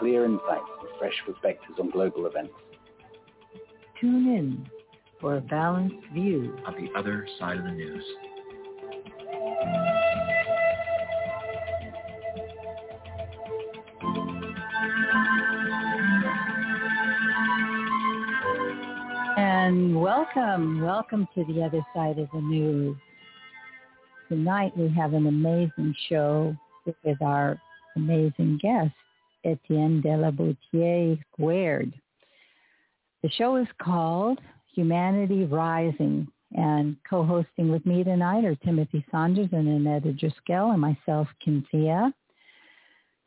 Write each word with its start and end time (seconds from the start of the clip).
With 0.00 0.10
clear 0.10 0.24
insights 0.24 0.64
and 0.80 0.88
fresh 0.98 1.14
perspectives 1.26 1.78
on 1.78 1.90
global 1.90 2.26
events. 2.26 2.52
Tune 4.00 4.34
in 4.34 4.66
for 5.20 5.36
a 5.36 5.40
balanced 5.40 6.06
view. 6.14 6.56
of 6.66 6.74
the 6.74 6.88
other 6.96 7.26
side 7.38 7.58
of 7.58 7.64
the 7.64 7.70
news. 7.70 8.04
And 19.36 20.00
welcome, 20.00 20.82
welcome 20.82 21.28
to 21.34 21.44
the 21.44 21.62
other 21.62 21.80
side 21.94 22.18
of 22.18 22.28
the 22.32 22.40
news. 22.40 22.96
Tonight 24.28 24.76
we 24.76 24.88
have 24.90 25.12
an 25.12 25.26
amazing 25.26 25.94
show 26.08 26.56
with 27.04 27.20
our 27.20 27.60
amazing 27.96 28.58
guest, 28.62 28.92
Etienne 29.44 30.00
de 30.00 30.16
la 30.16 30.30
Squared. 31.32 31.92
The 33.22 33.30
show 33.30 33.56
is 33.56 33.68
called 33.80 34.38
Humanity 34.74 35.44
Rising 35.44 36.28
and 36.52 36.96
co-hosting 37.08 37.70
with 37.70 37.86
me 37.86 38.02
tonight 38.02 38.44
are 38.44 38.56
Timothy 38.56 39.04
Saunders 39.10 39.48
and 39.52 39.68
Annette 39.68 40.16
Driscoll 40.16 40.72
and 40.72 40.80
myself, 40.80 41.28
Cynthia. 41.44 42.12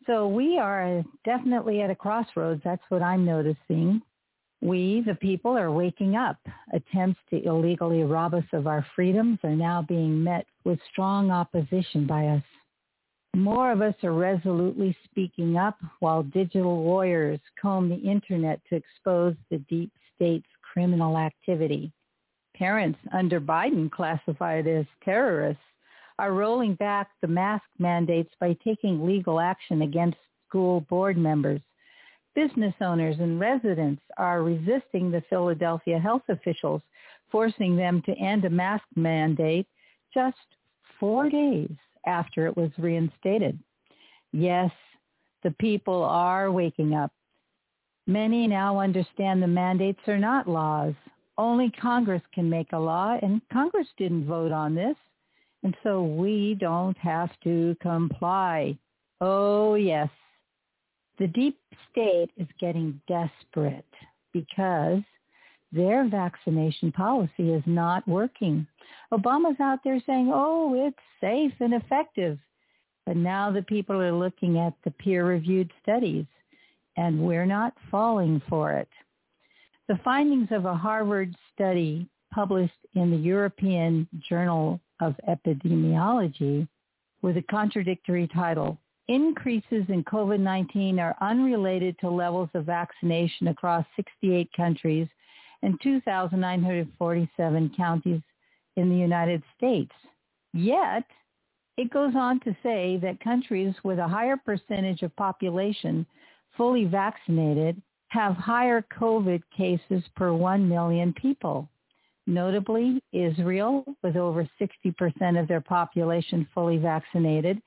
So 0.05 0.27
we 0.27 0.57
are 0.57 1.03
definitely 1.23 1.81
at 1.81 1.89
a 1.89 1.95
crossroads. 1.95 2.61
That's 2.65 2.83
what 2.89 3.01
I'm 3.01 3.23
noticing. 3.23 4.01
We, 4.61 5.03
the 5.05 5.15
people, 5.15 5.57
are 5.57 5.71
waking 5.71 6.15
up. 6.15 6.37
Attempts 6.73 7.19
to 7.29 7.41
illegally 7.45 8.03
rob 8.03 8.33
us 8.33 8.43
of 8.51 8.67
our 8.67 8.85
freedoms 8.95 9.39
are 9.43 9.55
now 9.55 9.81
being 9.81 10.21
met 10.21 10.45
with 10.65 10.79
strong 10.91 11.31
opposition 11.31 12.05
by 12.05 12.27
us. 12.27 12.43
More 13.35 13.71
of 13.71 13.81
us 13.81 13.95
are 14.03 14.13
resolutely 14.13 14.95
speaking 15.05 15.57
up 15.57 15.79
while 15.99 16.21
digital 16.21 16.83
warriors 16.83 17.39
comb 17.59 17.89
the 17.89 17.95
internet 17.95 18.61
to 18.69 18.75
expose 18.75 19.35
the 19.49 19.57
deep 19.57 19.91
state's 20.15 20.47
criminal 20.61 21.17
activity. 21.17 21.91
Parents 22.55 22.99
under 23.11 23.41
Biden 23.41 23.89
classified 23.89 24.67
as 24.67 24.85
terrorists 25.03 25.63
are 26.19 26.33
rolling 26.33 26.75
back 26.75 27.09
the 27.21 27.27
mask 27.27 27.65
mandates 27.79 28.31
by 28.39 28.55
taking 28.63 29.03
legal 29.03 29.39
action 29.39 29.81
against 29.81 30.17
school 30.47 30.81
board 30.81 31.17
members. 31.17 31.61
Business 32.35 32.75
owners 32.81 33.15
and 33.19 33.39
residents 33.39 34.03
are 34.17 34.43
resisting 34.43 35.09
the 35.09 35.23
Philadelphia 35.27 35.97
health 35.97 36.29
officials, 36.29 36.83
forcing 37.31 37.75
them 37.75 38.03
to 38.03 38.13
end 38.13 38.45
a 38.45 38.49
mask 38.51 38.85
mandate 38.95 39.65
just 40.13 40.37
four 40.99 41.31
days 41.31 41.75
after 42.05 42.47
it 42.47 42.55
was 42.55 42.71
reinstated. 42.77 43.57
Yes, 44.31 44.71
the 45.43 45.51
people 45.59 46.03
are 46.03 46.51
waking 46.51 46.93
up. 46.93 47.11
Many 48.07 48.47
now 48.47 48.79
understand 48.79 49.41
the 49.41 49.47
mandates 49.47 50.01
are 50.07 50.17
not 50.17 50.47
laws. 50.47 50.93
Only 51.37 51.71
Congress 51.71 52.21
can 52.33 52.49
make 52.49 52.73
a 52.73 52.79
law, 52.79 53.17
and 53.21 53.41
Congress 53.51 53.87
didn't 53.97 54.25
vote 54.25 54.51
on 54.51 54.75
this. 54.75 54.95
And 55.63 55.75
so 55.83 56.03
we 56.03 56.57
don't 56.59 56.97
have 56.97 57.29
to 57.43 57.75
comply. 57.81 58.77
Oh, 59.21 59.75
yes. 59.75 60.09
The 61.17 61.27
deep 61.27 61.57
state 61.89 62.29
is 62.37 62.47
getting 62.59 62.99
desperate 63.07 63.85
because 64.33 65.01
their 65.73 66.07
vaccination 66.07 66.91
policy 66.91 67.51
is 67.51 67.63
not 67.65 68.07
working. 68.07 68.67
Obama's 69.11 69.59
out 69.59 69.79
there 69.83 70.01
saying, 70.05 70.31
oh, 70.33 70.87
it's 70.87 70.97
safe 71.19 71.53
and 71.59 71.73
effective. 71.73 72.37
But 73.05 73.17
now 73.17 73.51
the 73.51 73.63
people 73.63 73.99
are 74.01 74.13
looking 74.13 74.59
at 74.59 74.73
the 74.83 74.91
peer-reviewed 74.91 75.71
studies, 75.81 76.25
and 76.95 77.19
we're 77.19 77.45
not 77.45 77.73
falling 77.91 78.41
for 78.47 78.73
it. 78.73 78.87
The 79.87 79.99
findings 80.03 80.49
of 80.51 80.65
a 80.65 80.75
Harvard 80.75 81.35
study 81.53 82.07
published 82.33 82.73
in 82.95 83.11
the 83.11 83.17
European 83.17 84.07
Journal 84.29 84.79
of 85.01 85.15
Epidemiology 85.27 86.67
with 87.21 87.37
a 87.37 87.43
contradictory 87.43 88.27
title, 88.33 88.77
Increases 89.09 89.83
in 89.89 90.01
COVID-19 90.05 90.97
are 90.99 91.17
unrelated 91.19 91.99
to 91.99 92.09
levels 92.09 92.47
of 92.53 92.65
vaccination 92.65 93.49
across 93.49 93.85
68 93.97 94.49
countries 94.55 95.09
and 95.63 95.79
2,947 95.81 97.73
counties 97.75 98.21
in 98.75 98.89
the 98.89 98.95
United 98.95 99.41
States. 99.57 99.91
Yet, 100.53 101.05
it 101.77 101.89
goes 101.91 102.13
on 102.15 102.39
to 102.41 102.55
say 102.61 102.99
that 103.01 103.19
countries 103.23 103.73
with 103.83 103.97
a 103.97 104.07
higher 104.07 104.37
percentage 104.37 105.01
of 105.01 105.15
population 105.15 106.05
fully 106.55 106.85
vaccinated 106.85 107.81
have 108.09 108.35
higher 108.35 108.85
COVID 108.99 109.41
cases 109.57 110.03
per 110.15 110.31
1 110.33 110.69
million 110.69 111.13
people. 111.13 111.67
Notably, 112.27 113.01
Israel, 113.11 113.83
with 114.03 114.15
over 114.15 114.47
60% 114.61 115.41
of 115.41 115.47
their 115.47 115.61
population 115.61 116.47
fully 116.53 116.77
vaccinated, 116.77 117.59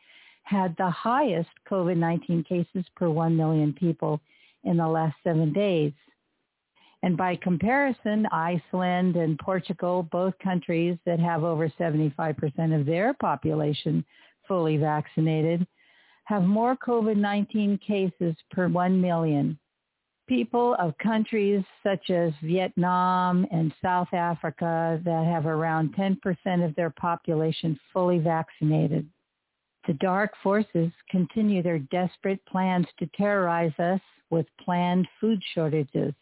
had 0.44 0.76
the 0.78 0.88
highest 0.88 1.50
COVID-19 1.68 2.46
cases 2.46 2.84
per 2.94 3.10
1 3.10 3.36
million 3.36 3.72
people 3.72 4.20
in 4.62 4.76
the 4.76 4.86
last 4.86 5.16
seven 5.24 5.52
days. 5.52 5.92
And 7.06 7.16
by 7.16 7.36
comparison, 7.36 8.26
Iceland 8.32 9.14
and 9.14 9.38
Portugal, 9.38 10.02
both 10.10 10.36
countries 10.40 10.98
that 11.06 11.20
have 11.20 11.44
over 11.44 11.68
75% 11.68 12.80
of 12.80 12.84
their 12.84 13.14
population 13.14 14.04
fully 14.48 14.76
vaccinated, 14.76 15.64
have 16.24 16.42
more 16.42 16.76
COVID-19 16.76 17.80
cases 17.80 18.34
per 18.50 18.66
1 18.66 19.00
million. 19.00 19.56
People 20.28 20.74
of 20.80 20.98
countries 20.98 21.62
such 21.84 22.10
as 22.10 22.32
Vietnam 22.42 23.46
and 23.52 23.72
South 23.80 24.12
Africa 24.12 25.00
that 25.04 25.26
have 25.26 25.46
around 25.46 25.94
10% 25.94 26.18
of 26.64 26.74
their 26.74 26.90
population 26.90 27.78
fully 27.92 28.18
vaccinated. 28.18 29.08
The 29.86 29.94
dark 29.94 30.32
forces 30.42 30.90
continue 31.08 31.62
their 31.62 31.78
desperate 31.78 32.44
plans 32.46 32.88
to 32.98 33.08
terrorize 33.16 33.78
us 33.78 34.00
with 34.30 34.46
planned 34.58 35.06
food 35.20 35.40
shortages. 35.54 36.12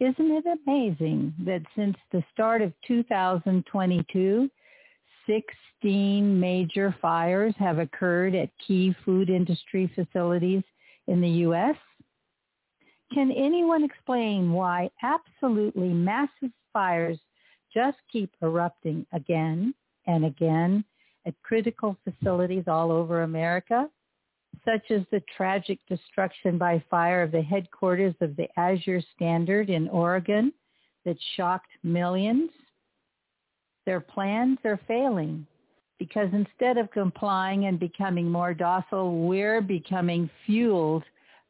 Isn't 0.00 0.30
it 0.30 0.44
amazing 0.66 1.34
that 1.44 1.60
since 1.76 1.94
the 2.10 2.24
start 2.32 2.62
of 2.62 2.72
2022, 2.86 4.50
16 5.26 6.40
major 6.40 6.96
fires 7.02 7.54
have 7.58 7.78
occurred 7.78 8.34
at 8.34 8.48
key 8.66 8.96
food 9.04 9.28
industry 9.28 9.92
facilities 9.94 10.62
in 11.06 11.20
the 11.20 11.28
U.S.? 11.28 11.76
Can 13.12 13.30
anyone 13.30 13.84
explain 13.84 14.52
why 14.52 14.88
absolutely 15.02 15.90
massive 15.90 16.50
fires 16.72 17.18
just 17.74 17.98
keep 18.10 18.32
erupting 18.42 19.04
again 19.12 19.74
and 20.06 20.24
again 20.24 20.82
at 21.26 21.34
critical 21.42 21.94
facilities 22.04 22.64
all 22.66 22.90
over 22.90 23.22
America, 23.22 23.90
such 24.64 24.90
as 24.90 25.02
the 25.10 25.22
tragic 25.36 25.78
destruction 25.88 26.58
by 26.58 26.82
fire 26.90 27.22
of 27.22 27.32
the 27.32 27.42
headquarters 27.42 28.14
of 28.20 28.36
the 28.36 28.48
Azure 28.58 29.02
Standard 29.14 29.70
in 29.70 29.88
Oregon 29.88 30.52
that 31.04 31.16
shocked 31.36 31.70
millions? 31.82 32.50
Their 33.86 34.00
plans 34.00 34.58
are 34.64 34.80
failing 34.86 35.46
because 35.98 36.28
instead 36.32 36.78
of 36.78 36.90
complying 36.90 37.66
and 37.66 37.78
becoming 37.78 38.30
more 38.30 38.54
docile, 38.54 39.26
we're 39.26 39.60
becoming 39.60 40.30
fueled 40.46 41.04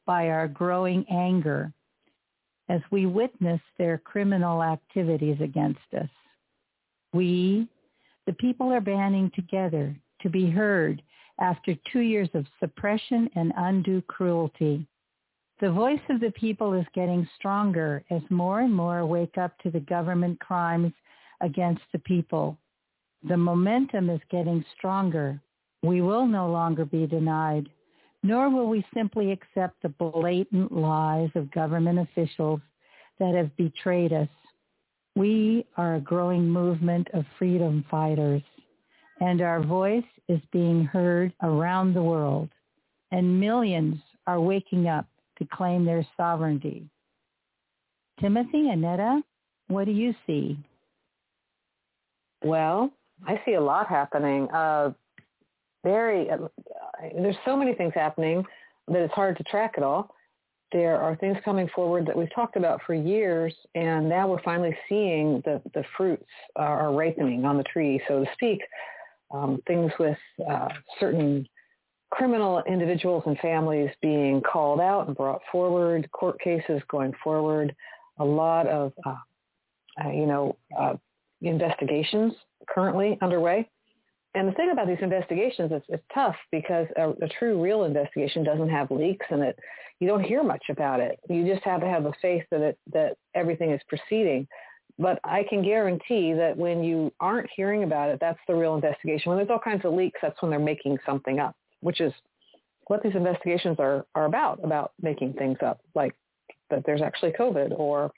by 0.07 0.29
our 0.29 0.49
growing 0.49 1.05
anger. 1.11 1.73
as 2.71 2.81
we 2.93 3.05
witness 3.05 3.61
their 3.79 3.99
criminal 3.99 4.63
activities 4.63 5.37
against 5.41 5.81
us. 6.01 6.09
We, 7.13 7.69
the 8.27 8.33
people 8.35 8.73
are 8.73 8.81
banding 8.81 9.33
together 9.35 9.97
to 10.23 10.31
be 10.31 10.49
heard 10.49 11.03
after 11.41 11.75
two 11.91 12.01
years 12.01 12.29
of 12.35 12.47
suppression 12.59 13.29
and 13.35 13.53
undue 13.57 14.03
cruelty. 14.03 14.87
The 15.61 15.71
voice 15.71 16.01
of 16.09 16.21
the 16.21 16.33
people 16.33 16.73
is 16.73 16.87
getting 16.95 17.29
stronger 17.37 18.03
as 18.11 18.23
more 18.31 18.61
and 18.61 18.75
more 18.75 19.05
wake 19.05 19.37
up 19.37 19.59
to 19.59 19.71
the 19.71 19.81
government 19.81 20.41
crimes 20.41 20.93
against 21.41 21.83
the 21.93 21.99
people. 21.99 22.57
The 23.29 23.37
momentum 23.37 24.09
is 24.09 24.21
getting 24.31 24.65
stronger. 24.77 25.41
We 25.83 26.01
will 26.01 26.27
no 26.27 26.51
longer 26.51 26.85
be 26.87 27.07
denied, 27.07 27.69
nor 28.23 28.49
will 28.49 28.69
we 28.69 28.85
simply 28.95 29.33
accept 29.33 29.83
the 29.83 29.91
blatant 29.91 30.73
lies 30.73 31.31
of 31.35 31.51
government 31.53 31.99
officials 31.99 32.61
that 33.19 33.35
have 33.35 33.55
betrayed 33.57 34.13
us. 34.13 34.29
We 35.15 35.67
are 35.77 35.97
a 35.97 36.01
growing 36.01 36.49
movement 36.49 37.09
of 37.13 37.25
freedom 37.39 37.85
fighters, 37.91 38.43
and 39.21 39.43
our 39.43 39.63
voice 39.63 40.05
is 40.31 40.41
being 40.53 40.85
heard 40.85 41.33
around 41.43 41.93
the 41.93 42.03
world, 42.03 42.49
and 43.11 43.41
millions 43.41 43.97
are 44.29 44.41
waking 44.41 44.87
up 44.87 45.07
to 45.39 45.45
claim 45.53 45.85
their 45.85 46.07
sovereignty. 46.17 46.89
Timothy, 48.21 48.69
Annetta, 48.69 49.23
what 49.67 49.87
do 49.87 49.91
you 49.91 50.15
see? 50.27 50.57
Well, 52.45 52.93
I 53.27 53.41
see 53.45 53.55
a 53.55 53.61
lot 53.61 53.89
happening. 53.89 54.49
Uh, 54.51 54.93
very, 55.83 56.31
uh, 56.31 56.37
there's 57.21 57.37
so 57.45 57.57
many 57.57 57.75
things 57.75 57.93
happening 57.95 58.45
that 58.87 59.03
it's 59.03 59.15
hard 59.15 59.37
to 59.39 59.43
track 59.45 59.75
it 59.79 59.83
all. 59.83 60.15
There 60.71 60.97
are 60.97 61.17
things 61.17 61.39
coming 61.45 61.69
forward 61.75 62.07
that 62.07 62.17
we've 62.17 62.33
talked 62.33 62.55
about 62.55 62.81
for 62.87 62.95
years, 62.95 63.53
and 63.75 64.09
now 64.09 64.29
we're 64.29 64.43
finally 64.43 64.77
seeing 64.89 65.43
the, 65.45 65.61
the 65.75 65.83
fruits 65.97 66.23
are 66.55 66.93
ripening 66.93 67.45
on 67.45 67.57
the 67.57 67.65
tree, 67.65 68.01
so 68.07 68.25
to 68.25 68.31
speak. 68.35 68.61
Um, 69.33 69.63
things 69.67 69.93
with 69.99 70.19
uh, 70.51 70.69
certain 70.99 71.47
criminal 72.11 72.63
individuals 72.67 73.23
and 73.27 73.39
families 73.39 73.91
being 74.03 74.41
called 74.41 74.81
out 74.81 75.07
and 75.07 75.17
brought 75.17 75.41
forward, 75.51 76.11
court 76.13 76.41
cases 76.41 76.83
going 76.89 77.13
forward, 77.23 77.75
a 78.19 78.25
lot 78.25 78.67
of, 78.67 78.93
uh, 79.07 79.15
uh, 80.05 80.11
you 80.11 80.27
know, 80.27 80.57
uh, 80.79 80.95
investigations 81.43 82.33
currently 82.69 83.17
underway. 83.23 83.69
And 84.35 84.47
the 84.47 84.53
thing 84.53 84.71
about 84.71 84.87
these 84.87 84.99
investigations 85.01 85.73
is 85.73 85.83
it's 85.89 86.05
tough 86.15 86.37
because 86.53 86.87
a, 86.97 87.11
a 87.11 87.29
true, 87.39 87.61
real 87.61 87.85
investigation 87.85 88.45
doesn't 88.45 88.69
have 88.69 88.91
leaks 88.91 89.27
and 89.31 89.43
it. 89.43 89.59
You 89.99 90.07
don't 90.07 90.23
hear 90.23 90.43
much 90.43 90.65
about 90.71 91.01
it. 91.01 91.19
You 91.29 91.47
just 91.53 91.65
have 91.65 91.81
to 91.81 91.87
have 91.87 92.05
the 92.05 92.13
faith 92.23 92.45
that 92.51 92.61
it, 92.61 92.79
that 92.93 93.17
everything 93.35 93.73
is 93.73 93.81
proceeding. 93.89 94.47
But 95.01 95.19
I 95.25 95.45
can 95.49 95.63
guarantee 95.63 96.35
that 96.35 96.57
when 96.57 96.85
you 96.85 97.13
aren't 97.19 97.49
hearing 97.57 97.83
about 97.85 98.11
it, 98.11 98.19
that's 98.21 98.39
the 98.47 98.55
real 98.55 98.75
investigation. 98.75 99.31
When 99.31 99.39
there's 99.39 99.51
all 99.51 99.59
kinds 99.59 99.85
of 99.85 99.95
leaks, 99.95 100.21
that's 100.23 100.41
when 100.43 100.51
they're 100.51 100.61
making 100.61 100.99
something 101.07 101.41
up 101.41 101.57
which 101.81 102.01
is 102.01 102.13
what 102.87 103.03
these 103.03 103.15
investigations 103.15 103.77
are, 103.79 104.07
are 104.15 104.27
about, 104.27 104.61
about 104.65 104.93
making 105.01 105.33
things 105.35 105.59
up, 105.65 105.81
like 105.95 106.15
that 106.71 106.83
there's 106.87 107.03
actually 107.03 107.33
COVID 107.33 107.79
or 107.79 108.11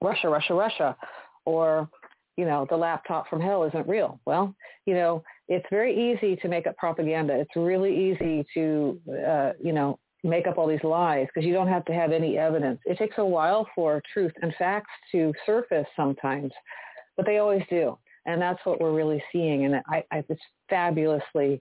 Russia, 0.00 0.28
Russia, 0.28 0.54
Russia, 0.54 0.96
or, 1.44 1.88
you 2.36 2.44
know, 2.44 2.66
the 2.68 2.76
laptop 2.76 3.28
from 3.28 3.40
hell 3.40 3.64
isn't 3.64 3.86
real. 3.86 4.18
Well, 4.26 4.54
you 4.86 4.94
know, 4.94 5.22
it's 5.48 5.66
very 5.70 6.12
easy 6.12 6.36
to 6.36 6.48
make 6.48 6.66
up 6.66 6.76
propaganda. 6.76 7.34
It's 7.34 7.56
really 7.56 8.12
easy 8.12 8.46
to, 8.54 9.00
uh, 9.26 9.52
you 9.62 9.72
know, 9.72 9.98
make 10.24 10.46
up 10.46 10.58
all 10.58 10.66
these 10.66 10.82
lies 10.82 11.26
because 11.26 11.46
you 11.46 11.52
don't 11.52 11.68
have 11.68 11.84
to 11.84 11.92
have 11.92 12.10
any 12.10 12.38
evidence. 12.38 12.80
It 12.84 12.98
takes 12.98 13.18
a 13.18 13.24
while 13.24 13.68
for 13.74 14.02
truth 14.12 14.32
and 14.42 14.52
facts 14.58 14.90
to 15.12 15.32
surface 15.46 15.86
sometimes, 15.94 16.50
but 17.16 17.26
they 17.26 17.38
always 17.38 17.62
do. 17.68 17.98
And 18.26 18.40
that's 18.40 18.58
what 18.64 18.80
we're 18.80 18.94
really 18.94 19.22
seeing. 19.30 19.66
And 19.66 19.76
I, 19.86 20.02
I, 20.10 20.24
it's 20.28 20.40
fabulously 20.70 21.60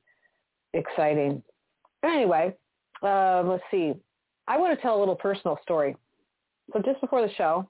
exciting. 0.73 1.43
Anyway, 2.03 2.55
uh, 3.03 3.43
let's 3.45 3.63
see. 3.69 3.93
I 4.47 4.57
want 4.57 4.75
to 4.75 4.81
tell 4.81 4.97
a 4.97 4.99
little 4.99 5.15
personal 5.15 5.59
story. 5.61 5.95
So 6.71 6.81
just 6.81 7.01
before 7.01 7.21
the 7.21 7.33
show, 7.35 7.67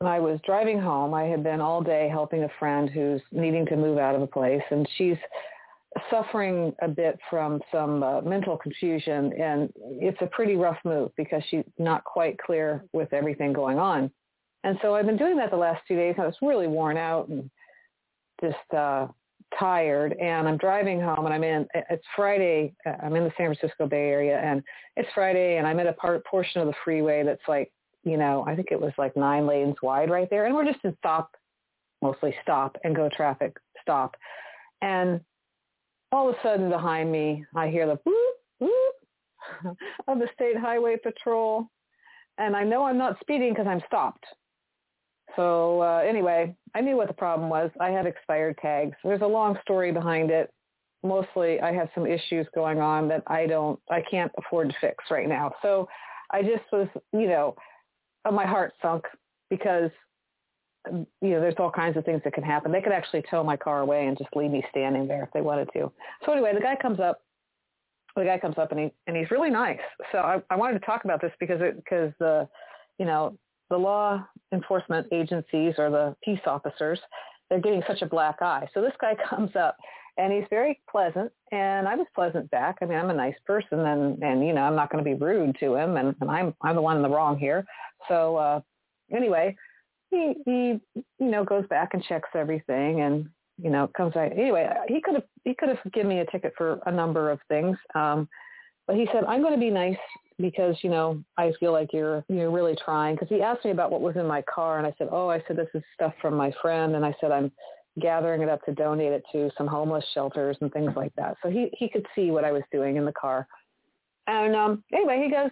I 0.00 0.18
was 0.18 0.38
driving 0.44 0.78
home, 0.78 1.14
I 1.14 1.24
had 1.24 1.42
been 1.42 1.60
all 1.60 1.82
day 1.82 2.08
helping 2.10 2.42
a 2.42 2.50
friend 2.58 2.90
who's 2.90 3.22
needing 3.32 3.64
to 3.66 3.76
move 3.76 3.96
out 3.98 4.14
of 4.14 4.20
a 4.20 4.26
place, 4.26 4.62
and 4.70 4.86
she's 4.98 5.16
suffering 6.10 6.74
a 6.82 6.88
bit 6.88 7.18
from 7.30 7.60
some 7.72 8.02
uh, 8.02 8.20
mental 8.20 8.56
confusion, 8.56 9.32
and 9.40 9.72
it's 9.76 10.20
a 10.20 10.26
pretty 10.26 10.56
rough 10.56 10.78
move 10.84 11.10
because 11.16 11.42
she's 11.48 11.64
not 11.78 12.04
quite 12.04 12.38
clear 12.38 12.84
with 12.92 13.12
everything 13.12 13.52
going 13.52 13.78
on. 13.78 14.10
And 14.64 14.78
so 14.82 14.94
I've 14.94 15.06
been 15.06 15.16
doing 15.16 15.36
that 15.36 15.50
the 15.50 15.56
last 15.56 15.82
two 15.86 15.96
days. 15.96 16.16
I 16.18 16.26
was 16.26 16.34
really 16.42 16.66
worn 16.66 16.96
out 16.96 17.28
and 17.28 17.48
just 18.40 18.74
uh, 18.74 19.06
tired 19.58 20.14
and 20.20 20.48
I'm 20.48 20.56
driving 20.56 21.00
home 21.00 21.24
and 21.24 21.34
I'm 21.34 21.44
in, 21.44 21.66
it's 21.90 22.04
Friday, 22.14 22.74
uh, 22.84 22.94
I'm 23.02 23.14
in 23.16 23.24
the 23.24 23.32
San 23.36 23.54
Francisco 23.54 23.86
Bay 23.86 24.08
Area 24.08 24.38
and 24.38 24.62
it's 24.96 25.08
Friday 25.14 25.56
and 25.58 25.66
I'm 25.66 25.78
at 25.78 25.86
a 25.86 25.92
part 25.92 26.24
portion 26.26 26.60
of 26.60 26.66
the 26.66 26.74
freeway 26.84 27.22
that's 27.22 27.46
like, 27.48 27.70
you 28.04 28.16
know, 28.16 28.44
I 28.46 28.54
think 28.54 28.68
it 28.70 28.80
was 28.80 28.92
like 28.98 29.16
nine 29.16 29.46
lanes 29.46 29.76
wide 29.82 30.10
right 30.10 30.28
there. 30.30 30.46
And 30.46 30.54
we're 30.54 30.64
just 30.64 30.84
in 30.84 30.96
stop, 30.98 31.30
mostly 32.02 32.34
stop 32.42 32.76
and 32.84 32.94
go 32.94 33.08
traffic 33.08 33.56
stop. 33.80 34.16
And 34.82 35.20
all 36.12 36.28
of 36.28 36.34
a 36.34 36.38
sudden 36.42 36.68
behind 36.70 37.10
me, 37.10 37.44
I 37.54 37.68
hear 37.68 37.86
the 37.86 37.98
whoop, 38.04 38.36
whoop 38.60 39.76
of 40.08 40.18
the 40.18 40.28
state 40.34 40.56
highway 40.56 40.96
patrol. 41.02 41.66
And 42.38 42.54
I 42.54 42.64
know 42.64 42.84
I'm 42.84 42.98
not 42.98 43.18
speeding 43.20 43.52
because 43.52 43.66
I'm 43.66 43.82
stopped. 43.86 44.24
So 45.34 45.82
uh, 45.82 46.02
anyway, 46.06 46.54
I 46.74 46.80
knew 46.80 46.96
what 46.96 47.08
the 47.08 47.14
problem 47.14 47.48
was. 47.48 47.70
I 47.80 47.90
had 47.90 48.06
expired 48.06 48.58
tags. 48.60 48.96
There's 49.04 49.22
a 49.22 49.26
long 49.26 49.58
story 49.62 49.92
behind 49.92 50.30
it. 50.30 50.52
Mostly 51.02 51.60
I 51.60 51.72
have 51.72 51.88
some 51.94 52.06
issues 52.06 52.46
going 52.54 52.80
on 52.80 53.08
that 53.08 53.22
I 53.26 53.46
don't, 53.46 53.78
I 53.90 54.02
can't 54.10 54.32
afford 54.38 54.70
to 54.70 54.74
fix 54.80 55.04
right 55.10 55.28
now. 55.28 55.52
So 55.62 55.88
I 56.30 56.42
just 56.42 56.64
was, 56.72 56.88
you 57.12 57.28
know, 57.28 57.54
my 58.30 58.46
heart 58.46 58.72
sunk 58.82 59.04
because, 59.50 59.90
you 60.92 61.30
know, 61.30 61.40
there's 61.40 61.54
all 61.58 61.70
kinds 61.70 61.96
of 61.96 62.04
things 62.04 62.22
that 62.24 62.32
can 62.32 62.44
happen. 62.44 62.72
They 62.72 62.80
could 62.80 62.92
actually 62.92 63.22
tow 63.30 63.42
my 63.42 63.56
car 63.56 63.80
away 63.80 64.06
and 64.06 64.16
just 64.16 64.30
leave 64.34 64.50
me 64.50 64.64
standing 64.70 65.06
there 65.06 65.24
if 65.24 65.30
they 65.32 65.40
wanted 65.40 65.68
to. 65.74 65.92
So 66.24 66.32
anyway, 66.32 66.54
the 66.54 66.60
guy 66.60 66.76
comes 66.76 67.00
up 67.00 67.22
the 68.14 68.24
guy 68.24 68.38
comes 68.38 68.56
up 68.56 68.72
and 68.72 68.80
he 68.80 68.90
and 69.06 69.16
he's 69.16 69.30
really 69.30 69.50
nice. 69.50 69.78
So 70.10 70.18
I, 70.18 70.40
I 70.48 70.56
wanted 70.56 70.80
to 70.80 70.86
talk 70.86 71.04
about 71.04 71.20
this 71.20 71.32
because 71.38 71.60
it 71.60 71.76
because 71.76 72.12
the 72.18 72.48
you 72.98 73.04
know 73.04 73.36
the 73.68 73.76
law 73.76 74.24
enforcement 74.52 75.06
agencies 75.12 75.74
or 75.78 75.90
the 75.90 76.16
peace 76.24 76.40
officers, 76.46 76.98
they're 77.48 77.60
getting 77.60 77.82
such 77.86 78.02
a 78.02 78.06
black 78.06 78.40
eye. 78.40 78.66
So 78.74 78.80
this 78.80 78.92
guy 79.00 79.14
comes 79.28 79.54
up 79.56 79.76
and 80.18 80.32
he's 80.32 80.44
very 80.48 80.80
pleasant 80.90 81.30
and 81.52 81.86
I 81.86 81.94
was 81.94 82.06
pleasant 82.14 82.50
back. 82.50 82.76
I 82.80 82.86
mean, 82.86 82.98
I'm 82.98 83.10
a 83.10 83.14
nice 83.14 83.34
person 83.44 83.80
and, 83.80 84.22
and, 84.22 84.46
you 84.46 84.52
know, 84.52 84.62
I'm 84.62 84.76
not 84.76 84.90
going 84.90 85.04
to 85.04 85.08
be 85.10 85.14
rude 85.14 85.56
to 85.60 85.74
him 85.74 85.96
and, 85.96 86.14
and 86.20 86.30
I'm, 86.30 86.54
I'm 86.62 86.74
the 86.74 86.82
one 86.82 86.96
in 86.96 87.02
the 87.02 87.08
wrong 87.08 87.38
here. 87.38 87.64
So, 88.08 88.36
uh, 88.36 88.60
anyway, 89.14 89.56
he, 90.16 90.34
he, 90.44 91.02
you 91.18 91.30
know, 91.30 91.44
goes 91.44 91.66
back 91.68 91.90
and 91.94 92.02
checks 92.04 92.28
everything 92.34 93.02
and, 93.02 93.28
you 93.62 93.70
know, 93.70 93.88
comes 93.96 94.14
back. 94.14 94.32
Anyway, 94.32 94.68
he 94.88 95.00
could 95.00 95.14
have, 95.14 95.24
he 95.44 95.54
could 95.54 95.68
have 95.68 95.78
given 95.92 96.08
me 96.08 96.20
a 96.20 96.26
ticket 96.26 96.52
for 96.56 96.80
a 96.86 96.92
number 96.92 97.30
of 97.30 97.38
things. 97.48 97.76
Um, 97.94 98.28
but 98.86 98.96
he 98.96 99.08
said, 99.12 99.24
I'm 99.24 99.40
going 99.40 99.54
to 99.54 99.60
be 99.60 99.70
nice 99.70 99.96
because 100.38 100.76
you 100.82 100.90
know 100.90 101.22
I 101.36 101.52
feel 101.58 101.72
like 101.72 101.92
you're 101.92 102.24
you're 102.28 102.50
really 102.50 102.76
trying. 102.84 103.14
Because 103.14 103.28
he 103.28 103.42
asked 103.42 103.64
me 103.64 103.70
about 103.70 103.90
what 103.90 104.00
was 104.00 104.16
in 104.16 104.26
my 104.26 104.42
car 104.42 104.78
and 104.78 104.86
I 104.86 104.94
said 104.98 105.08
oh 105.10 105.30
I 105.30 105.42
said 105.46 105.56
this 105.56 105.68
is 105.74 105.82
stuff 105.94 106.12
from 106.20 106.34
my 106.34 106.52
friend 106.62 106.96
and 106.96 107.04
I 107.04 107.14
said 107.20 107.32
I'm 107.32 107.50
gathering 108.00 108.42
it 108.42 108.48
up 108.48 108.62
to 108.64 108.74
donate 108.74 109.12
it 109.12 109.22
to 109.32 109.50
some 109.56 109.66
homeless 109.66 110.04
shelters 110.12 110.56
and 110.60 110.72
things 110.72 110.92
like 110.96 111.12
that. 111.16 111.36
So 111.42 111.50
he 111.50 111.70
he 111.72 111.88
could 111.88 112.06
see 112.14 112.30
what 112.30 112.44
I 112.44 112.52
was 112.52 112.62
doing 112.70 112.96
in 112.96 113.04
the 113.04 113.12
car. 113.12 113.46
And 114.26 114.54
um 114.54 114.84
anyway 114.92 115.22
he 115.24 115.30
goes 115.30 115.50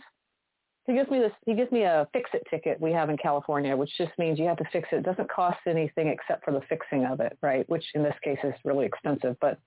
he 0.87 0.95
gives 0.95 1.11
me 1.11 1.19
this 1.19 1.33
he 1.47 1.55
gives 1.55 1.73
me 1.73 1.83
a 1.83 2.07
fix 2.13 2.31
it 2.35 2.43
ticket 2.51 2.81
we 2.81 2.93
have 2.93 3.11
in 3.11 3.17
California 3.17 3.77
which 3.77 3.91
just 3.97 4.13
means 4.19 4.39
you 4.39 4.47
have 4.47 4.57
to 4.57 4.69
fix 4.73 4.89
it 4.93 4.97
it 4.97 5.05
doesn't 5.05 5.31
cost 5.31 5.59
anything 5.67 6.09
except 6.09 6.45
for 6.45 6.53
the 6.53 6.61
fixing 6.69 7.05
of 7.05 7.21
it 7.21 7.37
right 7.43 7.69
which 7.69 7.85
in 7.95 8.03
this 8.03 8.15
case 8.23 8.39
is 8.45 8.55
really 8.65 8.87
expensive 8.87 9.37
but 9.41 9.59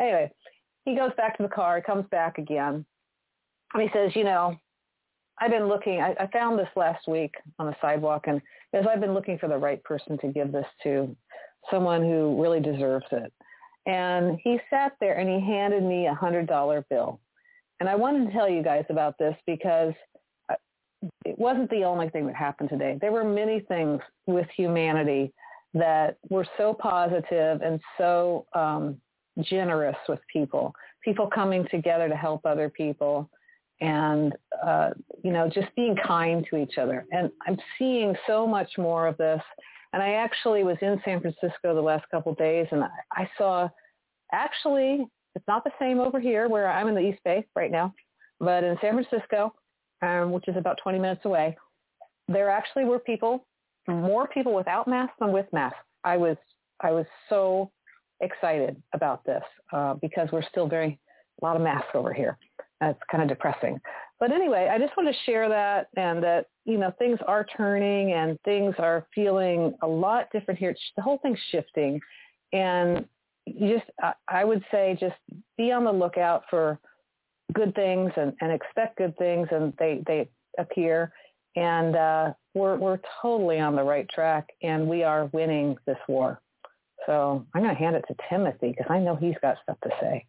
anyway 0.00 0.30
he 0.84 0.94
goes 0.94 1.12
back 1.16 1.36
to 1.36 1.42
the 1.42 1.48
car 1.48 1.80
comes 1.80 2.06
back 2.10 2.38
again 2.38 2.84
and 3.74 3.82
he 3.82 3.88
says, 3.92 4.14
you 4.14 4.24
know, 4.24 4.56
I've 5.40 5.50
been 5.50 5.68
looking, 5.68 6.00
I, 6.00 6.14
I 6.18 6.26
found 6.28 6.58
this 6.58 6.68
last 6.74 7.06
week 7.06 7.34
on 7.58 7.66
the 7.66 7.76
sidewalk 7.80 8.24
and 8.26 8.40
as 8.72 8.86
I've 8.86 9.00
been 9.00 9.14
looking 9.14 9.38
for 9.38 9.48
the 9.48 9.56
right 9.56 9.82
person 9.84 10.18
to 10.18 10.28
give 10.28 10.52
this 10.52 10.66
to, 10.84 11.14
someone 11.70 12.02
who 12.02 12.40
really 12.40 12.60
deserves 12.60 13.06
it. 13.12 13.32
And 13.86 14.38
he 14.42 14.58
sat 14.70 14.92
there 15.00 15.18
and 15.18 15.28
he 15.28 15.40
handed 15.40 15.82
me 15.82 16.06
a 16.06 16.14
hundred 16.14 16.46
dollar 16.46 16.84
bill. 16.88 17.20
And 17.80 17.88
I 17.88 17.94
wanted 17.94 18.26
to 18.26 18.32
tell 18.32 18.48
you 18.48 18.62
guys 18.62 18.84
about 18.90 19.18
this 19.18 19.36
because 19.46 19.92
it 21.24 21.38
wasn't 21.38 21.70
the 21.70 21.84
only 21.84 22.08
thing 22.10 22.26
that 22.26 22.36
happened 22.36 22.68
today. 22.68 22.98
There 23.00 23.12
were 23.12 23.24
many 23.24 23.60
things 23.60 24.00
with 24.26 24.46
humanity 24.56 25.32
that 25.74 26.18
were 26.30 26.46
so 26.56 26.74
positive 26.74 27.60
and 27.62 27.80
so 27.96 28.46
um, 28.54 28.96
generous 29.42 29.96
with 30.08 30.20
people, 30.32 30.74
people 31.04 31.28
coming 31.28 31.66
together 31.70 32.08
to 32.08 32.16
help 32.16 32.44
other 32.44 32.68
people 32.68 33.30
and 33.80 34.34
uh, 34.64 34.90
you 35.22 35.32
know 35.32 35.48
just 35.48 35.68
being 35.76 35.96
kind 36.04 36.44
to 36.50 36.56
each 36.56 36.78
other. 36.78 37.04
And 37.12 37.30
I'm 37.46 37.56
seeing 37.78 38.14
so 38.26 38.46
much 38.46 38.70
more 38.76 39.06
of 39.06 39.16
this. 39.18 39.42
And 39.92 40.02
I 40.02 40.14
actually 40.14 40.64
was 40.64 40.76
in 40.82 41.00
San 41.04 41.20
Francisco 41.20 41.74
the 41.74 41.80
last 41.80 42.04
couple 42.10 42.32
of 42.32 42.38
days, 42.38 42.66
and 42.72 42.84
I, 42.84 42.88
I 43.12 43.30
saw 43.38 43.68
actually 44.32 45.06
it's 45.34 45.46
not 45.46 45.64
the 45.64 45.70
same 45.78 46.00
over 46.00 46.18
here 46.18 46.48
where 46.48 46.68
I'm 46.68 46.88
in 46.88 46.94
the 46.94 47.00
East 47.00 47.20
Bay 47.24 47.46
right 47.54 47.70
now, 47.70 47.94
but 48.40 48.64
in 48.64 48.76
San 48.80 48.94
Francisco, 48.94 49.54
um, 50.02 50.32
which 50.32 50.48
is 50.48 50.56
about 50.56 50.78
20 50.82 50.98
minutes 50.98 51.24
away, 51.24 51.56
there 52.28 52.50
actually 52.50 52.84
were 52.84 52.98
people, 52.98 53.46
more 53.86 54.28
people 54.28 54.54
without 54.54 54.86
masks 54.86 55.14
than 55.18 55.32
with 55.32 55.46
masks. 55.52 55.78
I 56.04 56.16
was 56.16 56.36
I 56.80 56.92
was 56.92 57.06
so 57.28 57.72
excited 58.20 58.80
about 58.92 59.24
this 59.24 59.42
uh, 59.72 59.94
because 59.94 60.28
we're 60.32 60.48
still 60.48 60.68
very 60.68 60.98
a 61.40 61.44
lot 61.44 61.56
of 61.56 61.62
masks 61.62 61.90
over 61.94 62.12
here. 62.12 62.38
That's 62.80 62.98
kind 63.10 63.22
of 63.22 63.28
depressing. 63.28 63.80
But 64.20 64.32
anyway, 64.32 64.68
I 64.70 64.78
just 64.78 64.96
want 64.96 65.08
to 65.08 65.14
share 65.24 65.48
that 65.48 65.88
and 65.96 66.22
that, 66.22 66.46
you 66.64 66.78
know, 66.78 66.92
things 66.98 67.18
are 67.26 67.46
turning 67.56 68.12
and 68.12 68.38
things 68.44 68.74
are 68.78 69.06
feeling 69.14 69.74
a 69.82 69.86
lot 69.86 70.28
different 70.32 70.58
here. 70.58 70.74
The 70.96 71.02
whole 71.02 71.18
thing's 71.18 71.38
shifting. 71.50 72.00
And 72.52 73.04
you 73.46 73.78
just, 73.78 73.90
I 74.28 74.44
would 74.44 74.64
say 74.70 74.96
just 74.98 75.16
be 75.56 75.70
on 75.72 75.84
the 75.84 75.92
lookout 75.92 76.44
for 76.50 76.78
good 77.54 77.74
things 77.74 78.12
and, 78.16 78.32
and 78.40 78.52
expect 78.52 78.98
good 78.98 79.16
things 79.18 79.48
and 79.50 79.72
they, 79.78 80.02
they 80.06 80.28
appear. 80.58 81.12
And 81.56 81.96
uh, 81.96 82.32
we're, 82.54 82.76
we're 82.76 83.00
totally 83.22 83.58
on 83.58 83.74
the 83.74 83.82
right 83.82 84.08
track 84.08 84.48
and 84.62 84.86
we 84.88 85.02
are 85.02 85.26
winning 85.32 85.76
this 85.86 85.98
war. 86.08 86.40
So 87.06 87.46
I'm 87.54 87.62
going 87.62 87.74
to 87.74 87.80
hand 87.80 87.96
it 87.96 88.04
to 88.08 88.14
Timothy 88.28 88.74
because 88.76 88.90
I 88.90 88.98
know 88.98 89.16
he's 89.16 89.34
got 89.40 89.56
stuff 89.62 89.78
to 89.84 89.90
say. 90.00 90.26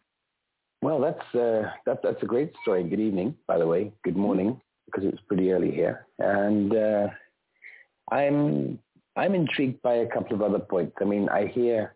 Well, 0.82 1.02
that's 1.02 1.36
uh, 1.36 1.72
that, 1.86 2.00
that's 2.02 2.24
a 2.24 2.26
great 2.26 2.54
story. 2.62 2.84
Good 2.84 3.02
evening, 3.02 3.36
by 3.48 3.58
the 3.58 3.68
way. 3.68 3.92
Good 4.06 4.16
morning, 4.16 4.62
because 4.86 5.04
it's 5.04 5.22
pretty 5.28 5.52
early 5.52 5.72
here, 5.72 6.08
and 6.20 6.74
uh, 6.74 7.08
I'm 8.12 8.80
I'm 9.18 9.36
intrigued 9.36 9.82
by 9.82 9.96
a 9.96 10.08
couple 10.08 10.36
of 10.36 10.42
other 10.42 10.60
points. 10.60 10.96
I 11.02 11.04
mean, 11.04 11.28
I 11.28 11.48
hear 11.48 11.96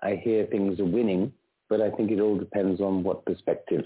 I 0.00 0.14
hear 0.14 0.46
things 0.46 0.78
are 0.78 0.84
winning, 0.84 1.32
but 1.68 1.80
I 1.80 1.90
think 1.90 2.12
it 2.12 2.20
all 2.20 2.38
depends 2.38 2.80
on 2.80 3.02
what 3.02 3.26
perspective 3.26 3.84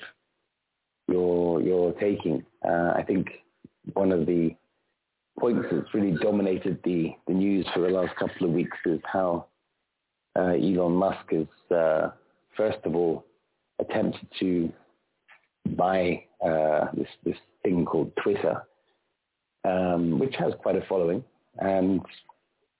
you're 1.08 1.60
you're 1.60 1.92
taking. 1.92 2.44
Uh, 2.66 2.92
I 2.94 3.02
think 3.06 3.28
one 3.94 4.12
of 4.12 4.26
the 4.26 4.54
points 5.38 5.66
that's 5.70 5.94
really 5.94 6.16
dominated 6.20 6.78
the, 6.84 7.12
the 7.26 7.32
news 7.32 7.66
for 7.72 7.80
the 7.80 7.88
last 7.88 8.14
couple 8.16 8.46
of 8.46 8.52
weeks 8.52 8.76
is 8.84 9.00
how 9.04 9.46
uh, 10.36 10.52
Elon 10.52 10.92
Musk 10.92 11.30
has, 11.30 11.76
uh, 11.76 12.10
first 12.56 12.78
of 12.84 12.94
all, 12.94 13.24
attempted 13.80 14.26
to 14.40 14.72
buy 15.76 16.24
uh, 16.44 16.86
this 16.94 17.08
this 17.24 17.36
thing 17.62 17.84
called 17.84 18.12
Twitter, 18.22 18.62
um, 19.64 20.18
which 20.18 20.34
has 20.36 20.52
quite 20.60 20.76
a 20.76 20.84
following, 20.88 21.24
and 21.58 22.00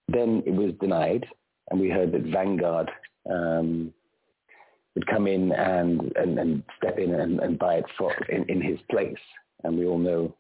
then 0.09 0.43
it 0.47 0.53
was 0.53 0.73
denied, 0.81 1.27
and 1.71 1.81
we 1.81 1.89
heard 1.89 2.13
that 2.13 2.23
Vanguard 2.23 2.91
um, 3.31 3.93
would 4.95 5.07
come 5.07 5.27
in 5.27 5.53
and 5.53 6.13
and, 6.17 6.39
and 6.39 6.63
step 6.77 6.99
in 6.99 7.15
and, 7.15 7.41
and 7.41 7.59
buy 7.59 7.75
it 7.75 7.87
for 7.97 8.13
in, 8.29 8.45
in 8.49 8.61
his 8.61 8.79
place, 8.91 9.15
and 9.65 9.79
we 9.79 9.87
all 9.87 9.99
know 9.99 10.35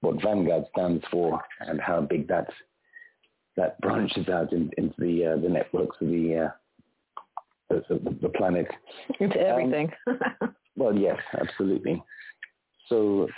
what 0.00 0.22
Vanguard 0.22 0.64
stands 0.72 1.04
for 1.10 1.40
and 1.60 1.80
how 1.80 2.00
big 2.00 2.28
that 2.28 2.48
that 3.56 3.80
branches 3.80 4.28
out 4.28 4.52
in, 4.52 4.70
into 4.78 4.94
the 4.98 5.26
uh, 5.26 5.36
the 5.36 5.48
networks 5.48 5.96
of 6.00 6.08
the 6.08 6.36
uh, 6.46 6.50
the, 7.88 8.16
the 8.20 8.28
planet. 8.28 8.66
Into 9.20 9.38
um, 9.38 9.46
everything. 9.46 9.92
Um, 10.06 10.54
well, 10.76 10.94
yes, 10.94 11.18
absolutely. 11.38 12.02
So 12.88 13.28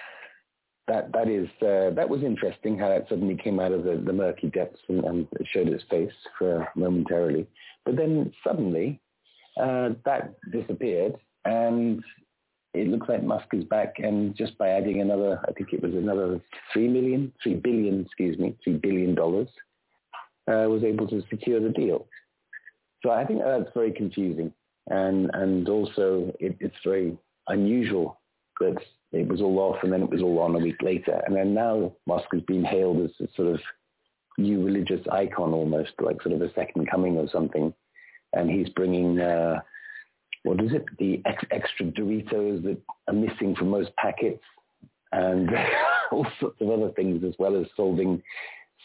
that 0.89 1.13
that 1.13 1.29
is 1.29 1.49
uh, 1.63 1.95
that 1.95 2.09
was 2.09 2.23
interesting 2.23 2.79
how 2.79 2.89
that 2.89 3.09
suddenly 3.09 3.37
came 3.37 3.61
out 3.61 3.73
of 3.73 3.85
the, 3.85 4.03
the 4.05 4.13
murky 4.13 4.49
depths 4.49 4.81
and, 4.89 5.05
and 5.05 5.29
showed 5.53 5.69
its 5.69 5.85
face 5.91 6.13
for 6.39 6.69
momentarily, 6.77 7.47
but 7.85 7.97
then 7.97 8.33
suddenly 8.47 9.01
uh, 9.61 9.91
that 10.05 10.35
disappeared 10.51 11.17
and 11.45 12.03
it 12.75 12.89
looks 12.89 13.09
like 13.09 13.23
Musk 13.23 13.47
is 13.53 13.65
back 13.65 13.95
and 13.99 14.37
just 14.37 14.59
by 14.59 14.71
adding 14.71 15.01
another, 15.01 15.41
I 15.49 15.53
think 15.53 15.73
it 15.73 15.83
was 15.83 15.95
another 15.95 16.41
three 16.73 16.89
million, 16.89 17.33
three 17.43 17.55
billion, 17.55 18.05
excuse 18.05 18.37
me, 18.37 18.57
three 18.65 18.75
billion 18.75 19.15
dollars, 19.15 19.49
uh, 20.49 20.67
was 20.69 20.83
able 20.83 21.07
to 21.09 21.23
secure 21.31 21.61
the 21.61 21.71
deal. 21.71 22.07
So 23.03 23.11
I 23.11 23.25
think 23.25 23.41
that's 23.45 23.71
very 23.75 23.93
confusing, 23.93 24.53
and 24.89 25.31
and 25.35 25.69
also 25.69 26.35
it, 26.41 26.57
it's 26.59 26.75
very 26.85 27.17
unusual 27.49 28.19
that 28.61 28.77
it 29.13 29.29
was 29.29 29.41
all 29.41 29.59
off 29.59 29.77
and 29.83 29.93
then 29.93 30.03
it 30.03 30.11
was 30.11 30.23
all 30.23 30.39
on 30.41 30.57
a 30.57 30.59
week 30.59 30.83
later, 30.83 31.23
and 31.27 31.37
then 31.37 31.55
now 31.55 31.93
Musk 32.07 32.27
has 32.33 32.43
been 32.43 32.65
hailed 32.65 33.01
as 33.05 33.11
a 33.21 33.29
sort 33.37 33.55
of 33.55 33.61
new 34.37 34.65
religious 34.65 35.07
icon 35.13 35.53
almost, 35.53 35.93
like 36.01 36.21
sort 36.23 36.35
of 36.35 36.43
a 36.43 36.53
second 36.55 36.91
coming 36.91 37.19
or 37.19 37.29
something, 37.29 37.73
and 38.35 38.51
he's 38.51 38.69
bringing. 38.71 39.21
Uh, 39.21 39.61
what 40.43 40.63
is 40.63 40.73
it? 40.73 40.85
The 40.99 41.23
ex- 41.25 41.45
extra 41.51 41.87
Doritos 41.87 42.63
that 42.65 42.79
are 43.09 43.15
missing 43.15 43.55
from 43.57 43.71
most 43.71 43.91
packets, 43.97 44.43
and 45.13 45.51
all 46.13 46.27
sorts 46.41 46.61
of 46.61 46.71
other 46.71 46.91
things, 46.91 47.25
as 47.25 47.35
well 47.39 47.59
as 47.59 47.67
solving 47.77 48.23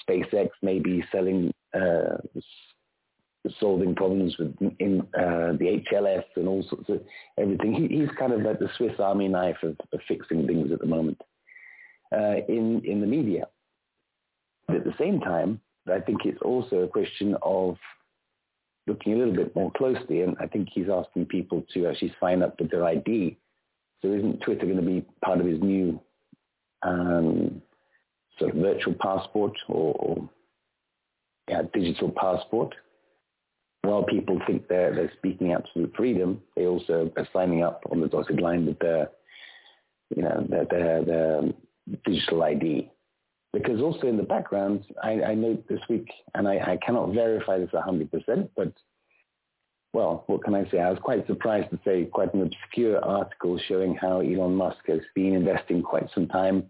SpaceX 0.07 0.49
maybe 0.61 1.03
selling 1.11 1.53
uh, 1.73 2.17
solving 3.59 3.95
problems 3.95 4.37
with 4.37 4.55
in 4.79 5.01
uh, 5.17 5.53
the 5.57 5.83
HLS 5.91 6.23
and 6.35 6.47
all 6.47 6.63
sorts 6.69 6.89
of 6.89 7.01
everything. 7.37 7.73
He, 7.73 7.99
he's 7.99 8.09
kind 8.17 8.33
of 8.33 8.41
like 8.41 8.59
the 8.59 8.69
Swiss 8.77 8.99
Army 8.99 9.27
knife 9.27 9.57
of, 9.63 9.77
of 9.93 9.99
fixing 10.07 10.45
things 10.45 10.71
at 10.71 10.79
the 10.79 10.85
moment 10.85 11.21
uh, 12.15 12.37
in 12.47 12.81
in 12.85 13.01
the 13.01 13.07
media. 13.07 13.47
But 14.67 14.77
at 14.77 14.83
the 14.83 14.95
same 14.99 15.19
time, 15.19 15.61
I 15.91 15.99
think 15.99 16.25
it's 16.25 16.41
also 16.41 16.77
a 16.77 16.87
question 16.87 17.35
of 17.41 17.77
looking 18.89 19.13
a 19.13 19.17
little 19.17 19.33
bit 19.33 19.55
more 19.55 19.71
closely, 19.71 20.21
and 20.21 20.35
I 20.39 20.47
think 20.47 20.69
he's 20.73 20.89
asking 20.89 21.27
people 21.27 21.63
to 21.73 21.87
actually 21.87 22.13
sign 22.19 22.43
up 22.43 22.59
with 22.59 22.71
their 22.71 22.85
ID. 22.85 23.37
So 24.01 24.09
isn't 24.09 24.41
Twitter 24.41 24.65
going 24.65 24.77
to 24.77 24.81
be 24.81 25.05
part 25.23 25.39
of 25.39 25.45
his 25.45 25.61
new 25.61 26.01
um, 26.81 27.61
sort 28.37 28.51
of 28.51 28.57
virtual 28.57 28.95
passport 28.99 29.53
or, 29.67 29.93
or 29.93 30.29
yeah, 31.47 31.61
digital 31.73 32.11
passport? 32.11 32.75
while 33.81 34.03
people 34.03 34.39
think 34.45 34.67
they're, 34.67 34.93
they're 34.93 35.11
speaking 35.17 35.53
absolute 35.53 35.93
freedom, 35.95 36.41
they 36.55 36.65
also 36.65 37.11
are 37.17 37.27
signing 37.31 37.63
up 37.63 37.83
on 37.91 38.01
the 38.01 38.07
dotted 38.07 38.41
line 38.41 38.65
with 38.65 38.79
their, 38.79 39.09
you 40.15 40.23
know, 40.23 40.45
their, 40.49 40.65
their, 40.65 41.05
their 41.05 41.41
digital 42.05 42.43
ID. 42.43 42.91
Because 43.51 43.81
also 43.81 44.07
in 44.07 44.17
the 44.17 44.23
background, 44.23 44.85
I, 45.01 45.21
I 45.23 45.35
note 45.35 45.67
this 45.67 45.79
week, 45.89 46.07
and 46.35 46.47
I, 46.47 46.57
I 46.57 46.79
cannot 46.85 47.13
verify 47.13 47.57
this 47.57 47.71
100%, 47.71 48.49
but 48.55 48.71
well, 49.91 50.23
what 50.27 50.43
can 50.43 50.53
I 50.53 50.69
say? 50.69 50.79
I 50.79 50.91
was 50.91 50.99
quite 51.01 51.25
surprised 51.25 51.71
to 51.71 51.79
say 51.83 52.05
quite 52.05 52.31
an 52.35 52.43
obscure 52.43 53.03
article 53.03 53.59
showing 53.67 53.95
how 53.95 54.19
Elon 54.19 54.53
Musk 54.53 54.85
has 54.87 54.99
been 55.15 55.33
investing 55.33 55.81
quite 55.81 56.07
some 56.13 56.27
time 56.27 56.65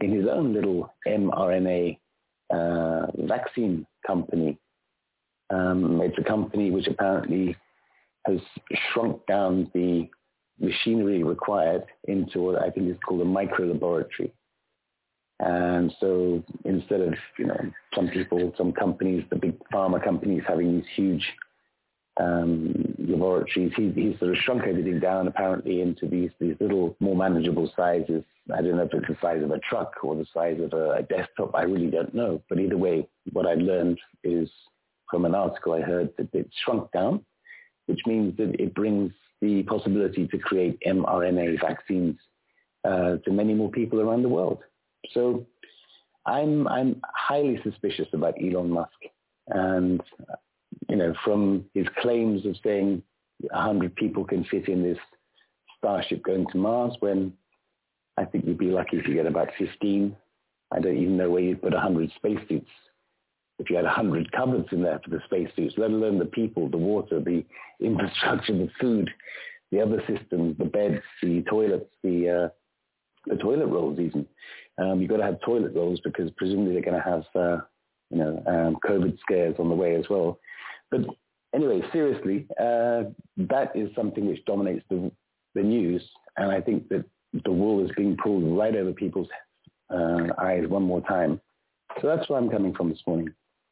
in 0.00 0.10
his 0.10 0.26
own 0.26 0.54
little 0.54 0.90
mRNA 1.06 1.98
uh, 2.50 3.06
vaccine 3.26 3.86
company 4.06 4.58
um, 5.52 6.00
it's 6.00 6.18
a 6.18 6.24
company 6.24 6.70
which 6.70 6.86
apparently 6.86 7.56
has 8.26 8.38
shrunk 8.92 9.24
down 9.26 9.70
the 9.74 10.08
machinery 10.58 11.22
required 11.22 11.84
into 12.04 12.40
what 12.40 12.62
I 12.62 12.70
think 12.70 12.88
is 12.90 12.96
called 13.06 13.20
a 13.20 13.24
micro 13.24 13.66
laboratory. 13.66 14.32
And 15.42 15.92
so 15.98 16.42
instead 16.64 17.00
of, 17.00 17.14
you 17.36 17.46
know, 17.46 17.60
some 17.96 18.08
people, 18.08 18.54
some 18.56 18.72
companies, 18.72 19.24
the 19.28 19.36
big 19.36 19.58
pharma 19.72 20.02
companies 20.02 20.44
having 20.46 20.76
these 20.76 20.88
huge 20.94 21.32
um, 22.20 22.94
laboratories, 22.96 23.72
he, 23.76 23.90
he's 23.90 24.18
sort 24.20 24.30
of 24.30 24.36
shrunk 24.44 24.62
everything 24.68 25.00
down 25.00 25.26
apparently 25.26 25.80
into 25.80 26.06
these, 26.06 26.30
these 26.38 26.54
little 26.60 26.96
more 27.00 27.16
manageable 27.16 27.72
sizes. 27.74 28.22
I 28.54 28.62
don't 28.62 28.76
know 28.76 28.84
if 28.84 28.94
it's 28.94 29.08
the 29.08 29.16
size 29.20 29.42
of 29.42 29.50
a 29.50 29.58
truck 29.58 29.94
or 30.04 30.14
the 30.14 30.26
size 30.32 30.60
of 30.60 30.72
a, 30.74 30.92
a 30.92 31.02
desktop. 31.02 31.56
I 31.56 31.62
really 31.62 31.90
don't 31.90 32.14
know. 32.14 32.40
But 32.48 32.60
either 32.60 32.78
way, 32.78 33.08
what 33.32 33.46
I 33.46 33.54
learned 33.54 33.98
is 34.22 34.48
from 35.10 35.24
an 35.24 35.34
article 35.34 35.74
I 35.74 35.80
heard 35.80 36.10
that 36.18 36.32
it 36.32 36.50
shrunk 36.64 36.92
down, 36.92 37.24
which 37.86 38.00
means 38.06 38.36
that 38.36 38.60
it 38.60 38.74
brings 38.74 39.12
the 39.40 39.64
possibility 39.64 40.28
to 40.28 40.38
create 40.38 40.78
mRNA 40.86 41.60
vaccines 41.60 42.16
uh, 42.84 43.16
to 43.16 43.32
many 43.32 43.54
more 43.54 43.70
people 43.72 44.00
around 44.00 44.22
the 44.22 44.28
world. 44.28 44.60
So 45.12 45.46
I'm 46.26 46.68
I'm 46.68 47.00
highly 47.14 47.60
suspicious 47.62 48.08
about 48.12 48.34
Elon 48.42 48.70
Musk, 48.70 48.90
and 49.48 50.00
you 50.88 50.96
know 50.96 51.14
from 51.24 51.64
his 51.74 51.86
claims 52.00 52.46
of 52.46 52.56
saying 52.62 53.02
100 53.40 53.94
people 53.96 54.24
can 54.24 54.44
fit 54.44 54.68
in 54.68 54.82
this 54.82 54.98
starship 55.78 56.22
going 56.22 56.46
to 56.52 56.58
Mars, 56.58 56.94
when 57.00 57.32
I 58.16 58.24
think 58.24 58.46
you'd 58.46 58.58
be 58.58 58.70
lucky 58.70 58.98
if 58.98 59.08
you 59.08 59.14
get 59.14 59.26
about 59.26 59.48
15. 59.58 60.16
I 60.70 60.80
don't 60.80 60.96
even 60.96 61.16
know 61.16 61.28
where 61.28 61.42
you'd 61.42 61.60
put 61.60 61.72
100 61.72 62.10
spacesuits 62.16 62.70
if 63.62 63.70
you 63.70 63.76
had 63.76 63.84
100 63.84 64.32
cupboards 64.32 64.68
in 64.72 64.82
there 64.82 65.00
for 65.04 65.10
the 65.10 65.20
spacesuits, 65.24 65.74
let 65.76 65.90
alone 65.90 66.18
the 66.18 66.24
people, 66.24 66.68
the 66.68 66.76
water, 66.76 67.20
the 67.20 67.44
infrastructure, 67.80 68.52
the 68.52 68.68
food, 68.80 69.08
the 69.70 69.80
other 69.80 70.02
systems, 70.08 70.56
the 70.58 70.64
beds, 70.64 71.02
the 71.22 71.42
toilets, 71.48 71.90
the 72.02 72.28
uh, 72.28 72.48
the 73.26 73.36
toilet 73.36 73.66
rolls 73.66 74.00
even. 74.00 74.26
Um, 74.78 75.00
you've 75.00 75.10
got 75.10 75.18
to 75.18 75.24
have 75.24 75.40
toilet 75.40 75.74
rolls 75.74 76.00
because 76.02 76.30
presumably 76.36 76.72
they're 76.72 76.82
going 76.82 77.00
to 77.02 77.08
have, 77.08 77.24
uh, 77.34 77.62
you 78.10 78.18
know, 78.18 78.42
um, 78.46 78.76
COVID 78.84 79.18
scares 79.20 79.56
on 79.58 79.68
the 79.68 79.74
way 79.74 79.96
as 79.96 80.04
well. 80.08 80.38
But 80.90 81.02
anyway, 81.54 81.82
seriously, 81.92 82.46
uh, 82.58 83.04
that 83.36 83.72
is 83.74 83.90
something 83.94 84.26
which 84.26 84.44
dominates 84.44 84.84
the, 84.88 85.10
the 85.54 85.62
news. 85.62 86.02
And 86.36 86.50
I 86.50 86.60
think 86.60 86.88
that 86.88 87.04
the 87.44 87.52
wool 87.52 87.84
is 87.84 87.90
being 87.96 88.16
pulled 88.22 88.44
right 88.56 88.74
over 88.74 88.92
people's 88.92 89.28
uh, 89.90 90.28
eyes 90.38 90.66
one 90.68 90.82
more 90.82 91.00
time. 91.02 91.40
So 92.00 92.08
that's 92.08 92.28
where 92.28 92.38
I'm 92.38 92.50
coming 92.50 92.74
from 92.74 92.88
this 92.88 93.00
morning. 93.06 93.28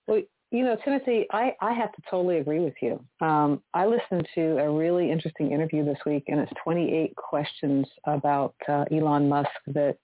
Well, 0.06 0.20
you 0.50 0.64
know, 0.64 0.76
Timothy, 0.84 1.26
I, 1.30 1.54
I 1.60 1.72
have 1.72 1.92
to 1.92 2.02
totally 2.10 2.38
agree 2.38 2.58
with 2.58 2.74
you. 2.82 3.02
Um, 3.20 3.62
I 3.72 3.86
listened 3.86 4.28
to 4.34 4.58
a 4.58 4.70
really 4.70 5.10
interesting 5.10 5.52
interview 5.52 5.84
this 5.84 5.98
week, 6.04 6.24
and 6.26 6.40
it's 6.40 6.52
28 6.64 7.14
questions 7.14 7.86
about 8.04 8.54
uh, 8.68 8.84
Elon 8.90 9.28
Musk 9.28 9.50
that 9.68 9.96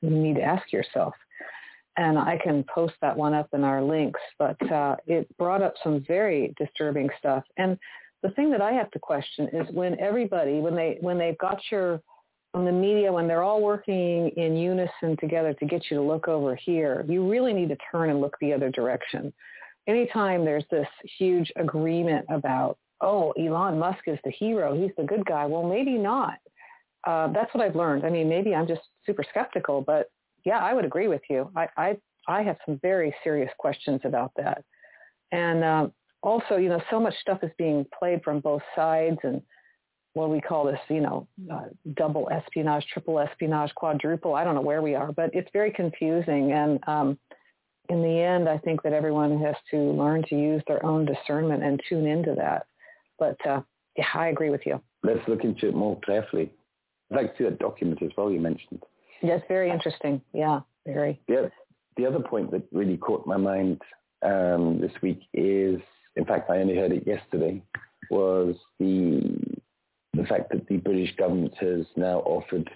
you 0.00 0.10
need 0.10 0.36
to 0.36 0.42
ask 0.42 0.72
yourself. 0.72 1.14
And 1.96 2.18
I 2.18 2.38
can 2.42 2.64
post 2.74 2.94
that 3.02 3.16
one 3.16 3.34
up 3.34 3.48
in 3.52 3.64
our 3.64 3.82
links, 3.82 4.20
but 4.38 4.72
uh, 4.72 4.96
it 5.06 5.28
brought 5.36 5.62
up 5.62 5.74
some 5.84 6.02
very 6.08 6.54
disturbing 6.58 7.10
stuff. 7.18 7.44
And 7.58 7.78
the 8.22 8.30
thing 8.30 8.50
that 8.52 8.62
I 8.62 8.72
have 8.72 8.90
to 8.92 8.98
question 8.98 9.48
is 9.52 9.66
when 9.74 9.98
everybody, 10.00 10.60
when 10.60 10.74
they 10.74 10.96
when 11.00 11.18
they've 11.18 11.36
got 11.38 11.60
your 11.70 12.00
on 12.54 12.64
the 12.64 12.72
media, 12.72 13.12
when 13.12 13.26
they're 13.26 13.42
all 13.42 13.62
working 13.62 14.30
in 14.36 14.56
unison 14.56 15.16
together 15.20 15.54
to 15.54 15.66
get 15.66 15.90
you 15.90 15.98
to 15.98 16.02
look 16.02 16.28
over 16.28 16.54
here, 16.54 17.04
you 17.08 17.28
really 17.28 17.52
need 17.52 17.68
to 17.70 17.76
turn 17.90 18.10
and 18.10 18.20
look 18.20 18.36
the 18.40 18.52
other 18.52 18.70
direction 18.70 19.32
anytime 19.86 20.44
there's 20.44 20.64
this 20.70 20.86
huge 21.18 21.52
agreement 21.56 22.24
about, 22.28 22.78
oh, 23.00 23.32
Elon 23.32 23.78
Musk 23.78 24.00
is 24.06 24.18
the 24.24 24.30
hero, 24.30 24.74
he's 24.74 24.92
the 24.96 25.04
good 25.04 25.24
guy, 25.24 25.46
well, 25.46 25.62
maybe 25.62 25.98
not. 25.98 26.38
Uh, 27.06 27.28
that's 27.32 27.52
what 27.54 27.64
I've 27.64 27.76
learned. 27.76 28.04
I 28.04 28.10
mean, 28.10 28.28
maybe 28.28 28.54
I'm 28.54 28.66
just 28.66 28.82
super 29.04 29.24
skeptical, 29.28 29.82
but 29.82 30.10
yeah, 30.44 30.58
I 30.58 30.72
would 30.74 30.84
agree 30.84 31.08
with 31.08 31.22
you. 31.28 31.50
I, 31.56 31.68
I, 31.76 31.96
I 32.28 32.42
have 32.42 32.56
some 32.64 32.78
very 32.80 33.14
serious 33.24 33.50
questions 33.58 34.00
about 34.04 34.32
that. 34.36 34.64
And 35.32 35.64
uh, 35.64 35.88
also, 36.22 36.56
you 36.56 36.68
know, 36.68 36.80
so 36.90 37.00
much 37.00 37.14
stuff 37.20 37.42
is 37.42 37.50
being 37.58 37.86
played 37.98 38.22
from 38.22 38.40
both 38.40 38.62
sides 38.76 39.18
and 39.24 39.42
what 40.14 40.30
we 40.30 40.40
call 40.40 40.66
this, 40.66 40.78
you 40.88 41.00
know, 41.00 41.26
uh, 41.52 41.64
double 41.94 42.28
espionage, 42.30 42.84
triple 42.92 43.18
espionage, 43.18 43.74
quadruple. 43.74 44.34
I 44.34 44.44
don't 44.44 44.54
know 44.54 44.60
where 44.60 44.82
we 44.82 44.94
are, 44.94 45.10
but 45.12 45.34
it's 45.34 45.48
very 45.52 45.72
confusing. 45.72 46.52
And 46.52 46.78
um, 46.86 47.18
in 47.88 48.02
the 48.02 48.20
end, 48.20 48.48
I 48.48 48.58
think 48.58 48.82
that 48.82 48.92
everyone 48.92 49.40
has 49.40 49.56
to 49.70 49.76
learn 49.76 50.22
to 50.28 50.36
use 50.36 50.62
their 50.66 50.84
own 50.84 51.06
discernment 51.06 51.62
and 51.62 51.80
tune 51.88 52.06
into 52.06 52.34
that. 52.36 52.66
But 53.18 53.44
uh, 53.46 53.62
yeah, 53.96 54.06
I 54.14 54.28
agree 54.28 54.50
with 54.50 54.66
you. 54.66 54.80
Let's 55.02 55.26
look 55.26 55.44
into 55.44 55.68
it 55.68 55.74
more 55.74 55.98
carefully. 56.00 56.52
I'd 57.12 57.16
like 57.16 57.36
to 57.36 57.38
see 57.38 57.44
that 57.44 57.58
document 57.58 58.02
as 58.02 58.10
well 58.16 58.30
you 58.30 58.40
mentioned. 58.40 58.82
That's 59.22 59.44
very 59.48 59.70
interesting. 59.70 60.20
Yeah, 60.32 60.60
very. 60.86 61.20
Yeah. 61.28 61.48
The 61.96 62.06
other 62.06 62.20
point 62.20 62.50
that 62.52 62.62
really 62.72 62.96
caught 62.96 63.26
my 63.26 63.36
mind 63.36 63.80
um, 64.22 64.80
this 64.80 64.92
week 65.02 65.20
is, 65.34 65.80
in 66.16 66.24
fact, 66.24 66.50
I 66.50 66.58
only 66.58 66.74
heard 66.76 66.92
it 66.92 67.06
yesterday, 67.06 67.62
was 68.10 68.56
the 68.78 69.38
the 70.14 70.24
fact 70.24 70.50
that 70.50 70.66
the 70.68 70.76
British 70.76 71.14
government 71.16 71.54
has 71.58 71.86
now 71.96 72.18
offered 72.20 72.68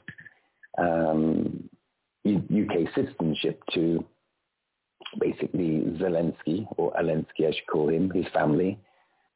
um, 0.79 1.69
UK 2.27 2.95
citizenship 2.95 3.63
to 3.75 4.05
basically 5.21 5.83
Zelensky, 5.99 6.67
or 6.77 6.93
Alensky 6.95 7.47
I 7.47 7.53
should 7.53 7.67
call 7.71 7.91
him, 7.91 8.11
his 8.11 8.27
family, 8.33 8.79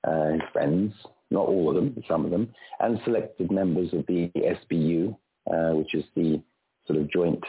uh, 0.05 0.33
his 0.33 0.41
friends, 0.53 0.95
not 1.31 1.47
all 1.47 1.69
of 1.69 1.75
them, 1.75 2.03
some 2.09 2.25
of 2.25 2.31
them, 2.31 2.53
and 2.81 3.01
selected 3.05 3.51
members 3.51 3.93
of 3.93 4.05
the 4.07 4.31
SBU, 4.37 5.17
uh, 5.53 5.75
which 5.77 5.95
is 5.95 6.05
the 6.17 6.43
sort 6.87 6.99
of 6.99 7.11
joint 7.11 7.43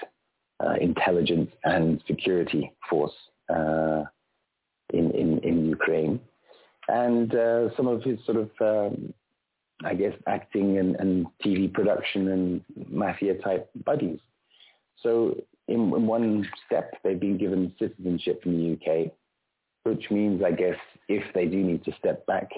uh, 0.64 0.74
intelligence 0.80 1.52
and 1.64 2.02
security 2.06 2.72
force 2.90 3.14
uh, 3.50 4.04
in, 4.94 5.12
in, 5.12 5.40
in 5.40 5.66
Ukraine. 5.66 6.20
And 6.88 7.34
uh, 7.34 7.76
some 7.76 7.88
of 7.88 8.04
his 8.04 8.20
sort 8.26 8.38
of, 8.38 8.50
um, 8.62 9.14
I 9.84 9.94
guess, 9.96 10.14
acting 10.28 10.78
and, 10.78 10.96
and 10.98 11.26
TV 11.44 11.72
production 11.72 12.28
and 12.30 12.62
mafia 12.90 13.36
type 13.36 13.70
buddies. 13.86 14.20
So 15.02 15.36
in, 15.68 15.76
in 15.76 16.06
one 16.06 16.48
step, 16.66 16.94
they've 17.04 17.20
been 17.20 17.38
given 17.38 17.74
citizenship 17.80 18.44
in 18.46 18.58
the 18.58 18.74
UK, 18.74 19.12
which 19.84 20.12
means, 20.12 20.44
I 20.44 20.52
guess, 20.52 20.78
if 21.08 21.24
they 21.34 21.46
do 21.46 21.58
need 21.58 21.84
to 21.86 21.94
step 21.98 22.26
back 22.26 22.50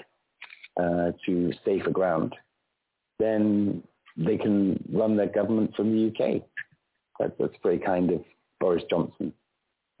uh, 0.80 1.12
to 1.26 1.52
safer 1.64 1.90
ground, 1.90 2.34
then 3.18 3.82
they 4.16 4.36
can 4.36 4.82
run 4.92 5.16
their 5.16 5.26
government 5.28 5.74
from 5.76 5.92
the 5.92 6.08
UK. 6.08 6.42
That, 7.20 7.36
that's 7.38 7.54
very 7.62 7.78
kind 7.78 8.10
of 8.10 8.22
Boris 8.60 8.82
Johnson. 8.90 9.32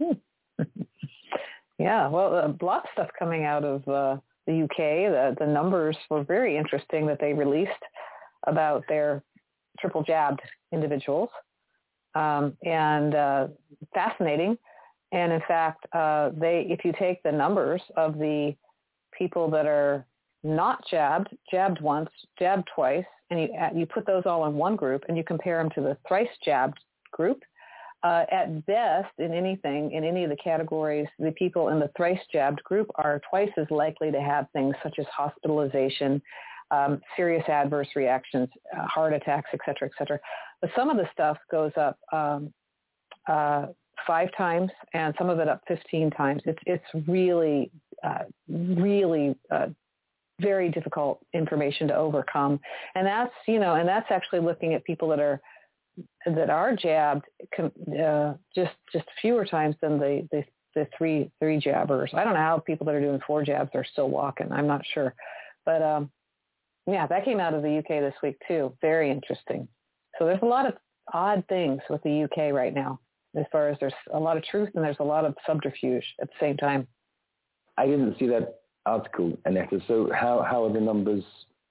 yeah, 1.78 2.08
well, 2.08 2.34
a 2.34 2.64
lot 2.64 2.84
of 2.84 2.90
stuff 2.92 3.08
coming 3.18 3.44
out 3.44 3.64
of 3.64 3.86
uh, 3.88 4.16
the 4.46 4.62
UK. 4.62 4.76
The, 4.76 5.36
the 5.38 5.46
numbers 5.46 5.96
were 6.10 6.24
very 6.24 6.56
interesting 6.56 7.06
that 7.06 7.20
they 7.20 7.32
released 7.32 7.70
about 8.46 8.84
their 8.88 9.22
triple 9.78 10.02
jabbed 10.02 10.40
individuals 10.72 11.30
um, 12.14 12.56
and 12.64 13.14
uh, 13.14 13.48
fascinating. 13.92 14.56
And 15.12 15.32
in 15.32 15.40
fact, 15.46 15.86
uh, 15.92 16.30
they 16.34 16.66
if 16.68 16.84
you 16.84 16.92
take 16.98 17.22
the 17.22 17.32
numbers 17.32 17.82
of 17.96 18.18
the 18.18 18.54
people 19.16 19.50
that 19.50 19.66
are 19.66 20.04
not 20.44 20.84
jabbed, 20.88 21.28
jabbed 21.50 21.80
once, 21.80 22.10
jabbed 22.38 22.68
twice, 22.74 23.04
and 23.30 23.40
you 23.40 23.48
you 23.74 23.86
put 23.86 24.06
those 24.06 24.24
all 24.26 24.46
in 24.46 24.54
one 24.54 24.76
group 24.76 25.04
and 25.08 25.16
you 25.16 25.24
compare 25.24 25.58
them 25.58 25.70
to 25.74 25.80
the 25.80 25.96
thrice 26.06 26.28
jabbed 26.44 26.78
group, 27.12 27.42
uh, 28.04 28.26
at 28.30 28.66
best 28.66 29.12
in 29.18 29.32
anything, 29.32 29.92
in 29.92 30.04
any 30.04 30.24
of 30.24 30.30
the 30.30 30.36
categories, 30.36 31.08
the 31.18 31.32
people 31.32 31.70
in 31.70 31.80
the 31.80 31.90
thrice 31.96 32.20
jabbed 32.30 32.62
group 32.62 32.86
are 32.96 33.20
twice 33.30 33.50
as 33.56 33.66
likely 33.70 34.12
to 34.12 34.20
have 34.20 34.46
things 34.52 34.74
such 34.82 34.98
as 34.98 35.06
hospitalization, 35.06 36.20
um, 36.70 37.00
serious 37.16 37.48
adverse 37.48 37.88
reactions, 37.96 38.48
uh, 38.76 38.86
heart 38.86 39.14
attacks, 39.14 39.48
et 39.54 39.60
cetera, 39.64 39.88
et 39.88 39.92
cetera. 39.96 40.18
But 40.60 40.70
some 40.76 40.90
of 40.90 40.98
the 40.98 41.08
stuff 41.14 41.38
goes 41.50 41.72
up 41.78 41.98
um, 42.12 42.52
uh, 43.26 43.66
five 44.06 44.28
times 44.36 44.70
and 44.92 45.14
some 45.16 45.30
of 45.30 45.38
it 45.38 45.48
up 45.48 45.62
15 45.66 46.10
times. 46.10 46.42
It's, 46.44 46.58
it's 46.66 47.08
really, 47.08 47.70
uh, 48.02 48.24
really 48.48 49.34
uh, 49.50 49.68
very 50.40 50.70
difficult 50.70 51.24
information 51.32 51.88
to 51.88 51.96
overcome. 51.96 52.60
And 52.94 53.06
that's, 53.06 53.34
you 53.46 53.58
know, 53.58 53.74
and 53.74 53.88
that's 53.88 54.10
actually 54.10 54.40
looking 54.40 54.74
at 54.74 54.84
people 54.84 55.08
that 55.08 55.20
are, 55.20 55.40
that 56.26 56.50
are 56.50 56.74
jabbed 56.74 57.24
uh, 57.58 58.34
just, 58.54 58.72
just 58.92 59.04
fewer 59.20 59.44
times 59.44 59.76
than 59.80 59.98
the, 59.98 60.26
the, 60.32 60.44
the 60.74 60.88
three, 60.96 61.30
three 61.38 61.58
jabbers. 61.58 62.10
I 62.14 62.24
don't 62.24 62.34
know 62.34 62.40
how 62.40 62.58
people 62.58 62.86
that 62.86 62.94
are 62.94 63.00
doing 63.00 63.20
four 63.26 63.44
jabs 63.44 63.70
are 63.74 63.84
still 63.84 64.10
walking. 64.10 64.50
I'm 64.50 64.66
not 64.66 64.82
sure. 64.92 65.14
But 65.64 65.82
um, 65.82 66.10
yeah, 66.86 67.06
that 67.06 67.24
came 67.24 67.40
out 67.40 67.54
of 67.54 67.62
the 67.62 67.78
UK 67.78 68.00
this 68.00 68.14
week 68.22 68.36
too. 68.48 68.76
Very 68.80 69.10
interesting. 69.10 69.68
So 70.18 70.26
there's 70.26 70.42
a 70.42 70.46
lot 70.46 70.66
of 70.66 70.74
odd 71.12 71.44
things 71.48 71.80
with 71.88 72.02
the 72.02 72.24
UK 72.24 72.52
right 72.52 72.74
now, 72.74 73.00
as 73.36 73.44
far 73.52 73.68
as 73.68 73.76
there's 73.80 73.94
a 74.12 74.18
lot 74.18 74.36
of 74.36 74.44
truth 74.44 74.70
and 74.74 74.84
there's 74.84 74.96
a 75.00 75.04
lot 75.04 75.24
of 75.24 75.34
subterfuge 75.46 76.04
at 76.20 76.28
the 76.28 76.34
same 76.40 76.56
time. 76.56 76.86
I 77.76 77.86
didn't 77.86 78.18
see 78.18 78.26
that 78.28 78.54
article, 78.86 79.36
Annetta. 79.44 79.80
So 79.88 80.10
how, 80.14 80.46
how 80.48 80.64
are 80.64 80.72
the 80.72 80.80
numbers 80.80 81.24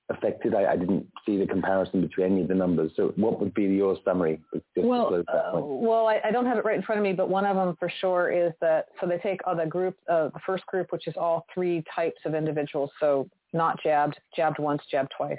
affected? 0.10 0.54
I, 0.54 0.74
I, 0.74 0.76
didn't 0.78 1.08
see 1.26 1.38
the 1.38 1.46
comparison 1.46 2.02
between 2.02 2.34
any 2.34 2.42
of 2.42 2.48
the 2.48 2.56
numbers. 2.56 2.92
So 2.96 3.14
what 3.16 3.40
would 3.40 3.54
be 3.54 3.64
your 3.64 3.98
summary? 4.04 4.42
well, 4.76 5.24
uh, 5.28 5.60
well, 5.60 6.08
I, 6.08 6.20
I, 6.26 6.32
don't 6.32 6.46
have 6.46 6.58
it 6.58 6.66
right 6.66 6.76
in 6.76 6.84
front 6.84 7.00
of 7.00 7.04
me, 7.04 7.14
but 7.14 7.30
one 7.30 7.46
of 7.46 7.56
them 7.56 7.76
for 7.80 7.92
sure 8.02 8.32
is 8.32 8.52
that, 8.62 8.88
so 9.00 9.08
they 9.08 9.18
take 9.18 9.40
uh, 9.46 9.56
the 9.56 9.66
group, 9.66 9.96
uh, 10.10 10.30
the 10.30 10.40
first 10.46 10.66
group, 10.66 10.92
which 10.92 11.08
is 11.08 11.14
all 11.18 11.46
three 11.54 11.84
types 11.94 12.20
of 12.26 12.36
individuals. 12.36 12.90
So 13.00 13.30
not 13.54 13.82
jabbed, 13.82 14.20
jabbed 14.36 14.60
once, 14.60 14.82
jabbed 14.90 15.14
twice. 15.16 15.38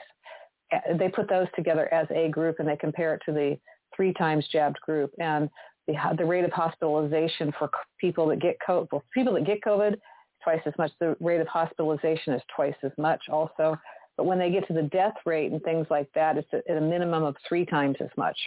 They 0.99 1.09
put 1.09 1.29
those 1.29 1.47
together 1.55 1.93
as 1.93 2.07
a 2.11 2.29
group 2.29 2.57
and 2.59 2.69
they 2.69 2.77
compare 2.77 3.15
it 3.15 3.23
to 3.27 3.33
the 3.33 3.59
three 3.95 4.13
times 4.13 4.47
jabbed 4.51 4.81
group. 4.81 5.13
And 5.19 5.49
the, 5.87 5.95
the 6.17 6.25
rate 6.25 6.45
of 6.45 6.53
hospitalization 6.53 7.53
for 7.59 7.71
people 8.01 8.27
that 8.29 8.41
get 8.41 8.57
COVID, 8.67 8.89
well, 8.91 9.05
people 9.13 9.35
that 9.35 9.47
get 9.47 9.61
COVID, 9.61 9.97
twice 10.45 10.61
as 10.67 10.75
much. 10.79 10.93
The 11.01 11.17
rate 11.21 11.41
of 11.41 11.49
hospitalization 11.49 12.35
is 12.35 12.43
twice 12.55 12.77
as 12.83 12.93
much 12.99 13.23
also. 13.29 13.77
But 14.17 14.27
when 14.27 14.39
they 14.39 14.51
get 14.51 14.67
to 14.69 14.73
the 14.75 14.83
death 14.83 15.15
rate 15.25 15.51
and 15.51 15.61
things 15.63 15.87
like 15.91 16.09
that, 16.15 16.37
it's 16.37 16.49
at 16.53 16.77
a 16.77 16.81
minimum 16.81 17.25
of 17.25 17.35
three 17.49 17.67
times 17.67 17.97
as 18.01 18.11
much. 18.17 18.39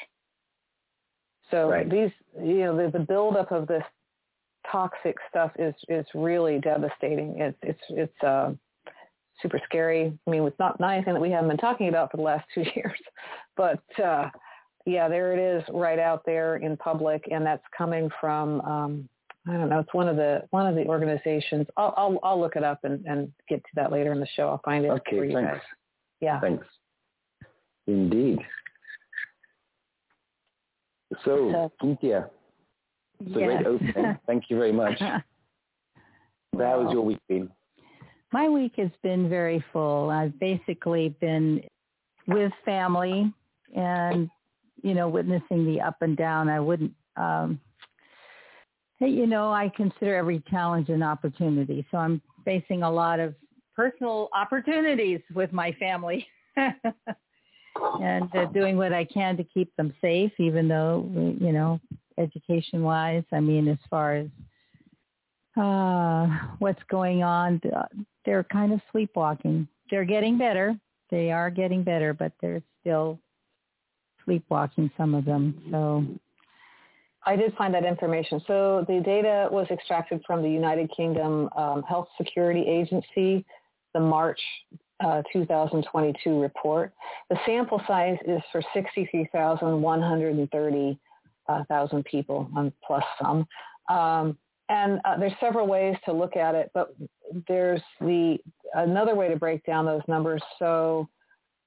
So 1.52 1.70
right. 1.70 1.90
these, 1.90 2.12
you 2.42 2.60
know, 2.60 2.78
the, 2.78 2.98
the 2.98 3.04
buildup 3.04 3.52
of 3.52 3.68
this 3.68 3.84
toxic 4.72 5.16
stuff 5.30 5.52
is 5.58 5.74
is 5.90 6.06
really 6.14 6.60
devastating. 6.60 7.36
It's 7.40 7.58
it's 7.62 7.82
it's 7.90 8.24
uh, 8.24 8.54
super 9.42 9.60
scary. 9.66 10.18
I 10.26 10.30
mean, 10.30 10.44
it's 10.44 10.60
not, 10.60 10.80
not 10.80 10.94
anything 10.94 11.14
that 11.14 11.22
we 11.22 11.32
haven't 11.32 11.50
been 11.50 11.58
talking 11.58 11.90
about 11.90 12.12
for 12.12 12.18
the 12.18 12.24
last 12.24 12.46
two 12.54 12.66
years, 12.76 13.00
but 13.56 13.84
uh, 14.04 14.30
yeah, 14.86 15.08
there 15.08 15.34
it 15.34 15.40
is 15.40 15.64
right 15.74 16.00
out 16.00 16.24
there 16.26 16.58
in 16.58 16.78
public, 16.78 17.28
and 17.32 17.46
that's 17.46 17.64
coming 17.78 18.10
from 18.20 18.62
um, 18.62 19.10
I 19.50 19.54
don't 19.54 19.70
know. 19.70 19.80
It's 19.80 19.94
one 19.94 20.08
of 20.08 20.18
the 20.18 20.44
one 20.50 20.68
of 20.68 20.76
the 20.76 20.86
organizations. 20.86 21.68
I'll 21.78 21.94
I'll, 21.96 22.20
I'll 22.24 22.40
look 22.40 22.56
it 22.56 22.64
up 22.64 22.80
and, 22.84 23.06
and 23.06 23.32
get 23.48 23.60
to 23.64 23.70
that 23.76 23.92
later 23.92 24.12
in 24.12 24.20
the 24.20 24.28
show. 24.36 24.50
I'll 24.50 24.62
find 24.66 24.86
it 24.86 24.90
okay, 24.90 25.18
for 25.18 25.26
you 25.26 25.34
thanks. 25.34 25.52
guys. 25.52 25.62
Yeah. 26.20 26.40
Thanks. 26.40 26.66
Indeed. 27.88 28.40
So, 31.24 31.52
so 31.52 31.72
Cynthia, 31.82 32.30
it's 33.22 33.30
yes. 33.30 33.38
a 33.38 33.46
great 33.46 33.66
opening. 33.66 34.20
Thank 34.28 34.44
you 34.50 34.58
very 34.58 34.74
much. 34.74 35.00
well, 35.00 36.68
how 36.68 36.84
has 36.84 36.92
your 36.92 37.04
week 37.06 37.20
been? 37.30 37.50
My 38.34 38.50
week 38.50 38.74
has 38.78 38.92
been 39.04 39.30
very 39.30 39.64
full. 39.72 40.10
I've 40.10 40.38
basically 40.38 41.16
been 41.22 41.62
with 42.28 42.52
family 42.66 43.34
and, 43.74 44.30
you 44.84 44.94
know, 44.94 45.08
witnessing 45.08 45.66
the 45.66 45.80
up 45.80 45.96
and 46.02 46.18
down. 46.18 46.50
I 46.50 46.60
wouldn't, 46.60 46.94
um, 47.16 47.60
you 49.06 49.28
know, 49.28 49.52
I 49.52 49.72
consider 49.76 50.16
every 50.16 50.44
challenge 50.50 50.90
an 50.90 51.04
opportunity. 51.04 51.86
So 51.92 51.98
I'm 51.98 52.22
facing 52.46 52.84
a 52.84 52.92
lot 52.92 53.20
of 53.20 53.36
personal 53.76 54.30
opportunities 54.34 55.22
with 55.34 55.54
my 55.54 55.72
family. 55.74 56.26
and 58.02 58.36
uh, 58.36 58.46
doing 58.46 58.78
what 58.78 58.94
I 58.94 59.06
can 59.06 59.38
to 59.38 59.44
keep 59.44 59.76
them 59.76 59.94
safe, 60.02 60.32
even 60.40 60.68
though, 60.68 61.08
you 61.40 61.52
know, 61.52 61.80
education 62.18 62.82
wise, 62.82 63.24
I 63.32 63.40
mean, 63.40 63.68
as 63.68 63.78
far 63.90 64.16
as 64.16 64.28
uh, 65.56 66.28
what's 66.60 66.82
going 66.90 67.24
on, 67.24 67.62
they're 68.26 68.44
kind 68.46 68.74
of 68.74 68.82
sleepwalking. 68.92 69.68
They're 69.90 70.06
getting 70.06 70.38
better. 70.38 70.76
They 71.10 71.32
are 71.32 71.50
getting 71.50 71.84
better, 71.84 72.14
but 72.14 72.34
they're 72.42 72.64
still 72.82 73.20
sleepwalking, 74.26 74.92
some 74.98 75.16
of 75.16 75.26
them. 75.26 75.62
So 75.72 76.06
I 77.28 77.36
did 77.36 77.54
find 77.56 77.74
that 77.74 77.84
information. 77.84 78.40
So 78.48 78.86
the 78.88 79.02
data 79.02 79.50
was 79.52 79.68
extracted 79.70 80.24
from 80.26 80.42
the 80.42 80.50
United 80.50 80.90
Kingdom 80.96 81.50
um, 81.58 81.84
Health 81.84 82.08
Security 82.18 82.62
Agency, 82.62 83.44
the 83.94 84.00
March 84.00 84.40
uh, 85.04 85.24
2022 85.34 86.42
report. 86.42 86.94
The 87.30 87.38
sample 87.46 87.82
size 87.86 88.16
is 88.26 88.40
for 88.50 88.62
63,130 88.74 91.00
uh, 91.50 91.64
people, 92.06 92.50
um, 92.56 92.72
plus 92.86 93.04
some. 93.22 93.46
Um, 93.90 94.38
and 94.70 95.02
uh, 95.04 95.18
there's 95.18 95.34
several 95.42 95.68
ways 95.68 95.98
to 96.06 96.14
look 96.14 96.38
at 96.38 96.56
it, 96.56 96.72
but 96.74 96.96
there's 97.48 97.82
the 98.00 98.38
another 98.74 99.16
way 99.16 99.28
to 99.28 99.36
break 99.36 99.66
down 99.66 99.86
those 99.86 100.02
numbers. 100.08 100.42
So, 100.60 101.10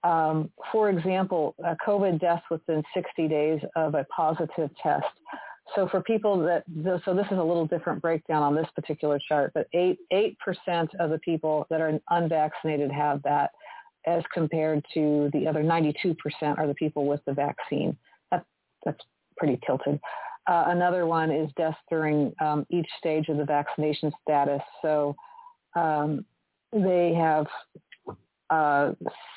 um, 0.05 0.51
for 0.73 0.89
example, 0.89 1.55
a 1.65 1.77
COVID 1.87 2.19
death 2.19 2.43
within 2.51 2.83
60 2.95 3.29
days 3.29 3.61
of 3.77 3.95
a 3.95 4.05
positive 4.05 4.71
test. 4.83 5.05
So 5.75 5.89
for 5.89 6.03
people 6.03 6.39
that, 6.45 6.65
so 7.05 7.15
this 7.15 7.27
is 7.31 7.39
a 7.39 7.43
little 7.43 7.67
different 7.67 8.03
breakdown 8.03 8.43
on 8.43 8.55
this 8.55 8.67
particular 8.75 9.21
chart, 9.29 9.53
but 9.55 9.69
eight 9.73 9.99
eight 10.11 10.37
percent 10.39 10.91
of 10.99 11.11
the 11.11 11.19
people 11.19 11.67
that 11.71 11.81
are 11.81 11.99
unvaccinated 12.11 12.91
have 12.91 13.23
that, 13.23 13.51
as 14.07 14.23
compared 14.35 14.85
to 14.95 15.31
the 15.33 15.47
other 15.47 15.63
92 15.63 16.15
percent 16.15 16.59
are 16.59 16.67
the 16.67 16.75
people 16.75 17.07
with 17.07 17.21
the 17.27 17.33
vaccine. 17.33 17.97
That, 18.31 18.45
that's 18.85 19.01
pretty 19.37 19.61
tilted. 19.65 20.01
Uh, 20.47 20.65
another 20.69 21.07
one 21.07 21.31
is 21.31 21.51
deaths 21.57 21.77
during 21.89 22.33
um, 22.41 22.67
each 22.71 22.89
stage 22.99 23.29
of 23.29 23.37
the 23.37 23.45
vaccination 23.45 24.11
status. 24.23 24.63
So 24.83 25.15
um, 25.77 26.25
they 26.73 27.15
have 27.15 27.47
uh, 28.49 28.93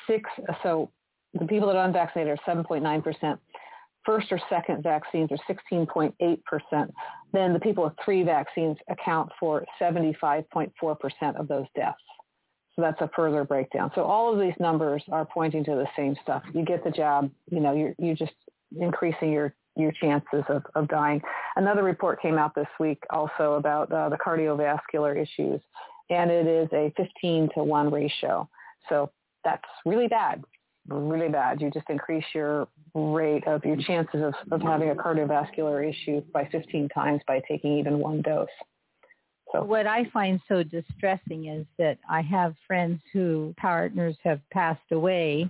six, 0.08 0.28
so 0.62 0.90
the 1.34 1.46
people 1.46 1.68
that 1.68 1.76
are 1.76 1.86
unvaccinated 1.86 2.38
are 2.46 2.54
7.9%. 2.54 3.38
First 4.04 4.30
or 4.30 4.40
second 4.48 4.82
vaccines 4.82 5.30
are 5.32 5.54
16.8%. 5.72 6.92
Then 7.32 7.52
the 7.52 7.60
people 7.60 7.84
with 7.84 7.94
three 8.04 8.22
vaccines 8.22 8.76
account 8.88 9.30
for 9.40 9.64
75.4% 9.80 10.70
of 11.36 11.48
those 11.48 11.66
deaths. 11.74 11.98
So 12.76 12.82
that's 12.82 13.00
a 13.00 13.10
further 13.14 13.44
breakdown. 13.44 13.90
So 13.94 14.02
all 14.02 14.32
of 14.32 14.40
these 14.40 14.54
numbers 14.58 15.02
are 15.10 15.24
pointing 15.24 15.64
to 15.64 15.72
the 15.72 15.86
same 15.96 16.16
stuff. 16.22 16.42
You 16.52 16.64
get 16.64 16.82
the 16.82 16.90
job, 16.90 17.30
you 17.50 17.60
know, 17.60 17.72
you're, 17.72 17.94
you're 17.98 18.16
just 18.16 18.34
increasing 18.78 19.32
your 19.32 19.54
your 19.76 19.92
chances 20.00 20.44
of, 20.48 20.62
of 20.74 20.88
dying. 20.88 21.20
Another 21.56 21.82
report 21.82 22.22
came 22.22 22.38
out 22.38 22.54
this 22.54 22.68
week 22.78 23.02
also 23.10 23.54
about 23.54 23.90
uh, 23.90 24.08
the 24.08 24.16
cardiovascular 24.16 25.20
issues, 25.20 25.60
and 26.10 26.30
it 26.30 26.46
is 26.46 26.68
a 26.72 26.92
15 26.96 27.48
to 27.56 27.64
1 27.64 27.90
ratio. 27.90 28.48
So 28.88 29.10
that's 29.44 29.64
really 29.84 30.08
bad, 30.08 30.44
really 30.88 31.28
bad. 31.28 31.60
You 31.60 31.70
just 31.70 31.88
increase 31.88 32.24
your 32.34 32.68
rate 32.94 33.46
of 33.46 33.64
your 33.64 33.76
chances 33.76 34.22
of, 34.22 34.34
of 34.52 34.62
having 34.62 34.90
a 34.90 34.94
cardiovascular 34.94 35.88
issue 35.88 36.22
by 36.32 36.48
15 36.50 36.88
times 36.90 37.20
by 37.26 37.42
taking 37.48 37.78
even 37.78 37.98
one 37.98 38.22
dose. 38.22 38.48
So 39.52 39.62
what 39.62 39.86
I 39.86 40.04
find 40.12 40.40
so 40.48 40.62
distressing 40.62 41.46
is 41.46 41.66
that 41.78 41.98
I 42.08 42.22
have 42.22 42.54
friends 42.66 43.00
who 43.12 43.54
partners 43.56 44.16
have 44.24 44.40
passed 44.50 44.90
away 44.90 45.48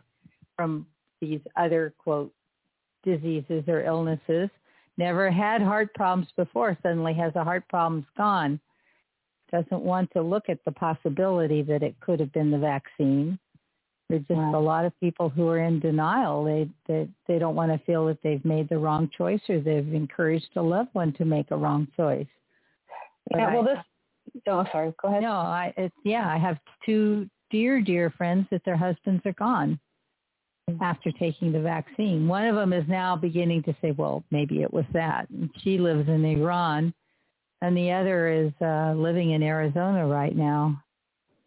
from 0.56 0.86
these 1.20 1.40
other 1.56 1.94
quote 1.98 2.32
diseases 3.02 3.64
or 3.66 3.82
illnesses, 3.82 4.50
never 4.96 5.30
had 5.30 5.62
heart 5.62 5.92
problems 5.94 6.28
before, 6.36 6.76
suddenly 6.82 7.14
has 7.14 7.34
a 7.34 7.44
heart 7.44 7.66
problem's 7.68 8.06
gone, 8.16 8.60
doesn't 9.50 9.82
want 9.82 10.10
to 10.12 10.22
look 10.22 10.48
at 10.48 10.58
the 10.64 10.72
possibility 10.72 11.62
that 11.62 11.82
it 11.82 11.98
could 12.00 12.20
have 12.20 12.32
been 12.32 12.50
the 12.50 12.58
vaccine. 12.58 13.38
There's 14.08 14.22
just 14.28 14.38
a 14.38 14.58
lot 14.58 14.84
of 14.84 14.92
people 15.00 15.30
who 15.30 15.48
are 15.48 15.60
in 15.60 15.80
denial. 15.80 16.44
They, 16.44 16.68
they 16.86 17.08
they 17.26 17.38
don't 17.38 17.54
want 17.54 17.72
to 17.72 17.84
feel 17.86 18.06
that 18.06 18.18
they've 18.22 18.44
made 18.44 18.68
the 18.68 18.78
wrong 18.78 19.10
choice 19.16 19.40
or 19.48 19.60
they've 19.60 19.94
encouraged 19.94 20.50
a 20.56 20.62
loved 20.62 20.90
one 20.92 21.12
to 21.14 21.24
make 21.24 21.50
a 21.50 21.56
wrong 21.56 21.88
choice. 21.96 22.26
But 23.30 23.38
yeah, 23.38 23.54
well, 23.54 23.68
I, 23.68 23.74
this. 23.74 24.42
Oh, 24.46 24.64
sorry. 24.70 24.92
Go 25.00 25.08
ahead. 25.08 25.22
No, 25.22 25.32
I. 25.32 25.72
It's 25.76 25.94
yeah. 26.04 26.28
I 26.28 26.36
have 26.38 26.58
two 26.84 27.28
dear, 27.50 27.80
dear 27.80 28.10
friends 28.10 28.46
that 28.50 28.62
their 28.64 28.76
husbands 28.76 29.22
are 29.24 29.32
gone, 29.32 29.80
after 30.80 31.12
taking 31.12 31.52
the 31.52 31.60
vaccine. 31.60 32.26
One 32.26 32.46
of 32.46 32.56
them 32.56 32.72
is 32.72 32.84
now 32.88 33.16
beginning 33.16 33.62
to 33.64 33.76
say, 33.80 33.92
well, 33.92 34.24
maybe 34.30 34.62
it 34.62 34.72
was 34.72 34.84
that. 34.92 35.28
And 35.30 35.50
she 35.62 35.78
lives 35.78 36.08
in 36.08 36.24
Iran. 36.24 36.92
And 37.62 37.76
the 37.76 37.92
other 37.92 38.28
is 38.28 38.52
uh, 38.60 38.94
living 38.96 39.30
in 39.30 39.42
Arizona 39.42 40.06
right 40.06 40.34
now. 40.36 40.82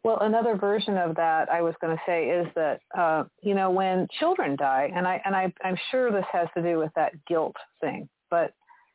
Well, 0.07 0.19
another 0.21 0.55
version 0.55 0.95
of 0.95 1.17
that 1.17 1.49
I 1.51 1.61
was 1.61 1.75
going 1.81 1.93
to 1.93 2.01
say 2.05 2.29
is 2.29 2.47
that 2.55 2.79
uh, 2.97 3.25
you 3.41 3.53
know 3.53 3.69
when 3.71 4.07
children 4.21 4.55
die, 4.55 4.89
and 4.95 5.05
I 5.05 5.21
and 5.25 5.35
I, 5.35 5.51
I'm 5.65 5.75
sure 5.91 6.13
this 6.13 6.23
has 6.31 6.47
to 6.55 6.63
do 6.63 6.77
with 6.77 6.91
that 6.95 7.11
guilt 7.25 7.57
thing, 7.81 8.07
but 8.31 8.53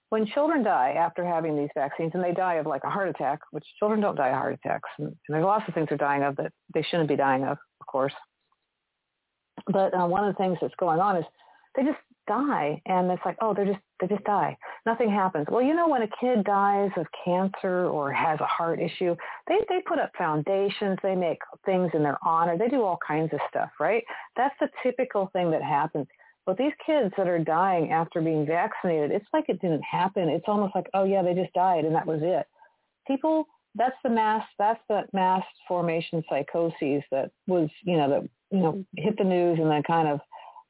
when 0.09 0.25
children 0.25 0.63
die 0.63 0.95
after 0.99 1.23
having 1.23 1.55
these 1.55 1.69
vaccines, 1.75 2.13
and 2.15 2.25
they 2.25 2.33
die 2.33 2.55
of 2.55 2.65
like 2.65 2.85
a 2.85 2.89
heart 2.89 3.11
attack, 3.11 3.41
which 3.51 3.67
children 3.79 4.01
don't 4.01 4.17
die 4.17 4.31
of 4.31 4.37
heart 4.37 4.55
attacks, 4.55 4.89
and, 4.97 5.09
and 5.09 5.17
there's 5.29 5.45
lots 5.45 5.69
of 5.69 5.75
things 5.75 5.87
they're 5.91 5.99
dying 5.99 6.23
of 6.23 6.35
that 6.37 6.51
they 6.73 6.83
shouldn't 6.83 7.11
be 7.11 7.17
dying 7.17 7.43
of, 7.43 7.59
of 7.83 7.87
course. 7.87 8.15
But 9.67 9.93
uh, 9.93 10.07
one 10.07 10.25
of 10.27 10.35
the 10.35 10.39
things 10.43 10.57
that's 10.63 10.73
going 10.81 10.99
on 10.99 11.19
is 11.19 11.27
they 11.77 11.83
just 11.83 11.99
die 12.27 12.81
and 12.87 13.11
it's 13.11 13.23
like, 13.25 13.37
oh, 13.41 13.55
they're 13.55 13.67
just 13.67 13.79
they 14.01 14.07
just 14.07 14.25
die. 14.25 14.57
Nothing 14.87 15.11
happens. 15.11 15.47
Well, 15.51 15.63
you 15.63 15.75
know 15.75 15.89
when 15.89 16.03
a 16.03 16.09
kid 16.21 16.45
dies 16.45 16.91
of 16.97 17.07
cancer 17.25 17.87
or 17.87 18.13
has 18.13 18.41
a 18.41 18.47
heart 18.47 18.81
issue, 18.81 19.17
they 19.49 19.59
they 19.69 19.81
put 19.87 19.99
up 19.99 20.11
foundations, 20.17 20.99
they 21.03 21.15
make 21.15 21.39
things 21.65 21.91
in 21.95 22.03
their 22.03 22.19
honor, 22.25 22.59
they 22.59 22.69
do 22.69 22.83
all 22.83 22.99
kinds 23.07 23.33
of 23.33 23.41
stuff, 23.49 23.71
right? 23.79 24.05
That's 24.37 24.55
the 24.61 24.69
typical 24.83 25.31
thing 25.33 25.51
that 25.51 25.63
happens. 25.63 26.07
But 26.45 26.59
these 26.59 26.73
kids 26.85 27.15
that 27.17 27.29
are 27.29 27.39
dying 27.39 27.93
after 27.93 28.21
being 28.21 28.45
vaccinated, 28.45 29.13
it's 29.13 29.29
like 29.33 29.45
it 29.49 29.61
didn't 29.61 29.83
happen. 29.83 30.29
It's 30.29 30.49
almost 30.49 30.75
like, 30.75 30.87
oh 30.95 31.05
yeah, 31.05 31.23
they 31.23 31.35
just 31.35 31.53
died 31.53 31.85
and 31.85 31.95
that 31.95 32.07
was 32.07 32.21
it. 32.23 32.47
People 33.07 33.47
that's 33.75 33.97
the 34.05 34.11
mass 34.11 34.45
that's 34.59 34.81
the 34.89 35.03
mass 35.13 35.43
formation 35.67 36.23
psychoses 36.29 37.03
that 37.11 37.31
was 37.47 37.71
you 37.85 37.97
know 37.97 38.09
that 38.09 38.23
you 38.51 38.59
know 38.59 38.85
hit 38.97 39.17
the 39.17 39.25
news 39.25 39.59
and 39.59 39.71
then 39.71 39.83
kind 39.83 40.09
of 40.09 40.21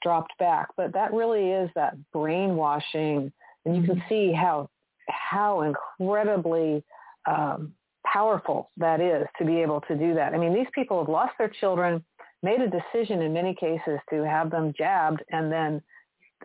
dropped 0.03 0.37
back 0.39 0.69
but 0.77 0.93
that 0.93 1.13
really 1.13 1.51
is 1.51 1.71
that 1.75 1.95
brainwashing 2.13 3.33
and 3.65 3.77
you 3.77 3.83
can 3.83 3.97
mm-hmm. 3.97 4.09
see 4.09 4.33
how 4.33 4.69
how 5.09 5.63
incredibly 6.01 6.83
um, 7.27 7.73
powerful 8.05 8.71
that 8.77 9.01
is 9.01 9.27
to 9.39 9.45
be 9.45 9.61
able 9.61 9.81
to 9.83 9.97
do 9.97 10.15
that 10.15 10.35
i 10.35 10.39
mean 10.39 10.55
these 10.55 10.67
people 10.75 10.99
have 10.99 11.09
lost 11.09 11.33
their 11.39 11.49
children 11.61 12.05
made 12.43 12.61
a 12.61 12.69
decision 12.69 13.23
in 13.23 13.33
many 13.33 13.55
cases 13.55 13.99
to 14.11 14.25
have 14.25 14.51
them 14.51 14.73
jabbed 14.77 15.23
and 15.31 15.51
then 15.53 15.81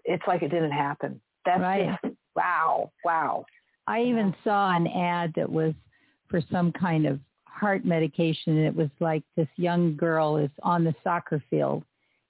it's 0.06 0.24
like 0.28 0.42
it 0.44 0.50
didn't 0.50 0.72
happen 0.72 1.20
that's 1.46 1.62
right. 1.62 1.98
just 2.04 2.16
wow 2.36 2.92
wow 3.04 3.46
I 3.88 4.04
even 4.04 4.36
saw 4.44 4.76
an 4.76 4.88
ad 4.88 5.34
that 5.36 5.50
was 5.50 5.74
for 6.30 6.42
some 6.52 6.72
kind 6.74 7.08
of 7.08 7.20
heart 7.46 7.86
medication. 7.86 8.58
And 8.58 8.68
it 8.68 8.76
was 8.76 8.90
like 9.00 9.24
this 9.36 9.48
young 9.56 9.96
girl 9.96 10.38
is 10.38 10.52
on 10.62 10.84
the 10.84 10.94
soccer 11.04 11.42
field 11.50 11.84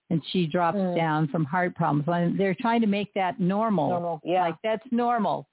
and 0.09 0.21
she 0.31 0.47
drops 0.47 0.77
mm. 0.77 0.95
down 0.95 1.27
from 1.27 1.45
heart 1.45 1.75
problems. 1.75 2.05
And 2.07 2.39
they're 2.39 2.55
trying 2.59 2.81
to 2.81 2.87
make 2.87 3.13
that 3.15 3.39
normal. 3.39 3.89
Normal, 3.89 4.21
yeah. 4.23 4.41
Like 4.41 4.55
that's 4.63 4.85
normal. 4.91 5.47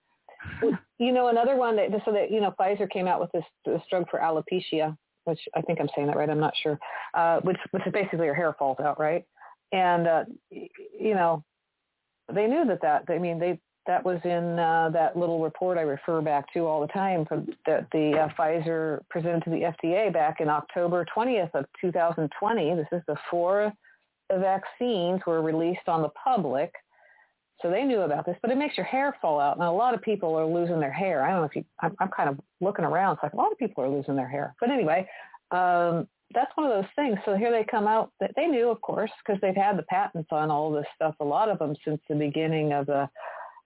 you 0.99 1.13
know, 1.13 1.29
another 1.29 1.57
one 1.57 1.77
that 1.77 1.89
so 2.05 2.13
that 2.13 2.31
you 2.31 2.41
know, 2.41 2.55
Pfizer 2.59 2.89
came 2.89 3.07
out 3.07 3.21
with 3.21 3.33
this 3.33 3.45
this 3.65 3.81
drug 3.91 4.09
for 4.11 4.21
alopecia, 4.21 4.97
which 5.25 5.41
I 5.57 5.63
think 5.63 5.81
I'm 5.81 5.89
saying 5.95 6.09
that 6.09 6.17
right. 6.17 6.31
I'm 6.31 6.41
not 6.41 6.55
sure. 6.63 6.79
Uh, 7.15 7.41
which 7.41 7.57
which 7.71 7.87
is 7.87 7.93
basically 7.93 8.27
your 8.27 8.35
hair 8.35 8.55
falls 8.59 8.79
out, 8.81 9.01
right? 9.01 9.25
And 9.73 10.07
uh, 10.07 10.25
you 10.51 11.15
know, 11.15 11.43
they 12.33 12.47
knew 12.47 12.65
that 12.67 12.83
that. 12.83 13.05
I 13.09 13.19
mean, 13.19 13.39
they 13.39 13.59
that 13.87 14.05
was 14.05 14.19
in 14.25 14.59
uh, 14.59 14.91
that 14.93 15.17
little 15.17 15.43
report 15.43 15.79
I 15.79 15.83
refer 15.83 16.21
back 16.23 16.53
to 16.55 16.61
all 16.61 16.81
the 16.81 16.87
time 16.89 17.27
from 17.27 17.47
that 17.67 17.87
the 17.93 18.13
uh, 18.19 18.29
Pfizer 18.39 19.01
presented 19.11 19.45
to 19.45 19.51
the 19.51 19.73
FDA 19.83 20.13
back 20.13 20.41
in 20.41 20.49
October 20.49 21.05
20th 21.15 21.55
of 21.55 21.67
2020. 21.81 22.75
This 22.77 22.87
is 22.93 23.03
before 23.07 23.73
the 24.35 24.41
vaccines 24.41 25.21
were 25.27 25.43
released 25.43 25.89
on 25.89 26.03
the 26.03 26.09
public. 26.11 26.73
So 27.63 27.71
they 27.71 27.85
knew 27.85 28.01
about 28.01 28.27
this, 28.27 28.37
but 28.43 28.51
it 28.51 28.59
makes 28.59 28.77
your 28.77 28.85
hair 28.85 29.17
fall 29.23 29.39
out. 29.41 29.57
And 29.57 29.65
a 29.65 29.71
lot 29.71 29.95
of 29.95 30.03
people 30.03 30.35
are 30.35 30.45
losing 30.45 30.81
their 30.81 30.93
hair. 30.93 31.23
I 31.23 31.31
don't 31.31 31.41
know 31.41 31.45
if 31.45 31.57
you, 31.57 31.65
I'm, 31.81 31.95
I'm 32.01 32.09
kind 32.09 32.29
of 32.29 32.41
looking 32.61 32.85
around. 32.85 33.15
It's 33.15 33.23
like 33.23 33.33
a 33.33 33.37
lot 33.37 33.53
of 33.53 33.59
people 33.59 33.85
are 33.85 33.89
losing 33.89 34.17
their 34.17 34.29
hair. 34.29 34.55
But 34.61 34.71
anyway, 34.71 35.09
um, 35.51 36.09
that's 36.35 36.51
one 36.57 36.71
of 36.71 36.73
those 36.73 36.91
things. 36.97 37.17
So 37.25 37.37
here 37.37 37.53
they 37.53 37.65
come 37.65 37.87
out. 37.87 38.11
That 38.21 38.33
They 38.35 38.47
knew, 38.47 38.71
of 38.71 38.81
course, 38.81 39.11
because 39.25 39.41
they've 39.41 39.55
had 39.55 39.79
the 39.79 39.85
patents 39.85 40.29
on 40.33 40.51
all 40.51 40.73
this 40.73 40.87
stuff. 40.97 41.15
A 41.21 41.25
lot 41.25 41.49
of 41.49 41.61
them 41.61 41.77
since 41.85 42.01
the 42.09 42.17
beginning 42.17 42.73
of 42.73 42.87
the 42.87 43.09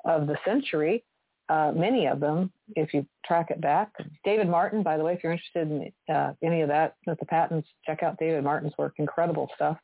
of 0.04 0.26
the 0.26 0.37
century. 0.44 1.02
Uh, 1.48 1.72
many 1.74 2.07
of 2.07 2.20
them, 2.20 2.52
if 2.76 2.92
you 2.92 3.07
track 3.24 3.50
it 3.50 3.61
back. 3.61 3.90
David 4.22 4.50
Martin, 4.50 4.83
by 4.83 4.98
the 4.98 5.02
way, 5.02 5.14
if 5.14 5.24
you're 5.24 5.33
interested 5.33 5.70
in 5.70 6.14
uh, 6.14 6.35
any 6.42 6.61
of 6.61 6.68
that, 6.68 6.96
with 7.07 7.18
the 7.18 7.24
patents, 7.24 7.66
check 7.87 8.02
out 8.02 8.18
David 8.18 8.44
Martin's 8.44 8.74
work. 8.76 8.94
Incredible 8.98 9.48
stuff. 9.54 9.78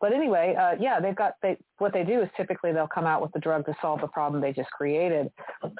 But 0.00 0.12
anyway, 0.12 0.54
uh, 0.54 0.76
yeah, 0.78 1.00
they've 1.00 1.16
got 1.16 1.34
they 1.42 1.56
what 1.78 1.92
they 1.92 2.04
do 2.04 2.22
is 2.22 2.28
typically 2.36 2.72
they'll 2.72 2.86
come 2.86 3.06
out 3.06 3.20
with 3.20 3.32
the 3.32 3.40
drug 3.40 3.66
to 3.66 3.74
solve 3.80 4.00
the 4.00 4.06
problem 4.06 4.40
they 4.40 4.52
just 4.52 4.70
created, 4.70 5.30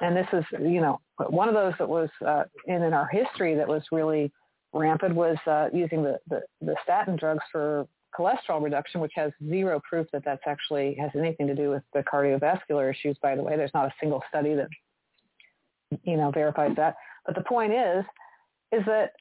and 0.01 0.17
this 0.17 0.27
is 0.33 0.45
you 0.61 0.81
know 0.81 1.01
one 1.29 1.49
of 1.49 1.55
those 1.55 1.75
that 1.79 1.89
was 1.89 2.09
uh, 2.27 2.45
in 2.67 2.83
in 2.83 2.93
our 2.93 3.07
history 3.07 3.55
that 3.55 3.69
was 3.69 3.83
really 3.93 4.33
rampant 4.73 5.15
was 5.15 5.37
uh, 5.47 5.69
using 5.73 6.03
the, 6.03 6.19
the, 6.29 6.43
the 6.61 6.75
statin 6.83 7.17
drugs 7.17 7.43
for 7.51 7.87
cholesterol 8.19 8.63
reduction, 8.63 9.01
which 9.01 9.13
has 9.15 9.33
zero 9.49 9.81
proof 9.89 10.07
that 10.13 10.23
that's 10.25 10.43
actually 10.47 10.97
has 11.01 11.11
anything 11.17 11.47
to 11.47 11.55
do 11.55 11.71
with 11.71 11.83
the 11.95 12.03
cardiovascular 12.13 12.91
issues. 12.91 13.17
By 13.23 13.37
the 13.37 13.43
way, 13.43 13.57
there's 13.57 13.71
not 13.75 13.87
a 13.87 13.93
single 14.01 14.23
study 14.29 14.55
that 14.55 14.69
you 16.03 16.17
know 16.17 16.31
verifies 16.31 16.75
that. 16.77 16.97
But 17.25 17.35
the 17.35 17.43
point 17.43 17.73
is, 17.73 18.05
is 18.73 18.85
that 18.87 19.13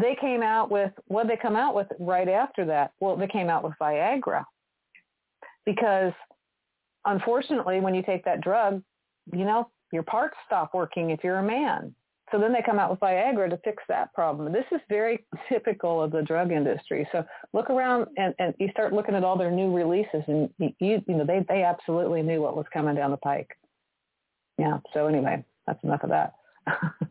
they 0.00 0.16
came 0.20 0.42
out 0.42 0.70
with 0.70 0.92
what 1.06 1.28
they 1.28 1.36
come 1.36 1.56
out 1.56 1.74
with 1.74 1.86
right 1.98 2.28
after 2.28 2.64
that. 2.66 2.92
Well, 3.00 3.16
they 3.16 3.28
came 3.28 3.48
out 3.48 3.64
with 3.64 3.74
Viagra 3.80 4.44
because 5.64 6.12
unfortunately, 7.04 7.80
when 7.80 7.94
you 7.94 8.02
take 8.02 8.24
that 8.24 8.40
drug, 8.40 8.82
you 9.32 9.44
know 9.44 9.70
your 9.92 10.02
parts 10.02 10.36
stop 10.46 10.74
working 10.74 11.10
if 11.10 11.22
you're 11.22 11.38
a 11.38 11.42
man. 11.42 11.94
So 12.32 12.40
then 12.40 12.52
they 12.52 12.62
come 12.62 12.78
out 12.78 12.90
with 12.90 12.98
Viagra 12.98 13.48
to 13.50 13.56
fix 13.58 13.82
that 13.88 14.12
problem. 14.12 14.52
This 14.52 14.64
is 14.72 14.80
very 14.88 15.24
typical 15.48 16.02
of 16.02 16.10
the 16.10 16.22
drug 16.22 16.50
industry. 16.50 17.08
So 17.12 17.24
look 17.52 17.70
around 17.70 18.08
and, 18.16 18.34
and 18.38 18.54
you 18.58 18.68
start 18.70 18.92
looking 18.92 19.14
at 19.14 19.22
all 19.22 19.38
their 19.38 19.50
new 19.50 19.72
releases 19.72 20.22
and 20.26 20.50
you, 20.58 20.72
you, 20.80 21.14
know, 21.14 21.24
they, 21.24 21.44
they 21.48 21.62
absolutely 21.62 22.22
knew 22.22 22.42
what 22.42 22.56
was 22.56 22.66
coming 22.72 22.96
down 22.96 23.12
the 23.12 23.16
pike. 23.18 23.50
Yeah. 24.58 24.78
So 24.92 25.06
anyway, 25.06 25.44
that's 25.66 25.82
enough 25.84 26.02
of 26.02 26.10
that. 26.10 26.34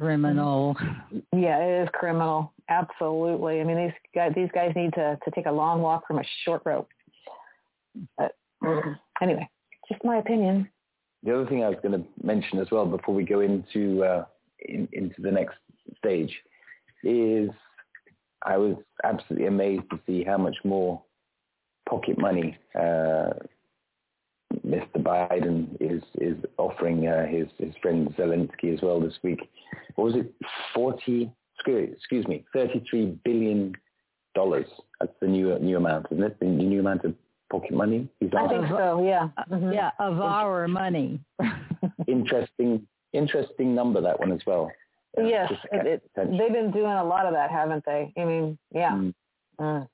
criminal. 0.00 0.76
Yeah, 1.32 1.58
it 1.58 1.82
is 1.84 1.88
criminal. 1.92 2.52
Absolutely. 2.68 3.60
I 3.60 3.64
mean, 3.64 3.76
these 3.76 3.94
guys, 4.14 4.32
these 4.34 4.48
guys 4.54 4.72
need 4.74 4.94
to, 4.94 5.18
to 5.24 5.30
take 5.32 5.46
a 5.46 5.52
long 5.52 5.82
walk 5.82 6.06
from 6.06 6.18
a 6.18 6.24
short 6.44 6.62
rope. 6.64 6.88
But 8.16 8.36
anyway, 9.22 9.48
just 9.88 10.04
my 10.04 10.18
opinion 10.18 10.68
the 11.22 11.34
other 11.34 11.46
thing 11.46 11.62
I 11.62 11.68
was 11.68 11.78
going 11.82 12.00
to 12.00 12.06
mention 12.22 12.58
as 12.58 12.70
well 12.70 12.86
before 12.86 13.14
we 13.14 13.24
go 13.24 13.40
into 13.40 14.02
uh, 14.04 14.24
in, 14.60 14.88
into 14.92 15.20
the 15.20 15.30
next 15.30 15.56
stage 15.98 16.34
is 17.02 17.50
I 18.42 18.56
was 18.56 18.76
absolutely 19.04 19.46
amazed 19.46 19.84
to 19.90 20.00
see 20.06 20.24
how 20.24 20.38
much 20.38 20.56
more 20.64 21.02
pocket 21.88 22.18
money 22.18 22.56
uh, 22.74 23.30
Mr. 24.70 25.02
Biden 25.02 25.76
is 25.80 26.02
is 26.20 26.36
offering 26.56 27.06
uh, 27.08 27.26
his 27.26 27.46
his 27.58 27.74
friend 27.82 28.14
Zelensky 28.16 28.72
as 28.72 28.80
well 28.82 29.00
this 29.00 29.18
week. 29.22 29.40
What 29.96 30.04
was 30.04 30.14
it? 30.14 30.32
Forty? 30.74 31.30
Excuse 31.66 32.26
me, 32.26 32.44
thirty-three 32.54 33.18
billion 33.24 33.74
dollars. 34.34 34.66
That's 34.98 35.12
the 35.20 35.26
new 35.26 35.58
new 35.58 35.76
amount, 35.76 36.06
isn't 36.10 36.24
it? 36.24 36.40
The 36.40 36.46
new 36.46 36.80
amount 36.80 37.04
of 37.04 37.14
pocket 37.50 37.72
money? 37.72 38.08
Is 38.20 38.30
I 38.36 38.48
think 38.48 38.66
so. 38.68 39.02
Yeah. 39.04 39.28
Mm-hmm. 39.50 39.72
Yeah, 39.72 39.90
of 39.98 40.20
our 40.20 40.66
money. 40.68 41.20
interesting, 42.06 42.86
interesting 43.12 43.74
number 43.74 44.00
that 44.00 44.18
one 44.18 44.32
as 44.32 44.40
well. 44.46 44.70
Uh, 45.18 45.24
yes, 45.24 45.52
it, 45.72 45.86
it, 45.86 46.10
they've 46.16 46.52
been 46.52 46.70
doing 46.70 46.92
a 46.92 47.04
lot 47.04 47.26
of 47.26 47.32
that, 47.34 47.50
haven't 47.50 47.84
they? 47.84 48.12
I 48.16 48.24
mean, 48.24 48.58
yeah. 48.72 48.92
Mm. 48.92 49.14
Mm. 49.60 49.88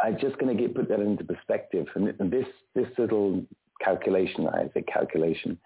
I'm 0.00 0.18
just 0.20 0.38
going 0.38 0.54
to 0.54 0.62
get 0.62 0.76
put 0.76 0.88
that 0.90 1.00
into 1.00 1.24
perspective, 1.24 1.86
and 1.96 2.30
this 2.30 2.46
this 2.74 2.86
little 2.98 3.44
calculation, 3.82 4.48
I 4.48 4.68
say 4.74 4.82
calculation, 4.82 5.58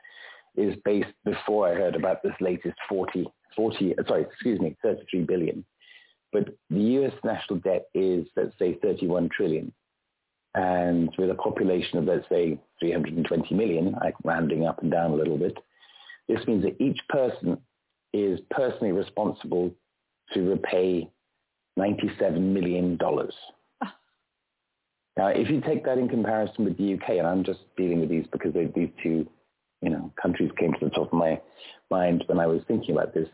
is 0.57 0.75
based 0.85 1.13
before 1.25 1.69
I 1.69 1.75
heard 1.75 1.97
about 1.97 2.23
this 2.23 2.35
latest 2.41 2.77
40, 2.89 3.27
40 3.57 3.99
uh, 3.99 4.03
sorry, 4.07 4.23
excuse 4.23 4.61
me, 4.61 4.77
33 4.83 5.25
billion. 5.25 5.65
But 6.33 6.49
the 6.71 6.81
U.S. 6.81 7.13
national 7.25 7.61
debt 7.61 7.87
is, 7.95 8.27
let's 8.37 8.59
say, 8.59 8.79
31 8.83 9.29
trillion. 9.37 9.73
And 10.55 11.11
with 11.19 11.31
a 11.31 11.35
population 11.35 11.99
of, 11.99 12.05
let's 12.05 12.29
say, 12.29 12.59
320 12.81 13.55
million, 13.55 13.97
like 14.03 14.15
rounding 14.25 14.67
up 14.67 14.83
and 14.83 14.91
down 14.91 15.13
a 15.13 15.15
little 15.15 15.39
bit, 15.39 15.57
this 16.29 16.47
means 16.47 16.65
that 16.65 16.81
each 16.81 17.01
person 17.09 17.59
is 18.13 18.41
personally 18.51 18.93
responsible 18.93 19.71
to 20.35 20.51
repay 20.51 21.09
$97 21.79 22.41
million. 22.41 22.99
Now, 25.17 25.29
if 25.29 25.51
you 25.51 25.61
take 25.61 25.85
that 25.85 25.99
in 25.99 26.09
comparison 26.09 26.65
with 26.65 26.79
the 26.79 26.95
UK, 26.95 27.11
and 27.19 27.27
I'm 27.27 27.45
just 27.45 27.61
dealing 27.77 28.01
with 28.01 28.09
these 28.09 28.27
because 28.33 28.55
these 28.55 28.89
two, 29.03 29.29
you 29.83 29.91
know, 29.91 30.13
countries 30.21 30.51
came 30.59 30.73
to 30.73 30.85
the 30.85 30.91
top 30.91 31.13
of 31.13 31.19
my 31.19 31.41
mind 31.91 32.25
when 32.27 32.39
I 32.41 32.47
was 32.47 32.63
thinking 32.67 32.97
about 32.97 33.13
this. 33.13 33.29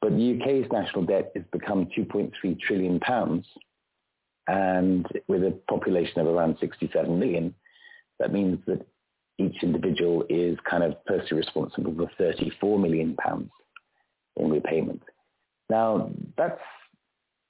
But 0.00 0.16
the 0.16 0.38
UK's 0.38 0.66
national 0.72 1.04
debt 1.04 1.30
has 1.34 1.44
become 1.52 1.86
2.3 1.96 2.60
trillion 2.60 2.98
pounds, 3.00 3.46
and 4.48 5.06
with 5.28 5.44
a 5.44 5.52
population 5.68 6.20
of 6.20 6.26
around 6.26 6.56
67 6.60 7.18
million, 7.18 7.54
that 8.18 8.32
means 8.32 8.58
that 8.66 8.84
each 9.38 9.56
individual 9.62 10.24
is 10.28 10.58
kind 10.68 10.82
of 10.82 11.02
personally 11.06 11.42
responsible 11.42 11.94
for 11.94 12.10
34 12.18 12.78
million 12.78 13.16
pounds 13.16 13.50
in 14.36 14.50
repayment. 14.50 15.02
Now, 15.70 16.10
that's, 16.36 16.60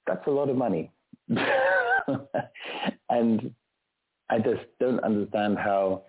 that's 0.07 0.25
a 0.27 0.31
lot 0.31 0.49
of 0.49 0.55
money. 0.55 0.91
and 3.09 3.53
I 4.29 4.39
just 4.39 4.65
don't 4.79 4.99
understand 5.03 5.57
how 5.57 6.03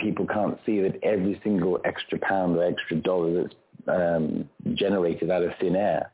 people 0.00 0.26
can't 0.26 0.58
see 0.66 0.80
that 0.80 1.02
every 1.02 1.40
single 1.42 1.80
extra 1.84 2.18
pound 2.18 2.56
or 2.56 2.64
extra 2.64 2.96
dollar 2.96 3.42
that's 3.42 3.54
um, 3.86 4.48
generated 4.74 5.30
out 5.30 5.42
of 5.42 5.52
thin 5.60 5.76
air 5.76 6.12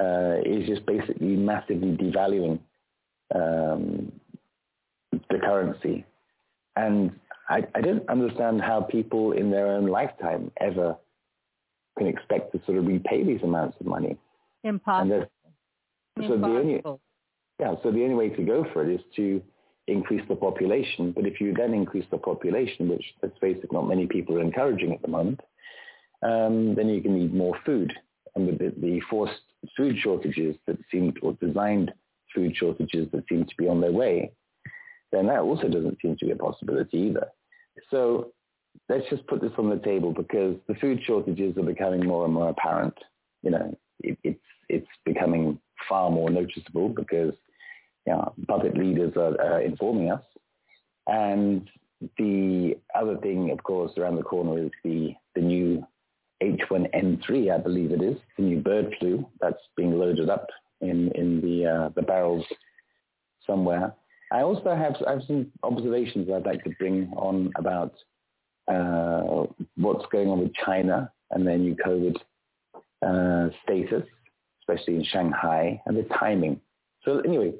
uh, 0.00 0.36
is 0.44 0.66
just 0.66 0.84
basically 0.86 1.36
massively 1.36 1.96
devaluing 1.96 2.58
um, 3.34 4.12
the 5.12 5.38
currency. 5.38 6.04
And 6.76 7.18
I, 7.48 7.64
I 7.74 7.80
don't 7.80 8.08
understand 8.08 8.60
how 8.60 8.82
people 8.82 9.32
in 9.32 9.50
their 9.50 9.68
own 9.68 9.86
lifetime 9.86 10.50
ever 10.60 10.96
can 11.96 12.06
expect 12.06 12.52
to 12.52 12.60
sort 12.64 12.78
of 12.78 12.86
repay 12.86 13.24
these 13.24 13.42
amounts 13.42 13.76
of 13.80 13.86
money. 13.86 14.16
Impossible. 14.62 15.26
So 16.18 16.34
Impossible. 16.34 17.00
Yeah, 17.58 17.74
so 17.82 17.90
the 17.90 18.02
only 18.02 18.14
way 18.14 18.28
to 18.30 18.42
go 18.42 18.64
for 18.72 18.88
it 18.88 18.94
is 18.94 19.00
to 19.16 19.42
increase 19.86 20.22
the 20.28 20.36
population. 20.36 21.12
But 21.12 21.26
if 21.26 21.40
you 21.40 21.54
then 21.54 21.74
increase 21.74 22.04
the 22.10 22.18
population, 22.18 22.88
which 22.88 23.04
let's 23.22 23.38
face 23.38 23.58
it, 23.62 23.72
not 23.72 23.88
many 23.88 24.06
people 24.06 24.36
are 24.36 24.42
encouraging 24.42 24.92
at 24.92 25.02
the 25.02 25.08
moment, 25.08 25.40
um, 26.22 26.74
then 26.74 26.88
you 26.88 27.00
can 27.00 27.18
need 27.18 27.34
more 27.34 27.58
food. 27.64 27.92
And 28.34 28.46
with 28.46 28.58
the, 28.58 28.72
the 28.80 29.00
forced 29.10 29.40
food 29.76 29.96
shortages 29.98 30.56
that 30.66 30.78
seem 30.90 31.14
or 31.22 31.32
designed 31.34 31.92
food 32.34 32.54
shortages 32.54 33.08
that 33.12 33.24
seem 33.28 33.44
to 33.44 33.56
be 33.56 33.68
on 33.68 33.80
their 33.80 33.92
way, 33.92 34.32
then 35.10 35.26
that 35.26 35.40
also 35.40 35.68
doesn't 35.68 35.98
seem 36.00 36.16
to 36.18 36.26
be 36.26 36.32
a 36.32 36.36
possibility 36.36 36.98
either. 36.98 37.28
So 37.90 38.32
let's 38.88 39.08
just 39.10 39.26
put 39.26 39.40
this 39.40 39.52
on 39.58 39.70
the 39.70 39.78
table 39.78 40.12
because 40.12 40.56
the 40.68 40.74
food 40.74 41.00
shortages 41.04 41.56
are 41.56 41.62
becoming 41.62 42.06
more 42.06 42.24
and 42.24 42.34
more 42.34 42.50
apparent. 42.50 42.94
You 43.42 43.50
know, 43.52 43.78
it, 44.00 44.18
it's 44.22 44.40
it's 44.68 44.88
becoming 45.04 45.58
far 45.88 46.10
more 46.10 46.28
noticeable 46.28 46.90
because 46.90 47.32
you 48.08 48.14
know, 48.14 48.32
puppet 48.46 48.74
leaders 48.76 49.12
are, 49.16 49.38
are 49.38 49.60
informing 49.60 50.10
us. 50.10 50.22
And 51.06 51.68
the 52.16 52.78
other 52.94 53.18
thing, 53.18 53.50
of 53.50 53.62
course, 53.62 53.92
around 53.98 54.16
the 54.16 54.22
corner 54.22 54.64
is 54.64 54.70
the, 54.82 55.14
the 55.34 55.42
new 55.42 55.86
H1N3, 56.42 57.52
I 57.54 57.58
believe 57.58 57.92
it 57.92 58.00
is, 58.00 58.16
the 58.38 58.44
new 58.44 58.60
bird 58.60 58.94
flu 58.98 59.28
that's 59.42 59.60
being 59.76 59.98
loaded 59.98 60.30
up 60.30 60.46
in, 60.80 61.12
in 61.16 61.42
the, 61.42 61.66
uh, 61.66 61.88
the 61.94 62.02
barrels 62.02 62.46
somewhere. 63.46 63.92
I 64.32 64.40
also 64.40 64.74
have, 64.74 64.96
I 65.06 65.12
have 65.12 65.22
some 65.26 65.52
observations 65.62 66.30
I'd 66.30 66.46
like 66.46 66.64
to 66.64 66.70
bring 66.78 67.12
on 67.14 67.52
about 67.56 67.92
uh, 68.68 69.44
what's 69.76 70.06
going 70.10 70.28
on 70.28 70.40
with 70.40 70.54
China 70.54 71.12
and 71.30 71.46
their 71.46 71.58
new 71.58 71.76
COVID 71.76 72.16
uh, 73.06 73.50
status, 73.64 74.04
especially 74.62 74.96
in 74.96 75.04
Shanghai, 75.04 75.82
and 75.84 75.96
the 75.96 76.04
timing. 76.18 76.60
So 77.04 77.20
anyway, 77.20 77.54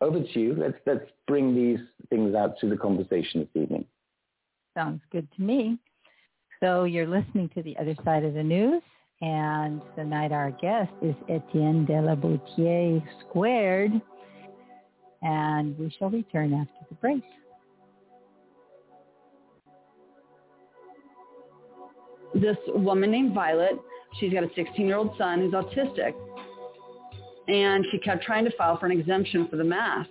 over 0.00 0.20
to 0.20 0.40
you. 0.40 0.54
Let's, 0.56 0.76
let's 0.86 1.10
bring 1.26 1.54
these 1.54 1.78
things 2.10 2.34
out 2.34 2.58
to 2.60 2.68
the 2.68 2.76
conversation 2.76 3.40
this 3.40 3.62
evening. 3.62 3.84
Sounds 4.74 5.00
good 5.10 5.28
to 5.36 5.42
me. 5.42 5.78
So 6.60 6.84
you're 6.84 7.06
listening 7.06 7.50
to 7.54 7.62
The 7.62 7.76
Other 7.76 7.94
Side 8.04 8.24
of 8.24 8.34
the 8.34 8.42
News, 8.42 8.82
and 9.20 9.82
tonight 9.96 10.32
our 10.32 10.50
guest 10.50 10.92
is 11.02 11.14
Etienne 11.28 11.84
de 11.84 12.00
la 12.00 12.14
Boetie 12.14 13.02
Squared, 13.20 13.92
and 15.22 15.78
we 15.78 15.94
shall 15.98 16.10
return 16.10 16.54
after 16.54 16.86
the 16.88 16.94
break. 16.96 17.22
This 22.34 22.56
woman 22.68 23.12
named 23.12 23.32
Violet, 23.32 23.78
she's 24.18 24.32
got 24.32 24.42
a 24.42 24.48
16-year-old 24.48 25.16
son 25.16 25.40
who's 25.40 25.52
autistic 25.52 26.14
and 27.48 27.84
she 27.90 27.98
kept 27.98 28.24
trying 28.24 28.44
to 28.44 28.50
file 28.56 28.78
for 28.78 28.86
an 28.86 28.92
exemption 28.92 29.48
for 29.48 29.56
the 29.56 29.64
mask. 29.64 30.10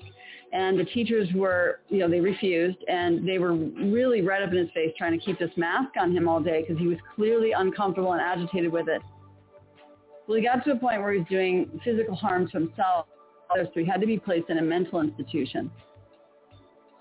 And 0.51 0.77
the 0.77 0.85
teachers 0.85 1.27
were, 1.33 1.79
you 1.89 1.97
know, 1.97 2.07
they 2.07 2.19
refused 2.19 2.77
and 2.87 3.27
they 3.27 3.39
were 3.39 3.53
really 3.55 4.21
red 4.21 4.43
up 4.43 4.51
in 4.51 4.57
his 4.57 4.69
face 4.71 4.93
trying 4.95 5.17
to 5.17 5.25
keep 5.25 5.39
this 5.39 5.49
mask 5.57 5.89
on 5.99 6.15
him 6.15 6.27
all 6.27 6.39
day 6.39 6.61
because 6.61 6.77
he 6.77 6.85
was 6.85 6.97
clearly 7.15 7.53
uncomfortable 7.53 8.13
and 8.13 8.21
agitated 8.21 8.71
with 8.71 8.87
it. 8.87 9.01
Well, 10.27 10.37
he 10.37 10.43
got 10.43 10.63
to 10.65 10.71
a 10.73 10.75
point 10.75 11.01
where 11.01 11.11
he 11.11 11.19
was 11.19 11.27
doing 11.27 11.81
physical 11.83 12.15
harm 12.15 12.47
to 12.49 12.59
himself, 12.59 13.07
so 13.55 13.67
he 13.75 13.85
had 13.85 13.99
to 14.01 14.07
be 14.07 14.19
placed 14.19 14.49
in 14.49 14.59
a 14.59 14.61
mental 14.61 15.01
institution. 15.01 15.71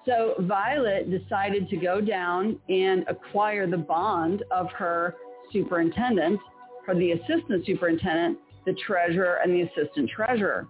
So 0.07 0.35
Violet 0.41 1.11
decided 1.11 1.69
to 1.69 1.77
go 1.77 2.01
down 2.01 2.59
and 2.69 3.05
acquire 3.07 3.67
the 3.69 3.77
bond 3.77 4.45
of 4.51 4.71
her 4.73 5.15
superintendent, 5.53 6.41
or 6.89 6.95
the 6.95 7.13
assistant 7.13 7.65
superintendent, 7.65 8.39
the 8.67 8.75
treasurer, 8.75 9.39
and 9.43 9.53
the 9.53 9.63
assistant 9.63 10.11
treasurer. 10.11 10.67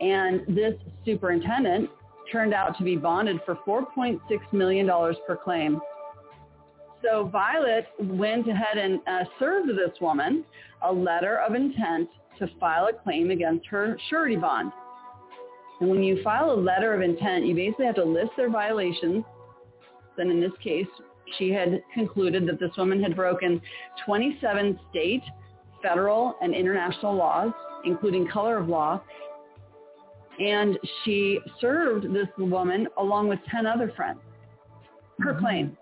And 0.00 0.42
this 0.48 0.74
superintendent 1.04 1.90
turned 2.30 2.54
out 2.54 2.76
to 2.78 2.84
be 2.84 2.96
bonded 2.96 3.40
for 3.44 3.56
$4.6 3.66 4.20
million 4.52 4.86
per 5.26 5.36
claim. 5.36 5.80
So 7.02 7.28
Violet 7.32 7.86
went 8.00 8.48
ahead 8.48 8.76
and 8.76 9.00
uh, 9.06 9.24
served 9.38 9.70
this 9.70 10.00
woman 10.00 10.44
a 10.82 10.92
letter 10.92 11.38
of 11.38 11.54
intent 11.54 12.08
to 12.38 12.48
file 12.60 12.88
a 12.88 12.92
claim 12.92 13.30
against 13.30 13.66
her 13.66 13.98
surety 14.08 14.36
bond. 14.36 14.72
And 15.80 15.88
when 15.88 16.02
you 16.02 16.22
file 16.22 16.50
a 16.50 16.54
letter 16.54 16.92
of 16.94 17.02
intent, 17.02 17.46
you 17.46 17.54
basically 17.54 17.86
have 17.86 17.94
to 17.96 18.04
list 18.04 18.30
their 18.36 18.50
violations. 18.50 19.24
Then 20.16 20.30
in 20.30 20.40
this 20.40 20.52
case, 20.62 20.86
she 21.36 21.50
had 21.50 21.82
concluded 21.94 22.46
that 22.48 22.58
this 22.58 22.70
woman 22.76 23.02
had 23.02 23.14
broken 23.14 23.60
27 24.04 24.78
state, 24.90 25.22
federal, 25.82 26.36
and 26.40 26.54
international 26.54 27.14
laws, 27.14 27.52
including 27.84 28.28
color 28.28 28.58
of 28.58 28.68
law. 28.68 29.00
And 30.40 30.78
she 31.04 31.40
served 31.60 32.12
this 32.14 32.28
woman 32.38 32.86
along 32.98 33.28
with 33.28 33.40
10 33.50 33.66
other 33.66 33.92
friends 33.96 34.20
per 35.18 35.32
mm-hmm. 35.32 35.44
claim. 35.44 35.76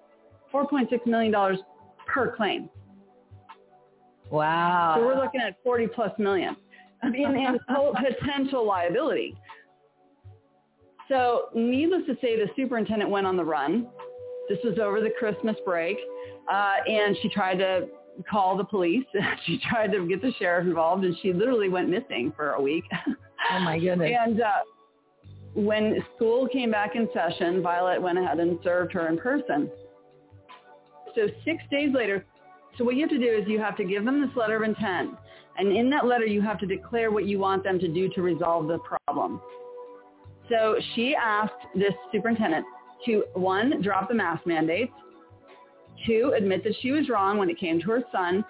$4.6 0.52 1.06
million 1.06 1.58
per 2.06 2.34
claim. 2.34 2.70
Wow. 4.30 4.94
So 4.96 5.04
we're 5.04 5.22
looking 5.22 5.40
at 5.40 5.56
40 5.62 5.88
plus 5.88 6.12
million 6.18 6.56
in 7.02 7.58
potential 7.68 8.66
liability. 8.66 9.36
So 11.08 11.48
needless 11.54 12.02
to 12.06 12.14
say, 12.20 12.36
the 12.36 12.48
superintendent 12.56 13.10
went 13.10 13.26
on 13.26 13.36
the 13.36 13.44
run. 13.44 13.86
This 14.48 14.58
was 14.64 14.78
over 14.78 15.00
the 15.00 15.10
Christmas 15.18 15.56
break, 15.64 15.96
uh, 16.50 16.74
and 16.88 17.16
she 17.22 17.28
tried 17.28 17.58
to 17.58 17.88
call 18.28 18.56
the 18.56 18.64
police. 18.64 19.04
she 19.46 19.58
tried 19.70 19.92
to 19.92 20.06
get 20.06 20.22
the 20.22 20.32
sheriff 20.38 20.66
involved, 20.66 21.04
and 21.04 21.16
she 21.22 21.32
literally 21.32 21.68
went 21.68 21.88
missing 21.88 22.32
for 22.36 22.52
a 22.52 22.62
week. 22.62 22.84
Oh 23.52 23.60
my 23.60 23.78
goodness! 23.78 24.10
and 24.18 24.40
uh, 24.40 24.50
when 25.54 26.04
school 26.16 26.48
came 26.48 26.70
back 26.70 26.96
in 26.96 27.08
session, 27.14 27.62
Violet 27.62 28.00
went 28.00 28.18
ahead 28.18 28.40
and 28.40 28.58
served 28.64 28.92
her 28.92 29.08
in 29.08 29.18
person. 29.18 29.70
So 31.14 31.28
six 31.44 31.62
days 31.70 31.90
later, 31.94 32.24
so 32.76 32.84
what 32.84 32.94
you 32.94 33.02
have 33.02 33.10
to 33.10 33.18
do 33.18 33.26
is 33.26 33.46
you 33.46 33.60
have 33.60 33.76
to 33.76 33.84
give 33.84 34.04
them 34.04 34.20
this 34.20 34.34
letter 34.36 34.56
of 34.56 34.62
intent. 34.62 35.10
And 35.58 35.74
in 35.74 35.88
that 35.90 36.06
letter, 36.06 36.26
you 36.26 36.42
have 36.42 36.58
to 36.60 36.66
declare 36.66 37.10
what 37.10 37.24
you 37.24 37.38
want 37.38 37.64
them 37.64 37.78
to 37.78 37.88
do 37.88 38.08
to 38.10 38.22
resolve 38.22 38.68
the 38.68 38.78
problem. 38.78 39.40
So 40.50 40.76
she 40.94 41.14
asked 41.14 41.52
this 41.74 41.94
superintendent 42.12 42.66
to, 43.06 43.24
one, 43.34 43.80
drop 43.82 44.08
the 44.08 44.14
mask 44.14 44.46
mandates, 44.46 44.92
two, 46.06 46.34
admit 46.36 46.64
that 46.64 46.74
she 46.80 46.92
was 46.92 47.08
wrong 47.08 47.38
when 47.38 47.48
it 47.48 47.58
came 47.58 47.80
to 47.80 47.90
her 47.90 48.02
son, 48.12 48.44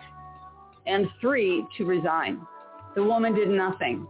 and 0.87 1.07
three, 1.21 1.65
to 1.77 1.85
resign. 1.85 2.41
The 2.95 3.03
woman 3.03 3.35
did 3.35 3.49
nothing. 3.49 4.07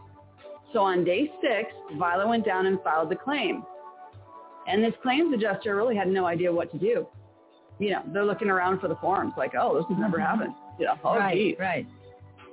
So 0.73 0.81
on 0.81 1.05
day 1.05 1.31
six, 1.41 1.73
Violet 1.99 2.29
went 2.29 2.45
down 2.45 2.67
and 2.67 2.79
filed 2.83 3.11
the 3.11 3.17
claim. 3.17 3.65
And 4.69 4.83
this 4.83 4.93
claims 5.03 5.33
adjuster 5.33 5.77
really 5.77 5.97
had 5.97 6.09
no 6.09 6.27
idea 6.27 6.53
what 6.53 6.71
to 6.73 6.79
do. 6.79 7.07
You 7.79 7.91
know, 7.91 8.03
they're 8.13 8.25
looking 8.25 8.49
around 8.49 8.81
for 8.81 8.89
the 8.89 8.97
forms 8.97 9.35
like, 9.37 9.53
oh, 9.59 9.77
this 9.77 9.85
has 9.89 9.99
never 9.99 10.19
mm-hmm. 10.19 10.27
happened. 10.27 10.55
You 10.79 10.87
know, 10.87 10.95
oh, 11.05 11.17
right, 11.17 11.37
geez. 11.37 11.57
right. 11.59 11.87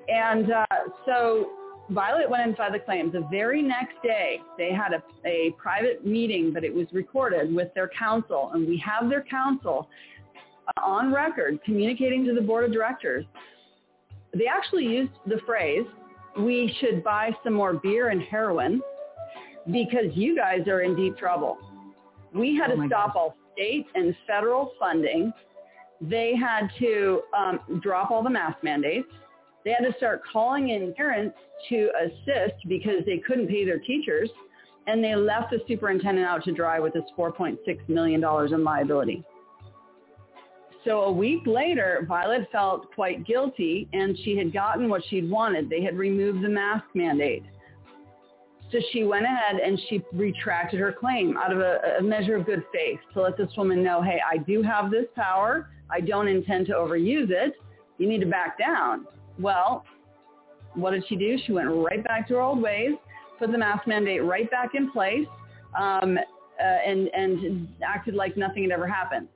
And 0.07 0.51
uh, 0.51 0.65
so 1.05 1.49
Violet 1.89 2.29
went 2.29 2.43
and 2.43 2.55
filed 2.55 2.73
the 2.73 2.79
claim. 2.79 3.11
The 3.11 3.27
very 3.29 3.61
next 3.61 3.95
day, 4.03 4.39
they 4.57 4.71
had 4.71 4.93
a, 4.93 5.03
a 5.27 5.51
private 5.57 6.05
meeting, 6.05 6.53
but 6.53 6.63
it 6.63 6.73
was 6.73 6.87
recorded 6.91 7.53
with 7.53 7.73
their 7.73 7.89
counsel, 7.97 8.51
and 8.53 8.67
we 8.67 8.77
have 8.77 9.09
their 9.09 9.23
counsel 9.23 9.87
on 10.81 11.13
record 11.13 11.59
communicating 11.63 12.25
to 12.25 12.33
the 12.33 12.41
board 12.41 12.65
of 12.65 12.71
directors. 12.71 13.25
They 14.33 14.47
actually 14.47 14.85
used 14.85 15.11
the 15.27 15.39
phrase, 15.45 15.85
we 16.39 16.75
should 16.79 17.03
buy 17.03 17.31
some 17.43 17.53
more 17.53 17.73
beer 17.73 18.09
and 18.09 18.21
heroin 18.21 18.81
because 19.67 20.05
you 20.13 20.35
guys 20.35 20.67
are 20.67 20.81
in 20.81 20.95
deep 20.95 21.17
trouble. 21.17 21.57
We 22.33 22.57
had 22.57 22.71
oh 22.71 22.81
to 22.81 22.87
stop 22.87 23.09
gosh. 23.09 23.15
all 23.15 23.35
state 23.53 23.85
and 23.95 24.15
federal 24.25 24.71
funding. 24.79 25.31
They 26.01 26.33
had 26.35 26.67
to 26.79 27.21
um, 27.37 27.79
drop 27.81 28.11
all 28.11 28.23
the 28.23 28.29
mask 28.29 28.57
mandates. 28.63 29.07
They 29.63 29.71
had 29.71 29.89
to 29.89 29.95
start 29.97 30.21
calling 30.31 30.69
in 30.69 30.93
parents 30.95 31.37
to 31.69 31.89
assist 32.03 32.67
because 32.67 33.05
they 33.05 33.19
couldn't 33.19 33.47
pay 33.47 33.63
their 33.63 33.79
teachers. 33.79 34.29
And 34.87 35.01
they 35.01 35.15
left 35.15 35.51
the 35.51 35.59
superintendent 35.65 36.27
out 36.27 36.43
to 36.43 36.51
dry 36.51 36.79
with 36.79 36.93
this 36.93 37.03
$4.6 37.17 37.57
million 37.87 38.21
in 38.21 38.63
liability. 38.65 39.23
So 40.85 41.03
a 41.03 41.11
week 41.11 41.43
later, 41.45 42.05
Violet 42.07 42.47
felt 42.51 42.93
quite 42.93 43.25
guilty 43.25 43.87
and 43.93 44.17
she 44.23 44.37
had 44.37 44.51
gotten 44.51 44.89
what 44.89 45.01
she'd 45.09 45.29
wanted. 45.29 45.69
They 45.69 45.81
had 45.81 45.97
removed 45.97 46.43
the 46.43 46.49
mask 46.49 46.85
mandate. 46.93 47.43
So 48.71 48.79
she 48.91 49.03
went 49.03 49.25
ahead 49.25 49.61
and 49.63 49.79
she 49.87 50.03
retracted 50.13 50.79
her 50.79 50.91
claim 50.91 51.37
out 51.37 51.53
of 51.53 51.59
a, 51.59 51.97
a, 51.99 52.01
measure 52.01 52.35
of 52.35 52.45
good 52.45 52.63
faith 52.73 52.99
to 53.13 53.21
let 53.21 53.37
this 53.37 53.49
woman 53.55 53.83
know, 53.83 54.01
hey, 54.01 54.19
I 54.27 54.37
do 54.37 54.63
have 54.63 54.89
this 54.89 55.05
power. 55.15 55.69
I 55.91 56.01
don't 56.01 56.27
intend 56.27 56.65
to 56.67 56.73
overuse 56.73 57.29
it. 57.29 57.53
You 57.99 58.09
need 58.09 58.19
to 58.21 58.25
back 58.25 58.57
down. 58.57 59.05
Well, 59.39 59.85
what 60.73 60.91
did 60.91 61.03
she 61.07 61.15
do? 61.15 61.37
She 61.45 61.51
went 61.51 61.69
right 61.69 62.03
back 62.03 62.27
to 62.29 62.35
her 62.35 62.41
old 62.41 62.61
ways, 62.61 62.93
put 63.37 63.51
the 63.51 63.57
mask 63.59 63.87
mandate 63.87 64.23
right 64.23 64.49
back 64.49 64.71
in 64.73 64.91
place, 64.91 65.27
um, 65.79 66.17
uh, 66.17 66.63
and, 66.63 67.09
and 67.09 67.67
acted 67.85 68.15
like 68.15 68.35
nothing 68.37 68.63
had 68.63 68.71
ever 68.71 68.87
happened. 68.87 69.27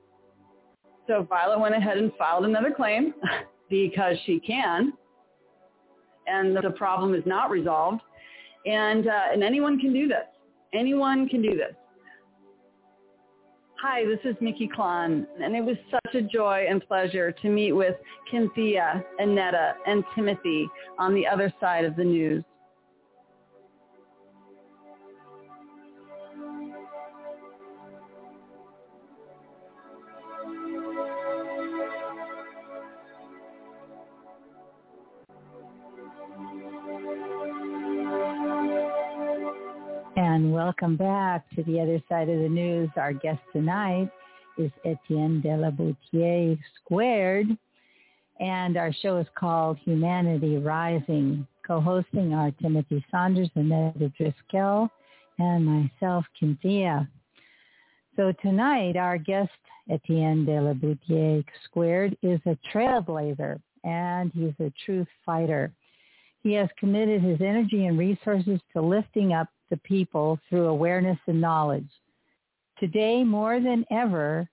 So 1.08 1.22
Violet 1.22 1.58
went 1.58 1.74
ahead 1.74 1.96
and 1.96 2.12
filed 2.18 2.44
another 2.44 2.70
claim 2.70 3.14
because 3.70 4.16
she 4.26 4.38
can, 4.40 4.92
and 6.26 6.54
the 6.54 6.70
problem 6.76 7.14
is 7.14 7.22
not 7.24 7.50
resolved. 7.50 8.02
And, 8.66 9.08
uh, 9.08 9.32
and 9.32 9.42
anyone 9.42 9.78
can 9.78 9.94
do 9.94 10.06
this. 10.06 10.26
Anyone 10.74 11.26
can 11.28 11.40
do 11.40 11.56
this. 11.56 11.74
Hi, 13.80 14.04
this 14.04 14.18
is 14.24 14.36
Mickey 14.40 14.68
Klon, 14.68 15.24
and 15.40 15.54
it 15.54 15.64
was 15.64 15.76
such 15.90 16.14
a 16.14 16.20
joy 16.20 16.66
and 16.68 16.86
pleasure 16.86 17.32
to 17.32 17.48
meet 17.48 17.72
with 17.72 17.94
Cynthia, 18.30 19.02
Annetta, 19.18 19.74
and 19.86 20.04
Timothy 20.14 20.68
on 20.98 21.14
the 21.14 21.26
other 21.26 21.52
side 21.60 21.84
of 21.84 21.96
the 21.96 22.04
news. 22.04 22.44
Welcome 40.68 40.96
back 40.96 41.48
to 41.56 41.62
the 41.62 41.80
other 41.80 41.98
side 42.10 42.28
of 42.28 42.40
the 42.40 42.48
news. 42.48 42.90
Our 42.96 43.14
guest 43.14 43.40
tonight 43.54 44.10
is 44.58 44.70
Etienne 44.84 45.40
de 45.40 45.56
la 45.56 45.70
Boetie 45.70 46.58
Squared. 46.76 47.46
And 48.38 48.76
our 48.76 48.92
show 48.92 49.16
is 49.16 49.26
called 49.34 49.78
Humanity 49.78 50.58
Rising. 50.58 51.46
Co-hosting 51.66 52.34
are 52.34 52.50
Timothy 52.60 53.02
Saunders, 53.10 53.48
Annetta 53.54 54.12
Driscoll, 54.18 54.90
and 55.38 55.64
myself, 55.64 56.26
Cynthia. 56.38 57.08
So 58.14 58.34
tonight, 58.42 58.98
our 58.98 59.16
guest, 59.16 59.48
Etienne 59.90 60.44
de 60.44 60.60
la 60.60 60.74
Boetie 60.74 61.46
Squared, 61.64 62.14
is 62.22 62.40
a 62.44 62.58
trailblazer, 62.70 63.58
and 63.84 64.30
he's 64.34 64.52
a 64.60 64.70
truth 64.84 65.08
fighter. 65.24 65.72
He 66.42 66.52
has 66.52 66.68
committed 66.78 67.22
his 67.22 67.40
energy 67.40 67.86
and 67.86 67.98
resources 67.98 68.60
to 68.74 68.82
lifting 68.82 69.32
up 69.32 69.48
the 69.70 69.76
people 69.78 70.38
through 70.48 70.66
awareness 70.66 71.18
and 71.26 71.40
knowledge. 71.40 71.88
Today, 72.78 73.24
more 73.24 73.60
than 73.60 73.84
ever, 73.90 74.48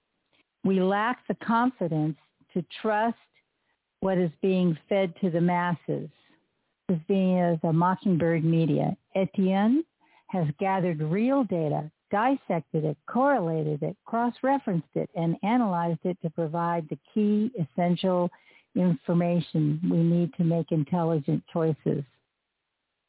we 0.63 0.81
lack 0.81 1.27
the 1.27 1.35
confidence 1.35 2.17
to 2.53 2.65
trust 2.81 3.17
what 3.99 4.17
is 4.17 4.31
being 4.41 4.77
fed 4.89 5.13
to 5.21 5.29
the 5.29 5.41
masses. 5.41 6.09
As 6.89 6.97
being 7.07 7.39
as 7.39 7.57
a 7.63 7.73
Mockingbird 7.73 8.43
Media, 8.43 8.95
Etienne 9.15 9.83
has 10.27 10.47
gathered 10.59 11.01
real 11.01 11.43
data 11.43 11.91
dissected 12.11 12.85
it, 12.85 12.97
correlated 13.07 13.83
it, 13.83 13.97
cross-referenced 14.05 14.87
it, 14.95 15.09
and 15.15 15.35
analyzed 15.43 15.99
it 16.03 16.17
to 16.21 16.29
provide 16.29 16.87
the 16.89 16.97
key 17.13 17.51
essential 17.59 18.29
information 18.75 19.79
we 19.89 19.97
need 19.97 20.33
to 20.35 20.43
make 20.43 20.71
intelligent 20.71 21.43
choices. 21.51 22.03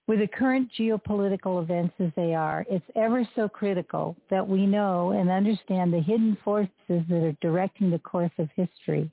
With 0.06 0.20
the 0.20 0.28
current 0.28 0.70
geopolitical 0.78 1.60
events 1.60 1.94
as 1.98 2.12
they 2.14 2.32
are, 2.32 2.64
it's 2.70 2.84
ever 2.94 3.28
so 3.34 3.48
critical 3.48 4.16
that 4.30 4.46
we 4.46 4.64
know 4.64 5.10
and 5.10 5.28
understand 5.28 5.92
the 5.92 6.00
hidden 6.00 6.36
forces 6.44 6.70
that 6.88 7.24
are 7.24 7.36
directing 7.40 7.90
the 7.90 7.98
course 7.98 8.30
of 8.38 8.48
history. 8.54 9.10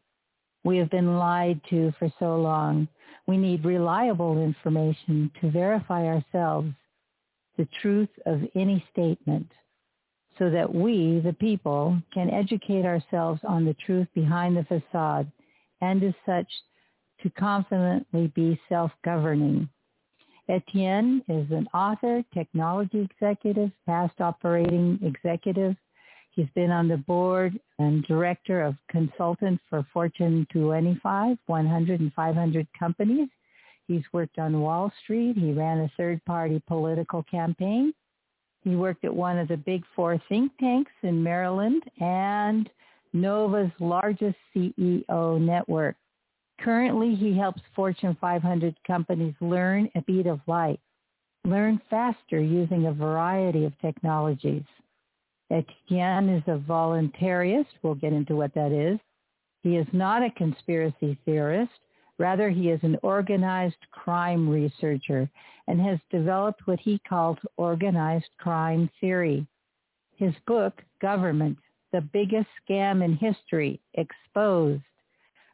We 0.63 0.77
have 0.77 0.91
been 0.91 1.17
lied 1.17 1.61
to 1.71 1.93
for 1.97 2.13
so 2.19 2.35
long. 2.35 2.87
We 3.25 3.37
need 3.37 3.65
reliable 3.65 4.43
information 4.43 5.31
to 5.41 5.49
verify 5.49 6.05
ourselves 6.05 6.71
the 7.57 7.67
truth 7.81 8.09
of 8.27 8.41
any 8.55 8.85
statement 8.91 9.51
so 10.37 10.49
that 10.51 10.73
we, 10.73 11.19
the 11.19 11.33
people, 11.33 11.97
can 12.13 12.29
educate 12.29 12.85
ourselves 12.85 13.41
on 13.47 13.65
the 13.65 13.75
truth 13.85 14.07
behind 14.13 14.57
the 14.57 14.63
facade 14.63 15.31
and 15.81 16.03
as 16.03 16.13
such 16.25 16.47
to 17.21 17.29
confidently 17.31 18.27
be 18.35 18.59
self-governing. 18.69 19.69
Etienne 20.53 21.23
is 21.27 21.49
an 21.49 21.67
author, 21.73 22.23
technology 22.31 22.99
executive, 22.99 23.71
past 23.87 24.21
operating 24.21 24.99
executive. 25.01 25.75
He's 26.29 26.49
been 26.53 26.69
on 26.69 26.87
the 26.87 26.97
board 26.97 27.59
and 27.79 28.03
director 28.03 28.61
of 28.61 28.75
consultant 28.87 29.59
for 29.67 29.83
Fortune 29.91 30.45
25, 30.53 31.37
100 31.47 31.99
and 31.99 32.13
500 32.13 32.67
companies. 32.77 33.29
He's 33.87 34.03
worked 34.13 34.37
on 34.37 34.61
Wall 34.61 34.93
Street. 35.03 35.35
He 35.37 35.53
ran 35.53 35.79
a 35.79 35.91
third-party 35.97 36.61
political 36.67 37.23
campaign. 37.23 37.91
He 38.63 38.75
worked 38.75 39.05
at 39.05 39.13
one 39.13 39.39
of 39.39 39.47
the 39.47 39.57
big 39.57 39.83
four 39.95 40.21
think 40.29 40.51
tanks 40.59 40.91
in 41.01 41.23
Maryland 41.23 41.81
and 41.99 42.69
Nova's 43.11 43.71
largest 43.79 44.37
CEO 44.55 45.41
network. 45.41 45.95
Currently, 46.63 47.15
he 47.15 47.37
helps 47.37 47.61
Fortune 47.75 48.15
500 48.21 48.73
companies 48.87 49.35
learn 49.41 49.89
a 49.95 50.01
beat 50.03 50.27
of 50.27 50.39
light, 50.47 50.79
learn 51.43 51.81
faster 51.89 52.39
using 52.39 52.85
a 52.85 52.93
variety 52.93 53.65
of 53.65 53.77
technologies. 53.79 54.63
Etienne 55.51 56.29
is 56.29 56.43
a 56.47 56.57
voluntarist. 56.57 57.65
We'll 57.81 57.95
get 57.95 58.13
into 58.13 58.37
what 58.37 58.53
that 58.53 58.71
is. 58.71 58.97
He 59.61 59.75
is 59.75 59.87
not 59.91 60.23
a 60.23 60.31
conspiracy 60.31 61.17
theorist. 61.25 61.71
Rather, 62.17 62.49
he 62.49 62.69
is 62.69 62.79
an 62.83 62.97
organized 63.03 63.85
crime 63.91 64.47
researcher 64.47 65.29
and 65.67 65.81
has 65.81 65.99
developed 66.11 66.65
what 66.65 66.79
he 66.79 66.97
calls 67.09 67.37
organized 67.57 68.29
crime 68.39 68.89
theory. 69.01 69.45
His 70.15 70.33
book, 70.47 70.81
Government, 71.01 71.57
the 71.91 72.01
biggest 72.01 72.47
scam 72.65 73.03
in 73.03 73.15
history, 73.17 73.81
exposed, 73.95 74.83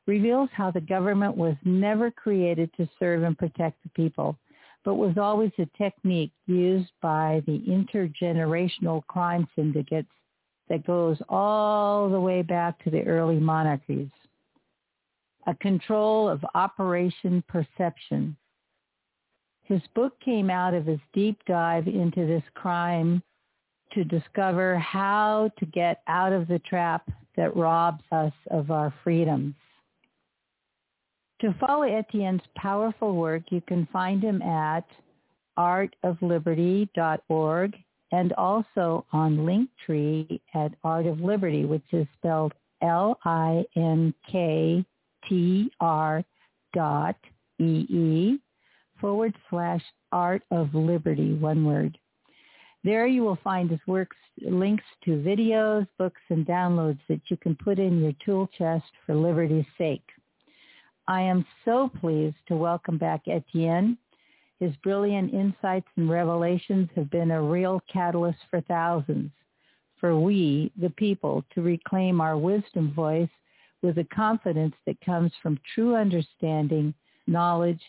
reveals 0.09 0.49
how 0.53 0.71
the 0.71 0.81
government 0.81 1.37
was 1.37 1.55
never 1.63 2.09
created 2.09 2.71
to 2.75 2.89
serve 2.97 3.21
and 3.21 3.37
protect 3.37 3.81
the 3.83 3.89
people, 3.89 4.35
but 4.83 4.95
was 4.95 5.19
always 5.19 5.51
a 5.59 5.77
technique 5.77 6.31
used 6.47 6.89
by 6.99 7.43
the 7.45 7.59
intergenerational 7.67 9.05
crime 9.05 9.47
syndicates 9.55 10.09
that 10.67 10.85
goes 10.87 11.17
all 11.29 12.09
the 12.09 12.19
way 12.19 12.41
back 12.41 12.83
to 12.83 12.89
the 12.89 13.03
early 13.03 13.39
monarchies. 13.39 14.09
A 15.45 15.53
control 15.55 16.27
of 16.27 16.43
Operation 16.55 17.43
Perception. 17.47 18.35
His 19.61 19.81
book 19.93 20.19
came 20.25 20.49
out 20.49 20.73
of 20.73 20.87
his 20.87 20.99
deep 21.13 21.37
dive 21.45 21.87
into 21.87 22.25
this 22.25 22.43
crime 22.55 23.21
to 23.93 24.03
discover 24.03 24.79
how 24.79 25.51
to 25.59 25.65
get 25.67 26.01
out 26.07 26.33
of 26.33 26.47
the 26.47 26.59
trap 26.59 27.07
that 27.37 27.55
robs 27.55 28.03
us 28.11 28.33
of 28.49 28.71
our 28.71 28.91
freedoms. 29.03 29.53
To 31.41 31.53
follow 31.59 31.83
Etienne's 31.83 32.41
powerful 32.55 33.15
work, 33.15 33.43
you 33.49 33.61
can 33.61 33.87
find 33.93 34.21
him 34.21 34.41
at 34.41 34.85
artofliberty.org 35.57 37.77
and 38.11 38.33
also 38.33 39.05
on 39.13 39.37
Linktree 39.37 40.41
at 40.53 40.73
Art 40.83 41.05
of 41.05 41.21
Liberty, 41.21 41.63
which 41.63 41.85
is 41.93 42.05
spelled 42.17 42.53
L-I-N-K-T-R 42.81 43.63
dot 46.73 47.15
E-E 47.59 48.39
forward 48.99 49.33
slash 49.49 49.81
Art 50.11 50.43
of 50.51 50.75
Liberty, 50.75 51.35
one 51.35 51.65
word. 51.65 51.97
There 52.83 53.07
you 53.07 53.23
will 53.23 53.39
find 53.43 53.69
his 53.69 53.79
works, 53.87 54.17
links 54.41 54.83
to 55.05 55.11
videos, 55.11 55.87
books, 55.97 56.19
and 56.29 56.45
downloads 56.45 56.99
that 57.07 57.21
you 57.27 57.37
can 57.37 57.55
put 57.55 57.79
in 57.79 58.01
your 58.01 58.11
tool 58.25 58.49
chest 58.57 58.91
for 59.05 59.15
liberty's 59.15 59.63
sake. 59.77 60.03
I 61.09 61.21
am 61.21 61.43
so 61.65 61.89
pleased 61.99 62.35
to 62.49 62.55
welcome 62.55 62.99
back 62.99 63.21
Etienne. 63.27 63.97
His 64.59 64.75
brilliant 64.83 65.33
insights 65.33 65.87
and 65.95 66.07
revelations 66.07 66.87
have 66.95 67.09
been 67.09 67.31
a 67.31 67.41
real 67.41 67.81
catalyst 67.91 68.37
for 68.51 68.61
thousands, 68.61 69.31
for 69.99 70.19
we, 70.19 70.71
the 70.79 70.91
people, 70.91 71.43
to 71.55 71.63
reclaim 71.63 72.21
our 72.21 72.37
wisdom 72.37 72.93
voice 72.93 73.29
with 73.81 73.95
the 73.95 74.03
confidence 74.03 74.75
that 74.85 75.01
comes 75.01 75.31
from 75.41 75.59
true 75.73 75.95
understanding, 75.95 76.93
knowledge, 77.25 77.81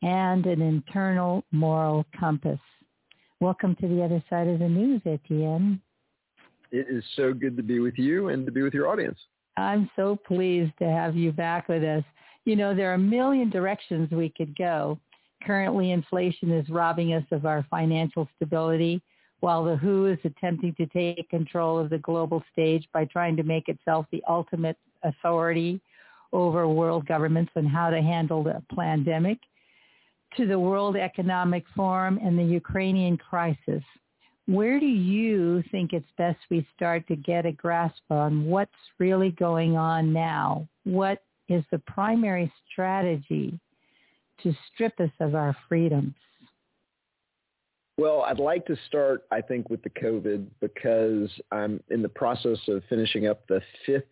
and 0.00 0.46
an 0.46 0.62
internal 0.62 1.44
moral 1.52 2.06
compass. 2.18 2.60
Welcome 3.40 3.76
to 3.82 3.88
the 3.88 4.02
other 4.02 4.24
side 4.30 4.48
of 4.48 4.60
the 4.60 4.68
news, 4.68 5.02
Etienne. 5.04 5.78
It 6.70 6.86
is 6.88 7.04
so 7.16 7.34
good 7.34 7.54
to 7.58 7.62
be 7.62 7.80
with 7.80 7.98
you 7.98 8.28
and 8.28 8.46
to 8.46 8.52
be 8.52 8.62
with 8.62 8.72
your 8.72 8.88
audience. 8.88 9.18
I'm 9.58 9.90
so 9.94 10.16
pleased 10.16 10.72
to 10.78 10.86
have 10.86 11.14
you 11.14 11.32
back 11.32 11.68
with 11.68 11.84
us. 11.84 12.04
You 12.44 12.56
know, 12.56 12.74
there 12.74 12.90
are 12.90 12.94
a 12.94 12.98
million 12.98 13.50
directions 13.50 14.10
we 14.10 14.28
could 14.28 14.56
go. 14.56 14.98
Currently, 15.44 15.92
inflation 15.92 16.50
is 16.50 16.68
robbing 16.68 17.14
us 17.14 17.24
of 17.30 17.46
our 17.46 17.66
financial 17.70 18.28
stability, 18.36 19.00
while 19.40 19.64
the 19.64 19.76
WHO 19.76 20.06
is 20.06 20.18
attempting 20.24 20.74
to 20.74 20.86
take 20.86 21.28
control 21.28 21.78
of 21.78 21.90
the 21.90 21.98
global 21.98 22.42
stage 22.52 22.86
by 22.92 23.04
trying 23.06 23.36
to 23.36 23.42
make 23.42 23.68
itself 23.68 24.06
the 24.12 24.22
ultimate 24.28 24.76
authority 25.02 25.80
over 26.32 26.66
world 26.68 27.06
governments 27.06 27.52
on 27.56 27.66
how 27.66 27.90
to 27.90 28.00
handle 28.00 28.42
the 28.42 28.62
pandemic 28.74 29.38
to 30.36 30.46
the 30.46 30.58
World 30.58 30.96
Economic 30.96 31.64
Forum 31.76 32.18
and 32.22 32.38
the 32.38 32.44
Ukrainian 32.44 33.16
crisis. 33.18 33.82
Where 34.46 34.80
do 34.80 34.86
you 34.86 35.62
think 35.70 35.92
it's 35.92 36.06
best 36.16 36.38
we 36.50 36.66
start 36.74 37.06
to 37.08 37.16
get 37.16 37.46
a 37.46 37.52
grasp 37.52 38.02
on 38.10 38.46
what's 38.46 38.70
really 38.98 39.30
going 39.32 39.76
on 39.76 40.12
now? 40.12 40.66
What 40.84 41.22
is 41.52 41.64
the 41.70 41.78
primary 41.80 42.52
strategy 42.70 43.58
to 44.42 44.54
strip 44.72 44.98
us 45.00 45.10
of 45.20 45.34
our 45.34 45.56
freedoms? 45.68 46.14
Well, 47.98 48.22
I'd 48.22 48.40
like 48.40 48.66
to 48.66 48.76
start, 48.86 49.24
I 49.30 49.40
think, 49.40 49.68
with 49.68 49.82
the 49.82 49.90
COVID 49.90 50.46
because 50.60 51.30
I'm 51.52 51.80
in 51.90 52.02
the 52.02 52.08
process 52.08 52.58
of 52.68 52.82
finishing 52.88 53.26
up 53.26 53.46
the 53.46 53.60
fifth 53.84 54.04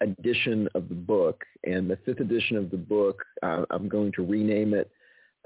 edition 0.00 0.68
of 0.74 0.88
the 0.88 0.94
book. 0.94 1.44
And 1.64 1.88
the 1.88 1.96
fifth 2.04 2.20
edition 2.20 2.56
of 2.56 2.70
the 2.70 2.76
book, 2.76 3.22
uh, 3.42 3.64
I'm 3.70 3.88
going 3.88 4.12
to 4.12 4.26
rename 4.26 4.74
it 4.74 4.90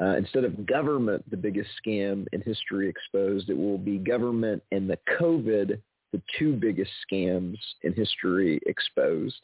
uh, 0.00 0.16
instead 0.16 0.44
of 0.44 0.66
government, 0.66 1.28
the 1.30 1.36
biggest 1.36 1.70
scam 1.84 2.26
in 2.32 2.40
history 2.42 2.88
exposed, 2.88 3.50
it 3.50 3.56
will 3.56 3.78
be 3.78 3.98
government 3.98 4.62
and 4.70 4.88
the 4.88 4.98
COVID, 5.20 5.80
the 6.12 6.22
two 6.38 6.52
biggest 6.54 6.90
scams 7.10 7.56
in 7.82 7.92
history 7.94 8.60
exposed. 8.66 9.40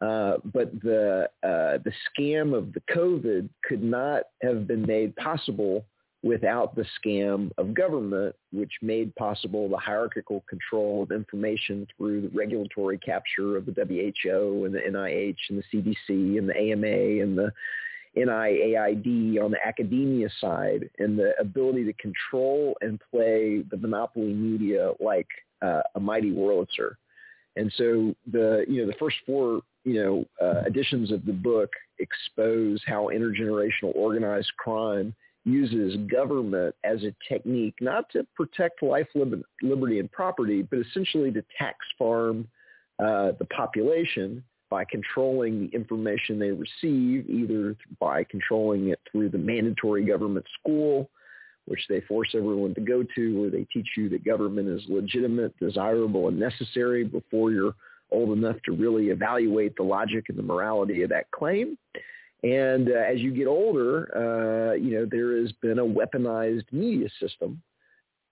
Uh, 0.00 0.36
but 0.52 0.72
the 0.80 1.28
uh, 1.42 1.78
the 1.82 1.92
scam 2.08 2.56
of 2.56 2.72
the 2.72 2.80
COVID 2.94 3.48
could 3.64 3.82
not 3.82 4.24
have 4.42 4.66
been 4.66 4.82
made 4.82 5.14
possible 5.16 5.84
without 6.22 6.74
the 6.74 6.84
scam 7.00 7.50
of 7.58 7.74
government, 7.74 8.34
which 8.52 8.72
made 8.82 9.14
possible 9.16 9.68
the 9.68 9.76
hierarchical 9.76 10.44
control 10.48 11.02
of 11.02 11.12
information 11.12 11.86
through 11.96 12.22
the 12.22 12.28
regulatory 12.28 12.98
capture 12.98 13.56
of 13.56 13.66
the 13.66 13.72
WHO 13.72 14.64
and 14.64 14.74
the 14.74 14.80
NIH 14.80 15.36
and 15.50 15.62
the 15.62 15.78
CDC 16.08 16.38
and 16.38 16.48
the 16.48 16.56
AMA 16.56 17.22
and 17.22 17.38
the 17.38 17.52
NIAID 18.16 19.42
on 19.42 19.50
the 19.52 19.66
academia 19.66 20.28
side 20.40 20.90
and 20.98 21.18
the 21.18 21.32
ability 21.38 21.84
to 21.84 21.92
control 21.94 22.76
and 22.80 23.00
play 23.10 23.62
the 23.70 23.76
monopoly 23.76 24.32
media 24.32 24.92
like 24.98 25.28
uh, 25.62 25.82
a 25.94 26.00
mighty 26.00 26.32
Wurlitzer. 26.32 26.94
And 27.56 27.72
so 27.76 28.14
the 28.30 28.64
you 28.68 28.80
know 28.80 28.86
the 28.86 28.98
first 28.98 29.16
four 29.26 29.62
you 29.84 30.02
know 30.02 30.24
uh, 30.42 30.62
editions 30.66 31.12
of 31.12 31.24
the 31.24 31.32
book 31.32 31.70
expose 31.98 32.80
how 32.86 33.10
intergenerational 33.12 33.94
organized 33.94 34.52
crime 34.58 35.14
uses 35.44 35.96
government 36.10 36.74
as 36.84 37.02
a 37.04 37.14
technique 37.26 37.74
not 37.80 38.08
to 38.10 38.26
protect 38.36 38.82
life, 38.82 39.06
liberty, 39.62 39.98
and 39.98 40.12
property, 40.12 40.62
but 40.62 40.78
essentially 40.78 41.32
to 41.32 41.42
tax 41.58 41.78
farm 41.98 42.46
uh, 42.98 43.32
the 43.38 43.46
population 43.46 44.44
by 44.68 44.84
controlling 44.84 45.60
the 45.60 45.74
information 45.74 46.38
they 46.38 46.50
receive, 46.50 47.28
either 47.30 47.74
by 47.98 48.22
controlling 48.24 48.88
it 48.88 49.00
through 49.10 49.30
the 49.30 49.38
mandatory 49.38 50.04
government 50.04 50.44
school 50.60 51.08
which 51.68 51.84
they 51.88 52.00
force 52.02 52.30
everyone 52.34 52.74
to 52.74 52.80
go 52.80 53.04
to, 53.14 53.40
where 53.40 53.50
they 53.50 53.64
teach 53.64 53.88
you 53.96 54.08
that 54.08 54.24
government 54.24 54.68
is 54.68 54.82
legitimate, 54.88 55.56
desirable, 55.58 56.28
and 56.28 56.38
necessary 56.38 57.04
before 57.04 57.50
you're 57.50 57.74
old 58.10 58.36
enough 58.36 58.56
to 58.64 58.72
really 58.72 59.08
evaluate 59.08 59.76
the 59.76 59.82
logic 59.82 60.26
and 60.28 60.38
the 60.38 60.42
morality 60.42 61.02
of 61.02 61.10
that 61.10 61.30
claim. 61.30 61.76
And 62.42 62.88
uh, 62.88 62.94
as 62.94 63.18
you 63.18 63.32
get 63.32 63.46
older, 63.46 64.08
uh, 64.16 64.74
you 64.74 64.92
know, 64.92 65.06
there 65.10 65.40
has 65.40 65.52
been 65.60 65.78
a 65.78 65.84
weaponized 65.84 66.72
media 66.72 67.08
system 67.20 67.62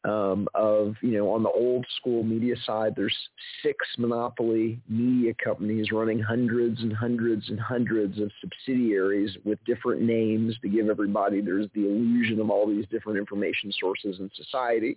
um, 0.06 0.46
of, 0.54 0.94
you 1.02 1.18
know, 1.18 1.30
on 1.32 1.42
the 1.42 1.50
old 1.50 1.84
school 1.96 2.22
media 2.22 2.54
side, 2.64 2.94
there's 2.94 3.16
six 3.62 3.76
monopoly 3.98 4.78
media 4.88 5.34
companies 5.42 5.90
running 5.90 6.20
hundreds 6.20 6.80
and 6.80 6.92
hundreds 6.92 7.48
and 7.48 7.58
hundreds 7.58 8.20
of 8.20 8.30
subsidiaries 8.40 9.36
with 9.44 9.58
different 9.64 10.02
names 10.02 10.54
to 10.62 10.68
give 10.68 10.88
everybody, 10.88 11.40
there's 11.40 11.66
the 11.74 11.86
illusion 11.86 12.40
of 12.40 12.50
all 12.50 12.68
these 12.68 12.86
different 12.88 13.18
information 13.18 13.72
sources 13.80 14.20
in 14.20 14.30
society. 14.36 14.96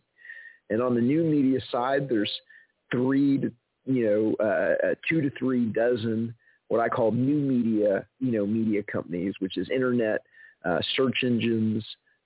And 0.70 0.82
on 0.82 0.94
the 0.94 1.02
new 1.02 1.24
media 1.24 1.60
side, 1.72 2.08
there's 2.08 2.32
three 2.92 3.40
to, 3.40 3.52
you 3.90 4.06
know, 4.06 4.46
uh, 4.46 4.88
uh 4.88 4.96
two 5.08 5.22
to 5.22 5.30
three 5.38 5.66
dozen 5.66 6.34
what 6.70 6.80
I 6.80 6.88
call 6.88 7.12
new 7.12 7.36
media, 7.36 8.06
you 8.20 8.32
know, 8.32 8.46
media 8.46 8.82
companies, 8.84 9.34
which 9.40 9.58
is 9.58 9.70
internet, 9.70 10.22
uh, 10.64 10.80
search 10.96 11.24
engines, 11.24 11.84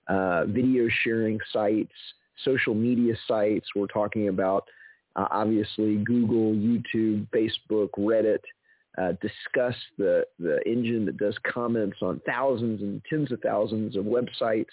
uh, 0.08 0.46
video 0.46 0.88
sharing 1.04 1.40
sites, 1.52 1.94
social 2.44 2.76
media 2.76 3.16
sites. 3.28 3.68
We're 3.76 3.88
talking 3.88 4.28
about 4.28 4.66
uh, 5.16 5.28
obviously 5.32 5.96
Google, 5.98 6.54
YouTube, 6.54 7.28
Facebook, 7.30 7.90
Reddit. 7.98 8.40
Uh, 8.96 9.14
Disqus 9.24 9.74
the, 9.98 10.24
the 10.38 10.60
engine 10.68 11.04
that 11.06 11.18
does 11.18 11.36
comments 11.52 11.98
on 12.04 12.22
thousands 12.28 12.80
and 12.84 13.02
tens 13.10 13.32
of 13.32 13.40
thousands 13.42 13.96
of 13.96 14.06
websites. 14.06 14.66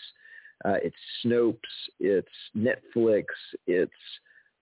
Uh, 0.62 0.76
it's 0.82 0.96
Snopes, 1.24 1.56
it's 2.00 2.28
Netflix, 2.54 3.24
it's 3.66 3.90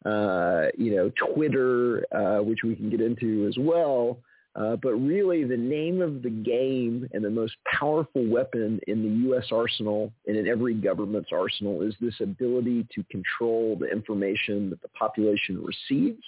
uh, 0.04 0.66
you 0.76 0.94
know 0.94 1.10
Twitter, 1.34 2.04
uh, 2.12 2.42
which 2.42 2.60
we 2.62 2.74
can 2.74 2.90
get 2.90 3.00
into 3.00 3.46
as 3.46 3.56
well. 3.58 4.18
Uh, 4.56 4.74
but 4.76 4.94
really, 4.94 5.44
the 5.44 5.56
name 5.56 6.02
of 6.02 6.22
the 6.22 6.30
game 6.30 7.08
and 7.12 7.24
the 7.24 7.30
most 7.30 7.54
powerful 7.64 8.26
weapon 8.26 8.80
in 8.88 9.02
the 9.02 9.28
U.S. 9.28 9.46
arsenal 9.52 10.12
and 10.26 10.36
in 10.36 10.48
every 10.48 10.74
government's 10.74 11.30
arsenal 11.32 11.82
is 11.82 11.94
this 12.00 12.20
ability 12.20 12.86
to 12.92 13.04
control 13.04 13.76
the 13.78 13.86
information 13.86 14.68
that 14.70 14.82
the 14.82 14.88
population 14.88 15.62
receives, 15.62 16.24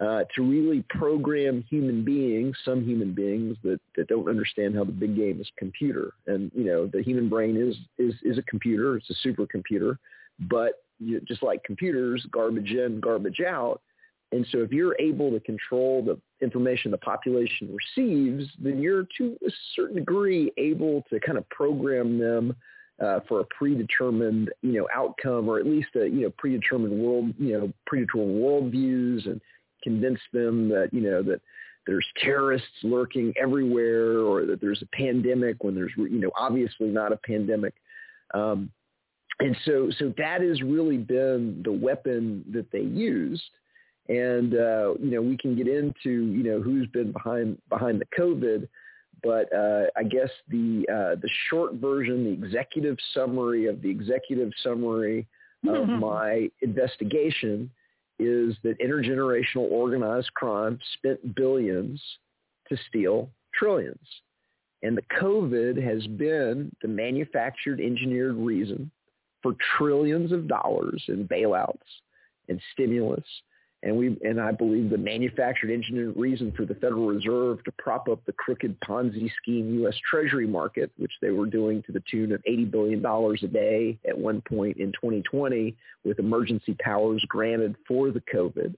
uh, 0.00 0.24
to 0.34 0.42
really 0.42 0.84
program 0.90 1.64
human 1.70 2.04
beings, 2.04 2.54
some 2.62 2.84
human 2.84 3.14
beings 3.14 3.56
that, 3.62 3.80
that 3.96 4.08
don't 4.08 4.28
understand 4.28 4.74
how 4.74 4.84
the 4.84 4.92
big 4.92 5.16
game 5.16 5.40
is 5.40 5.50
computer. 5.56 6.12
And, 6.26 6.50
you 6.54 6.64
know, 6.64 6.86
the 6.86 7.02
human 7.02 7.30
brain 7.30 7.56
is, 7.56 7.76
is, 7.96 8.14
is 8.22 8.36
a 8.36 8.42
computer. 8.42 8.98
It's 8.98 9.08
a 9.08 9.26
supercomputer. 9.26 9.96
But 10.40 10.82
you, 10.98 11.20
just 11.20 11.42
like 11.42 11.62
computers, 11.64 12.26
garbage 12.30 12.72
in, 12.72 13.00
garbage 13.00 13.40
out, 13.40 13.80
and 14.32 14.46
so 14.50 14.58
if 14.58 14.72
you're 14.72 14.96
able 14.98 15.30
to 15.30 15.40
control 15.40 16.02
the 16.02 16.18
information 16.44 16.90
the 16.90 16.98
population 16.98 17.74
receives, 17.74 18.48
then 18.58 18.80
you're 18.82 19.06
to 19.18 19.36
a 19.46 19.50
certain 19.74 19.96
degree 19.96 20.52
able 20.56 21.04
to 21.10 21.20
kind 21.20 21.38
of 21.38 21.48
program 21.48 22.18
them 22.18 22.54
uh, 23.02 23.20
for 23.28 23.40
a 23.40 23.44
predetermined, 23.44 24.50
you 24.62 24.72
know, 24.72 24.88
outcome 24.92 25.48
or 25.48 25.58
at 25.58 25.66
least 25.66 25.88
a, 25.96 26.06
you 26.06 26.22
know, 26.22 26.32
predetermined 26.38 26.98
world, 26.98 27.32
you 27.38 27.56
know, 27.56 27.72
predetermined 27.86 28.42
worldviews 28.42 29.26
and 29.26 29.40
convince 29.82 30.20
them 30.32 30.68
that, 30.68 30.88
you 30.92 31.02
know, 31.02 31.22
that 31.22 31.40
there's 31.86 32.06
terrorists 32.16 32.68
lurking 32.82 33.32
everywhere 33.40 34.18
or 34.18 34.44
that 34.44 34.60
there's 34.60 34.82
a 34.82 34.96
pandemic 34.96 35.62
when 35.62 35.74
there's, 35.74 35.92
you 35.96 36.18
know, 36.18 36.32
obviously 36.36 36.88
not 36.88 37.12
a 37.12 37.18
pandemic. 37.18 37.74
Um, 38.34 38.72
and 39.40 39.56
so, 39.64 39.90
so 39.98 40.12
that 40.16 40.40
has 40.40 40.62
really 40.62 40.96
been 40.96 41.62
the 41.64 41.72
weapon 41.72 42.44
that 42.52 42.70
they 42.72 42.80
used 42.80 43.42
and 44.08 44.54
uh, 44.54 44.94
you 45.00 45.10
know 45.10 45.22
we 45.22 45.36
can 45.36 45.56
get 45.56 45.68
into 45.68 46.10
you 46.10 46.42
know 46.42 46.60
who's 46.60 46.86
been 46.88 47.12
behind 47.12 47.58
behind 47.68 48.00
the 48.00 48.06
COVID, 48.18 48.68
but 49.22 49.52
uh, 49.52 49.86
I 49.96 50.04
guess 50.04 50.30
the 50.48 50.86
uh, 50.88 51.20
the 51.20 51.28
short 51.48 51.74
version, 51.74 52.24
the 52.24 52.46
executive 52.46 52.96
summary 53.14 53.66
of 53.66 53.82
the 53.82 53.90
executive 53.90 54.52
summary 54.62 55.26
of 55.68 55.88
my 55.88 56.48
investigation 56.62 57.70
is 58.20 58.54
that 58.62 58.78
intergenerational 58.78 59.68
organized 59.70 60.32
crime 60.34 60.78
spent 60.94 61.34
billions 61.34 62.00
to 62.68 62.76
steal 62.88 63.28
trillions. 63.52 64.06
And 64.82 64.96
the 64.96 65.02
COVID 65.20 65.82
has 65.82 66.06
been 66.06 66.70
the 66.82 66.88
manufactured 66.88 67.80
engineered 67.80 68.36
reason 68.36 68.90
for 69.46 69.56
trillions 69.78 70.32
of 70.32 70.48
dollars 70.48 71.04
in 71.08 71.28
bailouts 71.28 71.78
and 72.48 72.60
stimulus 72.72 73.24
and 73.82 73.96
we 73.96 74.16
and 74.24 74.40
I 74.40 74.50
believe 74.50 74.90
the 74.90 74.98
manufactured 74.98 75.70
engineered 75.70 76.16
reason 76.16 76.52
for 76.56 76.64
the 76.64 76.74
Federal 76.74 77.06
Reserve 77.06 77.62
to 77.64 77.72
prop 77.78 78.08
up 78.08 78.24
the 78.24 78.32
crooked 78.32 78.80
Ponzi 78.80 79.30
scheme 79.40 79.78
U.S. 79.80 79.94
Treasury 80.10 80.46
market, 80.46 80.90
which 80.96 81.12
they 81.20 81.30
were 81.30 81.46
doing 81.46 81.82
to 81.84 81.92
the 81.92 82.02
tune 82.10 82.32
of 82.32 82.42
$80 82.48 82.70
billion 82.70 83.04
a 83.04 83.46
day 83.46 83.98
at 84.08 84.18
one 84.18 84.40
point 84.40 84.78
in 84.78 84.92
2020 84.92 85.76
with 86.04 86.18
emergency 86.18 86.74
powers 86.80 87.24
granted 87.28 87.76
for 87.86 88.10
the 88.10 88.22
COVID. 88.34 88.74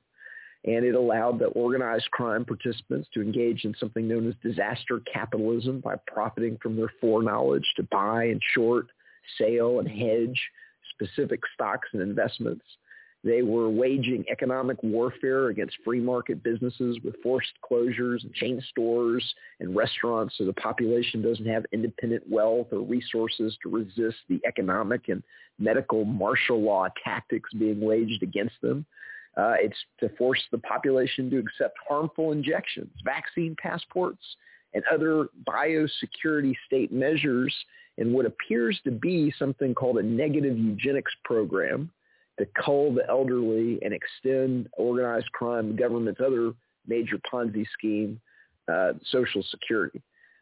And 0.65 0.85
it 0.85 0.97
allowed 0.97 1.39
the 1.39 1.47
organized 1.47 2.11
crime 2.11 2.45
participants 2.45 3.09
to 3.15 3.23
engage 3.23 3.65
in 3.65 3.75
something 3.79 4.09
known 4.09 4.29
as 4.29 4.35
disaster 4.43 5.01
capitalism 5.11 5.81
by 5.81 5.95
profiting 6.07 6.59
from 6.61 6.77
their 6.77 6.93
foreknowledge 7.01 7.73
to 7.77 7.85
buy 7.85 8.25
and 8.25 8.43
short, 8.53 8.89
sell 9.37 9.81
and 9.81 9.89
hedge 9.89 10.41
specific 10.95 11.41
stocks 11.55 11.89
and 11.93 12.03
investments 12.03 12.65
they 13.25 13.43
were 13.43 13.69
waging 13.69 14.25
economic 14.31 14.81
warfare 14.83 15.49
against 15.49 15.77
free 15.85 16.01
market 16.01 16.43
businesses 16.43 16.99
with 17.03 17.21
forced 17.21 17.53
closures 17.69 18.23
and 18.23 18.33
chain 18.33 18.63
stores 18.71 19.35
and 19.59 19.75
restaurants 19.75 20.37
so 20.39 20.45
the 20.45 20.53
population 20.53 21.21
doesn't 21.21 21.47
have 21.47 21.67
independent 21.73 22.23
wealth 22.29 22.69
or 22.71 22.81
resources 22.81 23.59
to 23.63 23.69
resist 23.69 24.19
the 24.29 24.41
economic 24.47 25.09
and 25.09 25.23
medical 25.59 26.05
martial 26.05 26.63
law 26.63 26.87
tactics 27.03 27.53
being 27.55 27.81
waged 27.81 28.23
against 28.23 28.55
them. 28.63 28.87
Uh, 29.37 29.55
it's 29.59 29.79
to 29.99 30.09
force 30.17 30.43
the 30.53 30.59
population 30.59 31.29
to 31.29 31.39
accept 31.39 31.77
harmful 31.89 32.31
injections, 32.31 32.91
vaccine 33.05 33.57
passports, 33.61 34.23
and 34.75 34.85
other 34.93 35.27
biosecurity 35.49 36.55
state 36.67 36.93
measures 36.93 37.55
in 37.99 38.13
what 38.13 38.25
appears 38.25 38.81
to 38.85 38.91
be 38.91 39.33
something 39.39 39.75
called 39.75 39.99
a 39.99 40.03
negative 40.03 40.57
eugenics 40.57 41.13
program 41.25 41.91
to 42.39 42.47
cull 42.65 42.95
the 42.95 43.07
elderly 43.09 43.79
and 43.83 43.93
extend 43.93 44.69
organized 44.79 45.31
crime, 45.33 45.77
government's 45.77 46.21
other 46.25 46.53
major 46.87 47.19
Ponzi 47.31 47.67
scheme, 47.77 48.21
uh, 48.73 48.93
Social 49.11 49.43
Security. 49.51 50.01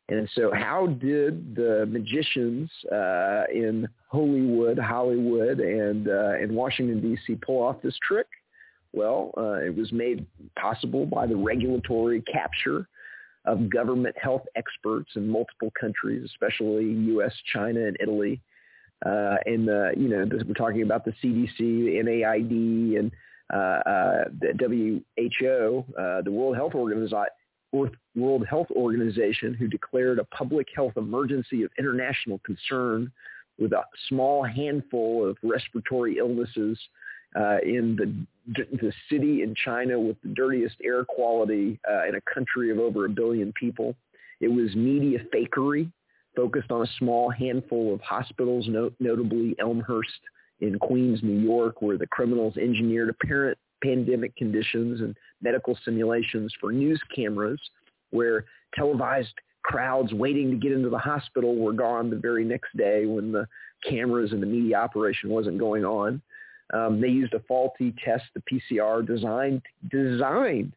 And 0.09 0.29
so 0.35 0.53
how 0.55 0.87
did 0.87 1.57
the 1.57 1.87
magicians 1.89 2.71
uh, 2.93 3.45
in 3.53 3.89
Hollywood, 4.09 4.79
Hollywood, 4.79 5.59
and, 5.59 6.09
uh, 6.09 6.39
in 6.39 6.55
Washington, 6.55 7.01
D.C. 7.01 7.37
pull 7.45 7.61
off 7.63 7.83
this 7.83 7.97
trick? 8.07 8.29
Well, 8.93 9.33
uh, 9.37 9.65
it 9.65 9.75
was 9.77 9.91
made 9.93 10.25
possible 10.57 11.07
by 11.07 11.27
the 11.27 11.35
regulatory 11.35 12.21
capture 12.23 12.87
of 13.47 13.71
government 13.71 14.17
health 14.21 14.43
experts 14.57 15.11
in 15.17 15.29
multiple 15.29 15.73
countries, 15.79 16.25
especially 16.25 16.85
U.S., 16.85 17.33
China, 17.53 17.87
and 17.87 17.97
Italy, 18.01 18.41
uh, 19.05 19.37
and 19.47 19.69
the 19.69 19.93
you 19.97 20.09
know 20.09 20.27
we're 20.47 20.55
talking 20.55 20.83
about 20.83 21.05
the 21.05 21.13
CDC, 21.23 21.59
the 21.59 22.03
NAID, 22.03 22.99
and 22.99 23.13
uh, 23.53 23.57
uh, 23.57 24.25
the 24.41 25.01
WHO, 25.41 25.85
uh, 25.99 26.23
the 26.23 26.31
World 26.31 26.57
Health 26.57 26.75
Organization. 26.75 27.25
World 28.15 28.47
Health 28.49 28.69
Organization, 28.71 29.53
who 29.53 29.69
declared 29.69 30.19
a 30.19 30.25
public 30.25 30.69
health 30.75 30.95
emergency 30.97 31.63
of 31.63 31.71
international 31.79 32.39
concern 32.39 33.13
with 33.59 33.73
a 33.73 33.83
small 34.09 34.45
handful 34.45 35.29
of 35.29 35.37
respiratory 35.43 36.17
illnesses 36.17 36.79
uh, 37.37 37.59
in 37.63 37.97
the 37.97 38.27
the 38.55 38.93
city 39.11 39.43
in 39.43 39.55
China 39.65 39.99
with 39.99 40.17
the 40.23 40.29
dirtiest 40.29 40.77
air 40.85 41.05
quality 41.05 41.81
uh, 41.91 42.07
in 42.07 42.15
a 42.15 42.21
country 42.33 42.71
of 42.71 42.79
over 42.79 43.07
a 43.07 43.09
billion 43.09 43.53
people. 43.53 43.97
It 44.41 44.49
was 44.49 44.75
media 44.77 45.19
fakery 45.35 45.91
focused 46.37 46.71
on 46.71 46.83
a 46.83 46.91
small 46.99 47.31
handful 47.31 47.93
of 47.93 48.01
hospitals, 48.03 48.67
no- 48.69 48.93
notably 49.01 49.57
Elmhurst 49.59 50.21
in 50.61 50.79
Queens, 50.79 51.21
New 51.23 51.41
York, 51.41 51.83
where 51.83 51.99
the 51.99 52.07
criminals 52.07 52.57
engineered 52.57 53.09
apparent 53.09 53.59
pandemic 53.83 54.37
conditions 54.37 55.01
and 55.01 55.17
medical 55.43 55.77
simulations 55.85 56.55
for 56.61 56.73
news 56.73 57.01
cameras, 57.15 57.61
where 58.11 58.45
televised 58.75 59.35
crowds 59.63 60.13
waiting 60.13 60.51
to 60.51 60.57
get 60.57 60.73
into 60.73 60.89
the 60.89 60.99
hospital 60.99 61.57
were 61.57 61.73
gone 61.73 62.11
the 62.11 62.17
very 62.17 62.45
next 62.45 62.77
day 62.77 63.07
when 63.07 63.33
the 63.33 63.47
cameras 63.89 64.33
and 64.33 64.43
the 64.43 64.47
media 64.47 64.77
operation 64.77 65.29
wasn't 65.29 65.59
going 65.59 65.85
on. 65.85 66.23
Um, 66.73 67.01
they 67.01 67.09
used 67.09 67.35
a 67.35 67.41
faulty 67.41 67.95
test, 68.05 68.25
the 68.35 68.43
PCR, 68.43 69.07
designed 69.07 69.63
designed 69.91 70.75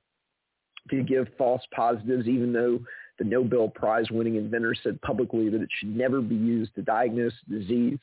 to 0.89 1.03
give 1.03 1.27
false 1.37 1.61
positives, 1.73 2.27
even 2.27 2.53
though 2.53 2.79
the 3.17 3.25
Nobel 3.25 3.69
Prize 3.69 4.09
winning 4.09 4.35
inventor 4.35 4.75
said 4.81 5.01
publicly 5.01 5.49
that 5.49 5.61
it 5.61 5.69
should 5.77 5.95
never 5.95 6.21
be 6.21 6.35
used 6.35 6.73
to 6.75 6.81
diagnose 6.81 7.33
disease. 7.49 7.99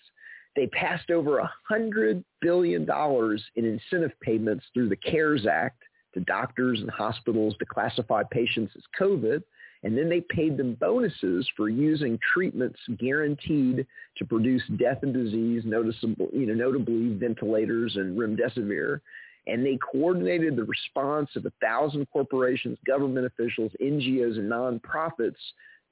they 0.54 0.66
passed 0.68 1.10
over 1.10 1.38
a 1.38 1.52
hundred 1.68 2.24
billion 2.40 2.84
dollars 2.84 3.42
in 3.56 3.64
incentive 3.64 4.18
payments 4.20 4.64
through 4.72 4.88
the 4.88 4.96
CARES 4.96 5.46
Act 5.46 5.82
to 6.14 6.20
doctors 6.20 6.80
and 6.80 6.90
hospitals 6.90 7.54
to 7.58 7.66
classify 7.66 8.22
patients 8.30 8.72
as 8.76 8.82
COVID. 8.98 9.42
And 9.86 9.96
then 9.96 10.08
they 10.08 10.20
paid 10.20 10.56
them 10.56 10.74
bonuses 10.80 11.48
for 11.56 11.68
using 11.68 12.18
treatments 12.34 12.80
guaranteed 12.98 13.86
to 14.16 14.24
produce 14.24 14.64
death 14.80 14.98
and 15.02 15.14
disease, 15.14 15.62
noticeable, 15.64 16.28
you 16.32 16.44
know, 16.44 16.54
notably 16.54 17.14
ventilators 17.14 17.94
and 17.94 18.18
remdesivir. 18.18 19.00
And 19.46 19.64
they 19.64 19.78
coordinated 19.92 20.56
the 20.56 20.64
response 20.64 21.30
of 21.36 21.46
a 21.46 21.52
thousand 21.62 22.10
corporations, 22.12 22.78
government 22.84 23.26
officials, 23.26 23.70
NGOs, 23.80 24.38
and 24.38 24.50
nonprofits 24.50 25.36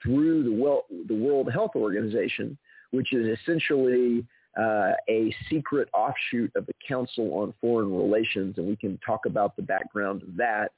through 0.02 0.42
the, 0.42 0.52
well, 0.52 0.86
the 1.06 1.14
World 1.14 1.52
Health 1.52 1.76
Organization, 1.76 2.58
which 2.90 3.12
is 3.12 3.38
essentially 3.38 4.26
uh, 4.58 4.94
a 5.08 5.32
secret 5.48 5.88
offshoot 5.94 6.50
of 6.56 6.66
the 6.66 6.74
Council 6.88 7.32
on 7.34 7.54
Foreign 7.60 7.96
Relations, 7.96 8.58
and 8.58 8.66
we 8.66 8.74
can 8.74 8.98
talk 9.06 9.24
about 9.24 9.54
the 9.54 9.62
background 9.62 10.24
of 10.24 10.34
that. 10.36 10.72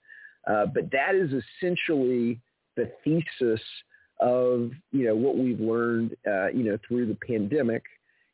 Uh, 0.46 0.66
but 0.66 0.90
that 0.92 1.14
is 1.14 1.30
essentially 1.32 2.38
the 2.76 2.90
thesis 3.04 3.60
of 4.20 4.70
you 4.92 5.06
know 5.06 5.14
what 5.14 5.36
we've 5.36 5.60
learned 5.60 6.16
uh, 6.26 6.48
you 6.48 6.64
know 6.64 6.78
through 6.86 7.06
the 7.06 7.18
pandemic. 7.26 7.82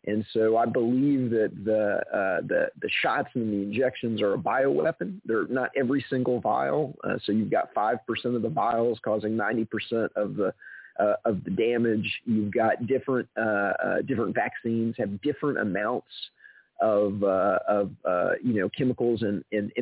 And 0.05 0.27
so 0.33 0.57
I 0.57 0.67
believe 0.67 1.31
that 1.31 1.53
the 1.65 2.03
uh, 2.13 2.41
the 2.47 2.71
the 2.81 2.89
shots 3.03 3.29
and 3.35 3.53
the 3.53 3.63
injections 3.63 4.21
are 4.21 4.35
a 4.35 4.39
bioweapon. 4.39 5.21
They're 5.25 5.47
not 5.47 5.71
every 5.77 6.05
single 6.11 6.41
vial. 6.41 6.97
Uh, 7.05 7.19
so 7.25 7.31
you've 7.31 7.53
got 7.53 7.73
five 7.73 7.99
percent 8.07 8.35
of 8.35 8.43
the 8.43 8.49
vials 8.49 8.99
causing 9.05 9.37
ninety 9.37 9.65
percent 9.65 10.11
of 10.17 10.35
the 10.35 10.53
uh, 10.99 11.15
of 11.25 11.45
the 11.45 11.51
damage. 11.51 12.11
You've 12.25 12.53
got 12.53 12.87
different 12.87 13.29
uh, 13.37 13.41
uh, 13.41 14.03
different 14.03 14.35
vaccines 14.35 14.95
have 14.99 15.21
different 15.23 15.59
amounts 15.59 16.11
of 16.81 17.23
uh, 17.23 17.59
of 17.69 17.93
you 18.43 18.61
know 18.61 18.69
chemicals 18.77 19.23
and, 19.23 19.45
and 19.53 19.73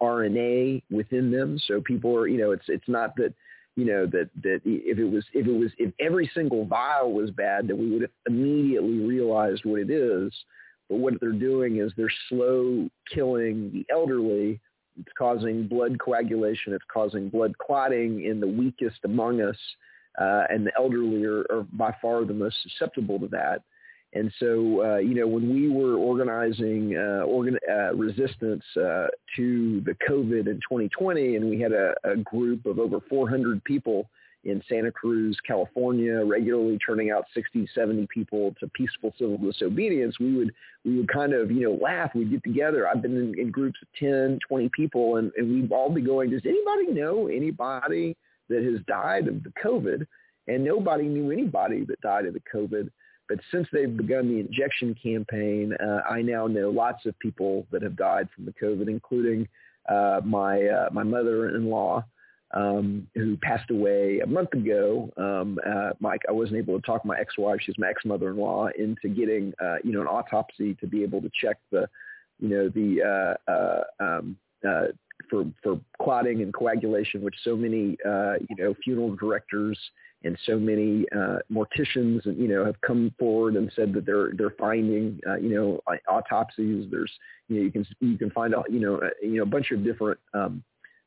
mRNA 0.00 0.82
within 0.90 1.30
them. 1.30 1.58
So 1.66 1.80
people 1.80 2.16
are 2.16 2.28
you 2.28 2.38
know 2.38 2.52
it's 2.52 2.66
it's 2.68 2.88
not 2.88 3.16
that 3.16 3.34
you 3.76 3.84
know 3.84 4.06
that 4.06 4.28
that 4.42 4.60
if 4.64 4.98
it 4.98 5.04
was 5.04 5.24
if 5.32 5.46
it 5.46 5.52
was 5.52 5.70
if 5.78 5.92
every 5.98 6.30
single 6.34 6.64
vial 6.64 7.12
was 7.12 7.30
bad 7.30 7.68
that 7.68 7.76
we 7.76 7.90
would 7.90 8.02
have 8.02 8.10
immediately 8.26 8.98
realized 8.98 9.64
what 9.64 9.80
it 9.80 9.90
is. 9.90 10.32
But 10.88 10.98
what 10.98 11.14
they're 11.20 11.32
doing 11.32 11.78
is 11.78 11.92
they're 11.96 12.12
slow 12.28 12.88
killing 13.14 13.70
the 13.72 13.86
elderly. 13.90 14.60
It's 15.00 15.12
causing 15.16 15.66
blood 15.66 15.98
coagulation. 15.98 16.74
It's 16.74 16.84
causing 16.92 17.30
blood 17.30 17.56
clotting 17.56 18.24
in 18.24 18.40
the 18.40 18.46
weakest 18.46 18.98
among 19.04 19.40
us 19.40 19.56
uh, 20.20 20.44
and 20.50 20.66
the 20.66 20.72
elderly 20.76 21.24
are, 21.24 21.46
are, 21.50 21.66
by 21.72 21.94
far 22.02 22.24
the 22.24 22.34
most 22.34 22.56
susceptible 22.62 23.18
to 23.20 23.28
that. 23.28 23.62
And 24.14 24.30
so, 24.38 24.84
uh, 24.84 24.98
you 24.98 25.14
know, 25.14 25.26
when 25.26 25.52
we 25.52 25.70
were 25.70 25.96
organizing 25.96 26.96
uh, 26.96 27.24
organ, 27.24 27.58
uh, 27.70 27.94
resistance 27.94 28.62
uh, 28.76 29.06
to 29.36 29.80
the 29.86 29.96
COVID 30.08 30.48
in 30.48 30.60
2020, 30.68 31.36
and 31.36 31.48
we 31.48 31.60
had 31.60 31.72
a, 31.72 31.94
a, 32.04 32.16
group 32.16 32.66
of 32.66 32.78
over 32.78 33.00
400 33.08 33.64
people 33.64 34.10
in 34.44 34.62
Santa 34.68 34.92
Cruz, 34.92 35.38
California, 35.46 36.22
regularly 36.24 36.78
turning 36.84 37.10
out 37.10 37.24
60, 37.32 37.66
70 37.74 38.06
people 38.12 38.54
to 38.60 38.66
peaceful 38.68 39.14
civil 39.16 39.38
disobedience, 39.38 40.18
we 40.18 40.34
would 40.34 40.52
we 40.84 40.96
would 40.96 41.08
kind 41.08 41.32
of, 41.32 41.50
you 41.50 41.60
know, 41.60 41.78
laugh. 41.80 42.10
We'd 42.14 42.30
get 42.30 42.44
together. 42.44 42.88
I've 42.88 43.00
been 43.00 43.16
in, 43.16 43.38
in 43.38 43.50
groups 43.50 43.78
of 43.80 43.88
10, 43.98 44.40
20 44.46 44.68
people, 44.74 45.16
and, 45.16 45.30
and 45.36 45.48
we'd 45.48 45.72
all 45.72 45.90
be 45.90 46.02
going, 46.02 46.30
does 46.30 46.42
anybody 46.44 46.92
know 46.92 47.28
anybody 47.28 48.16
that 48.48 48.62
has 48.62 48.80
died 48.86 49.28
of 49.28 49.42
the 49.42 49.52
COVID, 49.62 50.06
and 50.48 50.64
nobody 50.64 51.04
knew 51.04 51.30
anybody 51.30 51.84
that 51.84 52.00
died 52.00 52.26
of 52.26 52.34
the 52.34 52.42
COVID. 52.52 52.90
But 53.32 53.40
since 53.50 53.66
they've 53.72 53.96
begun 53.96 54.28
the 54.28 54.40
injection 54.40 54.94
campaign, 55.02 55.72
uh, 55.82 56.02
I 56.06 56.20
now 56.20 56.46
know 56.46 56.68
lots 56.68 57.06
of 57.06 57.18
people 57.18 57.66
that 57.72 57.80
have 57.80 57.96
died 57.96 58.28
from 58.36 58.44
the 58.44 58.52
COVID, 58.52 58.88
including 58.88 59.48
uh, 59.88 60.20
my 60.22 60.66
uh, 60.66 60.90
my 60.92 61.02
mother-in-law, 61.02 62.04
um, 62.52 63.08
who 63.14 63.38
passed 63.38 63.70
away 63.70 64.20
a 64.22 64.26
month 64.26 64.52
ago. 64.52 65.10
Um, 65.16 65.58
uh, 65.66 65.92
Mike, 65.98 66.20
I 66.28 66.32
wasn't 66.32 66.58
able 66.58 66.78
to 66.78 66.84
talk 66.84 67.06
my 67.06 67.18
ex-wife, 67.18 67.60
she's 67.62 67.78
my 67.78 67.88
ex-mother-in-law, 67.88 68.68
into 68.78 69.08
getting 69.08 69.54
uh, 69.64 69.76
you 69.82 69.92
know 69.92 70.02
an 70.02 70.08
autopsy 70.08 70.74
to 70.74 70.86
be 70.86 71.02
able 71.02 71.22
to 71.22 71.30
check 71.34 71.56
the 71.70 71.88
you 72.38 72.48
know 72.50 72.68
the 72.68 73.38
uh, 73.48 73.50
uh, 73.50 73.82
um, 73.98 74.36
uh, 74.62 74.88
for 75.30 75.46
for 75.62 75.80
clotting 76.02 76.42
and 76.42 76.52
coagulation, 76.52 77.22
which 77.22 77.36
so 77.42 77.56
many 77.56 77.96
uh, 78.04 78.34
you 78.50 78.56
know 78.58 78.74
funeral 78.84 79.16
directors 79.16 79.78
and 80.24 80.38
so 80.46 80.58
many 80.58 81.04
uh, 81.14 81.38
morticians 81.52 82.24
you 82.24 82.48
know 82.48 82.64
have 82.64 82.80
come 82.80 83.14
forward 83.18 83.56
and 83.56 83.70
said 83.74 83.92
that 83.94 84.06
they're 84.06 84.32
they're 84.34 84.54
finding 84.58 85.20
uh, 85.28 85.36
you 85.36 85.54
know 85.54 85.80
autopsies. 86.08 86.86
There's 86.90 87.12
you 87.48 87.56
know 87.56 87.62
you 87.62 87.72
can 87.72 87.86
you 88.00 88.18
can 88.18 88.30
find 88.30 88.54
a 88.54 88.62
you 88.70 88.80
know 88.80 88.96
a, 88.96 89.26
you 89.26 89.36
know 89.36 89.42
a 89.42 89.46
bunch 89.46 89.70
of 89.70 89.84
different 89.84 90.18
um, 90.34 90.62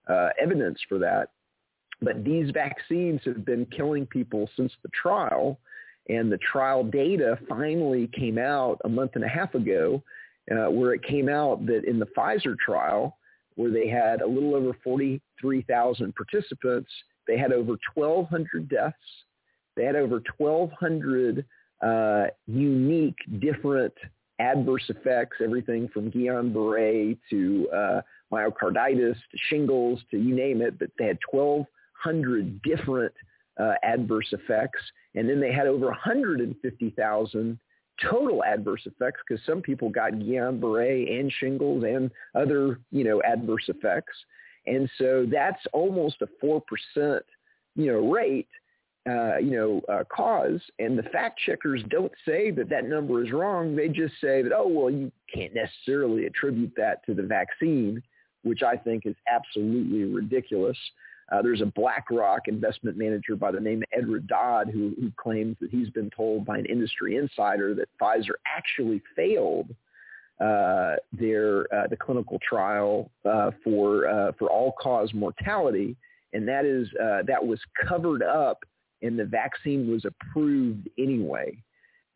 uh, 0.07 0.29
evidence 0.41 0.79
for 0.87 0.97
that. 0.99 1.29
But 2.01 2.23
these 2.23 2.51
vaccines 2.51 3.21
have 3.25 3.45
been 3.45 3.65
killing 3.67 4.05
people 4.05 4.49
since 4.57 4.71
the 4.83 4.89
trial, 4.89 5.59
and 6.09 6.31
the 6.31 6.37
trial 6.39 6.83
data 6.83 7.39
finally 7.47 8.07
came 8.07 8.37
out 8.37 8.79
a 8.83 8.89
month 8.89 9.11
and 9.15 9.23
a 9.23 9.29
half 9.29 9.55
ago, 9.55 10.03
uh, 10.51 10.69
where 10.69 10.93
it 10.93 11.03
came 11.03 11.29
out 11.29 11.65
that 11.67 11.85
in 11.85 11.99
the 11.99 12.07
Pfizer 12.07 12.57
trial 12.57 13.17
where 13.55 13.71
they 13.71 13.87
had 13.87 14.21
a 14.21 14.27
little 14.27 14.55
over 14.55 14.77
43,000 14.83 16.13
participants. 16.15 16.89
They 17.27 17.37
had 17.37 17.51
over 17.51 17.77
1,200 17.93 18.69
deaths. 18.69 18.95
They 19.75 19.85
had 19.85 19.95
over 19.95 20.21
1,200 20.37 21.45
uh, 21.81 22.27
unique 22.47 23.17
different 23.39 23.93
adverse 24.39 24.83
effects, 24.89 25.37
everything 25.43 25.87
from 25.89 26.11
Guillain-Barré 26.11 27.17
to 27.29 27.69
uh, 27.73 28.01
myocarditis 28.31 29.15
to 29.15 29.37
shingles 29.49 29.99
to 30.11 30.17
you 30.17 30.35
name 30.35 30.61
it. 30.61 30.77
But 30.79 30.89
they 30.97 31.05
had 31.07 31.19
1,200 31.31 32.61
different 32.61 33.13
uh, 33.59 33.73
adverse 33.83 34.27
effects. 34.31 34.81
And 35.15 35.29
then 35.29 35.39
they 35.39 35.51
had 35.51 35.67
over 35.67 35.87
150,000 35.87 37.59
total 38.09 38.43
adverse 38.43 38.81
effects 38.85 39.21
because 39.27 39.43
some 39.45 39.61
people 39.61 39.89
got 39.89 40.13
Guillain-Barré 40.13 41.19
and 41.19 41.31
shingles 41.31 41.83
and 41.83 42.11
other, 42.33 42.79
you 42.91 43.03
know, 43.03 43.21
adverse 43.23 43.69
effects. 43.69 44.13
And 44.67 44.89
so 44.97 45.25
that's 45.31 45.61
almost 45.73 46.17
a 46.21 46.27
4%, 46.43 46.61
you 47.75 47.91
know, 47.91 48.11
rate, 48.11 48.47
uh, 49.07 49.37
you 49.37 49.51
know, 49.51 49.81
uh, 49.87 50.03
cause. 50.05 50.61
And 50.79 50.97
the 50.97 51.03
fact 51.03 51.39
checkers 51.45 51.83
don't 51.89 52.11
say 52.25 52.51
that 52.51 52.69
that 52.69 52.85
number 52.85 53.23
is 53.23 53.31
wrong. 53.31 53.75
They 53.75 53.87
just 53.87 54.15
say 54.19 54.41
that, 54.41 54.51
oh, 54.55 54.67
well, 54.67 54.89
you 54.89 55.11
can't 55.33 55.53
necessarily 55.53 56.25
attribute 56.25 56.73
that 56.77 57.05
to 57.05 57.13
the 57.13 57.23
vaccine, 57.23 58.01
which 58.43 58.63
I 58.63 58.75
think 58.75 59.05
is 59.05 59.15
absolutely 59.31 60.05
ridiculous. 60.05 60.77
Uh, 61.31 61.41
there's 61.41 61.61
a 61.61 61.65
BlackRock 61.65 62.47
investment 62.47 62.97
manager 62.97 63.35
by 63.35 63.51
the 63.51 63.59
name 63.59 63.79
of 63.79 63.87
Edward 63.97 64.27
Dowd 64.27 64.69
who, 64.69 64.93
who 64.99 65.11
claims 65.17 65.55
that 65.59 65.71
he's 65.71 65.89
been 65.89 66.11
told 66.15 66.45
by 66.45 66.57
an 66.57 66.65
industry 66.65 67.17
insider 67.17 67.73
that 67.73 67.89
Pfizer 67.99 68.33
actually 68.45 69.01
failed 69.15 69.73
uh, 70.39 70.95
their 71.13 71.61
uh, 71.73 71.87
the 71.87 71.97
clinical 71.97 72.39
trial 72.47 73.09
uh, 73.23 73.51
for 73.63 74.07
uh, 74.07 74.31
for 74.37 74.49
all 74.49 74.73
cause 74.81 75.13
mortality, 75.13 75.95
and 76.33 76.47
that 76.47 76.65
is 76.65 76.87
uh, 77.01 77.23
that 77.27 77.45
was 77.45 77.59
covered 77.87 78.21
up, 78.21 78.63
and 79.01 79.17
the 79.17 79.25
vaccine 79.25 79.89
was 79.89 80.05
approved 80.05 80.89
anyway. 80.97 81.57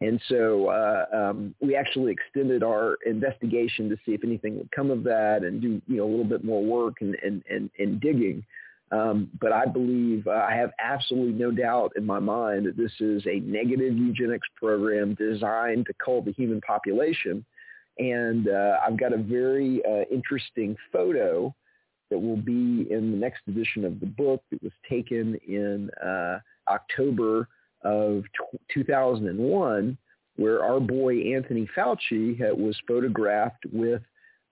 And 0.01 0.21
so 0.29 0.67
uh, 0.67 1.05
um, 1.13 1.55
we 1.61 1.75
actually 1.75 2.13
extended 2.13 2.63
our 2.63 2.97
investigation 3.05 3.89
to 3.89 3.97
see 4.05 4.13
if 4.13 4.23
anything 4.23 4.57
would 4.57 4.71
come 4.71 4.91
of 4.91 5.03
that, 5.03 5.43
and 5.43 5.61
do 5.61 5.81
you 5.87 5.97
know 5.97 6.05
a 6.05 6.09
little 6.09 6.25
bit 6.25 6.43
more 6.43 6.63
work 6.63 6.95
and 7.01 7.15
and 7.23 7.43
and, 7.49 7.69
and 7.79 8.01
digging. 8.01 8.43
Um, 8.91 9.29
but 9.39 9.51
I 9.51 9.65
believe 9.65 10.25
uh, 10.25 10.31
I 10.31 10.55
have 10.55 10.71
absolutely 10.79 11.33
no 11.33 11.51
doubt 11.51 11.93
in 11.95 12.05
my 12.05 12.19
mind 12.19 12.65
that 12.65 12.75
this 12.75 12.91
is 12.99 13.23
a 13.27 13.39
negative 13.41 13.95
eugenics 13.95 14.47
program 14.55 15.13
designed 15.13 15.85
to 15.85 15.93
cull 16.03 16.21
the 16.21 16.31
human 16.31 16.59
population. 16.61 17.45
And 17.99 18.47
uh, 18.47 18.77
I've 18.85 18.97
got 18.97 19.13
a 19.13 19.17
very 19.17 19.81
uh, 19.85 20.05
interesting 20.11 20.75
photo 20.91 21.53
that 22.09 22.17
will 22.17 22.37
be 22.37 22.87
in 22.89 23.11
the 23.11 23.17
next 23.17 23.41
edition 23.47 23.85
of 23.85 23.99
the 23.99 24.05
book 24.05 24.41
that 24.51 24.63
was 24.63 24.71
taken 24.89 25.35
in 25.47 25.89
uh, 26.03 26.39
October 26.67 27.47
of 27.83 28.23
t- 28.23 28.57
2001, 28.73 29.97
where 30.37 30.63
our 30.63 30.79
boy 30.79 31.33
Anthony 31.33 31.69
Fauci 31.77 32.39
had, 32.39 32.57
was 32.57 32.75
photographed 32.87 33.65
with 33.71 34.01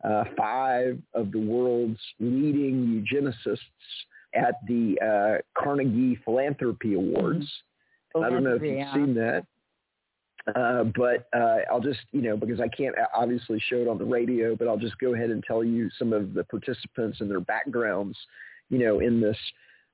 uh, 0.04 0.26
five 0.38 1.00
of 1.14 1.32
the 1.32 1.40
world's 1.40 2.00
leading 2.20 3.04
eugenicists 3.04 3.58
at 4.34 4.56
the 4.68 4.98
uh, 5.02 5.62
Carnegie 5.62 6.20
Philanthropy 6.24 6.94
Awards. 6.94 7.46
Mm-hmm. 8.16 8.24
I 8.24 8.30
don't 8.30 8.44
know 8.44 8.56
if 8.56 8.62
you've 8.62 8.78
yeah. 8.78 8.94
seen 8.94 9.14
that. 9.16 9.46
Uh, 10.56 10.86
but 10.96 11.28
uh, 11.38 11.58
I'll 11.70 11.82
just, 11.82 12.00
you 12.12 12.22
know, 12.22 12.38
because 12.38 12.62
I 12.62 12.70
can't 12.70 12.96
obviously 13.14 13.62
show 13.70 13.78
it 13.78 13.88
on 13.88 13.98
the 13.98 14.06
radio, 14.06 14.56
but 14.56 14.68
I'll 14.68 14.78
just 14.78 14.98
go 14.98 15.14
ahead 15.14 15.30
and 15.30 15.44
tell 15.44 15.64
you 15.64 15.90
some 16.00 16.14
of 16.14 16.34
the 16.34 16.44
participants 16.46 17.20
and 17.20 17.30
their 17.30 17.42
backgrounds, 17.42 18.18
you 18.70 18.80
know, 18.80 19.00
in 19.00 19.20
this 19.20 19.38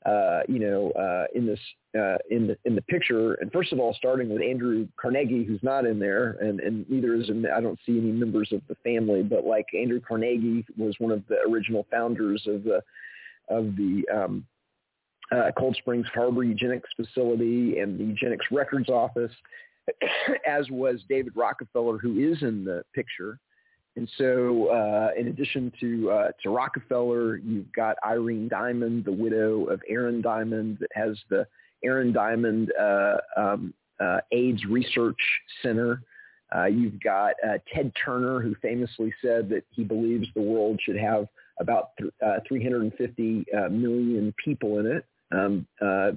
uh, 0.06 0.41
you 0.49 0.60
know, 0.60 0.91
uh, 0.91 1.26
in 1.34 1.45
this 1.45 1.60
uh, 1.97 2.18
in 2.30 2.47
the 2.47 2.58
in 2.66 2.76
the 2.76 2.82
picture. 2.82 3.36
And 3.36 3.51
first 3.51 3.72
of 3.72 3.80
all, 3.80 3.93
starting 3.93 4.30
with 4.30 4.41
Andrew 4.41 4.88
Carnegie, 4.99 5.45
who's 5.45 5.64
not 5.64 5.86
in 5.86 5.97
there, 5.99 6.32
and 6.41 6.60
and 6.60 6.89
neither 6.89 7.16
is 7.16 7.30
in, 7.30 7.45
I 7.45 7.62
don't 7.62 7.80
see 7.86 7.97
any 7.97 8.12
members 8.12 8.51
of 8.51 8.62
the 8.68 8.76
family. 8.84 9.24
But 9.24 9.45
like 9.45 9.68
Andrew 9.74 10.01
Carnegie 10.06 10.66
was 10.78 10.95
one 10.99 11.12
of 11.12 11.24
the 11.30 11.38
original 11.49 11.88
founders 11.89 12.45
of 12.47 12.64
the 12.64 12.82
of 13.47 13.76
the 13.78 14.04
um, 14.14 14.45
uh, 15.32 15.51
Cold 15.58 15.78
Springs 15.78 16.08
Harbor 16.14 16.43
Eugenics 16.43 16.89
Facility 16.97 17.80
and 17.80 17.97
the 17.97 18.04
Eugenics 18.04 18.47
Records 18.51 18.89
Office, 18.89 19.32
as 20.45 20.69
was 20.69 21.01
David 21.09 21.34
Rockefeller, 21.36 21.97
who 21.97 22.19
is 22.19 22.41
in 22.41 22.63
the 22.63 22.84
picture. 22.93 23.39
And 23.95 24.09
so, 24.17 24.67
uh, 24.69 25.09
in 25.17 25.27
addition 25.27 25.71
to 25.79 26.11
uh, 26.11 26.31
to 26.41 26.49
Rockefeller, 26.49 27.38
you've 27.38 27.71
got 27.73 27.97
Irene 28.03 28.47
Diamond, 28.47 29.05
the 29.05 29.11
widow 29.11 29.65
of 29.65 29.81
Aaron 29.88 30.21
Diamond, 30.21 30.79
that 30.79 30.89
has 30.93 31.15
the 31.29 31.45
Aaron 31.84 32.11
Diamond 32.11 32.71
uh, 32.79 33.17
um, 33.38 33.73
uh, 33.99 34.19
AIDS 34.31 34.65
Research 34.65 35.19
Center. 35.61 36.01
Uh, 36.55 36.65
you've 36.65 36.99
got 37.01 37.34
uh, 37.47 37.57
Ted 37.71 37.91
Turner, 38.03 38.39
who 38.39 38.55
famously 38.61 39.13
said 39.21 39.49
that 39.49 39.63
he 39.69 39.84
believes 39.84 40.27
the 40.34 40.41
world 40.41 40.79
should 40.84 40.97
have 40.97 41.27
about 41.59 41.89
th- 41.99 42.11
350 42.47 43.45
million 43.69 44.34
people 44.43 44.79
in 44.79 44.88
it. 44.88 45.05
Um, 45.34 45.67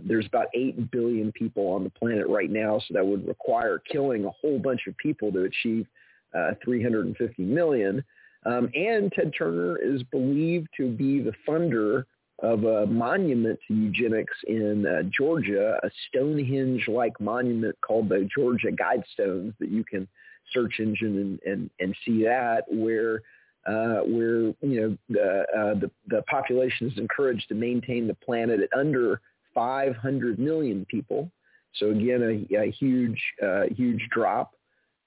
there's 0.04 0.26
about 0.26 0.48
8 0.54 0.90
billion 0.90 1.32
people 1.32 1.68
on 1.68 1.84
the 1.84 1.90
planet 1.90 2.26
right 2.28 2.50
now, 2.50 2.78
so 2.78 2.94
that 2.94 3.06
would 3.06 3.26
require 3.26 3.80
killing 3.90 4.24
a 4.24 4.30
whole 4.30 4.58
bunch 4.58 4.86
of 4.86 4.96
people 4.98 5.32
to 5.32 5.44
achieve 5.44 5.86
uh, 6.34 6.52
350 6.64 7.42
million. 7.42 8.04
Um, 8.44 8.70
and 8.74 9.10
Ted 9.12 9.32
Turner 9.36 9.76
is 9.78 10.02
believed 10.04 10.68
to 10.76 10.88
be 10.88 11.20
the 11.20 11.32
funder 11.48 12.04
of 12.40 12.64
a 12.64 12.86
monument 12.86 13.58
to 13.66 13.74
eugenics 13.74 14.36
in 14.46 14.86
uh, 14.86 15.02
Georgia, 15.10 15.80
a 15.82 15.90
Stonehenge-like 16.08 17.18
monument 17.18 17.74
called 17.80 18.08
the 18.08 18.28
Georgia 18.34 18.68
Guidestones 18.70 19.54
that 19.58 19.70
you 19.70 19.84
can 19.84 20.06
search 20.52 20.74
engine 20.78 21.40
and, 21.46 21.52
and, 21.52 21.70
and 21.80 21.96
see 22.04 22.22
that 22.24 22.64
where 22.68 23.22
uh, 23.66 24.00
where 24.02 24.54
you 24.62 24.80
know 24.80 24.98
the, 25.08 25.44
uh, 25.56 25.74
the 25.74 25.90
the 26.08 26.22
population 26.22 26.88
is 26.88 26.98
encouraged 26.98 27.48
to 27.48 27.54
maintain 27.54 28.06
the 28.06 28.14
planet 28.14 28.60
at 28.60 28.78
under 28.78 29.20
500 29.54 30.38
million 30.38 30.84
people. 30.88 31.30
So 31.74 31.90
again, 31.90 32.46
a, 32.50 32.56
a 32.56 32.70
huge 32.70 33.20
uh, 33.42 33.64
huge 33.74 34.06
drop. 34.10 34.54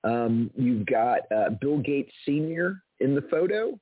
Um, 0.04 0.50
you've 0.56 0.86
got 0.86 1.20
uh, 1.32 1.52
Bill 1.62 1.80
Gates 1.80 2.12
Sr. 2.26 2.82
in 3.00 3.16
the 3.16 3.24
photo. 3.24 3.80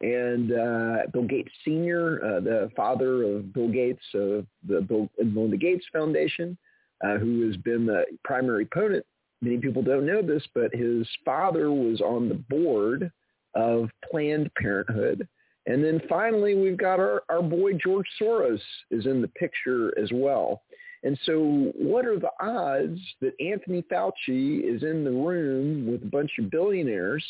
And 0.00 0.52
uh, 0.52 1.06
Bill 1.12 1.22
Gates 1.22 1.52
Sr., 1.64 2.18
the 2.42 2.70
father 2.76 3.22
of 3.22 3.54
Bill 3.54 3.68
Gates 3.68 4.02
of 4.12 4.44
the 4.66 4.82
Bill 4.82 5.08
and 5.18 5.32
Melinda 5.32 5.56
Gates 5.56 5.86
Foundation, 5.92 6.58
who 7.00 7.46
has 7.46 7.56
been 7.58 7.86
the 7.86 8.04
primary 8.22 8.64
opponent. 8.64 9.06
Many 9.40 9.58
people 9.58 9.82
don't 9.82 10.04
know 10.04 10.20
this, 10.20 10.42
but 10.54 10.74
his 10.74 11.08
father 11.24 11.70
was 11.70 12.00
on 12.00 12.28
the 12.28 12.34
board 12.34 13.10
of 13.54 13.90
Planned 14.10 14.50
Parenthood. 14.54 15.26
And 15.66 15.82
then 15.82 16.00
finally, 16.08 16.54
we've 16.54 16.76
got 16.76 17.00
our, 17.00 17.22
our 17.28 17.42
boy 17.42 17.72
George 17.74 18.06
Soros 18.20 18.60
is 18.90 19.06
in 19.06 19.22
the 19.22 19.28
picture 19.28 19.96
as 19.98 20.10
well. 20.12 20.62
And 21.04 21.18
so 21.24 21.72
what 21.74 22.06
are 22.06 22.18
the 22.18 22.30
odds 22.40 23.00
that 23.20 23.34
Anthony 23.40 23.82
Fauci 23.82 24.62
is 24.62 24.82
in 24.82 25.04
the 25.04 25.10
room 25.10 25.90
with 25.90 26.02
a 26.02 26.10
bunch 26.10 26.30
of 26.38 26.50
billionaires 26.50 27.24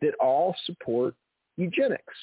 that 0.00 0.14
all 0.20 0.54
support 0.64 1.14
eugenics? 1.56 2.14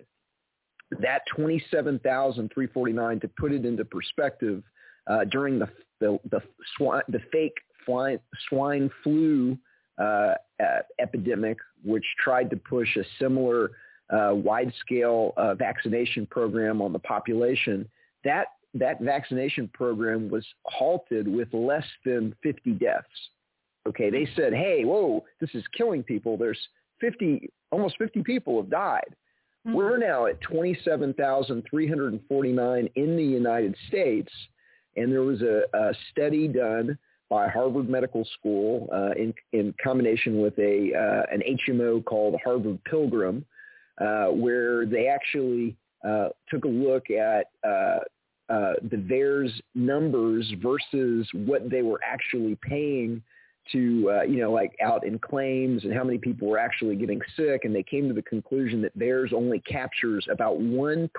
That 1.00 1.22
27,349, 1.36 3.20
to 3.20 3.28
put 3.28 3.52
it 3.52 3.66
into 3.66 3.86
perspective, 3.86 4.64
uh, 5.08 5.26
during 5.26 5.60
the 5.60 5.68
the 6.00 6.20
the, 6.30 6.42
swine, 6.78 7.04
the 7.10 7.20
fake 7.32 7.58
swine, 8.50 8.90
flu 9.04 9.58
uh, 10.00 10.04
uh, 10.04 10.36
epidemic, 11.00 11.58
which 11.84 12.06
tried 12.24 12.50
to 12.50 12.58
push 12.58 12.96
a 12.98 13.04
similar 13.20 13.72
uh, 14.10 14.32
wide-scale 14.34 15.34
uh, 15.38 15.56
vaccination 15.56 16.26
program 16.28 16.82
on 16.82 16.94
the 16.94 17.00
population, 17.00 17.88
that 18.24 18.48
that 18.74 19.02
vaccination 19.02 19.70
program 19.74 20.30
was 20.30 20.46
halted 20.66 21.28
with 21.28 21.54
less 21.54 21.86
than 22.06 22.34
50 22.44 22.72
deaths. 22.74 23.08
Okay, 23.88 24.10
they 24.10 24.28
said, 24.36 24.54
"Hey, 24.54 24.86
whoa, 24.86 25.26
this 25.40 25.50
is 25.54 25.64
killing 25.76 26.04
people. 26.04 26.38
There's 26.38 26.60
50, 27.02 27.50
almost 27.72 27.98
50 27.98 28.24
people 28.24 28.62
have 28.62 28.70
died." 28.70 29.16
Mm-hmm. 29.68 29.76
We're 29.76 29.98
now 29.98 30.28
at 30.28 30.40
27,349 30.42 32.90
in 32.96 33.18
the 33.18 33.24
United 33.24 33.76
States 33.88 34.32
and 34.96 35.12
there 35.12 35.22
was 35.22 35.42
a, 35.42 35.64
a 35.74 35.94
study 36.12 36.48
done 36.48 36.98
by 37.30 37.48
Harvard 37.48 37.90
Medical 37.90 38.26
School 38.38 38.90
uh, 38.94 39.12
in, 39.12 39.34
in 39.54 39.74
combination 39.82 40.42
with 40.42 40.58
a 40.60 40.92
uh, 40.94 41.34
an 41.34 41.42
HMO 41.68 42.04
called 42.04 42.36
Harvard 42.44 42.84
Pilgrim, 42.84 43.46
uh, 44.00 44.28
where 44.28 44.86
they 44.86 45.08
actually 45.08 45.76
uh, 46.08 46.30
took 46.50 46.66
a 46.66 46.68
look 46.68 47.10
at 47.10 47.48
uh, 47.64 48.00
uh, 48.50 48.74
the 48.90 48.98
VAERS 48.98 49.50
numbers 49.76 50.52
versus 50.62 51.28
what 51.34 51.70
they 51.70 51.82
were 51.82 52.02
actually 52.06 52.58
paying 52.62 53.22
to, 53.72 53.80
you 54.28 54.38
know, 54.38 54.52
like 54.52 54.76
out 54.84 55.06
in 55.06 55.20
claims 55.20 55.84
and 55.84 55.94
how 55.94 56.04
many 56.04 56.18
people 56.18 56.48
were 56.48 56.58
actually 56.58 56.96
getting 56.96 57.22
sick. 57.36 57.62
And 57.64 57.76
they 57.76 57.84
came 57.84 58.08
to 58.08 58.14
the 58.14 58.22
conclusion 58.22 58.82
that 58.82 58.98
VAERS 58.98 59.34
only 59.34 59.60
captures 59.60 60.26
about 60.30 60.60
1% 60.60 61.10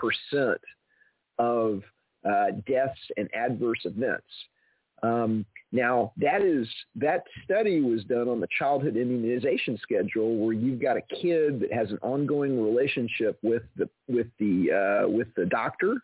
of 1.39 1.83
uh, 2.29 2.47
deaths 2.67 3.01
and 3.17 3.29
adverse 3.35 3.81
events. 3.85 4.27
Um, 5.03 5.45
now 5.73 6.13
that 6.19 6.43
is 6.43 6.69
that 6.97 7.25
study 7.45 7.81
was 7.81 8.05
done 8.05 8.29
on 8.29 8.39
the 8.41 8.47
childhood 8.59 8.97
immunization 8.97 9.79
schedule, 9.83 10.37
where 10.37 10.53
you've 10.53 10.81
got 10.81 10.97
a 10.97 11.03
kid 11.21 11.61
that 11.61 11.73
has 11.73 11.91
an 11.91 11.99
ongoing 12.03 12.63
relationship 12.63 13.39
with 13.43 13.63
the 13.77 13.89
with 14.07 14.29
the 14.39 15.05
uh, 15.05 15.09
with 15.09 15.29
the 15.35 15.47
doctor, 15.47 15.97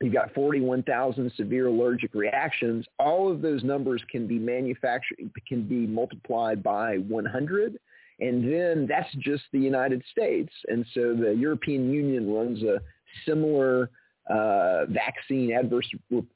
you've 0.00 0.14
got 0.14 0.34
41,000 0.34 1.32
severe 1.36 1.66
allergic 1.66 2.14
reactions. 2.14 2.86
All 2.98 3.30
of 3.30 3.42
those 3.42 3.62
numbers 3.64 4.02
can 4.10 4.26
be 4.26 4.38
manufactured, 4.38 5.18
can 5.46 5.62
be 5.62 5.86
multiplied 5.86 6.62
by 6.62 6.96
100. 6.96 7.78
And 8.20 8.52
then 8.52 8.86
that's 8.88 9.14
just 9.16 9.44
the 9.52 9.60
United 9.60 10.02
States. 10.10 10.52
And 10.68 10.84
so 10.92 11.14
the 11.14 11.34
European 11.38 11.92
Union 11.92 12.32
runs 12.32 12.62
a 12.62 12.80
similar 13.24 13.90
uh, 14.28 14.84
vaccine 14.86 15.52
adverse 15.52 15.88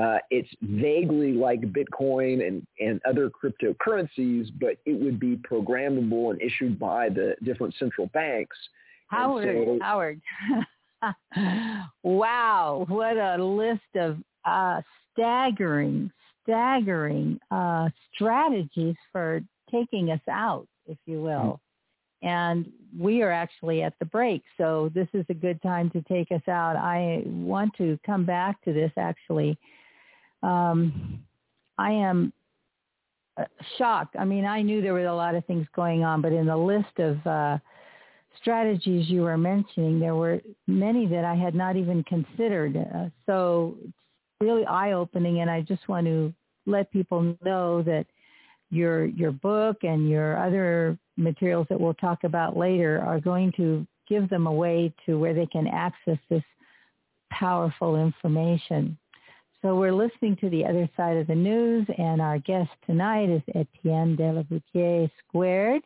Uh, 0.01 0.19
it's 0.31 0.49
vaguely 0.63 1.33
like 1.33 1.61
Bitcoin 1.61 2.47
and, 2.47 2.67
and 2.79 3.01
other 3.09 3.31
cryptocurrencies, 3.31 4.49
but 4.61 4.77
it 4.87 4.93
would 4.93 5.19
be 5.19 5.37
programmable 5.37 6.31
and 6.31 6.41
issued 6.41 6.79
by 6.79 7.09
the 7.09 7.35
different 7.43 7.75
central 7.79 8.07
banks. 8.09 8.57
Howard, 9.09 9.67
so, 9.67 9.79
Howard. 9.83 10.21
wow, 12.03 12.85
what 12.89 13.17
a 13.17 13.43
list 13.43 13.81
of 13.97 14.19
uh, 14.45 14.81
staggering, 15.13 16.11
staggering 16.45 17.41
uh, 17.51 17.89
strategies 18.15 18.95
for 19.11 19.41
taking 19.71 20.11
us 20.11 20.21
out, 20.29 20.69
if 20.87 20.99
you 21.07 21.21
will 21.21 21.61
and 22.23 22.71
we 22.99 23.23
are 23.23 23.31
actually 23.31 23.83
at 23.83 23.95
the 23.99 24.05
break. 24.05 24.43
So 24.59 24.91
this 24.95 25.09
is 25.13 25.25
a 25.29 25.35
good 25.35 25.63
time 25.63 25.91
to 25.91 26.03
take 26.03 26.33
us 26.33 26.47
out. 26.49 26.77
I 26.77 27.23
want 27.27 27.75
to 27.79 27.99
come 28.05 28.25
back 28.25 28.63
to 28.65 28.73
this 28.73 28.93
actually. 28.97 29.59
Um, 30.43 31.23
I 31.79 31.93
am 31.93 32.33
uh, 33.37 33.45
shocked. 33.79 34.17
I 34.19 34.25
mean, 34.25 34.45
I 34.45 34.63
knew 34.63 34.83
there 34.83 34.93
were 34.93 35.07
a 35.07 35.15
lot 35.15 35.35
of 35.35 35.45
things 35.47 35.67
going 35.75 36.05
on, 36.05 36.21
but 36.21 36.33
in 36.33 36.47
the 36.47 36.57
list 36.57 36.99
of 36.99 37.27
uh, 37.27 37.59
strategies 38.41 39.09
you 39.09 39.23
were 39.23 39.39
mentioning, 39.39 40.01
there 40.01 40.15
were 40.15 40.41
many 40.67 41.07
that 41.07 41.25
I 41.25 41.35
had 41.35 41.55
not 41.55 41.77
even 41.77 42.03
considered. 42.05 42.77
Uh, 42.77 43.09
so 43.27 43.77
it's 43.85 43.93
really 44.41 44.67
eye-opening, 44.67 45.41
and 45.41 45.51
I 45.51 45.61
just 45.61 45.89
want 45.89 46.07
to 46.07 46.33
let 46.67 46.91
people 46.91 47.37
know 47.45 47.83
that 47.83 48.07
your 48.71 49.07
your 49.07 49.33
book 49.33 49.79
and 49.83 50.09
your 50.09 50.39
other 50.39 50.97
materials 51.21 51.67
that 51.69 51.81
we'll 51.81 51.95
talk 51.95 52.25
about 52.25 52.57
later 52.57 53.01
are 53.01 53.21
going 53.21 53.53
to 53.57 53.87
give 54.09 54.29
them 54.29 54.47
a 54.47 54.53
way 54.53 54.93
to 55.07 55.19
where 55.19 55.35
they 55.35 55.47
can 55.47 55.67
access 55.69 56.19
this 56.29 56.43
powerful 57.31 57.97
information. 57.97 58.99
So 59.63 59.77
we're 59.77 59.93
listening 59.93 60.37
to 60.37 60.49
the 60.51 60.65
other 60.65 60.89
side 60.97 61.19
of 61.19 61.27
the 61.27 61.35
news, 61.35 61.87
and 61.99 62.21
our 62.21 62.39
guest 62.39 62.71
tonight 62.87 63.29
is 63.29 63.43
Etienne 63.55 64.17
de 64.17 64.33
la 64.33 64.43
Boetie 64.43 65.11
Squared, 65.19 65.83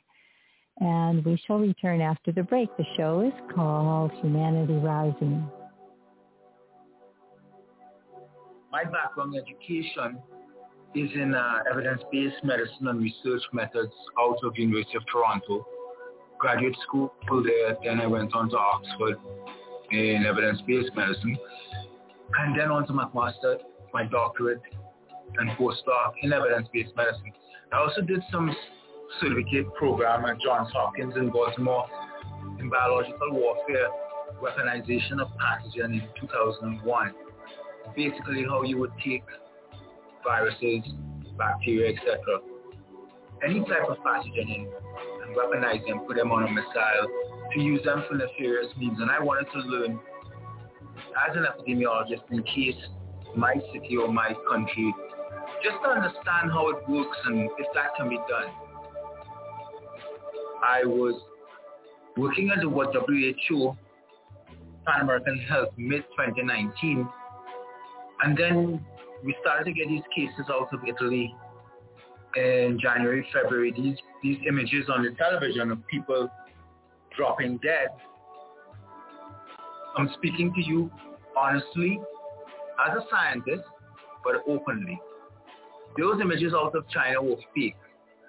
and 0.79 1.25
we 1.25 1.37
shall 1.45 1.59
return 1.59 2.01
after 2.01 2.31
the 2.31 2.43
break. 2.43 2.69
The 2.77 2.87
show 2.97 3.21
is 3.21 3.33
called 3.55 4.13
Humanity 4.23 4.75
Rising. 4.75 5.45
My 8.71 8.85
background 8.85 9.35
education 9.37 10.19
is 10.95 11.11
in 11.15 11.35
uh, 11.35 11.59
evidence-based 11.71 12.45
medicine 12.45 12.89
and 12.89 13.01
research 13.01 13.43
methods 13.53 13.93
out 14.19 14.39
of 14.45 14.57
University 14.57 14.97
of 14.97 15.03
Toronto. 15.11 15.67
Graduate 16.39 16.77
school 16.87 17.13
there, 17.29 17.77
then 17.83 18.01
I 18.01 18.07
went 18.07 18.35
on 18.35 18.51
to 18.51 18.57
Oxford 18.57 19.17
in 19.91 20.25
evidence-based 20.27 20.91
medicine, 20.95 21.37
and 22.39 22.59
then 22.59 22.71
on 22.71 22.87
to 22.87 22.93
my 22.93 23.09
master, 23.15 23.59
my 23.93 24.05
doctorate, 24.05 24.61
and 25.39 25.51
postdoc 25.51 26.13
in 26.23 26.33
evidence-based 26.33 26.95
medicine. 26.97 27.33
I 27.73 27.79
also 27.79 28.03
did 28.03 28.21
some 28.31 28.55
certificate 29.21 29.73
program 29.75 30.25
at 30.25 30.41
Johns 30.41 30.71
Hopkins 30.73 31.15
in 31.17 31.31
Baltimore 31.31 31.87
in 32.59 32.69
biological 32.69 33.33
warfare, 33.33 33.89
weaponization 34.43 35.21
of 35.21 35.29
pathogen 35.39 35.95
in 35.95 36.03
2001. 36.21 37.15
Basically 37.97 38.45
how 38.49 38.63
you 38.63 38.79
would 38.79 38.93
take 39.05 39.23
viruses, 40.25 40.83
bacteria, 41.37 41.93
etc. 41.93 42.19
Any 43.47 43.61
type 43.61 43.89
of 43.89 43.99
pathogen 43.99 44.55
in 44.55 44.69
and 45.23 45.37
weaponize 45.37 45.87
them, 45.87 46.01
put 46.07 46.17
them 46.17 46.33
on 46.33 46.45
a 46.45 46.51
missile 46.51 47.09
to 47.53 47.61
use 47.61 47.83
them 47.85 48.05
for 48.09 48.17
nefarious 48.17 48.73
means. 48.79 48.99
And 49.01 49.11
I 49.11 49.21
wanted 49.21 49.51
to 49.53 49.59
learn 49.59 50.01
as 51.29 51.37
an 51.37 51.45
epidemiologist 51.45 52.23
in 52.31 52.43
case 52.43 52.81
my 53.37 53.55
city 53.73 53.97
or 53.97 54.13
my 54.13 54.33
country, 54.51 54.95
just 55.63 55.77
to 55.83 55.89
understand 55.91 56.53
how 56.53 56.71
it 56.71 56.89
works 56.89 57.19
and 57.27 57.51
if 57.59 57.67
that 57.75 57.95
can 57.97 58.09
be 58.09 58.17
done. 58.17 58.53
I 60.67 60.85
was 60.85 61.21
working 62.17 62.51
under 62.51 62.69
what 62.69 62.95
WHO, 62.95 63.77
Pan 64.87 65.01
American 65.03 65.39
Health, 65.49 65.71
mid-2019, 65.77 67.09
and 68.23 68.37
then 68.39 68.85
we 69.25 69.35
started 69.41 69.65
to 69.65 69.73
get 69.73 69.89
these 69.89 70.03
cases 70.15 70.47
out 70.51 70.69
of 70.73 70.81
Italy 70.87 71.35
in 72.37 72.79
January, 72.81 73.27
February. 73.33 73.73
These 73.73 73.97
these 74.23 74.39
images 74.47 74.89
on 74.93 75.03
the 75.03 75.13
television 75.13 75.71
of 75.71 75.87
people 75.87 76.29
dropping 77.17 77.59
dead. 77.59 77.89
I'm 79.97 80.11
speaking 80.17 80.53
to 80.55 80.61
you 80.63 80.91
honestly 81.37 81.99
as 82.87 82.97
a 82.97 83.05
scientist, 83.11 83.63
but 84.25 84.37
openly. 84.49 85.01
Those 85.99 86.21
images 86.21 86.53
out 86.55 86.75
of 86.75 86.89
China 86.89 87.23
were 87.23 87.37
fake. 87.55 87.77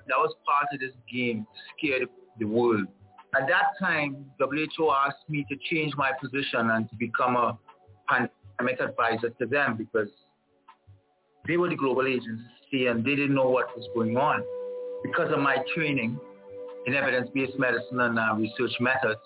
That 0.08 0.18
was 0.18 0.36
part 0.46 0.68
of 0.72 0.80
this 0.80 0.92
game 1.12 1.46
to 1.52 1.60
scare 1.78 2.06
the 2.40 2.46
world. 2.46 2.86
At 3.36 3.48
that 3.48 3.74
time, 3.80 4.26
WHO 4.40 4.92
asked 4.92 5.28
me 5.28 5.46
to 5.50 5.56
change 5.70 5.94
my 5.98 6.12
position 6.22 6.70
and 6.70 6.88
to 6.90 6.96
become 6.96 7.36
a 7.36 7.58
pandemic 8.08 8.80
advisor 8.80 9.32
to 9.32 9.46
them 9.48 9.76
because 9.78 10.10
they 11.48 11.58
were 11.58 11.70
the 11.70 11.76
global 11.76 12.08
agency 12.08 12.88
and 12.88 13.04
they 13.04 13.16
didn't 13.16 13.36
know 13.36 13.50
what 13.50 13.76
was 13.76 13.88
going 13.94 14.18
on. 14.18 14.44
Because 15.04 15.32
of 15.32 15.40
my 15.40 15.58
training 15.76 16.20
in 16.86 16.94
evidence-based 16.94 17.58
medicine 17.58 18.00
and 18.00 18.18
uh, 18.18 18.34
research 18.36 18.72
methods 18.80 19.22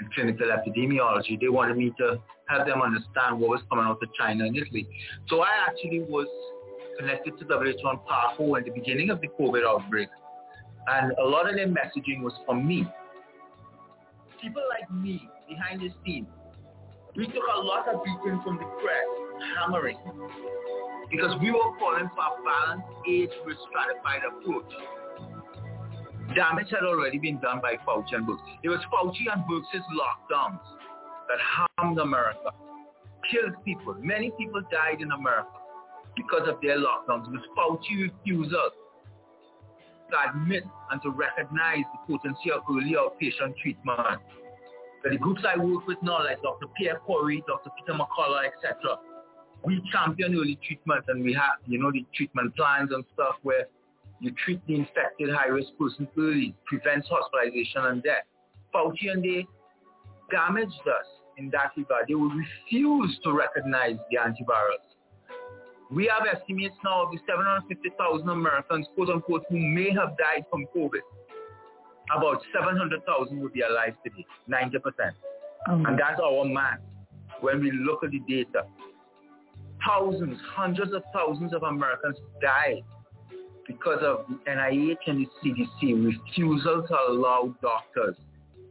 and 0.00 0.12
clinical 0.12 0.46
epidemiology, 0.48 1.40
they 1.40 1.48
wanted 1.48 1.76
me 1.76 1.92
to 1.98 2.20
help 2.48 2.66
them 2.66 2.82
understand 2.82 3.38
what 3.38 3.50
was 3.50 3.60
coming 3.70 3.84
out 3.84 4.02
of 4.02 4.08
China 4.18 4.44
and 4.44 4.56
Italy. 4.56 4.86
So 5.28 5.42
I 5.42 5.50
actually 5.68 6.00
was 6.00 6.26
connected 6.98 7.38
to 7.38 7.44
WHO 7.44 7.88
and 7.88 7.98
PAHO 8.06 8.58
in 8.58 8.64
the 8.64 8.70
beginning 8.70 9.10
of 9.10 9.20
the 9.20 9.28
COVID 9.28 9.64
outbreak. 9.66 10.08
And 10.88 11.12
a 11.18 11.24
lot 11.24 11.48
of 11.48 11.56
their 11.56 11.66
messaging 11.66 12.22
was 12.22 12.32
from 12.44 12.66
me. 12.66 12.86
People 14.40 14.62
like 14.68 14.90
me, 14.92 15.28
behind 15.48 15.80
the 15.80 15.90
scenes, 16.04 16.28
we 17.16 17.26
took 17.26 17.44
a 17.56 17.60
lot 17.60 17.88
of 17.88 18.04
beating 18.04 18.40
from 18.44 18.58
the 18.58 18.68
press, 18.82 19.08
hammering, 19.56 19.98
because 21.10 21.34
we 21.40 21.50
were 21.50 21.72
calling 21.78 22.10
for 22.14 22.24
a 22.24 22.44
balanced 22.44 22.88
age-risk 23.08 23.60
stratified 23.68 24.22
approach. 24.28 24.70
Damage 26.34 26.70
had 26.70 26.84
already 26.84 27.18
been 27.18 27.38
done 27.40 27.60
by 27.62 27.76
Fauci 27.86 28.14
and 28.14 28.26
Birx. 28.26 28.38
It 28.62 28.68
was 28.68 28.80
Fauci 28.92 29.32
and 29.32 29.42
Birx's 29.46 29.86
lockdowns 29.94 30.60
that 31.28 31.38
harmed 31.40 31.98
America, 31.98 32.50
killed 33.30 33.54
people. 33.64 33.94
Many 34.00 34.32
people 34.36 34.60
died 34.70 35.00
in 35.00 35.12
America 35.12 35.48
because 36.16 36.48
of 36.48 36.60
their 36.60 36.78
lockdowns. 36.78 37.28
It 37.28 37.32
was 37.32 37.46
Fauci 37.56 38.10
refusal 38.10 38.70
to 40.10 40.30
admit 40.30 40.64
and 40.90 41.00
to 41.02 41.10
recognize 41.10 41.84
the 41.92 42.18
potency 42.18 42.50
of 42.50 42.62
early 42.70 42.94
outpatient 42.94 43.56
treatment. 43.62 44.20
The 45.10 45.18
groups 45.18 45.42
I 45.46 45.56
work 45.56 45.86
with 45.86 45.98
now, 46.02 46.24
like 46.24 46.42
Dr. 46.42 46.66
Pierre 46.76 46.98
Kory, 46.98 47.42
Dr. 47.46 47.70
Peter 47.78 47.96
McCullough, 47.96 48.44
etc., 48.44 48.98
we 49.64 49.80
champion 49.92 50.34
early 50.34 50.58
treatment 50.66 51.04
and 51.08 51.22
we 51.22 51.32
have, 51.32 51.58
you 51.66 51.78
know, 51.78 51.92
the 51.92 52.04
treatment 52.14 52.54
plans 52.56 52.90
and 52.92 53.04
stuff 53.14 53.36
where 53.42 53.66
you 54.20 54.32
treat 54.44 54.64
the 54.66 54.74
infected 54.74 55.30
high-risk 55.30 55.70
person 55.78 56.08
early, 56.18 56.54
prevents 56.66 57.08
hospitalization 57.08 57.86
and 57.86 58.02
death. 58.02 58.24
Fauci 58.74 59.10
and 59.10 59.22
they 59.22 59.46
damaged 60.30 60.72
us 60.88 61.06
in 61.36 61.50
that 61.50 61.70
regard. 61.76 62.06
They 62.08 62.14
will 62.14 62.30
refuse 62.30 63.18
to 63.24 63.32
recognize 63.32 63.96
the 64.10 64.18
antivirals. 64.18 64.86
We 65.90 66.10
have 66.12 66.26
estimates 66.26 66.74
now 66.82 67.04
of 67.04 67.12
the 67.12 67.18
750,000 67.28 68.28
Americans, 68.28 68.86
quote 68.96 69.10
unquote, 69.10 69.44
who 69.48 69.58
may 69.58 69.90
have 69.90 70.16
died 70.18 70.44
from 70.50 70.66
COVID. 70.74 71.02
About 72.14 72.40
700,000 72.54 73.40
would 73.40 73.52
be 73.52 73.62
alive 73.62 73.94
today, 74.04 74.24
90%. 74.48 75.12
Oh 75.68 75.84
and 75.84 75.98
that's 75.98 76.20
our 76.22 76.44
math 76.44 76.78
when 77.40 77.60
we 77.60 77.72
look 77.72 78.04
at 78.04 78.10
the 78.10 78.20
data. 78.28 78.66
Thousands, 79.86 80.38
hundreds 80.54 80.92
of 80.92 81.02
thousands 81.12 81.52
of 81.52 81.62
Americans 81.62 82.16
died 82.40 82.82
because 83.66 83.98
of 84.02 84.26
the 84.28 84.50
NIH 84.50 84.96
and 85.06 85.26
the 85.26 85.28
CDC 85.42 86.04
refusal 86.04 86.86
to 86.86 86.94
allow 87.08 87.54
doctors 87.60 88.16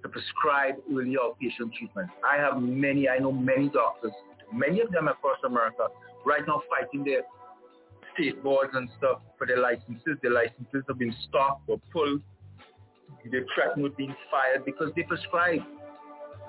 to 0.01 0.09
prescribe 0.09 0.75
early 0.91 1.15
outpatient 1.21 1.73
treatment. 1.73 2.09
I 2.23 2.37
have 2.37 2.61
many, 2.61 3.09
I 3.09 3.17
know 3.17 3.31
many 3.31 3.69
doctors, 3.69 4.11
many 4.53 4.79
of 4.79 4.91
them 4.91 5.07
across 5.07 5.37
America, 5.45 5.87
right 6.25 6.41
now 6.47 6.61
fighting 6.69 7.03
their 7.03 7.21
state 8.13 8.41
boards 8.43 8.71
and 8.73 8.89
stuff 8.97 9.21
for 9.37 9.45
their 9.47 9.59
licenses. 9.59 10.17
Their 10.21 10.31
licenses 10.31 10.83
have 10.87 10.97
been 10.97 11.15
stopped 11.27 11.63
or 11.67 11.79
pulled. 11.91 12.21
They're 13.31 13.45
threatened 13.55 13.83
with 13.83 13.97
being 13.97 14.15
fired 14.29 14.65
because 14.65 14.91
they 14.95 15.03
prescribed 15.03 15.63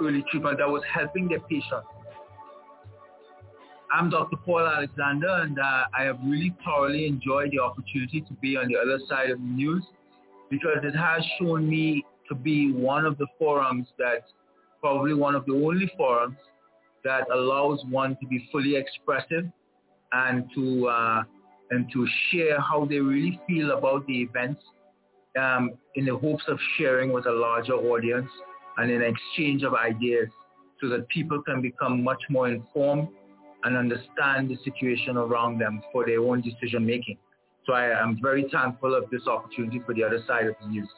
early 0.00 0.24
treatment 0.30 0.58
that 0.58 0.68
was 0.68 0.82
helping 0.92 1.28
their 1.28 1.40
patients. 1.40 1.86
I'm 3.92 4.10
Dr. 4.10 4.36
Paul 4.44 4.66
Alexander, 4.66 5.28
and 5.42 5.58
uh, 5.58 5.84
I 5.96 6.02
have 6.02 6.18
really 6.24 6.54
thoroughly 6.64 7.06
enjoyed 7.06 7.50
the 7.52 7.60
opportunity 7.60 8.20
to 8.20 8.32
be 8.42 8.56
on 8.56 8.68
the 8.68 8.76
other 8.76 8.98
side 9.08 9.30
of 9.30 9.38
the 9.38 9.44
news 9.44 9.84
because 10.50 10.78
it 10.82 10.94
has 10.94 11.24
shown 11.40 11.68
me 11.68 12.04
to 12.28 12.34
be 12.34 12.72
one 12.72 13.06
of 13.06 13.16
the 13.18 13.26
forums 13.38 13.86
that, 13.98 14.24
probably 14.80 15.14
one 15.14 15.34
of 15.34 15.46
the 15.46 15.52
only 15.52 15.90
forums 15.96 16.36
that 17.04 17.22
allows 17.32 17.80
one 17.88 18.16
to 18.20 18.26
be 18.26 18.48
fully 18.52 18.76
expressive 18.76 19.44
and 20.12 20.44
to 20.54 20.88
uh, 20.88 21.22
and 21.70 21.90
to 21.92 22.06
share 22.30 22.60
how 22.60 22.84
they 22.84 22.98
really 22.98 23.40
feel 23.48 23.72
about 23.72 24.06
the 24.06 24.22
events 24.22 24.62
um, 25.40 25.72
in 25.96 26.04
the 26.04 26.16
hopes 26.16 26.44
of 26.46 26.58
sharing 26.78 27.12
with 27.12 27.26
a 27.26 27.32
larger 27.32 27.74
audience 27.74 28.30
and 28.76 28.90
an 28.90 29.02
exchange 29.02 29.62
of 29.62 29.74
ideas 29.74 30.28
so 30.80 30.88
that 30.88 31.08
people 31.08 31.42
can 31.42 31.60
become 31.60 32.04
much 32.04 32.22
more 32.28 32.48
informed 32.48 33.08
and 33.64 33.76
understand 33.76 34.50
the 34.50 34.56
situation 34.62 35.16
around 35.16 35.58
them 35.58 35.82
for 35.92 36.06
their 36.06 36.20
own 36.20 36.42
decision 36.42 36.84
making. 36.86 37.16
So 37.66 37.72
I 37.72 38.00
am 38.00 38.20
very 38.22 38.46
thankful 38.52 38.94
of 38.94 39.10
this 39.10 39.26
opportunity 39.26 39.80
for 39.84 39.94
the 39.94 40.04
other 40.04 40.22
side 40.26 40.46
of 40.46 40.54
the 40.60 40.68
news. 40.68 40.88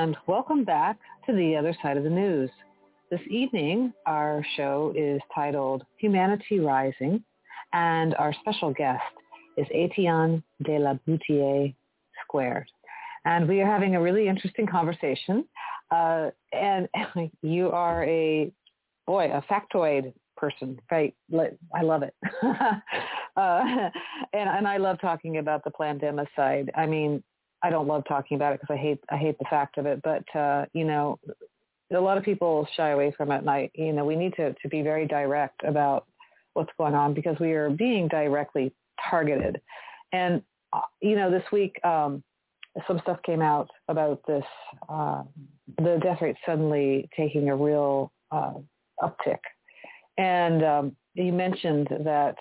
And 0.00 0.16
welcome 0.26 0.64
back 0.64 0.98
to 1.26 1.34
the 1.34 1.54
other 1.56 1.76
side 1.82 1.98
of 1.98 2.04
the 2.04 2.08
news. 2.08 2.48
This 3.10 3.20
evening, 3.28 3.92
our 4.06 4.42
show 4.56 4.94
is 4.96 5.20
titled 5.34 5.84
Humanity 5.98 6.58
Rising, 6.58 7.22
and 7.74 8.14
our 8.14 8.34
special 8.40 8.72
guest 8.72 9.02
is 9.58 9.66
Etienne 9.74 10.42
de 10.64 10.78
la 10.78 10.94
Boetie 11.06 11.74
Squared. 12.24 12.66
And 13.26 13.46
we 13.46 13.60
are 13.60 13.66
having 13.66 13.94
a 13.94 14.00
really 14.00 14.26
interesting 14.26 14.66
conversation. 14.66 15.44
Uh, 15.90 16.30
and 16.50 16.88
you 17.42 17.68
are 17.68 18.02
a, 18.04 18.50
boy, 19.06 19.30
a 19.30 19.42
factoid 19.52 20.14
person, 20.34 20.80
right? 20.90 21.14
I 21.74 21.82
love 21.82 22.04
it. 22.04 22.14
uh, 22.42 22.80
and, 23.36 23.90
and 24.32 24.66
I 24.66 24.78
love 24.78 24.98
talking 24.98 25.36
about 25.36 25.62
the 25.62 25.72
pandemic 25.72 26.28
side. 26.34 26.70
I 26.74 26.86
mean, 26.86 27.22
I 27.62 27.70
don't 27.70 27.86
love 27.86 28.04
talking 28.08 28.36
about 28.36 28.52
it 28.52 28.60
because 28.60 28.74
I 28.74 28.78
hate 28.78 29.00
I 29.10 29.16
hate 29.16 29.38
the 29.38 29.44
fact 29.50 29.78
of 29.78 29.86
it. 29.86 30.00
But 30.02 30.24
uh, 30.38 30.66
you 30.72 30.84
know, 30.84 31.18
a 31.94 32.00
lot 32.00 32.18
of 32.18 32.24
people 32.24 32.66
shy 32.76 32.90
away 32.90 33.12
from 33.16 33.30
it, 33.32 33.38
and 33.38 33.50
I 33.50 33.70
you 33.74 33.92
know 33.92 34.04
we 34.04 34.16
need 34.16 34.34
to 34.36 34.54
to 34.54 34.68
be 34.68 34.82
very 34.82 35.06
direct 35.06 35.62
about 35.64 36.06
what's 36.54 36.70
going 36.78 36.94
on 36.94 37.14
because 37.14 37.38
we 37.38 37.52
are 37.52 37.70
being 37.70 38.08
directly 38.08 38.72
targeted. 39.10 39.60
And 40.12 40.42
uh, 40.72 40.80
you 41.00 41.16
know, 41.16 41.30
this 41.30 41.44
week 41.52 41.74
um, 41.84 42.22
some 42.86 43.00
stuff 43.00 43.18
came 43.24 43.42
out 43.42 43.68
about 43.88 44.20
this 44.26 44.44
uh, 44.88 45.22
the 45.78 45.98
death 46.02 46.22
rate 46.22 46.36
suddenly 46.46 47.08
taking 47.16 47.50
a 47.50 47.56
real 47.56 48.12
uh, 48.30 48.54
uptick, 49.02 49.40
and 50.18 50.64
um, 50.64 50.96
you 51.14 51.32
mentioned 51.32 51.88
that 52.04 52.36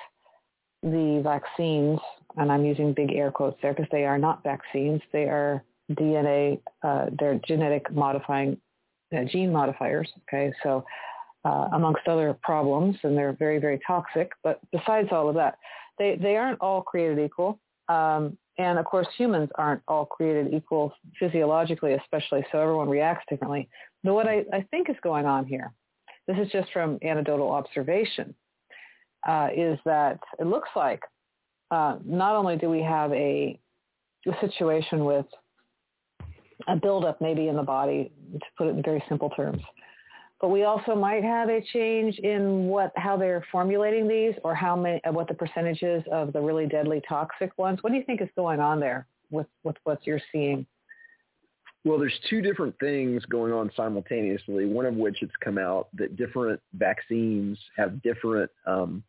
the 0.84 1.22
vaccines 1.24 2.00
and 2.38 2.52
I'm 2.52 2.66
using 2.66 2.94
big 2.94 3.12
air 3.14 3.32
quotes 3.32 3.58
there 3.62 3.74
because 3.74 3.90
they 3.92 4.06
are 4.06 4.18
not 4.18 4.44
vaccines. 4.44 5.02
They 5.12 5.24
are 5.24 5.64
DNA, 5.92 6.62
uh, 6.84 7.08
they're 7.18 7.40
genetic 7.48 7.92
modifying, 7.92 8.58
uh, 9.16 9.24
gene 9.26 9.52
modifiers. 9.52 10.10
Okay, 10.28 10.54
so 10.64 10.86
uh, 11.46 11.70
amongst 11.74 12.08
other 12.08 12.38
problems, 12.44 12.96
and 13.04 13.18
they're 13.18 13.34
very, 13.34 13.60
very 13.60 13.80
toxic. 13.86 14.32
But 14.44 14.60
besides 14.72 15.10
all 15.12 15.30
of 15.30 15.36
that, 15.36 15.58
they, 15.98 16.18
they 16.22 16.36
aren't 16.36 16.60
all 16.62 16.82
created 16.82 17.20
equal. 17.20 17.60
Um, 17.88 18.38
and 18.58 18.78
of 18.78 18.86
course, 18.86 19.08
humans 19.18 19.50
aren't 19.56 19.82
all 19.88 20.06
created 20.06 20.54
equal 20.54 20.94
physiologically, 21.18 21.94
especially, 21.94 22.46
so 22.52 22.60
everyone 22.60 22.90
reacts 22.90 23.26
differently. 23.30 23.70
But 24.04 24.14
what 24.14 24.28
I, 24.28 24.44
I 24.54 24.66
think 24.70 24.90
is 24.90 24.96
going 25.02 25.26
on 25.26 25.46
here, 25.46 25.74
this 26.28 26.38
is 26.38 26.52
just 26.52 26.72
from 26.72 27.00
anecdotal 27.02 27.50
observation, 27.50 28.36
uh, 29.28 29.48
is 29.56 29.80
that 29.86 30.20
it 30.40 30.46
looks 30.46 30.70
like 30.76 31.02
uh, 31.72 31.98
not 32.04 32.36
only 32.36 32.58
do 32.58 32.70
we 32.70 32.82
have 32.82 33.12
a, 33.12 33.60
a 34.28 34.40
situation 34.42 35.06
with 35.06 35.26
a 36.68 36.76
buildup 36.76 37.22
maybe 37.22 37.48
in 37.48 37.56
the 37.56 37.64
body, 37.64 38.12
to 38.34 38.46
put 38.58 38.68
it 38.68 38.72
in 38.72 38.84
very 38.84 39.04
simple 39.08 39.30
terms, 39.30 39.62
but 40.42 40.50
we 40.50 40.64
also 40.64 40.96
might 40.96 41.24
have 41.24 41.50
a 41.50 41.62
change 41.74 42.18
in 42.20 42.68
what 42.68 42.92
how 42.96 43.18
they're 43.18 43.46
formulating 43.52 44.08
these 44.08 44.34
or 44.44 44.56
how 44.56 44.76
many 44.76 45.02
what 45.12 45.28
the 45.28 45.34
percentages 45.34 46.04
of 46.12 46.32
the 46.34 46.40
really 46.40 46.66
deadly 46.66 47.02
toxic 47.08 47.52
ones. 47.58 47.80
What 47.82 47.92
do 47.92 47.98
you 47.98 48.06
think 48.06 48.22
is 48.22 48.30
going 48.36 48.60
on 48.60 48.80
there 48.80 49.06
with 49.32 49.48
with 49.64 49.76
what 49.84 50.00
you're 50.06 50.22
seeing? 50.32 50.66
Well, 51.86 51.98
there's 51.98 52.20
two 52.30 52.42
different 52.42 52.76
things 52.80 53.24
going 53.26 53.54
on 53.54 53.72
simultaneously. 53.76 54.66
One 54.66 54.86
of 54.86 54.96
which 54.96 55.22
it's 55.22 55.36
come 55.42 55.58
out 55.58 55.88
that 55.94 56.18
different 56.18 56.62
vaccines 56.74 57.58
have 57.78 58.02
different 58.02 58.52
um, 58.66 59.04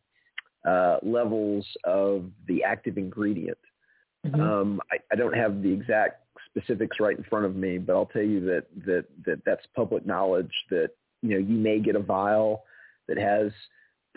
uh, 0.67 0.99
levels 1.03 1.67
of 1.85 2.25
the 2.47 2.63
active 2.65 2.99
ingredient. 2.99 3.59
Mm-hmm. 4.27 4.41
Um, 4.41 4.81
I, 4.93 4.97
I, 5.11 5.17
don't 5.17 5.35
have 5.35 5.63
the 5.63 5.73
exact 5.73 6.27
specifics 6.51 7.01
right 7.01 7.17
in 7.17 7.25
front 7.25 7.47
of 7.47 7.57
me, 7.57 7.79
but 7.79 7.95
I'll 7.95 8.07
tell 8.07 8.23
you 8.23 8.41
that, 8.41 8.67
that, 8.85 9.07
that 9.25 9.41
that's 9.47 9.65
public 9.75 10.05
knowledge 10.05 10.53
that, 10.69 10.91
you 11.23 11.31
know, 11.31 11.39
you 11.39 11.57
may 11.57 11.79
get 11.79 11.97
a 11.97 12.01
vial 12.01 12.65
that 13.09 13.17
has 13.17 13.51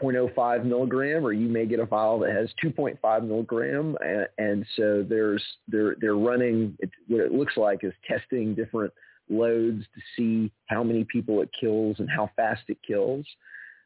0.05 0.02 0.66
milligram 0.66 1.26
or 1.26 1.32
you 1.32 1.48
may 1.48 1.66
get 1.66 1.80
a 1.80 1.86
vial 1.86 2.20
that 2.20 2.32
has 2.32 2.50
2.5 2.62 3.28
milligram. 3.28 3.96
And, 4.02 4.28
and 4.38 4.66
so 4.76 5.06
there's, 5.08 5.44
they're, 5.70 5.96
they're 6.02 6.18
running, 6.18 6.76
it, 6.80 6.89
what 7.08 7.22
it 7.22 7.32
looks 7.32 7.56
like 7.56 7.86
is 7.86 7.94
testing 8.06 8.56
different 8.56 8.91
loads 9.30 9.86
to 9.96 10.02
see 10.18 10.52
how 10.66 10.84
many 10.84 11.06
people 11.06 11.41
it 11.41 11.50
kills 11.58 11.96
and 12.00 12.10
how 12.10 12.30
fast 12.36 12.64
it 12.68 12.78
kills. 12.86 13.26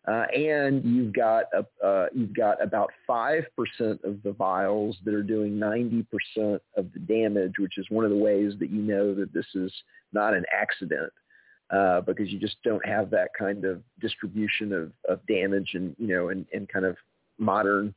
Uh, 0.07 0.25
and 0.33 0.85
you've 0.85 1.11
got 1.11 1.45
a, 1.53 1.85
uh, 1.85 2.07
you've 2.13 2.33
got 2.33 2.61
about 2.63 2.89
five 3.05 3.43
percent 3.57 3.99
of 4.05 4.23
the 4.23 4.31
vials 4.31 4.95
that 5.03 5.13
are 5.13 5.23
doing 5.23 5.59
ninety 5.59 6.03
percent 6.03 6.61
of 6.77 6.91
the 6.93 6.99
damage, 6.99 7.53
which 7.59 7.77
is 7.77 7.85
one 7.89 8.05
of 8.05 8.11
the 8.11 8.17
ways 8.17 8.53
that 8.57 8.69
you 8.69 8.81
know 8.81 9.13
that 9.13 9.33
this 9.33 9.45
is 9.53 9.71
not 10.13 10.33
an 10.33 10.45
accident 10.53 11.11
uh, 11.71 11.99
because 12.01 12.31
you 12.31 12.39
just 12.39 12.55
don't 12.63 12.85
have 12.85 13.09
that 13.09 13.31
kind 13.37 13.65
of 13.65 13.81
distribution 13.99 14.71
of, 14.71 14.91
of 15.09 15.19
damage 15.27 15.71
and 15.73 15.93
you 15.99 16.07
know 16.07 16.29
and, 16.29 16.45
and 16.53 16.69
kind 16.69 16.85
of 16.85 16.95
modern 17.37 17.93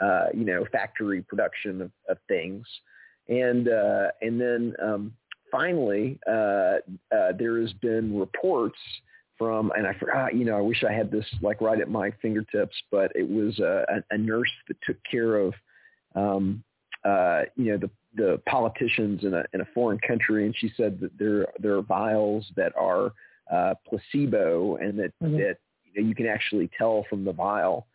uh, 0.00 0.26
you 0.34 0.44
know 0.44 0.66
factory 0.70 1.22
production 1.22 1.80
of, 1.80 1.90
of 2.10 2.18
things. 2.28 2.66
And 3.28 3.68
uh, 3.68 4.08
and 4.20 4.38
then 4.38 4.74
um, 4.82 5.14
finally, 5.50 6.18
uh, 6.30 6.76
there 7.10 7.58
has 7.62 7.72
been 7.80 8.18
reports 8.18 8.78
from, 9.38 9.72
and 9.76 9.86
I 9.86 9.94
forgot, 9.94 10.34
you 10.34 10.44
know, 10.44 10.56
I 10.56 10.60
wish 10.60 10.84
I 10.88 10.92
had 10.92 11.10
this 11.10 11.26
like 11.42 11.60
right 11.60 11.80
at 11.80 11.90
my 11.90 12.12
fingertips, 12.22 12.76
but 12.90 13.12
it 13.14 13.28
was 13.28 13.58
a, 13.58 13.84
a 14.10 14.18
nurse 14.18 14.50
that 14.68 14.76
took 14.86 14.96
care 15.10 15.36
of, 15.36 15.54
um, 16.14 16.62
uh, 17.04 17.42
you 17.56 17.72
know, 17.72 17.76
the 17.78 17.90
the 18.16 18.40
politicians 18.46 19.24
in 19.24 19.34
a 19.34 19.44
in 19.52 19.60
a 19.60 19.64
foreign 19.74 19.98
country, 19.98 20.46
and 20.46 20.54
she 20.56 20.70
said 20.76 21.00
that 21.00 21.10
there 21.18 21.48
there 21.58 21.76
are 21.76 21.82
vials 21.82 22.46
that 22.56 22.72
are 22.76 23.12
uh, 23.52 23.74
placebo, 23.88 24.76
and 24.76 24.98
that 24.98 25.12
mm-hmm. 25.22 25.36
that 25.36 25.58
you, 25.84 26.02
know, 26.02 26.08
you 26.08 26.14
can 26.14 26.26
actually 26.26 26.70
tell 26.78 27.04
from 27.10 27.24
the 27.24 27.32
vial. 27.32 27.86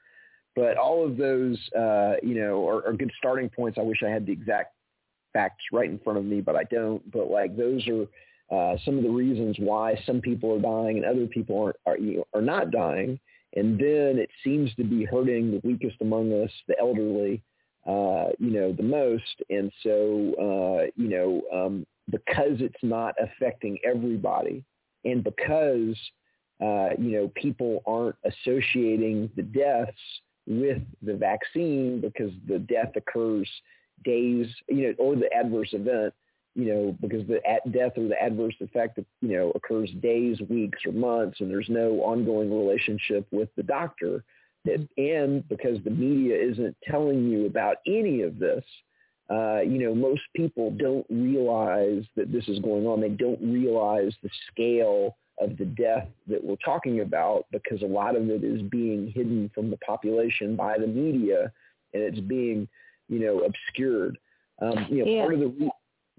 But 0.56 0.78
all 0.78 1.06
of 1.06 1.16
those, 1.16 1.58
uh, 1.78 2.16
you 2.22 2.36
know, 2.36 2.68
are, 2.68 2.86
are 2.86 2.94
good 2.94 3.12
starting 3.18 3.50
points. 3.50 3.78
I 3.78 3.84
wish 3.84 4.04
I 4.06 4.10
had 4.10 4.26
the 4.26 4.34
exact 4.34 4.74
facts 5.32 5.64
right 5.72 5.90
in 5.90 6.00
front 6.00 6.20
of 6.20 6.26
me, 6.26 6.42
but 6.42 6.56
I 6.56 6.64
don't. 6.66 7.10
But 7.12 7.30
like 7.30 7.56
those 7.56 7.88
are 7.88 8.06
uh, 8.52 8.76
some 8.84 8.98
of 8.98 9.04
the 9.04 9.10
reasons 9.10 9.56
why 9.60 10.00
some 10.06 10.22
people 10.22 10.54
are 10.56 10.60
dying 10.62 10.98
and 10.98 11.06
other 11.06 11.28
people 11.28 11.62
are 11.62 11.76
are, 11.86 11.98
you 11.98 12.18
know, 12.18 12.28
are 12.34 12.42
not 12.42 12.72
dying. 12.72 13.20
And 13.56 13.80
then 13.80 14.20
it 14.20 14.30
seems 14.44 14.74
to 14.76 14.84
be 14.84 15.06
hurting 15.06 15.52
the 15.52 15.62
weakest 15.64 15.98
among 16.02 16.32
us, 16.44 16.52
the 16.68 16.80
elderly, 16.80 17.42
uh, 17.88 18.28
you 18.38 18.52
know, 18.52 18.72
the 18.72 18.84
most. 18.84 19.42
And 19.50 19.72
so, 19.82 20.36
uh, 20.40 20.92
you 20.96 21.10
know, 21.10 21.42
um, 21.52 21.86
because 22.12 22.62
it's 22.62 22.84
not 22.84 23.16
affecting 23.20 23.78
everybody, 23.84 24.64
and 25.06 25.24
because 25.24 25.96
uh, 26.62 26.90
you 26.98 27.12
know 27.12 27.32
people 27.36 27.82
aren't 27.86 28.16
associating 28.26 29.30
the 29.36 29.44
deaths 29.44 29.92
with 30.48 30.82
the 31.02 31.16
vaccine 31.16 32.02
because 32.02 32.32
the 32.48 32.60
death 32.60 32.92
occurs 32.96 33.48
days, 34.04 34.48
you 34.68 34.88
know, 34.88 34.94
or 34.98 35.16
the 35.16 35.32
adverse 35.34 35.70
event, 35.74 36.14
you 36.60 36.74
know, 36.74 36.98
because 37.02 37.26
the 37.28 37.46
at 37.48 37.72
death 37.72 37.94
or 37.98 38.08
the 38.08 38.22
adverse 38.22 38.56
effect, 38.60 39.00
you 39.22 39.38
know, 39.38 39.52
occurs 39.56 39.90
days, 40.02 40.40
weeks, 40.50 40.80
or 40.86 40.92
months, 40.92 41.40
and 41.40 41.50
there's 41.50 41.70
no 41.70 42.02
ongoing 42.02 42.52
relationship 42.52 43.26
with 43.32 43.50
the 43.56 43.64
doctor. 43.64 44.24
That, 44.66 44.86
and 44.98 45.48
because 45.48 45.78
the 45.84 45.90
media 45.90 46.36
isn't 46.36 46.76
telling 46.84 47.30
you 47.30 47.46
about 47.46 47.78
any 47.88 48.24
of 48.24 48.40
this, 48.40 48.64
uh, 49.30 49.62
you 49.62 49.80
know, 49.80 49.96
most 49.96 50.22
people 50.36 50.72
don't 50.72 51.06
realize 51.10 52.04
that 52.18 52.32
this 52.32 52.48
is 52.50 52.60
going 52.60 52.86
on. 52.86 53.00
They 53.00 53.10
don't 53.10 53.42
realize 53.42 54.14
the 54.22 54.30
scale 54.52 55.16
of 55.40 55.58
the 55.58 55.66
death 55.66 56.08
that 56.28 56.44
we're 56.44 56.58
talking 56.58 57.00
about 57.00 57.46
because 57.52 57.82
a 57.82 57.86
lot 57.86 58.18
of 58.18 58.30
it 58.30 58.44
is 58.44 58.62
being 58.64 59.10
hidden 59.16 59.50
from 59.56 59.70
the 59.70 59.78
population 59.78 60.58
by 60.58 60.78
the 60.78 60.88
media 60.88 61.54
and 61.94 62.04
it's 62.04 62.20
being 62.20 62.68
you 63.10 63.20
know, 63.20 63.40
obscured. 63.40 64.18
Um, 64.62 64.86
you 64.90 65.04
know, 65.04 65.12
yeah. 65.12 65.22
part 65.22 65.34
of 65.34 65.40
the 65.40 65.70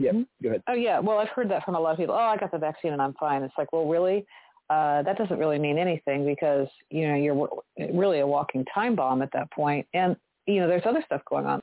yeah, 0.00 0.12
mm-hmm. 0.12 0.22
go 0.42 0.48
ahead. 0.48 0.62
Oh 0.66 0.72
yeah, 0.72 0.98
well 0.98 1.18
I've 1.18 1.28
heard 1.28 1.50
that 1.50 1.64
from 1.64 1.74
a 1.74 1.80
lot 1.80 1.92
of 1.92 1.98
people. 1.98 2.14
Oh, 2.14 2.18
I 2.18 2.36
got 2.38 2.50
the 2.50 2.58
vaccine 2.58 2.92
and 2.92 3.02
I'm 3.02 3.12
fine. 3.20 3.42
It's 3.42 3.54
like, 3.58 3.70
well, 3.70 3.86
really, 3.86 4.24
uh, 4.70 5.02
that 5.02 5.18
doesn't 5.18 5.38
really 5.38 5.58
mean 5.58 5.76
anything 5.76 6.24
because 6.24 6.68
you 6.88 7.06
know 7.06 7.14
you're 7.14 7.48
really 7.92 8.20
a 8.20 8.26
walking 8.26 8.64
time 8.74 8.96
bomb 8.96 9.20
at 9.20 9.30
that 9.32 9.50
point. 9.52 9.84
point, 9.84 9.86
and 9.92 10.16
you 10.46 10.60
know 10.60 10.68
there's 10.68 10.82
other 10.86 11.02
stuff 11.04 11.20
going 11.28 11.44
on. 11.44 11.60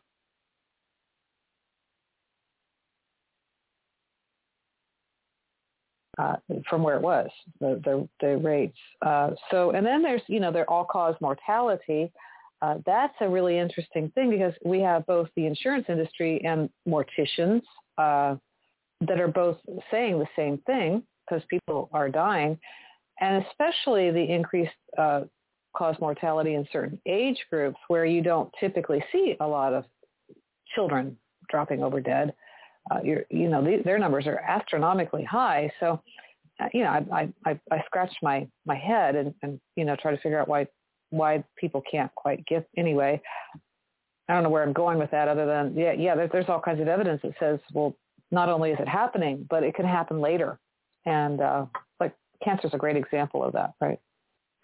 Uh, 6.20 6.36
from 6.68 6.82
where 6.82 6.96
it 6.96 7.02
was, 7.02 7.30
the 7.60 7.82
the, 7.84 8.08
the 8.22 8.38
rates. 8.38 8.78
Uh, 9.04 9.32
so, 9.50 9.72
and 9.72 9.86
then 9.86 10.04
there's 10.04 10.22
you 10.28 10.40
know 10.40 10.52
their 10.52 10.70
all 10.70 10.86
cause 10.86 11.16
mortality, 11.22 12.12
uh, 12.62 12.76
that's 12.86 13.16
a 13.22 13.30
really 13.30 13.58
interesting 13.58 14.12
thing 14.16 14.30
because 14.30 14.54
we 14.64 14.80
have 14.80 15.06
both 15.08 15.28
the 15.36 15.46
insurance 15.46 15.86
industry 15.90 16.44
and 16.44 16.70
morticians 16.88 17.62
uh, 17.98 18.36
that 19.02 19.20
are 19.20 19.28
both 19.28 19.58
saying 19.92 20.20
the 20.20 20.28
same 20.36 20.58
thing 20.60 21.04
because 21.26 21.44
people 21.50 21.90
are 21.94 22.10
dying, 22.10 22.58
and 23.20 23.46
especially 23.46 24.12
the 24.12 24.24
increased 24.24 24.72
uh, 24.98 25.22
cause 25.76 25.96
mortality 26.00 26.56
in 26.56 26.68
certain 26.72 27.00
age 27.06 27.38
groups 27.52 27.78
where 27.88 28.06
you 28.06 28.22
don't 28.22 28.50
typically 28.60 29.04
see 29.12 29.36
a 29.40 29.48
lot 29.48 29.74
of 29.74 29.86
children 30.76 31.18
dropping 31.50 31.84
over 31.84 32.02
dead. 32.02 32.34
Uh, 32.90 33.00
you 33.04 33.50
know, 33.50 33.62
their 33.84 34.00
numbers 34.00 34.26
are 34.28 34.40
astronomically 34.40 35.24
high. 35.24 35.70
So, 35.80 36.02
uh, 36.60 36.68
you 36.74 36.84
know, 36.84 37.06
I, 37.12 37.30
I, 37.46 37.60
I 37.70 37.84
scratched 37.86 38.18
my, 38.24 38.48
my 38.66 38.76
head 38.76 39.16
and, 39.16 39.34
and, 39.44 39.60
you 39.76 39.84
know, 39.84 39.96
try 39.98 40.12
to 40.12 40.22
figure 40.22 40.40
out 40.40 40.48
why 40.48 40.68
why 41.10 41.44
people 41.58 41.82
can't 41.90 42.14
quite 42.16 42.46
get 42.46 42.68
anyway. 42.76 43.22
I 44.30 44.34
don't 44.34 44.44
know 44.44 44.50
where 44.50 44.64
I'm 44.64 44.74
going 44.74 44.98
with 44.98 45.12
that 45.12 45.28
other 45.28 45.46
than, 45.46 45.74
yeah, 45.76 45.94
yeah, 45.94 46.16
there, 46.16 46.28
there's 46.28 46.50
all 46.50 46.60
kinds 46.60 46.82
of 46.82 46.88
evidence 46.88 47.22
that 47.24 47.34
says, 47.40 47.60
well, 47.74 47.96
not 48.32 48.50
only 48.50 48.72
is 48.72 48.80
it 48.80 48.88
happening, 48.88 49.46
but 49.50 49.64
it 49.64 49.74
can 49.76 49.86
happen 49.86 50.20
later. 50.20 50.60
And 51.06 51.40
uh, 51.40 51.66
like 52.00 52.14
cancer 52.44 52.68
is 52.68 52.74
a 52.74 52.78
great 52.78 52.98
example 52.98 53.44
of 53.44 53.54
that, 53.54 53.74
right? 53.80 54.00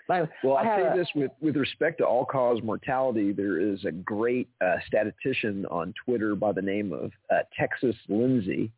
I, 0.10 0.28
well, 0.44 0.58
I'll 0.58 0.78
say 0.78 0.86
a, 0.86 0.94
this 0.96 1.08
with, 1.16 1.32
with 1.40 1.56
respect 1.56 2.00
to 2.00 2.06
all-cause 2.06 2.62
mortality, 2.62 3.32
there 3.32 3.58
is 3.60 3.86
a 3.86 3.92
great 3.92 4.50
uh, 4.60 4.76
statistician 4.86 5.66
on 5.68 5.94
Twitter 6.06 6.36
by 6.36 6.52
the 6.52 6.62
name 6.62 6.92
of 6.92 7.12
uh, 7.32 7.44
Texas 7.58 7.96
Lindsay, 8.10 8.70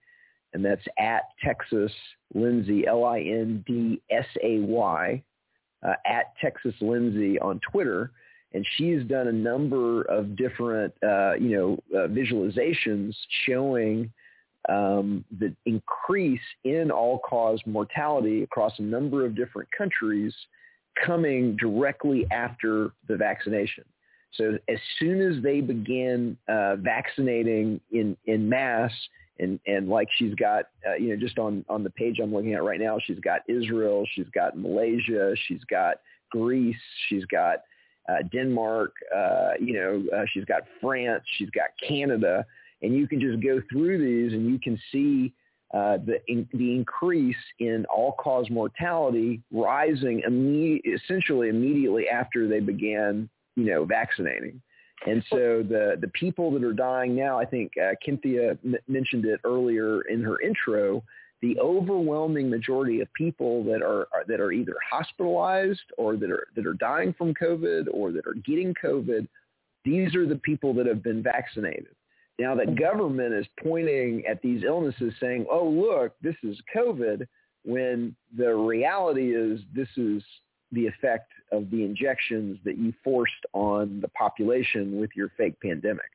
and 0.53 0.63
that's 0.63 0.85
at 0.99 1.23
Texas 1.43 1.91
Lindsay, 2.35 2.85
L-I-N-D-S-A-Y, 2.85 3.63
uh, 5.85 5.93
at 6.05 6.25
Texas 6.39 6.75
Lindsay 6.79 7.39
on 7.39 7.59
Twitter, 7.71 8.11
and 8.55 8.65
she's 8.77 9.03
done 9.03 9.27
a 9.27 9.33
number 9.33 10.03
of 10.03 10.37
different, 10.37 10.93
uh, 11.03 11.33
you 11.33 11.49
know, 11.49 11.77
uh, 11.93 12.07
visualizations 12.07 13.13
showing 13.45 14.09
um, 14.69 15.25
the 15.39 15.53
increase 15.65 16.39
in 16.63 16.89
all-cause 16.89 17.59
mortality 17.65 18.43
across 18.43 18.71
a 18.79 18.81
number 18.81 19.25
of 19.25 19.35
different 19.35 19.67
countries 19.77 20.33
coming 21.05 21.57
directly 21.57 22.25
after 22.31 22.93
the 23.09 23.17
vaccination. 23.17 23.83
So 24.31 24.57
as 24.69 24.79
soon 24.99 25.19
as 25.19 25.43
they 25.43 25.59
began 25.59 26.37
uh, 26.47 26.77
vaccinating 26.77 27.81
in, 27.91 28.15
in 28.25 28.47
mass 28.47 28.91
and 29.37 29.59
and 29.67 29.89
like 29.89 30.07
she's 30.17 30.33
got 30.35 30.69
uh, 30.87 30.95
you 30.95 31.09
know 31.09 31.17
just 31.17 31.37
on 31.37 31.65
on 31.67 31.83
the 31.83 31.89
page 31.89 32.19
I'm 32.23 32.33
looking 32.33 32.53
at 32.53 32.63
right 32.63 32.79
now 32.79 32.99
she's 33.05 33.19
got 33.19 33.41
Israel 33.49 34.05
she's 34.15 34.29
got 34.33 34.57
Malaysia 34.57 35.35
she's 35.45 35.63
got 35.69 35.97
Greece 36.31 36.75
she's 37.09 37.25
got 37.25 37.63
uh, 38.09 38.23
Denmark 38.31 38.93
uh, 39.15 39.51
you 39.59 39.73
know 39.73 40.03
uh, 40.15 40.23
she's 40.31 40.45
got 40.45 40.63
France 40.81 41.23
she's 41.37 41.49
got 41.49 41.69
Canada 41.87 42.45
and 42.81 42.95
you 42.95 43.07
can 43.07 43.19
just 43.19 43.41
go 43.41 43.61
through 43.71 43.97
these 43.97 44.33
and 44.33 44.49
you 44.49 44.59
can 44.59 44.79
see 44.91 45.33
uh, 45.73 45.97
the 46.05 46.19
in, 46.27 46.47
the 46.53 46.73
increase 46.73 47.35
in 47.59 47.85
all 47.93 48.13
cause 48.13 48.49
mortality 48.49 49.41
rising 49.51 50.21
essentially 50.85 51.49
immediately 51.49 52.07
after 52.07 52.47
they 52.47 52.59
began 52.59 53.29
you 53.55 53.65
know 53.65 53.85
vaccinating. 53.85 54.61
And 55.05 55.23
so 55.29 55.61
the, 55.61 55.97
the 55.99 56.07
people 56.09 56.51
that 56.51 56.63
are 56.63 56.73
dying 56.73 57.15
now, 57.15 57.37
I 57.37 57.45
think 57.45 57.73
uh, 57.77 58.55
m- 58.63 58.75
mentioned 58.87 59.25
it 59.25 59.39
earlier 59.43 60.01
in 60.03 60.23
her 60.23 60.41
intro, 60.41 61.03
the 61.45 61.59
overwhelming 61.59 62.49
majority 62.49 63.01
of 63.01 63.13
people 63.13 63.63
that 63.65 63.83
are, 63.83 64.07
are, 64.13 64.25
that 64.27 64.39
are 64.39 64.51
either 64.51 64.75
hospitalized 64.89 65.91
or 65.97 66.15
that 66.17 66.31
are 66.31 66.47
that 66.55 66.65
are 66.65 66.73
dying 66.73 67.13
from 67.13 67.35
COVID 67.35 67.85
or 67.93 68.11
that 68.11 68.25
are 68.25 68.33
getting 68.45 68.73
COVID, 68.83 69.27
these 69.83 70.15
are 70.15 70.25
the 70.27 70.37
people 70.37 70.73
that 70.73 70.87
have 70.87 71.03
been 71.03 71.21
vaccinated. 71.21 71.95
Now 72.39 72.55
the 72.55 72.63
mm-hmm. 72.63 72.75
government 72.75 73.33
is 73.35 73.45
pointing 73.61 74.23
at 74.27 74.41
these 74.41 74.63
illnesses 74.63 75.13
saying, 75.19 75.45
"Oh, 75.51 75.69
look, 75.69 76.15
this 76.21 76.35
is 76.41 76.57
COVID," 76.75 77.27
when 77.63 78.15
the 78.35 78.55
reality 78.55 79.35
is 79.35 79.59
this 79.75 79.89
is 79.97 80.23
the 80.71 80.87
effect 80.87 81.31
of 81.51 81.69
the 81.69 81.83
injections 81.83 82.57
that 82.65 82.79
you 82.79 82.91
forced 83.03 83.45
on 83.53 83.99
the 84.01 84.07
population 84.09 84.99
with 84.99 85.11
your 85.15 85.29
fake 85.37 85.61
pandemic. 85.61 86.09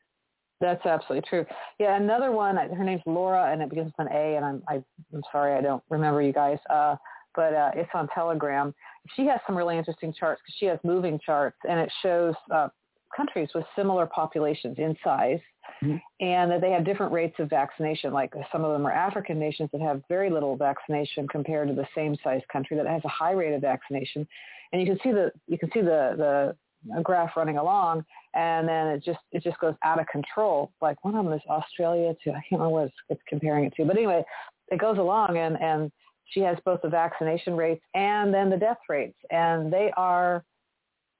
That's 0.60 0.84
absolutely 0.84 1.26
true. 1.28 1.46
Yeah, 1.78 1.96
another 1.96 2.32
one. 2.32 2.56
Her 2.56 2.84
name's 2.84 3.02
Laura, 3.06 3.50
and 3.50 3.62
it 3.62 3.70
begins 3.70 3.92
with 3.96 4.06
an 4.06 4.12
A. 4.14 4.36
And 4.36 4.44
I'm 4.44 4.62
I, 4.68 4.74
am 4.74 4.84
i 5.14 5.20
sorry, 5.32 5.54
I 5.54 5.62
don't 5.62 5.82
remember 5.88 6.20
you 6.20 6.32
guys. 6.32 6.58
Uh, 6.68 6.96
but 7.34 7.54
uh, 7.54 7.70
it's 7.74 7.90
on 7.94 8.08
Telegram. 8.14 8.74
She 9.16 9.26
has 9.26 9.40
some 9.46 9.56
really 9.56 9.78
interesting 9.78 10.12
charts 10.12 10.42
because 10.44 10.56
she 10.58 10.66
has 10.66 10.78
moving 10.84 11.18
charts, 11.24 11.56
and 11.68 11.78
it 11.80 11.90
shows 12.02 12.34
uh, 12.52 12.68
countries 13.16 13.48
with 13.54 13.64
similar 13.76 14.06
populations 14.06 14.76
in 14.78 14.96
size, 15.02 15.38
mm-hmm. 15.82 15.96
and 16.24 16.50
that 16.50 16.60
they 16.60 16.70
have 16.70 16.84
different 16.84 17.12
rates 17.12 17.36
of 17.38 17.48
vaccination. 17.48 18.12
Like 18.12 18.32
some 18.52 18.64
of 18.64 18.72
them 18.72 18.86
are 18.86 18.92
African 18.92 19.38
nations 19.38 19.70
that 19.72 19.80
have 19.80 20.02
very 20.08 20.30
little 20.30 20.56
vaccination 20.56 21.26
compared 21.28 21.68
to 21.68 21.74
the 21.74 21.86
same 21.94 22.16
size 22.22 22.42
country 22.52 22.76
that 22.76 22.86
has 22.86 23.02
a 23.04 23.08
high 23.08 23.32
rate 23.32 23.54
of 23.54 23.60
vaccination. 23.60 24.26
And 24.72 24.80
you 24.80 24.86
can 24.86 24.98
see 25.02 25.12
the 25.12 25.32
you 25.46 25.58
can 25.58 25.70
see 25.72 25.80
the 25.80 26.14
the 26.16 26.56
graph 27.02 27.36
running 27.36 27.58
along, 27.58 28.04
and 28.34 28.68
then 28.68 28.88
it 28.88 29.04
just 29.04 29.18
it 29.32 29.42
just 29.42 29.58
goes 29.60 29.74
out 29.84 30.00
of 30.00 30.06
control. 30.06 30.72
Like 30.80 31.04
one 31.04 31.14
of 31.14 31.24
them 31.24 31.34
is 31.34 31.42
Australia 31.48 32.14
to 32.24 32.30
I 32.30 32.34
can't 32.34 32.44
remember 32.52 32.70
what 32.70 32.84
it's, 32.86 32.94
it's 33.08 33.22
comparing 33.28 33.64
it 33.64 33.74
to, 33.76 33.84
but 33.84 33.96
anyway, 33.96 34.24
it 34.68 34.78
goes 34.78 34.98
along 34.98 35.36
and 35.36 35.60
and 35.60 35.92
she 36.26 36.40
has 36.40 36.56
both 36.64 36.80
the 36.82 36.88
vaccination 36.88 37.56
rates 37.56 37.82
and 37.94 38.32
then 38.32 38.50
the 38.50 38.56
death 38.56 38.78
rates, 38.88 39.18
and 39.30 39.72
they 39.72 39.92
are 39.96 40.44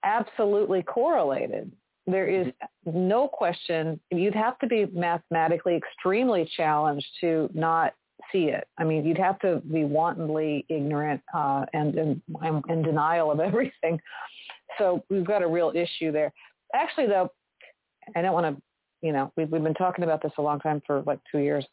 absolutely 0.04 0.82
correlated. 0.82 1.70
There 2.06 2.28
is 2.28 2.46
no 2.86 3.28
question. 3.28 4.00
You'd 4.10 4.34
have 4.34 4.58
to 4.60 4.66
be 4.66 4.86
mathematically 4.86 5.76
extremely 5.76 6.50
challenged 6.56 7.06
to 7.20 7.50
not 7.54 7.94
see 8.32 8.44
it. 8.44 8.66
I 8.78 8.84
mean, 8.84 9.04
you'd 9.04 9.18
have 9.18 9.38
to 9.40 9.62
be 9.72 9.84
wantonly 9.84 10.64
ignorant 10.68 11.20
uh, 11.34 11.64
and, 11.72 11.94
and 11.96 12.22
in 12.68 12.82
denial 12.82 13.30
of 13.30 13.40
everything. 13.40 14.00
So 14.78 15.04
we've 15.10 15.26
got 15.26 15.42
a 15.42 15.46
real 15.46 15.72
issue 15.74 16.12
there. 16.12 16.32
Actually, 16.74 17.06
though, 17.06 17.30
I 18.16 18.22
don't 18.22 18.32
want 18.32 18.56
to, 18.56 18.62
you 19.02 19.12
know, 19.12 19.32
we've, 19.36 19.50
we've 19.50 19.62
been 19.62 19.74
talking 19.74 20.04
about 20.04 20.22
this 20.22 20.32
a 20.38 20.42
long 20.42 20.60
time 20.60 20.82
for 20.86 21.02
like 21.06 21.18
two 21.30 21.38
years. 21.38 21.64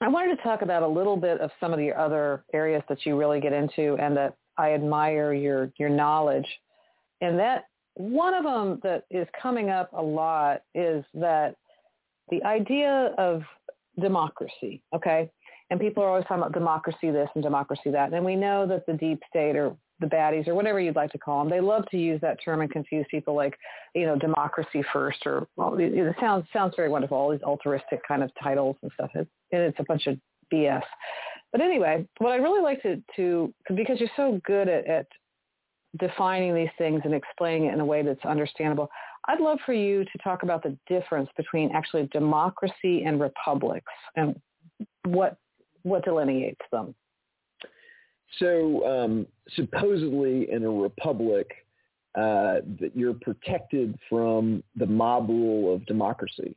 I 0.00 0.08
wanted 0.08 0.36
to 0.36 0.42
talk 0.42 0.62
about 0.62 0.82
a 0.82 0.88
little 0.88 1.16
bit 1.16 1.40
of 1.40 1.50
some 1.60 1.72
of 1.72 1.78
the 1.78 1.92
other 1.92 2.44
areas 2.52 2.82
that 2.88 3.06
you 3.06 3.16
really 3.16 3.40
get 3.40 3.52
into 3.52 3.96
and 3.96 4.16
that 4.16 4.36
I 4.58 4.72
admire 4.72 5.32
your 5.32 5.72
your 5.78 5.88
knowledge. 5.88 6.46
And 7.20 7.38
that 7.38 7.64
one 7.94 8.34
of 8.34 8.44
them 8.44 8.80
that 8.82 9.04
is 9.10 9.26
coming 9.40 9.70
up 9.70 9.92
a 9.92 10.02
lot 10.02 10.62
is 10.74 11.04
that 11.14 11.56
the 12.30 12.42
idea 12.44 13.14
of 13.18 13.42
democracy, 14.00 14.82
okay? 14.94 15.30
And 15.70 15.80
people 15.80 16.02
are 16.02 16.08
always 16.08 16.24
talking 16.24 16.38
about 16.42 16.52
democracy 16.52 17.10
this 17.10 17.28
and 17.34 17.42
democracy 17.42 17.90
that. 17.90 18.12
And 18.12 18.24
we 18.24 18.36
know 18.36 18.66
that 18.66 18.86
the 18.86 18.94
deep 18.94 19.20
state 19.28 19.56
or 19.56 19.76
the 20.00 20.06
baddies 20.06 20.48
or 20.48 20.54
whatever 20.54 20.80
you'd 20.80 20.96
like 20.96 21.12
to 21.12 21.18
call 21.18 21.40
them, 21.40 21.50
they 21.50 21.60
love 21.60 21.84
to 21.90 21.96
use 21.96 22.20
that 22.20 22.38
term 22.44 22.60
and 22.60 22.70
confuse 22.70 23.06
people 23.10 23.34
like, 23.34 23.56
you 23.94 24.06
know, 24.06 24.16
democracy 24.16 24.82
first 24.92 25.24
or, 25.26 25.46
well, 25.56 25.76
it 25.78 26.16
sounds, 26.20 26.44
sounds 26.52 26.74
very 26.76 26.88
wonderful, 26.88 27.16
all 27.16 27.30
these 27.30 27.42
altruistic 27.42 28.00
kind 28.06 28.22
of 28.22 28.30
titles 28.42 28.76
and 28.82 28.90
stuff. 28.94 29.10
It, 29.14 29.28
and 29.52 29.62
it's 29.62 29.78
a 29.78 29.84
bunch 29.84 30.06
of 30.06 30.18
BS. 30.52 30.82
But 31.52 31.60
anyway, 31.60 32.06
what 32.18 32.32
I 32.32 32.36
really 32.36 32.62
like 32.62 32.82
to, 32.82 33.00
to 33.16 33.54
because 33.76 34.00
you're 34.00 34.08
so 34.16 34.40
good 34.44 34.68
at, 34.68 34.86
at 34.86 35.06
defining 35.98 36.54
these 36.54 36.70
things 36.76 37.02
and 37.04 37.14
explaining 37.14 37.68
it 37.68 37.74
in 37.74 37.80
a 37.80 37.84
way 37.84 38.02
that's 38.02 38.24
understandable, 38.24 38.88
I'd 39.28 39.40
love 39.40 39.58
for 39.64 39.72
you 39.72 40.04
to 40.04 40.18
talk 40.22 40.42
about 40.42 40.62
the 40.62 40.76
difference 40.88 41.28
between 41.36 41.70
actually 41.72 42.08
democracy 42.12 43.04
and 43.04 43.20
republics 43.20 43.92
and 44.16 44.34
what 45.04 45.36
what 45.82 46.04
delineates 46.04 46.64
them. 46.72 46.94
So 48.38 48.84
um, 48.86 49.26
supposedly 49.54 50.50
in 50.50 50.64
a 50.64 50.70
republic, 50.70 51.50
uh, 52.14 52.60
that 52.80 52.92
you're 52.94 53.14
protected 53.14 53.98
from 54.08 54.62
the 54.76 54.86
mob 54.86 55.28
rule 55.28 55.74
of 55.74 55.84
democracy. 55.86 56.54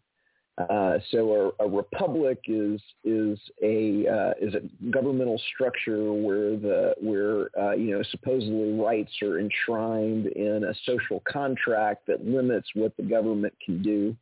Uh, 0.57 0.97
so 1.11 1.53
a, 1.59 1.65
a, 1.65 1.69
republic 1.69 2.39
is 2.45 2.81
is 3.03 3.39
a 3.63 4.07
uh, 4.07 4.33
is 4.39 4.55
a 4.55 4.61
governmental 4.91 5.39
structure 5.53 6.11
where 6.13 6.57
the 6.57 6.95
where 6.99 7.49
uh, 7.59 7.73
you 7.73 7.95
know 7.95 8.03
supposedly 8.09 8.73
rights 8.73 9.11
are 9.21 9.39
enshrined 9.39 10.27
in 10.27 10.63
a 10.63 10.73
social 10.85 11.23
contract 11.31 12.07
that 12.07 12.25
limits 12.25 12.67
what 12.73 12.95
the 12.97 13.03
government 13.03 13.53
can 13.63 13.83
do, 13.83 14.15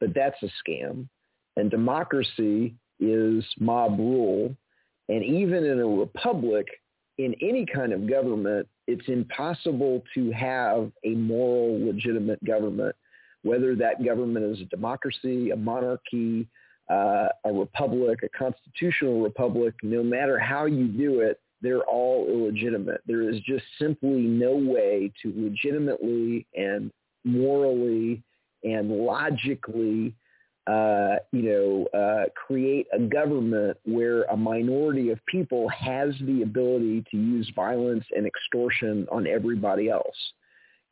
but 0.00 0.14
that's 0.14 0.40
a 0.42 0.50
scam. 0.68 1.08
And 1.56 1.70
democracy 1.70 2.74
is 3.00 3.44
mob 3.58 3.98
rule, 3.98 4.54
and 5.08 5.24
even 5.24 5.64
in 5.64 5.80
a 5.80 5.86
republic, 5.86 6.68
in 7.18 7.34
any 7.40 7.66
kind 7.66 7.92
of 7.92 8.08
government, 8.08 8.66
it's 8.86 9.08
impossible 9.08 10.02
to 10.14 10.30
have 10.32 10.90
a 11.04 11.10
moral, 11.10 11.84
legitimate 11.86 12.42
government 12.44 12.96
whether 13.42 13.74
that 13.76 14.04
government 14.04 14.46
is 14.46 14.60
a 14.60 14.64
democracy, 14.66 15.50
a 15.50 15.56
monarchy, 15.56 16.46
uh, 16.88 17.28
a 17.44 17.52
republic, 17.52 18.20
a 18.22 18.28
constitutional 18.28 19.20
republic, 19.20 19.74
no 19.82 20.02
matter 20.02 20.38
how 20.38 20.66
you 20.66 20.86
do 20.86 21.20
it, 21.20 21.40
they're 21.60 21.82
all 21.82 22.26
illegitimate. 22.28 23.00
There 23.06 23.28
is 23.28 23.40
just 23.40 23.64
simply 23.78 24.22
no 24.22 24.54
way 24.54 25.12
to 25.22 25.32
legitimately 25.36 26.46
and 26.56 26.90
morally 27.24 28.22
and 28.64 28.90
logically, 28.90 30.14
uh, 30.66 31.16
you 31.32 31.42
know, 31.42 31.86
uh, 31.98 32.24
create 32.34 32.86
a 32.92 33.00
government 33.00 33.76
where 33.84 34.22
a 34.24 34.36
minority 34.36 35.10
of 35.10 35.18
people 35.26 35.68
has 35.68 36.14
the 36.22 36.42
ability 36.42 37.04
to 37.10 37.16
use 37.16 37.50
violence 37.56 38.04
and 38.16 38.26
extortion 38.26 39.06
on 39.10 39.26
everybody 39.26 39.88
else. 39.88 40.16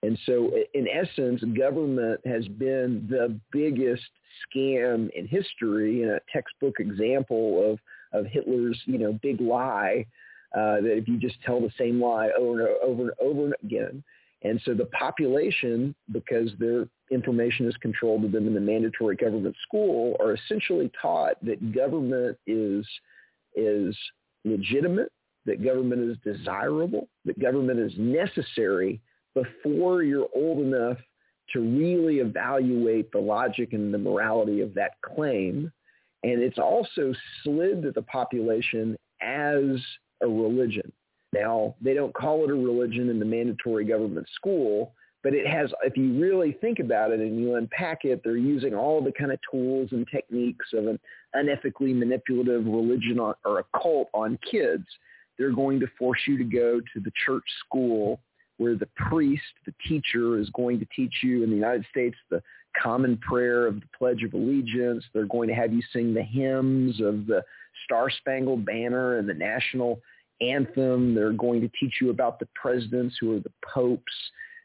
And 0.03 0.19
so 0.27 0.51
in 0.75 0.89
essence, 0.89 1.43
government 1.57 2.21
has 2.25 2.49
been 2.49 3.07
the 3.09 3.39
biggest 3.53 4.03
scam 4.49 5.11
in 5.11 5.29
history 5.29 6.03
and 6.03 6.13
a 6.13 6.21
textbook 6.33 6.81
example 6.81 7.71
of, 7.71 7.79
of 8.19 8.27
Hitler's, 8.27 8.81
you 8.87 8.99
know, 8.99 9.19
big 9.23 9.41
lie 9.41 10.07
uh, 10.57 10.81
that 10.81 10.97
if 10.97 11.07
you 11.07 11.17
just 11.17 11.41
tell 11.43 11.61
the 11.61 11.71
same 11.79 12.01
lie 12.01 12.31
over 12.37 12.67
and 12.67 12.77
over 12.83 13.03
and 13.03 13.13
over 13.21 13.55
again. 13.63 14.03
And 14.43 14.61
so 14.65 14.75
the 14.75 14.87
population, 14.87 15.95
because 16.11 16.51
their 16.59 16.89
information 17.11 17.66
is 17.66 17.77
controlled 17.78 18.23
to 18.23 18.28
them 18.28 18.47
in 18.47 18.55
the 18.55 18.61
mandatory 18.61 19.16
government 19.16 19.57
school, 19.66 20.16
are 20.20 20.35
essentially 20.35 20.91
taught 21.01 21.45
that 21.45 21.73
government 21.73 22.39
is, 22.47 22.87
is 23.55 23.97
legitimate, 24.45 25.11
that 25.47 25.65
government 25.65 26.09
is 26.09 26.16
desirable, 26.24 27.09
that 27.24 27.39
government 27.41 27.81
is 27.81 27.93
necessary 27.99 29.01
before 29.35 30.03
you're 30.03 30.28
old 30.35 30.65
enough 30.65 30.99
to 31.53 31.61
really 31.61 32.19
evaluate 32.19 33.11
the 33.11 33.19
logic 33.19 33.73
and 33.73 33.93
the 33.93 33.99
morality 33.99 34.61
of 34.61 34.74
that 34.74 34.93
claim. 35.03 35.73
And 36.23 36.43
it's 36.43 36.59
also 36.59 37.12
slid 37.43 37.82
to 37.82 37.93
the 37.93 38.03
population 38.03 38.97
as 39.20 39.81
a 40.23 40.27
religion. 40.27 40.93
Now, 41.32 41.74
they 41.81 41.95
don't 41.95 42.15
call 42.15 42.45
it 42.45 42.51
a 42.51 42.55
religion 42.55 43.09
in 43.09 43.19
the 43.19 43.24
mandatory 43.24 43.85
government 43.85 44.27
school, 44.35 44.93
but 45.23 45.35
it 45.35 45.47
has, 45.47 45.71
if 45.83 45.97
you 45.97 46.19
really 46.21 46.53
think 46.61 46.79
about 46.79 47.11
it 47.11 47.21
and 47.21 47.39
you 47.39 47.57
unpack 47.57 48.05
it, 48.05 48.23
they're 48.25 48.37
using 48.37 48.75
all 48.75 49.03
the 49.03 49.13
kind 49.13 49.33
of 49.33 49.39
tools 49.51 49.89
and 49.93 50.07
techniques 50.11 50.67
of 50.73 50.87
an 50.87 50.99
unethically 51.37 51.95
manipulative 51.95 52.65
religion 52.65 53.19
or 53.19 53.59
a 53.59 53.65
cult 53.81 54.09
on 54.15 54.39
kids. 54.51 54.87
They're 55.39 55.53
going 55.53 55.81
to 55.81 55.87
force 55.99 56.21
you 56.27 56.39
to 56.39 56.45
go 56.45 56.81
to 56.81 57.01
the 57.01 57.13
church 57.27 57.45
school 57.67 58.21
where 58.57 58.77
the 58.77 58.89
priest, 58.97 59.43
the 59.65 59.73
teacher, 59.89 60.39
is 60.39 60.51
going 60.51 60.79
to 60.79 60.87
teach 60.95 61.15
you 61.23 61.43
in 61.43 61.51
the 61.51 61.57
United 61.57 61.85
States 61.91 62.17
the 62.31 62.43
common 62.81 63.17
prayer 63.17 63.67
of 63.67 63.77
the 63.77 63.87
Pledge 63.97 64.23
of 64.23 64.35
Allegiance. 64.35 65.03
They're 65.15 65.25
going 65.25 65.49
to 65.49 65.55
have 65.55 65.73
you 65.73 65.83
sing 65.93 66.13
the 66.13 66.23
hymns 66.23 67.01
of 67.01 67.27
the 67.27 67.43
Star 67.85 68.11
Spangled 68.11 68.67
Banner 68.67 69.17
and 69.17 69.27
the 69.27 69.35
national 69.35 70.01
anthem. 70.43 71.15
They're 71.15 71.33
going 71.33 71.63
to 71.63 71.71
teach 71.81 71.95
you 72.01 72.11
about 72.11 72.39
the 72.39 72.49
presidents 72.55 73.17
who 73.19 73.35
are 73.37 73.41
the 73.41 73.53
popes. 73.63 74.13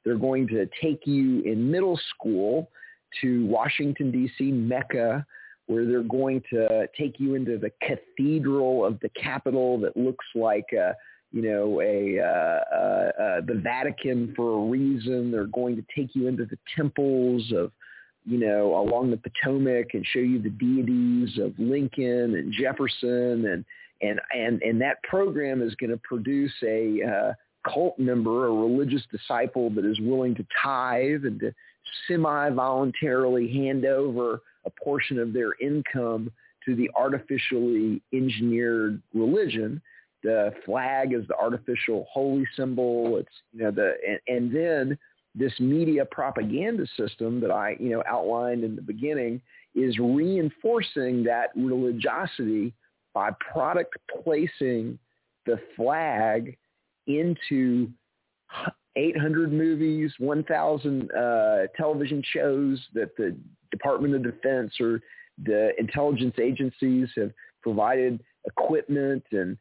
They're 0.06 0.18
going 0.18 0.48
to 0.50 0.68
take 0.82 1.02
you 1.06 1.42
in 1.42 1.70
middle 1.70 2.00
school 2.14 2.70
to 3.22 3.46
Washington, 3.48 4.12
D.C., 4.12 4.52
Mecca, 4.52 5.26
where 5.66 5.86
they're 5.86 6.04
going 6.04 6.44
to 6.52 6.88
take 6.98 7.20
you 7.20 7.36
into 7.36 7.58
the 7.58 7.72
cathedral 7.82 8.86
of 8.86 9.00
the 9.00 9.10
Capitol 9.10 9.80
that 9.80 9.98
looks 9.98 10.26
like 10.36 10.66
a 10.74 10.96
you 11.36 11.42
know, 11.42 11.82
a 11.82 12.18
uh, 12.18 12.76
uh, 12.76 13.12
uh, 13.22 13.42
the 13.42 13.60
Vatican 13.62 14.34
for 14.38 14.54
a 14.54 14.70
reason. 14.70 15.32
They're 15.32 15.48
going 15.48 15.76
to 15.76 15.84
take 15.94 16.16
you 16.16 16.30
into 16.30 16.46
the 16.46 16.58
temples 16.78 17.52
of, 17.54 17.74
you 18.26 18.38
know, 18.38 18.80
along 18.80 19.12
the 19.12 19.18
Potomac 19.18 19.94
and 19.94 20.06
show 20.14 20.20
you 20.20 20.42
the 20.42 20.50
deities 20.50 21.38
of 21.38 21.54
Lincoln 21.60 22.36
and 22.36 22.54
Jefferson, 22.54 23.48
and 23.48 23.66
and 24.02 24.22
and 24.34 24.62
and 24.62 24.80
that 24.80 25.04
program 25.04 25.62
is 25.62 25.76
going 25.76 25.90
to 25.90 26.00
produce 26.06 26.54
a 26.64 27.02
uh, 27.04 27.34
cult 27.72 27.98
member, 28.00 28.48
a 28.48 28.52
religious 28.54 29.04
disciple 29.12 29.70
that 29.72 29.86
is 29.86 30.00
willing 30.00 30.36
to 30.36 30.46
tithe 30.62 31.26
and 31.26 31.40
to 31.40 31.54
semi-voluntarily 32.08 33.52
hand 33.52 33.86
over 33.86 34.42
a 34.66 34.70
portion 34.70 35.20
of 35.20 35.34
their 35.34 35.54
income 35.62 36.32
to 36.66 36.76
the 36.76 36.90
artificially 36.96 38.02
engineered 38.14 39.02
religion 39.14 39.82
the 40.26 40.52
flag 40.66 41.14
is 41.14 41.26
the 41.28 41.36
artificial 41.36 42.08
holy 42.12 42.46
symbol. 42.58 43.18
It's 43.18 43.30
you 43.54 43.64
know 43.64 43.72
the 43.72 43.94
and, 44.06 44.20
and 44.28 44.54
then 44.54 44.98
this 45.36 45.54
media 45.60 46.04
propaganda 46.04 46.86
system 46.98 47.40
that 47.42 47.52
I 47.52 47.78
you 47.80 47.92
know 47.92 48.04
outlined 48.08 48.64
in 48.64 48.76
the 48.76 48.82
beginning 48.82 49.40
is 49.76 50.00
reinforcing 50.00 51.24
that 51.26 51.50
religiosity 51.56 52.74
by 53.14 53.30
product 53.54 53.94
placing 54.24 54.98
the 55.46 55.60
flag 55.76 56.58
into 57.08 57.90
800 58.96 59.52
movies, 59.52 60.14
1,000 60.20 61.12
uh, 61.12 61.68
television 61.76 62.24
shows 62.34 62.80
that 62.94 63.16
the 63.18 63.36
Department 63.72 64.16
of 64.16 64.24
Defense 64.24 64.74
or 64.80 65.02
the 65.44 65.72
intelligence 65.78 66.36
agencies 66.42 67.10
have 67.16 67.32
provided 67.62 68.24
equipment 68.46 69.24
and 69.32 69.58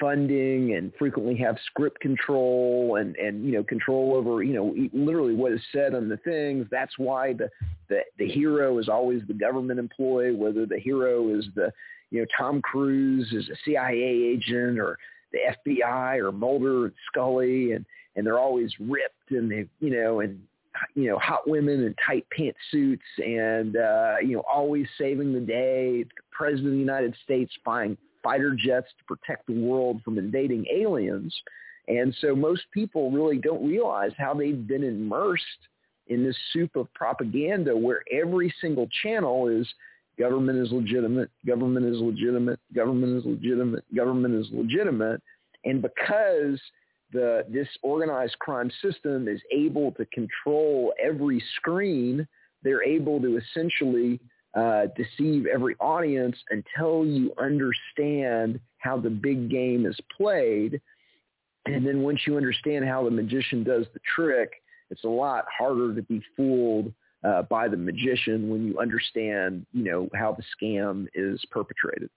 funding 0.00 0.74
and 0.74 0.92
frequently 0.98 1.36
have 1.36 1.56
script 1.66 2.00
control 2.00 2.96
and 2.96 3.14
and 3.16 3.44
you 3.44 3.52
know 3.52 3.62
control 3.62 4.14
over 4.14 4.42
you 4.42 4.52
know 4.52 4.74
literally 4.92 5.34
what 5.34 5.52
is 5.52 5.60
said 5.72 5.94
on 5.94 6.08
the 6.08 6.16
things. 6.18 6.66
That's 6.70 6.98
why 6.98 7.32
the 7.32 7.48
the 7.88 8.00
the 8.18 8.28
hero 8.28 8.78
is 8.78 8.88
always 8.88 9.22
the 9.28 9.34
government 9.34 9.78
employee 9.78 10.34
whether 10.34 10.66
the 10.66 10.78
hero 10.78 11.28
is 11.34 11.46
the 11.54 11.72
you 12.10 12.20
know 12.20 12.26
Tom 12.36 12.60
Cruise 12.60 13.32
is 13.32 13.48
a 13.48 13.56
CIA 13.64 13.94
agent 13.94 14.78
or 14.78 14.98
the 15.34 15.72
FBI 15.72 16.18
or 16.18 16.32
Mulder 16.32 16.86
and 16.86 16.94
Scully 17.10 17.72
and 17.72 17.84
and 18.16 18.24
they're 18.24 18.38
always 18.38 18.72
ripped 18.80 19.30
and 19.30 19.50
they 19.50 19.66
you 19.80 19.90
know 19.90 20.20
and 20.20 20.40
you 20.94 21.08
know 21.08 21.18
hot 21.18 21.48
women 21.48 21.84
in 21.84 21.94
tight 22.06 22.26
pantsuits 22.36 22.98
and 23.18 23.76
uh 23.76 24.14
you 24.22 24.36
know 24.36 24.42
always 24.50 24.86
saving 24.98 25.32
the 25.32 25.40
day 25.40 26.02
the 26.02 26.10
president 26.30 26.68
of 26.68 26.72
the 26.72 26.78
United 26.78 27.14
States 27.24 27.52
flying 27.64 27.96
fighter 28.24 28.56
jets 28.56 28.88
to 28.98 29.04
protect 29.04 29.46
the 29.46 29.52
world 29.52 30.00
from 30.02 30.18
invading 30.18 30.64
aliens. 30.74 31.32
And 31.86 32.16
so 32.20 32.34
most 32.34 32.62
people 32.72 33.10
really 33.10 33.36
don't 33.36 33.64
realize 33.68 34.12
how 34.16 34.32
they've 34.32 34.66
been 34.66 34.82
immersed 34.82 35.44
in 36.08 36.24
this 36.24 36.36
soup 36.52 36.74
of 36.74 36.92
propaganda 36.94 37.76
where 37.76 38.02
every 38.10 38.52
single 38.60 38.88
channel 39.02 39.48
is 39.48 39.68
government 40.18 40.58
is 40.58 40.70
legitimate, 40.72 41.30
government 41.46 41.86
is 41.86 42.00
legitimate, 42.00 42.60
government 42.74 43.16
is 43.18 43.24
legitimate, 43.24 43.84
government 43.94 44.34
is 44.34 44.46
legitimate. 44.52 45.22
And 45.64 45.82
because 45.82 46.60
the, 47.12 47.44
this 47.48 47.68
organized 47.82 48.38
crime 48.38 48.70
system 48.82 49.28
is 49.28 49.40
able 49.52 49.92
to 49.92 50.04
control 50.06 50.92
every 51.02 51.42
screen, 51.56 52.26
they're 52.62 52.82
able 52.82 53.20
to 53.20 53.38
essentially 53.38 54.20
uh, 54.54 54.86
deceive 54.96 55.46
every 55.46 55.74
audience 55.80 56.36
until 56.50 57.04
you 57.04 57.32
understand 57.38 58.60
how 58.78 58.98
the 58.98 59.10
big 59.10 59.50
game 59.50 59.86
is 59.86 59.98
played. 60.16 60.80
And 61.66 61.86
then 61.86 62.02
once 62.02 62.20
you 62.26 62.36
understand 62.36 62.84
how 62.84 63.04
the 63.04 63.10
magician 63.10 63.64
does 63.64 63.86
the 63.94 64.00
trick, 64.14 64.50
it's 64.90 65.04
a 65.04 65.08
lot 65.08 65.44
harder 65.56 65.94
to 65.94 66.02
be 66.02 66.22
fooled 66.36 66.92
uh, 67.24 67.42
by 67.42 67.68
the 67.68 67.76
magician 67.76 68.50
when 68.50 68.66
you 68.66 68.78
understand, 68.78 69.66
you 69.72 69.84
know, 69.84 70.08
how 70.14 70.36
the 70.36 70.42
scam 70.54 71.06
is 71.14 71.42
perpetrated. 71.50 72.10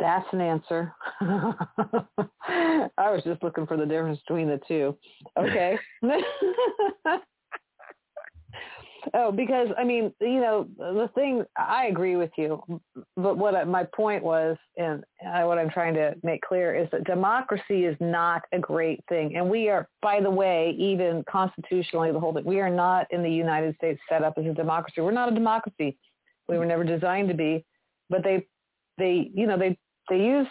That's 0.00 0.26
an 0.32 0.40
answer. 0.40 0.92
I 1.20 2.88
was 2.98 3.22
just 3.24 3.42
looking 3.42 3.66
for 3.66 3.76
the 3.76 3.86
difference 3.86 4.18
between 4.26 4.48
the 4.48 4.60
two. 4.66 4.96
Okay. 5.38 5.78
Oh, 9.14 9.32
because 9.32 9.68
I 9.76 9.84
mean, 9.84 10.12
you 10.20 10.40
know, 10.40 10.68
the 10.78 11.10
thing 11.14 11.44
I 11.56 11.86
agree 11.86 12.16
with 12.16 12.30
you, 12.36 12.62
but 13.16 13.36
what 13.36 13.54
I, 13.54 13.64
my 13.64 13.84
point 13.84 14.22
was, 14.22 14.56
and 14.76 15.02
I, 15.26 15.44
what 15.44 15.58
I'm 15.58 15.70
trying 15.70 15.94
to 15.94 16.14
make 16.22 16.42
clear 16.42 16.74
is 16.74 16.88
that 16.92 17.04
democracy 17.04 17.84
is 17.84 17.96
not 18.00 18.42
a 18.52 18.58
great 18.58 19.00
thing, 19.08 19.36
and 19.36 19.48
we 19.48 19.68
are, 19.68 19.88
by 20.02 20.20
the 20.20 20.30
way, 20.30 20.74
even 20.78 21.24
constitutionally, 21.28 22.12
the 22.12 22.20
whole 22.20 22.32
thing, 22.32 22.44
we 22.44 22.60
are 22.60 22.70
not 22.70 23.06
in 23.10 23.22
the 23.22 23.30
United 23.30 23.74
States 23.76 24.00
set 24.08 24.22
up 24.22 24.34
as 24.36 24.46
a 24.46 24.54
democracy. 24.54 25.00
We're 25.00 25.10
not 25.10 25.30
a 25.30 25.34
democracy. 25.34 25.98
We 26.48 26.58
were 26.58 26.66
never 26.66 26.84
designed 26.84 27.28
to 27.28 27.34
be, 27.34 27.64
but 28.08 28.22
they, 28.22 28.46
they, 28.98 29.30
you 29.34 29.46
know, 29.46 29.58
they 29.58 29.76
they 30.08 30.18
use 30.18 30.48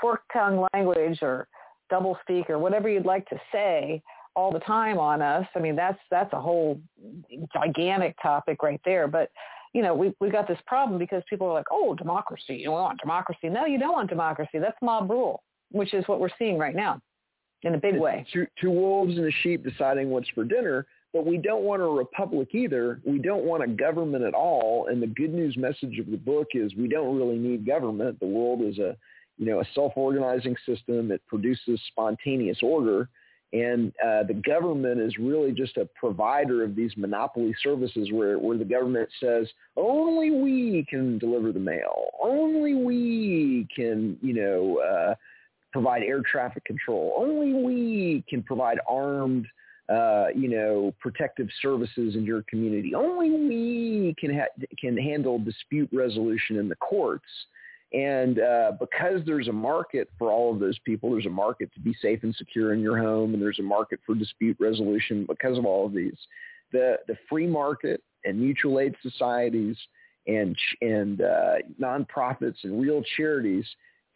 fork 0.00 0.22
tongue 0.32 0.66
language 0.74 1.18
or 1.22 1.48
double 1.90 2.18
speak 2.22 2.48
or 2.50 2.58
whatever 2.58 2.88
you'd 2.88 3.06
like 3.06 3.26
to 3.28 3.40
say 3.52 4.02
all 4.36 4.52
the 4.52 4.60
time 4.60 4.98
on 4.98 5.22
us. 5.22 5.46
I 5.54 5.58
mean, 5.58 5.76
that's 5.76 5.98
that's 6.10 6.32
a 6.32 6.40
whole 6.40 6.80
gigantic 7.52 8.16
topic 8.22 8.62
right 8.62 8.80
there. 8.84 9.06
But 9.06 9.30
you 9.72 9.82
know, 9.82 9.94
we 9.94 10.12
we 10.20 10.30
got 10.30 10.48
this 10.48 10.58
problem 10.66 10.98
because 10.98 11.22
people 11.28 11.46
are 11.46 11.52
like, 11.52 11.66
oh, 11.70 11.94
democracy. 11.94 12.56
You 12.56 12.72
want 12.72 13.00
democracy? 13.00 13.48
No, 13.48 13.66
you 13.66 13.78
don't 13.78 13.92
want 13.92 14.08
democracy. 14.08 14.58
That's 14.58 14.76
mob 14.82 15.10
rule, 15.10 15.42
which 15.72 15.94
is 15.94 16.06
what 16.06 16.20
we're 16.20 16.28
seeing 16.38 16.58
right 16.58 16.74
now, 16.74 17.00
in 17.62 17.74
a 17.74 17.78
big 17.78 17.96
way. 17.96 18.26
Two, 18.32 18.46
two 18.60 18.70
wolves 18.70 19.16
and 19.16 19.26
a 19.26 19.32
sheep 19.42 19.64
deciding 19.64 20.10
what's 20.10 20.28
for 20.30 20.44
dinner. 20.44 20.86
But 21.12 21.26
we 21.26 21.38
don't 21.38 21.62
want 21.62 21.80
a 21.80 21.86
republic 21.86 22.48
either. 22.54 23.00
We 23.04 23.20
don't 23.20 23.44
want 23.44 23.62
a 23.62 23.68
government 23.68 24.24
at 24.24 24.34
all. 24.34 24.88
And 24.90 25.00
the 25.00 25.06
good 25.06 25.32
news 25.32 25.56
message 25.56 26.00
of 26.00 26.10
the 26.10 26.16
book 26.16 26.48
is 26.54 26.74
we 26.74 26.88
don't 26.88 27.16
really 27.16 27.38
need 27.38 27.64
government. 27.64 28.18
The 28.18 28.26
world 28.26 28.62
is 28.62 28.78
a, 28.78 28.96
you 29.38 29.46
know, 29.46 29.60
a 29.60 29.64
self-organizing 29.76 30.56
system. 30.66 31.12
It 31.12 31.22
produces 31.28 31.80
spontaneous 31.86 32.58
order 32.64 33.08
and 33.54 33.92
uh, 34.04 34.24
the 34.24 34.34
government 34.34 35.00
is 35.00 35.16
really 35.16 35.52
just 35.52 35.76
a 35.76 35.88
provider 35.94 36.64
of 36.64 36.74
these 36.74 36.90
monopoly 36.96 37.54
services 37.62 38.10
where, 38.10 38.36
where 38.36 38.58
the 38.58 38.64
government 38.64 39.08
says, 39.20 39.46
only 39.76 40.32
we 40.32 40.84
can 40.90 41.18
deliver 41.18 41.52
the 41.52 41.60
mail. 41.60 42.06
Only 42.20 42.74
we 42.74 43.68
can, 43.74 44.18
you 44.20 44.34
know, 44.34 44.78
uh, 44.78 45.14
provide 45.72 46.02
air 46.02 46.20
traffic 46.20 46.64
control. 46.64 47.14
Only 47.16 47.52
we 47.52 48.24
can 48.28 48.42
provide 48.42 48.78
armed, 48.88 49.46
uh, 49.88 50.26
you 50.34 50.48
know, 50.48 50.92
protective 50.98 51.48
services 51.62 52.16
in 52.16 52.24
your 52.24 52.42
community. 52.50 52.92
Only 52.92 53.30
we 53.30 54.14
can, 54.18 54.34
ha- 54.36 54.66
can 54.80 54.96
handle 54.96 55.38
dispute 55.38 55.88
resolution 55.92 56.56
in 56.56 56.68
the 56.68 56.76
courts. 56.76 57.24
And 57.94 58.40
uh, 58.40 58.72
because 58.80 59.20
there's 59.24 59.46
a 59.46 59.52
market 59.52 60.10
for 60.18 60.32
all 60.32 60.52
of 60.52 60.58
those 60.58 60.78
people, 60.80 61.12
there's 61.12 61.26
a 61.26 61.30
market 61.30 61.72
to 61.74 61.80
be 61.80 61.94
safe 62.02 62.24
and 62.24 62.34
secure 62.34 62.74
in 62.74 62.80
your 62.80 62.98
home, 62.98 63.34
and 63.34 63.42
there's 63.42 63.60
a 63.60 63.62
market 63.62 64.00
for 64.04 64.16
dispute 64.16 64.56
resolution 64.58 65.24
because 65.28 65.56
of 65.56 65.64
all 65.64 65.86
of 65.86 65.92
these. 65.92 66.16
The, 66.72 66.96
the 67.06 67.16
free 67.28 67.46
market 67.46 68.02
and 68.24 68.40
mutual 68.40 68.80
aid 68.80 68.96
societies 69.00 69.76
and, 70.26 70.56
and 70.80 71.20
uh, 71.20 71.54
nonprofits 71.80 72.56
and 72.64 72.80
real 72.80 73.00
charities 73.16 73.64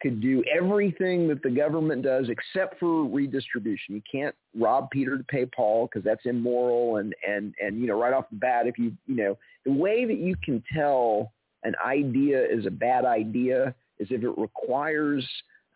could 0.01 0.19
do 0.19 0.43
everything 0.53 1.29
that 1.29 1.41
the 1.41 1.49
government 1.49 2.01
does 2.01 2.27
except 2.29 2.79
for 2.79 3.05
redistribution. 3.05 3.95
You 3.95 4.01
can't 4.11 4.35
rob 4.57 4.89
Peter 4.91 5.17
to 5.17 5.23
pay 5.23 5.45
Paul 5.45 5.87
because 5.87 6.03
that's 6.03 6.25
immoral. 6.25 6.97
And, 6.97 7.15
and, 7.25 7.53
and, 7.61 7.79
you 7.79 7.87
know, 7.87 7.99
right 7.99 8.13
off 8.13 8.29
the 8.29 8.37
bat, 8.37 8.67
if 8.67 8.77
you, 8.77 8.91
you 9.07 9.15
know, 9.15 9.37
the 9.65 9.71
way 9.71 10.03
that 10.03 10.17
you 10.17 10.35
can 10.43 10.61
tell 10.73 11.31
an 11.63 11.75
idea 11.85 12.43
is 12.43 12.65
a 12.65 12.71
bad 12.71 13.05
idea 13.05 13.73
is 13.99 14.07
if 14.11 14.23
it 14.23 14.37
requires 14.37 15.27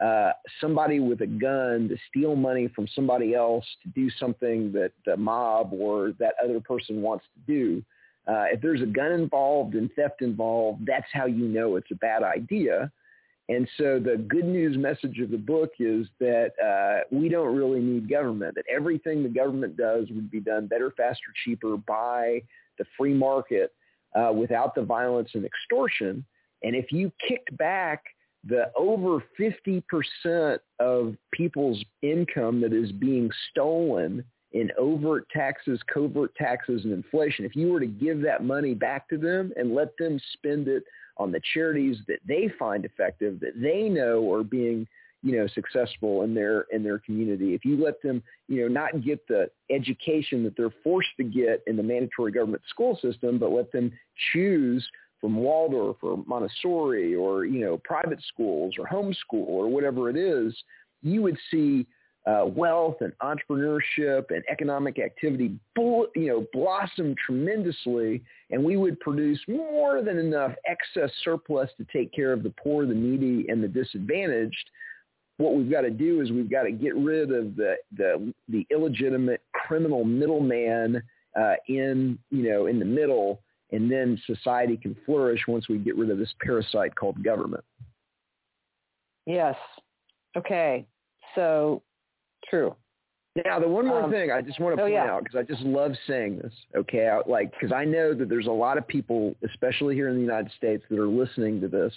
uh, 0.04 0.32
somebody 0.60 1.00
with 1.00 1.22
a 1.22 1.28
gun 1.28 1.88
to 1.88 1.96
steal 2.10 2.36
money 2.36 2.68
from 2.76 2.88
somebody 2.94 3.34
else 3.34 3.66
to 3.84 3.90
do 3.90 4.10
something 4.20 4.72
that 4.72 4.92
the 5.06 5.16
mob 5.16 5.72
or 5.74 6.14
that 6.20 6.34
other 6.44 6.60
person 6.60 7.02
wants 7.02 7.26
to 7.34 7.54
do. 7.54 7.84
Uh, 8.28 8.46
if 8.52 8.62
there's 8.62 8.82
a 8.82 8.86
gun 8.86 9.12
involved 9.12 9.76
and 9.76 9.90
theft 9.94 10.22
involved, 10.22 10.86
that's 10.86 11.08
how 11.12 11.26
you 11.26 11.48
know 11.48 11.76
it's 11.76 11.92
a 11.92 11.96
bad 11.96 12.24
idea. 12.24 12.92
And 13.50 13.68
so 13.78 14.00
the 14.00 14.18
good 14.28 14.46
news 14.46 14.78
message 14.78 15.20
of 15.20 15.30
the 15.30 15.38
book 15.38 15.72
is 15.80 16.08
that 16.20 16.52
uh, 16.64 17.04
we 17.12 17.28
don't 17.28 17.56
really 17.56 17.82
need 17.82 18.10
government, 18.10 18.56
that 18.56 18.66
everything 18.74 19.22
the 19.22 19.30
government 19.30 19.76
does 19.76 20.08
would 20.12 20.32
be 20.32 20.40
done 20.40 20.68
better, 20.68 20.92
faster, 20.96 21.28
cheaper 21.44 21.76
by 21.76 22.42
the 22.78 22.86
free 22.98 23.14
market 23.14 23.74
uh, 24.16 24.32
without 24.34 24.76
the 24.76 24.84
violence 24.84 25.30
and 25.34 25.46
extortion. 25.46 26.26
And 26.64 26.76
if 26.76 26.92
you 26.92 27.12
kicked 27.28 27.56
back 27.58 28.04
the 28.46 28.72
over 28.76 29.24
50% 29.40 30.60
of 30.80 31.16
people's 31.32 31.84
income 32.02 32.62
that 32.62 32.74
is 32.74 32.92
being 32.92 33.30
stolen 33.52 34.24
in 34.52 34.70
overt 34.78 35.28
taxes, 35.30 35.80
covert 35.92 36.36
taxes, 36.36 36.84
and 36.84 36.94
inflation, 36.94 37.46
if 37.46 37.56
you 37.56 37.72
were 37.72 37.80
to 37.80 37.88
give 37.88 38.22
that 38.22 38.44
money 38.44 38.74
back 38.74 39.10
to 39.10 39.18
them 39.18 39.52
and 39.56 39.74
let 39.74 39.98
them 39.98 40.20
spend 40.34 40.68
it 40.68 40.84
on 41.18 41.32
the 41.32 41.42
charities 41.54 41.98
that 42.08 42.20
they 42.28 42.52
find 42.60 42.86
effective, 42.86 43.40
that 43.40 43.60
they 43.60 43.88
know 43.88 44.32
are 44.32 44.44
being 44.44 44.88
you 45.24 45.38
know, 45.38 45.48
successful 45.48 46.24
in 46.24 46.34
their 46.34 46.66
in 46.72 46.84
their 46.84 47.00
community. 47.00 47.54
If 47.54 47.64
you 47.64 47.82
let 47.82 48.02
them, 48.02 48.22
you 48.50 48.62
know, 48.62 48.68
not 48.68 49.04
get 49.04 49.26
the 49.28 49.50
education 49.72 50.44
that 50.44 50.56
they're 50.58 50.74
forced 50.84 51.16
to 51.18 51.24
get 51.24 51.64
in 51.66 51.78
the 51.78 51.84
mandatory 51.84 52.34
government 52.34 52.62
school 52.70 53.00
system, 53.02 53.40
but 53.40 53.52
let 53.52 53.72
them 53.72 53.92
choose 54.34 54.88
from 55.22 55.38
Waldorf 55.38 55.98
or 56.02 56.22
Montessori 56.28 57.16
or 57.16 57.46
you 57.46 57.62
know 57.62 57.78
private 57.86 58.20
schools 58.28 58.76
or 58.78 58.86
homeschool 58.86 59.48
or 59.48 59.70
whatever 59.70 60.10
it 60.10 60.18
is, 60.18 60.54
you 61.02 61.22
would 61.22 61.38
see 61.50 61.88
uh, 62.26 62.46
wealth 62.46 62.98
and 63.02 63.14
entrepreneurship 63.22 64.26
and 64.30 64.44
economic 64.50 65.00
activity, 65.00 65.58
you 65.78 66.10
know, 66.16 66.46
blossom 66.54 67.16
tremendously, 67.26 68.24
and 68.50 68.64
we 68.64 68.78
would 68.78 69.00
produce 69.00 69.40
more 69.48 70.02
than 70.02 70.18
enough 70.18 70.54
excess 70.66 71.12
surplus 71.24 71.70
to 71.78 71.86
take 71.92 72.14
care 72.14 72.32
of 72.32 72.44
the 72.44 72.54
poor, 72.62 72.86
the 72.86 72.94
needy, 72.94 73.46
and 73.50 73.62
the 73.62 73.68
disadvantaged 73.68 74.70
what 75.38 75.56
we've 75.56 75.70
got 75.70 75.82
to 75.82 75.90
do 75.90 76.22
is 76.22 76.32
we've 76.32 76.50
got 76.50 76.64
to 76.64 76.72
get 76.72 76.96
rid 76.96 77.32
of 77.32 77.56
the 77.56 77.76
the, 77.98 78.34
the 78.50 78.66
illegitimate 78.72 79.42
criminal 79.54 80.04
middleman 80.04 81.02
uh, 81.40 81.54
in 81.68 82.18
you 82.30 82.50
know 82.50 82.68
in 82.68 82.80
the 82.80 82.86
middle, 82.86 83.42
and 83.72 83.92
then 83.92 84.20
society 84.26 84.78
can 84.78 84.96
flourish 85.06 85.42
once 85.48 85.68
we 85.70 85.78
get 85.78 85.98
rid 85.98 86.10
of 86.10 86.18
this 86.18 86.34
parasite 86.42 86.96
called 86.96 87.24
government. 87.24 87.64
Yes. 89.26 89.56
Okay. 90.38 90.86
So 91.36 91.82
true. 92.50 92.76
Now, 93.46 93.60
the 93.60 93.68
one 93.68 93.88
more 93.88 94.04
um, 94.04 94.12
thing 94.12 94.32
I 94.32 94.42
just 94.42 94.60
want 94.60 94.76
to 94.76 94.82
oh, 94.82 94.86
point 94.86 94.94
yeah. 94.94 95.12
out 95.12 95.24
because 95.24 95.40
I 95.40 95.42
just 95.42 95.64
love 95.64 95.94
saying 96.06 96.38
this. 96.38 96.54
Okay, 96.76 97.08
I, 97.08 97.28
like 97.28 97.52
because 97.52 97.72
I 97.72 97.84
know 97.84 98.14
that 98.14 98.30
there's 98.30 98.46
a 98.46 98.52
lot 98.52 98.78
of 98.78 98.88
people, 98.88 99.36
especially 99.44 99.96
here 99.96 100.10
in 100.10 100.16
the 100.16 100.22
United 100.22 100.52
States, 100.56 100.84
that 100.90 101.00
are 101.00 101.08
listening 101.08 101.60
to 101.62 101.68
this, 101.68 101.94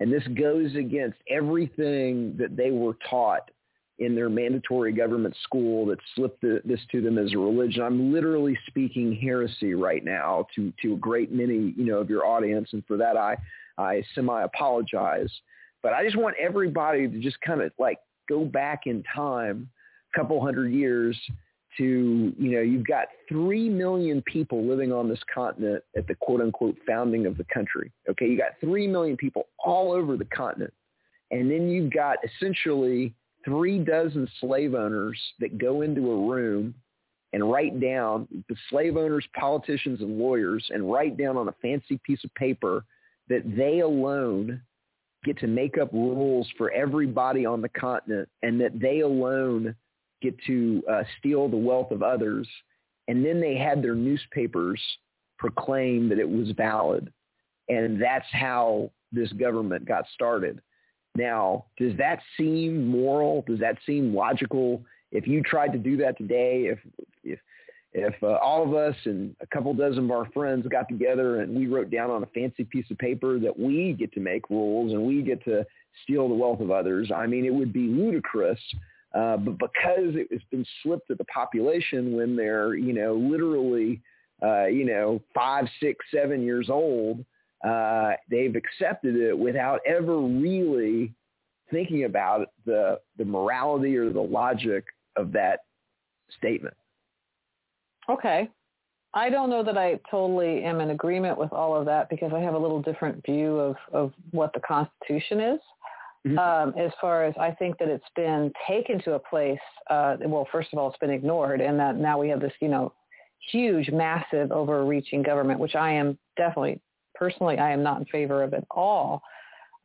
and 0.00 0.12
this 0.12 0.26
goes 0.38 0.74
against 0.74 1.18
everything 1.28 2.36
that 2.38 2.56
they 2.56 2.70
were 2.70 2.96
taught 3.08 3.50
in 3.98 4.14
their 4.14 4.28
mandatory 4.28 4.92
government 4.92 5.36
school 5.44 5.86
that 5.86 5.98
slipped 6.16 6.40
the, 6.40 6.60
this 6.64 6.80
to 6.90 7.00
them 7.00 7.16
as 7.16 7.32
a 7.32 7.38
religion. 7.38 7.82
I'm 7.82 8.12
literally 8.12 8.58
speaking 8.66 9.14
heresy 9.14 9.74
right 9.74 10.04
now 10.04 10.46
to 10.56 10.72
to 10.82 10.94
a 10.94 10.96
great 10.96 11.32
many 11.32 11.74
you 11.76 11.84
know 11.84 11.98
of 11.98 12.10
your 12.10 12.26
audience, 12.26 12.70
and 12.72 12.84
for 12.86 12.96
that 12.96 13.16
I 13.16 13.36
I 13.78 14.02
semi 14.14 14.42
apologize. 14.42 15.30
But 15.82 15.92
I 15.92 16.04
just 16.04 16.16
want 16.16 16.34
everybody 16.40 17.06
to 17.06 17.18
just 17.20 17.40
kind 17.42 17.60
of 17.60 17.70
like 17.78 17.98
go 18.28 18.44
back 18.44 18.82
in 18.86 19.04
time 19.14 19.68
a 20.12 20.18
couple 20.18 20.40
hundred 20.40 20.72
years 20.72 21.16
to, 21.78 22.32
you 22.38 22.50
know, 22.50 22.60
you've 22.60 22.86
got 22.86 23.08
3 23.28 23.68
million 23.68 24.22
people 24.22 24.64
living 24.64 24.92
on 24.92 25.08
this 25.08 25.20
continent 25.32 25.82
at 25.96 26.06
the 26.06 26.14
quote 26.14 26.40
unquote 26.40 26.76
founding 26.86 27.26
of 27.26 27.36
the 27.36 27.44
country. 27.52 27.92
Okay. 28.08 28.26
You 28.26 28.38
got 28.38 28.60
3 28.60 28.86
million 28.86 29.16
people 29.16 29.46
all 29.58 29.92
over 29.92 30.16
the 30.16 30.24
continent. 30.26 30.72
And 31.30 31.50
then 31.50 31.68
you've 31.68 31.92
got 31.92 32.18
essentially 32.24 33.14
three 33.44 33.78
dozen 33.78 34.28
slave 34.40 34.74
owners 34.74 35.18
that 35.40 35.58
go 35.58 35.82
into 35.82 36.10
a 36.10 36.28
room 36.28 36.74
and 37.32 37.50
write 37.50 37.80
down 37.80 38.28
the 38.48 38.56
slave 38.70 38.96
owners, 38.96 39.26
politicians, 39.38 40.00
and 40.00 40.18
lawyers 40.18 40.64
and 40.72 40.90
write 40.90 41.18
down 41.18 41.36
on 41.36 41.48
a 41.48 41.54
fancy 41.60 41.98
piece 42.04 42.22
of 42.24 42.32
paper 42.34 42.84
that 43.28 43.42
they 43.56 43.80
alone 43.80 44.60
get 45.24 45.38
to 45.38 45.46
make 45.46 45.78
up 45.78 45.92
rules 45.92 46.46
for 46.56 46.70
everybody 46.70 47.44
on 47.44 47.60
the 47.60 47.68
continent 47.70 48.28
and 48.42 48.60
that 48.60 48.78
they 48.78 49.00
alone 49.00 49.74
get 50.24 50.36
to 50.46 50.82
uh, 50.90 51.02
steal 51.18 51.48
the 51.48 51.56
wealth 51.56 51.90
of 51.90 52.02
others. 52.02 52.48
And 53.06 53.24
then 53.24 53.40
they 53.40 53.56
had 53.56 53.82
their 53.82 53.94
newspapers 53.94 54.80
proclaim 55.38 56.08
that 56.08 56.18
it 56.18 56.28
was 56.28 56.50
valid. 56.56 57.12
And 57.68 58.00
that's 58.00 58.26
how 58.32 58.90
this 59.12 59.32
government 59.32 59.86
got 59.86 60.04
started. 60.14 60.60
Now, 61.14 61.66
does 61.76 61.96
that 61.98 62.20
seem 62.36 62.88
moral? 62.88 63.44
Does 63.46 63.60
that 63.60 63.78
seem 63.86 64.14
logical? 64.14 64.82
If 65.12 65.26
you 65.26 65.42
tried 65.42 65.72
to 65.72 65.78
do 65.78 65.96
that 65.98 66.18
today, 66.18 66.66
if 66.72 66.78
if 67.22 67.38
if 67.92 68.14
uh, 68.22 68.38
all 68.42 68.64
of 68.64 68.74
us 68.74 68.96
and 69.04 69.36
a 69.40 69.46
couple 69.46 69.72
dozen 69.72 70.06
of 70.06 70.10
our 70.10 70.28
friends 70.32 70.66
got 70.66 70.88
together 70.88 71.40
and 71.40 71.54
we 71.54 71.68
wrote 71.68 71.90
down 71.90 72.10
on 72.10 72.24
a 72.24 72.26
fancy 72.26 72.64
piece 72.64 72.90
of 72.90 72.98
paper 72.98 73.38
that 73.38 73.56
we 73.56 73.92
get 73.92 74.12
to 74.14 74.20
make 74.20 74.50
rules 74.50 74.92
and 74.92 75.00
we 75.00 75.22
get 75.22 75.44
to 75.44 75.64
steal 76.02 76.28
the 76.28 76.34
wealth 76.34 76.60
of 76.60 76.72
others, 76.72 77.12
I 77.14 77.28
mean, 77.28 77.44
it 77.44 77.54
would 77.54 77.72
be 77.72 77.86
ludicrous 77.86 78.58
uh, 79.14 79.36
but 79.36 79.58
because 79.58 80.14
it 80.14 80.28
has 80.32 80.40
been 80.50 80.66
slipped 80.82 81.06
to 81.08 81.14
the 81.14 81.24
population 81.26 82.16
when 82.16 82.34
they're, 82.34 82.74
you 82.74 82.92
know, 82.92 83.14
literally, 83.14 84.00
uh, 84.42 84.66
you 84.66 84.84
know, 84.84 85.20
five, 85.34 85.66
six, 85.80 86.04
seven 86.12 86.42
years 86.42 86.68
old, 86.68 87.24
uh, 87.64 88.12
they've 88.28 88.56
accepted 88.56 89.16
it 89.16 89.38
without 89.38 89.80
ever 89.86 90.18
really 90.18 91.14
thinking 91.70 92.04
about 92.04 92.48
the 92.66 93.00
the 93.16 93.24
morality 93.24 93.96
or 93.96 94.12
the 94.12 94.20
logic 94.20 94.84
of 95.16 95.32
that 95.32 95.60
statement. 96.36 96.74
Okay. 98.10 98.50
I 99.16 99.30
don't 99.30 99.48
know 99.48 99.62
that 99.62 99.78
I 99.78 100.00
totally 100.10 100.64
am 100.64 100.80
in 100.80 100.90
agreement 100.90 101.38
with 101.38 101.52
all 101.52 101.76
of 101.76 101.86
that 101.86 102.10
because 102.10 102.32
I 102.34 102.40
have 102.40 102.54
a 102.54 102.58
little 102.58 102.82
different 102.82 103.24
view 103.24 103.56
of, 103.58 103.76
of 103.92 104.12
what 104.32 104.52
the 104.52 104.60
Constitution 104.60 105.40
is. 105.40 105.60
Mm-hmm. 106.26 106.38
Um, 106.38 106.72
as 106.78 106.90
far 107.00 107.24
as 107.24 107.34
I 107.38 107.50
think 107.50 107.78
that 107.78 107.88
it's 107.88 108.04
been 108.16 108.50
taken 108.66 109.02
to 109.02 109.12
a 109.12 109.18
place, 109.18 109.58
uh, 109.90 110.16
well, 110.24 110.48
first 110.50 110.70
of 110.72 110.78
all, 110.78 110.88
it's 110.88 110.98
been 110.98 111.10
ignored, 111.10 111.60
and 111.60 111.78
that 111.78 111.96
now 111.96 112.18
we 112.18 112.30
have 112.30 112.40
this, 112.40 112.52
you 112.60 112.68
know, 112.68 112.94
huge, 113.52 113.90
massive, 113.90 114.50
overreaching 114.50 115.22
government, 115.22 115.60
which 115.60 115.74
I 115.74 115.92
am 115.92 116.18
definitely, 116.38 116.80
personally, 117.14 117.58
I 117.58 117.70
am 117.72 117.82
not 117.82 117.98
in 117.98 118.06
favor 118.06 118.42
of 118.42 118.54
at 118.54 118.64
all. 118.70 119.22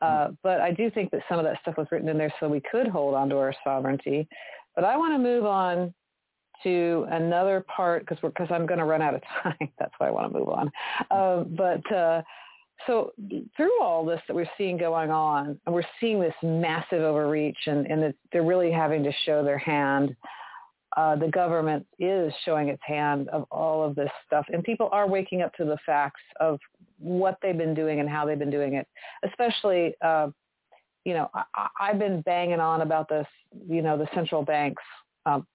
Uh, 0.02 0.06
mm-hmm. 0.06 0.34
but 0.44 0.62
I 0.62 0.72
do 0.72 0.90
think 0.90 1.12
that 1.12 1.22
some 1.28 1.40
of 1.40 1.46
that 1.46 1.60
stuff 1.62 1.76
was 1.78 1.88
written 1.92 2.08
in 2.08 2.18
there 2.18 2.34
so 2.40 2.48
we 2.48 2.62
could 2.72 2.88
hold 2.88 3.16
on 3.16 3.28
to 3.30 3.38
our 3.38 3.54
sovereignty. 3.66 4.26
But 4.76 4.86
I 4.86 4.96
want 4.96 5.14
to 5.14 5.18
move 5.18 5.46
on 5.46 5.94
to 6.64 7.06
another 7.12 7.66
part 7.74 8.06
because 8.06 8.18
because 8.22 8.48
I'm 8.50 8.66
going 8.66 8.80
to 8.80 8.86
run 8.86 9.02
out 9.02 9.16
of 9.16 9.22
time. 9.44 9.70
That's 9.78 9.94
why 9.98 10.08
I 10.08 10.12
want 10.12 10.32
to 10.32 10.40
move 10.40 10.50
on. 10.50 10.72
Uh, 11.12 11.44
but 11.44 11.94
uh, 11.94 12.22
so 12.88 13.12
through 13.56 13.82
all 13.82 14.06
this 14.06 14.22
that 14.28 14.36
we're 14.36 14.50
seeing 14.58 14.78
going 14.78 15.12
on, 15.12 15.60
and 15.66 15.76
we're 15.76 15.84
seeing 16.00 16.20
this 16.20 16.34
massive 16.44 17.02
overreach, 17.02 17.58
and, 17.68 17.86
and 17.88 18.14
they're 18.32 18.44
really 18.44 18.72
having 18.72 19.04
to 19.04 19.12
show 19.26 19.44
their 19.44 19.58
hand. 19.58 20.16
Uh, 20.98 21.16
the 21.16 21.28
government 21.28 21.86
is 22.00 22.34
showing 22.46 22.68
its 22.70 22.82
hand 22.86 23.30
of 23.30 23.46
all 23.52 23.84
of 23.84 23.96
this 23.96 24.10
stuff, 24.26 24.46
and 24.52 24.64
people 24.64 24.90
are 24.92 25.08
waking 25.08 25.42
up 25.42 25.54
to 25.54 25.66
the 25.66 25.78
facts 25.86 26.22
of 26.40 26.60
what 26.98 27.38
they've 27.42 27.58
been 27.58 27.74
doing 27.74 28.00
and 28.00 28.10
how 28.10 28.26
they've 28.26 28.40
been 28.40 28.50
doing 28.50 28.74
it. 28.74 28.88
Especially, 29.24 29.94
uh, 30.02 30.30
you 31.06 31.14
know, 31.14 31.30
I, 31.34 31.68
I've 31.80 32.00
been 32.00 32.22
banging 32.22 32.60
on 32.60 32.82
about 32.82 33.08
this, 33.08 33.28
you 33.68 33.82
know, 33.82 33.98
the 33.98 34.08
central 34.14 34.44
banks 34.44 34.84
um, 35.26 35.46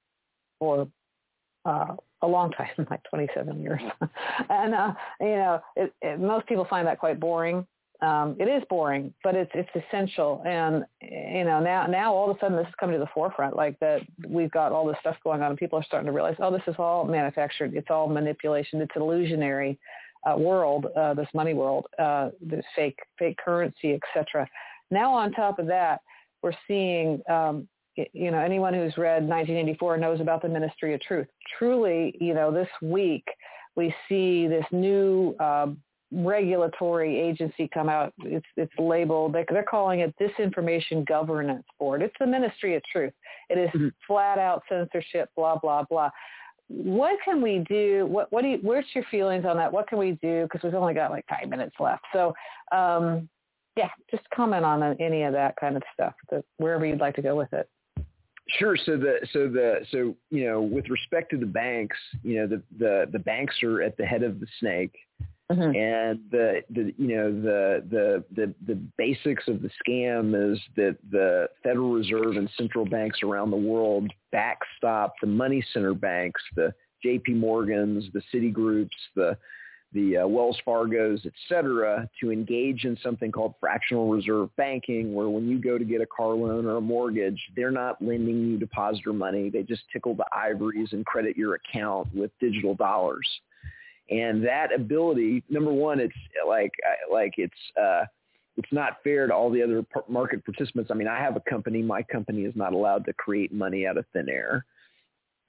uh, 1.64 1.96
a 2.22 2.26
long 2.26 2.50
time, 2.52 2.68
like 2.90 3.02
27 3.10 3.60
years. 3.60 3.80
and, 4.50 4.74
uh, 4.74 4.92
you 5.20 5.26
know, 5.26 5.60
it, 5.76 5.92
it, 6.02 6.20
most 6.20 6.46
people 6.46 6.66
find 6.68 6.86
that 6.86 6.98
quite 6.98 7.20
boring. 7.20 7.66
Um, 8.00 8.36
it 8.38 8.48
is 8.48 8.62
boring, 8.68 9.14
but 9.22 9.34
it's 9.34 9.50
it's 9.54 9.70
essential. 9.74 10.42
And 10.44 10.84
you 11.00 11.44
know, 11.44 11.60
now 11.60 11.86
now 11.86 12.12
all 12.12 12.30
of 12.30 12.36
a 12.36 12.40
sudden 12.40 12.56
this 12.56 12.66
is 12.66 12.74
coming 12.78 12.94
to 12.94 13.00
the 13.00 13.08
forefront, 13.14 13.56
like 13.56 13.78
that 13.78 14.00
we've 14.28 14.50
got 14.50 14.72
all 14.72 14.86
this 14.86 14.96
stuff 15.00 15.16
going 15.22 15.40
on, 15.42 15.50
and 15.50 15.58
people 15.58 15.78
are 15.78 15.84
starting 15.84 16.06
to 16.06 16.12
realize, 16.12 16.34
oh, 16.40 16.50
this 16.50 16.62
is 16.66 16.74
all 16.78 17.06
manufactured. 17.06 17.72
It's 17.74 17.86
all 17.90 18.08
manipulation. 18.08 18.80
It's 18.82 18.94
illusionary 18.96 19.78
uh, 20.28 20.36
world, 20.36 20.86
uh, 20.96 21.14
this 21.14 21.28
money 21.34 21.54
world, 21.54 21.86
uh, 21.98 22.30
this 22.42 22.64
fake 22.74 22.98
fake 23.18 23.38
currency, 23.42 23.94
etc. 23.94 24.46
Now 24.90 25.12
on 25.14 25.32
top 25.32 25.58
of 25.58 25.66
that, 25.68 26.00
we're 26.42 26.52
seeing 26.66 27.22
um, 27.30 27.68
you 28.12 28.30
know, 28.30 28.38
anyone 28.38 28.74
who's 28.74 28.96
read 28.96 29.22
1984 29.22 29.98
knows 29.98 30.20
about 30.20 30.42
the 30.42 30.48
Ministry 30.48 30.94
of 30.94 31.00
Truth. 31.00 31.28
Truly, 31.58 32.16
you 32.20 32.34
know, 32.34 32.50
this 32.50 32.68
week 32.82 33.24
we 33.76 33.94
see 34.08 34.46
this 34.46 34.64
new 34.72 35.34
uh, 35.40 35.66
regulatory 36.12 37.18
agency 37.18 37.68
come 37.72 37.88
out. 37.88 38.12
It's 38.22 38.46
it's 38.56 38.72
labeled. 38.78 39.34
They're, 39.34 39.46
they're 39.48 39.62
calling 39.62 40.00
it 40.00 40.14
Disinformation 40.20 41.06
Governance 41.06 41.64
Board. 41.78 42.02
It's 42.02 42.14
the 42.18 42.26
Ministry 42.26 42.76
of 42.76 42.82
Truth. 42.90 43.12
It 43.50 43.58
is 43.58 43.70
mm-hmm. 43.70 43.88
flat 44.06 44.38
out 44.38 44.62
censorship. 44.68 45.30
Blah 45.36 45.58
blah 45.58 45.84
blah. 45.84 46.10
What 46.68 47.18
can 47.24 47.42
we 47.42 47.64
do? 47.68 48.06
What 48.06 48.32
what 48.32 48.42
do 48.42 48.48
you? 48.48 48.58
Where's 48.62 48.86
your 48.94 49.04
feelings 49.10 49.44
on 49.44 49.56
that? 49.56 49.72
What 49.72 49.88
can 49.88 49.98
we 49.98 50.18
do? 50.22 50.44
Because 50.44 50.62
we've 50.62 50.74
only 50.74 50.94
got 50.94 51.10
like 51.10 51.24
five 51.28 51.48
minutes 51.48 51.76
left. 51.78 52.04
So. 52.12 52.34
Um, 52.72 53.28
yeah, 53.76 53.88
just 54.08 54.22
comment 54.32 54.64
on 54.64 54.84
any 55.00 55.24
of 55.24 55.32
that 55.32 55.56
kind 55.56 55.76
of 55.76 55.82
stuff, 55.92 56.14
wherever 56.58 56.86
you'd 56.86 57.00
like 57.00 57.16
to 57.16 57.22
go 57.22 57.34
with 57.34 57.52
it. 57.52 57.68
Sure. 58.48 58.76
So 58.76 58.96
the 58.96 59.26
so 59.32 59.48
the 59.48 59.86
so 59.90 60.14
you 60.30 60.44
know 60.44 60.60
with 60.60 60.90
respect 60.90 61.30
to 61.30 61.38
the 61.38 61.46
banks, 61.46 61.96
you 62.22 62.36
know 62.36 62.46
the 62.46 62.62
the 62.78 63.06
the 63.10 63.18
banks 63.18 63.62
are 63.62 63.80
at 63.80 63.96
the 63.96 64.04
head 64.04 64.22
of 64.22 64.38
the 64.38 64.46
snake, 64.60 64.94
mm-hmm. 65.50 65.74
and 65.74 66.20
the 66.30 66.60
the 66.68 66.92
you 66.98 67.16
know 67.16 67.32
the 67.32 67.82
the 67.88 68.24
the 68.36 68.54
the 68.66 68.74
basics 68.98 69.48
of 69.48 69.62
the 69.62 69.70
scam 69.82 70.52
is 70.52 70.60
that 70.76 70.98
the 71.10 71.48
Federal 71.62 71.92
Reserve 71.92 72.36
and 72.36 72.50
central 72.58 72.84
banks 72.84 73.20
around 73.22 73.50
the 73.50 73.56
world 73.56 74.12
backstop 74.30 75.14
the 75.22 75.26
money 75.26 75.64
center 75.72 75.94
banks, 75.94 76.42
the 76.54 76.74
J.P. 77.02 77.32
Morgans, 77.32 78.04
the 78.12 78.22
Citigroups, 78.32 78.90
the 79.16 79.38
the 79.94 80.18
uh, 80.18 80.26
Wells 80.26 80.58
Fargo's, 80.64 81.20
et 81.24 81.32
cetera, 81.48 82.08
to 82.20 82.30
engage 82.30 82.84
in 82.84 82.98
something 83.02 83.32
called 83.32 83.54
fractional 83.60 84.08
reserve 84.08 84.54
banking, 84.56 85.14
where 85.14 85.28
when 85.28 85.48
you 85.48 85.58
go 85.58 85.78
to 85.78 85.84
get 85.84 86.00
a 86.00 86.06
car 86.06 86.34
loan 86.34 86.66
or 86.66 86.76
a 86.76 86.80
mortgage, 86.80 87.40
they're 87.56 87.70
not 87.70 88.02
lending 88.02 88.50
you 88.50 88.58
depositor 88.58 89.12
money. 89.12 89.48
They 89.48 89.62
just 89.62 89.82
tickle 89.92 90.14
the 90.14 90.26
ivories 90.36 90.88
and 90.92 91.06
credit 91.06 91.36
your 91.36 91.54
account 91.54 92.14
with 92.14 92.30
digital 92.40 92.74
dollars. 92.74 93.28
And 94.10 94.44
that 94.44 94.74
ability, 94.74 95.42
number 95.48 95.72
one, 95.72 95.98
it's 96.00 96.14
like 96.46 96.72
like 97.10 97.34
it's 97.38 97.54
uh, 97.80 98.04
it's 98.56 98.72
not 98.72 98.98
fair 99.02 99.26
to 99.26 99.34
all 99.34 99.50
the 99.50 99.62
other 99.62 99.84
market 100.08 100.44
participants. 100.44 100.90
I 100.90 100.94
mean, 100.94 101.08
I 101.08 101.18
have 101.18 101.36
a 101.36 101.42
company. 101.48 101.82
My 101.82 102.02
company 102.02 102.42
is 102.42 102.54
not 102.54 102.72
allowed 102.72 103.06
to 103.06 103.12
create 103.14 103.52
money 103.52 103.86
out 103.86 103.96
of 103.96 104.04
thin 104.12 104.28
air. 104.28 104.66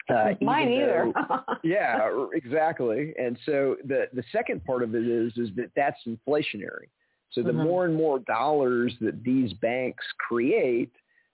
Uh, 0.09 0.33
Mine 0.41 0.69
either. 0.69 1.11
Though, 1.13 1.39
yeah, 1.63 2.09
exactly. 2.33 3.13
And 3.19 3.37
so 3.45 3.77
the 3.85 4.07
the 4.13 4.23
second 4.31 4.63
part 4.65 4.83
of 4.83 4.95
it 4.95 5.07
is 5.07 5.33
is 5.37 5.49
that 5.55 5.71
that's 5.75 5.99
inflationary. 6.07 6.89
So 7.31 7.41
the 7.41 7.51
mm-hmm. 7.51 7.63
more 7.63 7.85
and 7.85 7.95
more 7.95 8.19
dollars 8.19 8.93
that 9.01 9.23
these 9.23 9.51
banks 9.53 10.05
create, 10.25 10.91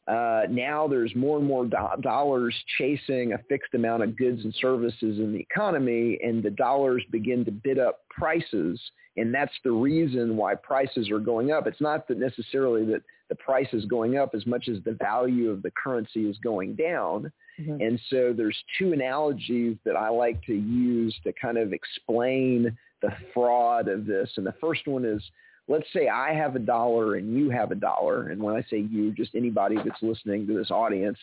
uh, 0.07 0.43
now 0.49 0.87
there's 0.87 1.15
more 1.15 1.37
and 1.37 1.45
more 1.45 1.65
do- 1.65 2.01
dollars 2.01 2.55
chasing 2.77 3.33
a 3.33 3.37
fixed 3.49 3.73
amount 3.75 4.03
of 4.03 4.17
goods 4.17 4.43
and 4.43 4.53
services 4.59 5.19
in 5.19 5.31
the 5.31 5.39
economy, 5.39 6.17
and 6.23 6.41
the 6.41 6.49
dollars 6.49 7.03
begin 7.11 7.45
to 7.45 7.51
bid 7.51 7.77
up 7.77 7.99
prices, 8.09 8.81
and 9.17 9.33
that's 9.33 9.53
the 9.63 9.71
reason 9.71 10.37
why 10.37 10.55
prices 10.55 11.11
are 11.11 11.19
going 11.19 11.51
up. 11.51 11.67
It's 11.67 11.81
not 11.81 12.07
that 12.07 12.17
necessarily 12.17 12.83
that 12.85 13.03
the 13.29 13.35
price 13.35 13.69
is 13.73 13.85
going 13.85 14.17
up 14.17 14.33
as 14.33 14.45
much 14.45 14.67
as 14.67 14.83
the 14.83 14.97
value 15.01 15.51
of 15.51 15.61
the 15.61 15.71
currency 15.71 16.27
is 16.27 16.37
going 16.39 16.75
down. 16.75 17.31
Mm-hmm. 17.59 17.81
And 17.81 17.99
so 18.09 18.33
there's 18.35 18.57
two 18.77 18.93
analogies 18.93 19.77
that 19.85 19.95
I 19.95 20.09
like 20.09 20.43
to 20.45 20.53
use 20.53 21.15
to 21.23 21.33
kind 21.33 21.57
of 21.57 21.73
explain 21.73 22.77
the 23.01 23.11
fraud 23.33 23.87
of 23.87 24.05
this. 24.05 24.29
And 24.37 24.45
the 24.45 24.55
first 24.61 24.87
one 24.87 25.05
is, 25.05 25.21
let's 25.67 25.87
say 25.93 26.07
I 26.07 26.33
have 26.33 26.55
a 26.55 26.59
dollar 26.59 27.15
and 27.15 27.35
you 27.35 27.49
have 27.49 27.71
a 27.71 27.75
dollar. 27.75 28.29
And 28.29 28.41
when 28.41 28.55
I 28.55 28.61
say 28.69 28.79
you, 28.89 29.11
just 29.11 29.35
anybody 29.35 29.75
that's 29.75 30.01
listening 30.01 30.47
to 30.47 30.57
this 30.57 30.71
audience. 30.71 31.17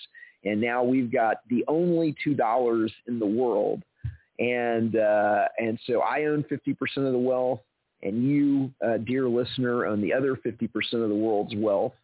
And 0.44 0.60
now 0.60 0.82
we've 0.82 1.12
got 1.12 1.38
the 1.48 1.64
only 1.68 2.14
$2 2.26 2.90
in 3.06 3.18
the 3.18 3.26
world. 3.26 3.82
And, 4.38 4.96
uh, 4.96 5.46
and 5.58 5.78
so 5.86 6.00
I 6.00 6.24
own 6.26 6.44
50% 6.44 6.76
of 6.98 7.12
the 7.12 7.18
wealth 7.18 7.60
and 8.02 8.22
you, 8.24 8.72
uh, 8.86 8.98
dear 8.98 9.28
listener, 9.28 9.86
own 9.86 10.00
the 10.00 10.12
other 10.12 10.36
50% 10.36 10.68
of 10.92 11.08
the 11.08 11.14
world's 11.14 11.54
wealth. 11.56 11.94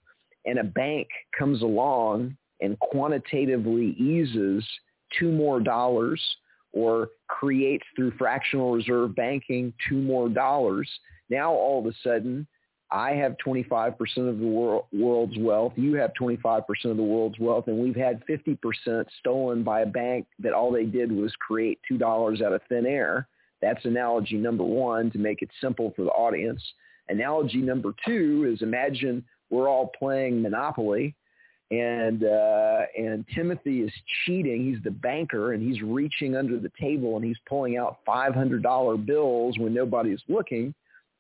And 0.45 0.59
a 0.59 0.65
bank 0.65 1.09
comes 1.39 1.63
along 1.63 2.37
and 2.65 2.79
quantitatively 2.81 3.95
eases 3.99 4.67
two 5.19 5.31
more 5.31 5.61
dollars 5.61 6.21
or 6.73 7.09
creates 7.29 7.85
through 7.95 8.13
fractional 8.19 8.73
reserve 8.73 9.15
banking 9.15 9.73
two 9.89 10.01
more 10.01 10.29
dollars, 10.29 10.89
now 11.31 11.53
all 11.53 11.81
of 11.81 11.87
a 11.87 11.97
sudden 12.03 12.47
I 12.91 13.13
have 13.13 13.37
25% 13.45 13.97
of 14.29 14.39
the 14.39 14.47
world, 14.47 14.85
world's 14.93 15.37
wealth, 15.39 15.73
you 15.77 15.95
have 15.97 16.13
25% 16.21 16.63
of 16.85 16.97
the 16.97 17.03
world's 17.03 17.39
wealth, 17.39 17.67
and 17.67 17.79
we've 17.79 17.97
had 17.97 18.23
50% 18.27 19.05
stolen 19.19 19.63
by 19.63 19.81
a 19.81 19.87
bank 19.87 20.27
that 20.39 20.53
all 20.53 20.71
they 20.71 20.85
did 20.85 21.11
was 21.11 21.35
create 21.37 21.81
$2 21.91 22.43
out 22.43 22.53
of 22.53 22.61
thin 22.69 22.87
air. 22.87 23.27
That's 23.61 23.85
analogy 23.85 24.37
number 24.37 24.65
one 24.65 25.11
to 25.13 25.19
make 25.19 25.43
it 25.43 25.51
simple 25.61 25.93
for 25.97 26.03
the 26.03 26.11
audience. 26.11 26.63
Analogy 27.09 27.59
number 27.59 27.95
two 28.07 28.51
is 28.53 28.63
imagine 28.63 29.25
we're 29.51 29.69
all 29.69 29.91
playing 29.99 30.41
Monopoly 30.41 31.15
and 31.71 32.25
uh, 32.25 32.83
and 32.97 33.25
Timothy 33.35 33.81
is 33.81 33.93
cheating. 34.25 34.65
He's 34.65 34.83
the 34.83 34.91
banker, 34.91 35.53
and 35.53 35.63
he's 35.63 35.83
reaching 35.83 36.37
under 36.37 36.59
the 36.59 36.71
table 36.81 37.17
and 37.17 37.25
he's 37.25 37.39
pulling 37.49 37.77
out 37.77 37.99
five 38.05 38.35
hundred 38.35 38.63
dollar 38.63 38.97
bills 38.97 39.59
when 39.59 39.75
nobody's 39.75 40.21
looking. 40.29 40.75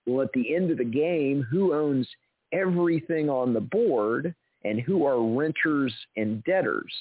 Well, 0.06 0.22
at 0.22 0.32
the 0.34 0.54
end 0.54 0.70
of 0.70 0.78
the 0.78 0.84
game, 0.84 1.46
who 1.50 1.72
owns 1.72 2.06
everything 2.52 3.30
on 3.30 3.54
the 3.54 3.60
board, 3.60 4.34
and 4.64 4.80
who 4.80 5.06
are 5.06 5.22
renters 5.22 5.94
and 6.16 6.44
debtors? 6.44 6.92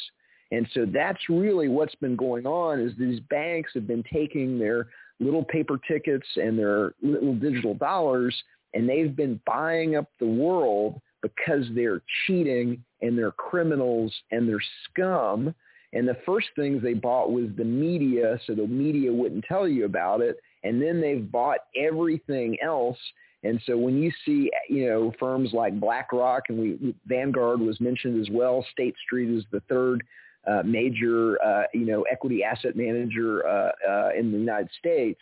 And 0.52 0.68
so 0.74 0.86
that's 0.86 1.30
really 1.30 1.68
what's 1.68 1.96
been 1.96 2.16
going 2.16 2.46
on 2.46 2.80
is 2.80 2.94
these 2.98 3.20
banks 3.30 3.72
have 3.74 3.88
been 3.88 4.04
taking 4.12 4.60
their 4.60 4.88
little 5.20 5.44
paper 5.44 5.80
tickets 5.88 6.28
and 6.36 6.58
their 6.58 6.94
little 7.02 7.34
digital 7.34 7.74
dollars, 7.74 8.36
and 8.74 8.88
they've 8.88 9.16
been 9.16 9.40
buying 9.46 9.96
up 9.96 10.08
the 10.20 10.28
world 10.28 11.02
because 11.24 11.66
they're 11.74 12.02
cheating 12.28 12.84
and 13.02 13.18
they're 13.18 13.32
criminals 13.32 14.14
and 14.30 14.48
they're 14.48 14.62
scum. 14.84 15.56
And 15.94 16.08
the 16.08 16.18
first 16.26 16.48
things 16.56 16.84
they 16.84 16.94
bought 16.94 17.32
was 17.32 17.46
the 17.58 17.64
media, 17.64 18.40
so 18.46 18.54
the 18.54 18.68
media 18.68 19.12
wouldn't 19.12 19.46
tell 19.46 19.68
you 19.68 19.86
about 19.86 20.22
it. 20.22 20.38
And 20.64 20.82
then 20.82 21.02
they've 21.02 21.32
bought 21.32 21.60
everything 21.76 22.58
else. 22.62 22.98
And 23.44 23.60
so 23.66 23.78
when 23.78 24.02
you 24.02 24.12
see, 24.26 24.52
you 24.70 24.88
know, 24.88 25.14
firms 25.20 25.52
like 25.54 25.80
BlackRock 25.80 26.44
and 26.50 26.60
we, 26.60 26.96
Vanguard 27.08 27.60
was 27.60 27.80
mentioned 27.82 28.22
as 28.22 28.30
well, 28.32 28.66
State 28.72 28.96
Street 29.06 29.30
is 29.30 29.44
the 29.52 29.62
third 29.70 30.04
uh, 30.48 30.62
major, 30.64 31.42
uh, 31.44 31.64
you 31.74 31.86
know, 31.86 32.04
equity 32.04 32.44
asset 32.44 32.76
manager 32.76 33.48
uh, 33.48 33.72
uh 33.88 34.10
in 34.18 34.32
the 34.32 34.38
United 34.38 34.70
States, 34.78 35.20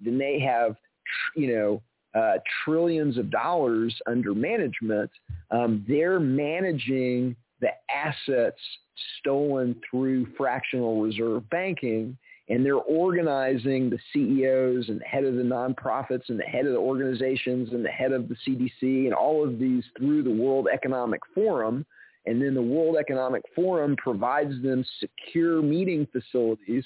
then 0.00 0.16
they 0.16 0.40
have, 0.40 0.76
you 1.36 1.54
know, 1.54 1.82
uh, 2.14 2.34
trillions 2.64 3.18
of 3.18 3.30
dollars 3.30 3.94
under 4.06 4.34
management, 4.34 5.10
um, 5.50 5.84
they're 5.88 6.20
managing 6.20 7.34
the 7.60 7.70
assets 7.94 8.60
stolen 9.20 9.74
through 9.90 10.26
fractional 10.36 11.00
reserve 11.00 11.48
banking 11.50 12.16
and 12.48 12.64
they're 12.64 12.76
organizing 12.76 13.88
the 13.88 13.98
CEOs 14.12 14.88
and 14.88 15.00
the 15.00 15.04
head 15.04 15.24
of 15.24 15.34
the 15.34 15.42
nonprofits 15.42 16.28
and 16.28 16.38
the 16.38 16.44
head 16.44 16.66
of 16.66 16.72
the 16.72 16.78
organizations 16.78 17.70
and 17.72 17.84
the 17.84 17.90
head 17.90 18.12
of 18.12 18.28
the 18.28 18.36
CDC 18.46 19.06
and 19.06 19.14
all 19.14 19.42
of 19.42 19.58
these 19.58 19.82
through 19.96 20.22
the 20.22 20.30
World 20.30 20.68
Economic 20.72 21.20
Forum. 21.34 21.86
And 22.26 22.40
then 22.40 22.54
the 22.54 22.62
World 22.62 22.96
Economic 22.98 23.42
Forum 23.54 23.96
provides 23.96 24.62
them 24.62 24.84
secure 25.00 25.62
meeting 25.62 26.06
facilities 26.12 26.84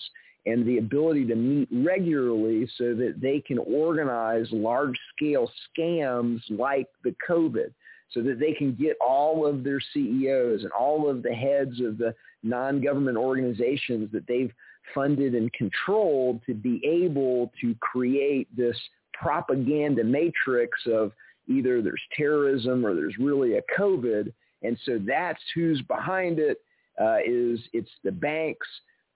and 0.48 0.66
the 0.66 0.78
ability 0.78 1.26
to 1.26 1.34
meet 1.34 1.68
regularly 1.70 2.68
so 2.76 2.94
that 2.94 3.16
they 3.20 3.40
can 3.40 3.58
organize 3.58 4.46
large-scale 4.50 5.50
scams 5.76 6.40
like 6.50 6.88
the 7.04 7.14
COVID 7.28 7.72
so 8.10 8.22
that 8.22 8.38
they 8.40 8.52
can 8.52 8.74
get 8.74 8.96
all 9.06 9.46
of 9.46 9.62
their 9.62 9.80
CEOs 9.92 10.62
and 10.62 10.72
all 10.72 11.08
of 11.08 11.22
the 11.22 11.32
heads 11.32 11.80
of 11.80 11.98
the 11.98 12.14
non-government 12.42 13.16
organizations 13.16 14.10
that 14.12 14.26
they've 14.26 14.52
funded 14.94 15.34
and 15.34 15.52
controlled 15.52 16.40
to 16.46 16.54
be 16.54 16.80
able 16.84 17.52
to 17.60 17.74
create 17.80 18.48
this 18.56 18.76
propaganda 19.12 20.02
matrix 20.02 20.78
of 20.86 21.12
either 21.48 21.82
there's 21.82 22.00
terrorism 22.16 22.84
or 22.86 22.94
there's 22.94 23.18
really 23.18 23.56
a 23.56 23.62
COVID. 23.78 24.32
And 24.62 24.78
so 24.84 24.98
that's 25.06 25.40
who's 25.54 25.82
behind 25.82 26.38
it. 26.38 26.58
Uh, 27.00 27.18
is 27.24 27.60
it's 27.72 27.90
the 28.02 28.10
banks, 28.10 28.66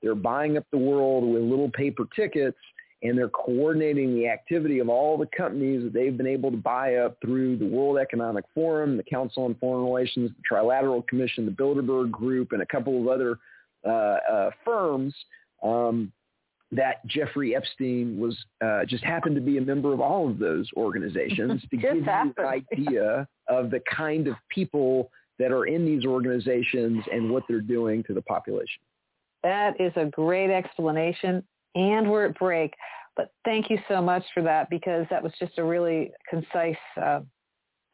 they're 0.03 0.15
buying 0.15 0.57
up 0.57 0.65
the 0.71 0.79
world 0.79 1.25
with 1.25 1.43
little 1.43 1.71
paper 1.71 2.05
tickets 2.15 2.59
and 3.03 3.19
they're 3.19 3.29
coordinating 3.29 4.15
the 4.15 4.29
activity 4.29 4.79
of 4.79 4.89
all 4.89 5.19
the 5.19 5.29
companies 5.37 5.83
that 5.83 5.93
they've 5.93 6.17
been 6.17 6.27
able 6.27 6.51
to 6.51 6.57
buy 6.57 6.97
up 6.97 7.17
through 7.21 7.57
the 7.57 7.67
World 7.67 7.99
Economic 7.99 8.45
Forum, 8.55 8.97
the 8.97 9.03
Council 9.03 9.45
on 9.45 9.57
Foreign 9.57 9.85
Relations, 9.85 10.31
the 10.31 10.43
Trilateral 10.49 11.07
Commission, 11.09 11.45
the 11.45 11.53
Bilderberg 11.53 12.11
Group, 12.13 12.53
and 12.53 12.63
a 12.63 12.67
couple 12.67 13.01
of 13.01 13.09
other 13.09 13.39
uh, 13.85 13.91
uh, 13.91 14.51
firms. 14.65 15.15
Um, 15.63 16.13
that 16.75 17.07
Jeffrey 17.07 17.55
Epstein 17.55 18.19
was 18.19 18.35
uh, 18.65 18.87
just 18.87 19.05
happened 19.05 19.35
to 19.35 19.43
be 19.43 19.59
a 19.59 19.61
member 19.61 19.93
of 19.93 20.01
all 20.01 20.29
of 20.31 20.39
those 20.39 20.69
organizations 20.75 21.61
to 21.71 21.77
give 21.77 21.97
you 21.97 22.07
an 22.09 22.35
idea 22.73 23.29
of 23.47 23.71
the 23.71 23.81
kind 23.95 24.27
of 24.27 24.35
people 24.49 25.11
that 25.39 25.53
are 25.53 25.67
in 25.67 25.85
these 25.85 26.07
organizations 26.07 27.05
and 27.13 27.31
what 27.31 27.43
they're 27.49 27.61
doing 27.61 28.03
to 28.05 28.15
the 28.15 28.23
population. 28.23 28.81
That 29.43 29.81
is 29.81 29.93
a 29.97 30.07
great 30.07 30.51
explanation. 30.51 31.43
And 31.75 32.11
we're 32.11 32.27
at 32.27 32.39
break. 32.39 32.75
But 33.17 33.33
thank 33.45 33.71
you 33.71 33.79
so 33.89 34.01
much 34.01 34.25
for 34.33 34.43
that 34.43 34.71
because 34.71 35.07
that 35.11 35.23
was 35.23 35.33
just 35.39 35.59
a 35.59 35.65
really 35.65 36.13
concise 36.31 36.77
uh, 36.97 37.21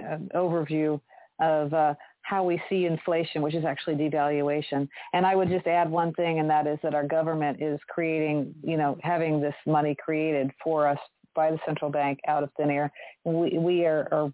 uh, 0.04 0.18
overview 0.34 1.00
of 1.40 1.72
uh, 1.72 1.94
how 2.22 2.44
we 2.44 2.60
see 2.68 2.84
inflation, 2.84 3.42
which 3.42 3.54
is 3.54 3.64
actually 3.64 3.94
devaluation. 3.94 4.88
And 5.12 5.24
I 5.24 5.34
would 5.34 5.48
just 5.48 5.66
add 5.66 5.90
one 5.90 6.12
thing, 6.14 6.40
and 6.40 6.50
that 6.50 6.66
is 6.66 6.78
that 6.82 6.94
our 6.94 7.06
government 7.06 7.62
is 7.62 7.80
creating, 7.88 8.54
you 8.62 8.76
know, 8.76 8.98
having 9.02 9.40
this 9.40 9.54
money 9.66 9.96
created 9.98 10.50
for 10.62 10.86
us 10.86 10.98
by 11.34 11.50
the 11.50 11.58
central 11.64 11.90
bank 11.90 12.18
out 12.28 12.42
of 12.42 12.50
thin 12.56 12.70
air. 12.70 12.92
We, 13.24 13.58
we 13.58 13.86
are, 13.86 14.08
are 14.12 14.32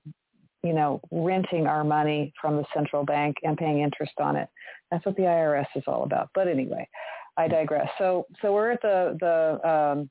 you 0.64 0.72
know, 0.72 1.00
renting 1.10 1.66
our 1.66 1.84
money 1.84 2.32
from 2.40 2.56
the 2.56 2.64
central 2.74 3.04
bank 3.04 3.36
and 3.42 3.56
paying 3.56 3.80
interest 3.80 4.14
on 4.18 4.34
it. 4.34 4.48
That's 4.90 5.04
what 5.04 5.14
the 5.16 5.22
IRS 5.22 5.66
is 5.76 5.84
all 5.86 6.04
about. 6.04 6.30
But 6.34 6.48
anyway, 6.48 6.88
I 7.36 7.48
digress. 7.48 7.88
So, 7.98 8.26
so 8.40 8.52
we're 8.52 8.70
at 8.70 8.80
the, 8.80 9.16
the, 9.20 9.68
um, 9.68 10.10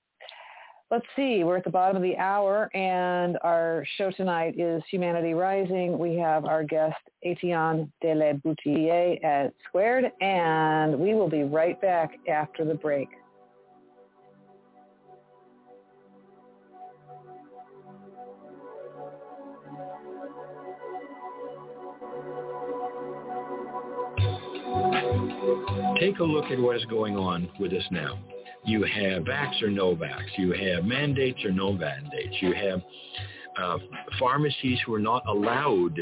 let's 0.91 1.05
see, 1.15 1.43
we're 1.43 1.57
at 1.57 1.63
the 1.63 1.71
bottom 1.71 1.97
of 1.97 2.03
the 2.03 2.15
hour 2.17 2.69
and 2.75 3.39
our 3.41 3.83
show 3.97 4.11
tonight 4.11 4.53
is 4.59 4.83
Humanity 4.91 5.33
Rising. 5.33 5.97
We 5.97 6.17
have 6.17 6.45
our 6.45 6.63
guest 6.63 7.01
Etienne 7.25 7.91
de 8.01 8.13
la 8.13 8.33
Boetie 8.33 9.23
at 9.23 9.53
Squared 9.67 10.11
and 10.21 10.99
we 10.99 11.15
will 11.15 11.29
be 11.29 11.43
right 11.43 11.81
back 11.81 12.11
after 12.29 12.63
the 12.63 12.75
break. 12.75 13.09
Take 26.03 26.19
a 26.19 26.23
look 26.23 26.51
at 26.51 26.59
what 26.59 26.75
is 26.75 26.83
going 26.83 27.15
on 27.15 27.49
with 27.61 27.71
us 27.71 27.85
now. 27.89 28.19
You 28.65 28.83
have 28.83 29.23
vax 29.23 29.61
or 29.63 29.69
no 29.69 29.95
vax. 29.95 30.23
You 30.37 30.51
have 30.51 30.83
mandates 30.83 31.45
or 31.45 31.51
no 31.53 31.71
mandates. 31.71 32.35
You 32.41 32.53
have 32.53 32.81
uh, 33.57 33.77
pharmacies 34.19 34.79
who 34.85 34.95
are 34.95 34.99
not 34.99 35.25
allowed 35.29 35.97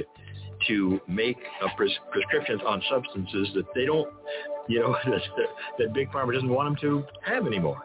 to 0.69 0.99
make 1.07 1.37
uh, 1.63 1.67
pres- 1.77 1.99
prescriptions 2.11 2.61
on 2.65 2.81
substances 2.89 3.49
that 3.53 3.65
they 3.75 3.85
don't, 3.85 4.11
you 4.67 4.79
know, 4.79 4.95
that, 5.05 5.21
that 5.77 5.93
big 5.93 6.09
pharma 6.09 6.33
doesn't 6.33 6.49
want 6.49 6.67
them 6.69 6.77
to 6.81 7.05
have 7.23 7.45
anymore. 7.45 7.83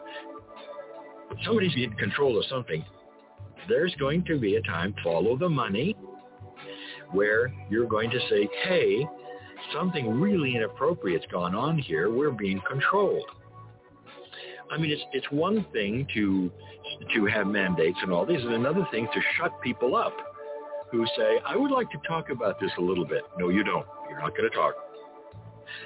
Somebody's 1.45 1.75
in 1.75 1.93
control 1.93 2.39
of 2.39 2.45
something. 2.45 2.83
There's 3.69 3.93
going 3.99 4.25
to 4.25 4.39
be 4.39 4.55
a 4.55 4.61
time, 4.63 4.95
follow 5.03 5.37
the 5.37 5.49
money, 5.49 5.95
where 7.11 7.53
you're 7.69 7.85
going 7.85 8.09
to 8.09 8.19
say, 8.27 8.49
hey, 8.63 9.05
something 9.73 10.19
really 10.19 10.55
inappropriate's 10.55 11.25
gone 11.31 11.55
on 11.55 11.77
here. 11.77 12.11
We're 12.11 12.31
being 12.31 12.61
controlled. 12.67 13.29
I 14.71 14.77
mean, 14.77 14.91
it's 14.91 15.01
it's 15.13 15.27
one 15.31 15.65
thing 15.71 16.07
to 16.13 16.51
to 17.15 17.25
have 17.25 17.47
mandates 17.47 17.97
and 18.01 18.11
all 18.11 18.25
these, 18.25 18.41
and 18.41 18.53
another 18.53 18.87
thing 18.91 19.07
to 19.13 19.21
shut 19.37 19.59
people 19.61 19.95
up. 19.95 20.13
who 20.91 21.05
say, 21.17 21.39
I 21.45 21.55
would 21.55 21.71
like 21.71 21.89
to 21.91 21.97
talk 22.07 22.29
about 22.29 22.59
this 22.59 22.71
a 22.77 22.81
little 22.81 23.05
bit. 23.05 23.23
No, 23.37 23.49
you 23.49 23.63
don't. 23.63 23.85
You're 24.09 24.19
not 24.19 24.35
going 24.37 24.49
to 24.49 24.55
talk. 24.55 24.73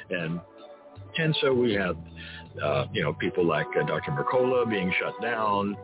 And 0.10 0.40
and 1.18 1.36
so 1.42 1.54
we 1.54 1.74
have, 1.74 1.98
uh, 2.64 2.86
you 2.94 3.02
know, 3.04 3.14
people 3.14 3.46
like 3.46 3.66
uh, 3.80 3.86
Dr. 3.86 4.12
Mercola 4.12 4.70
being 4.70 4.94
shut 5.00 5.14
down. 5.22 5.76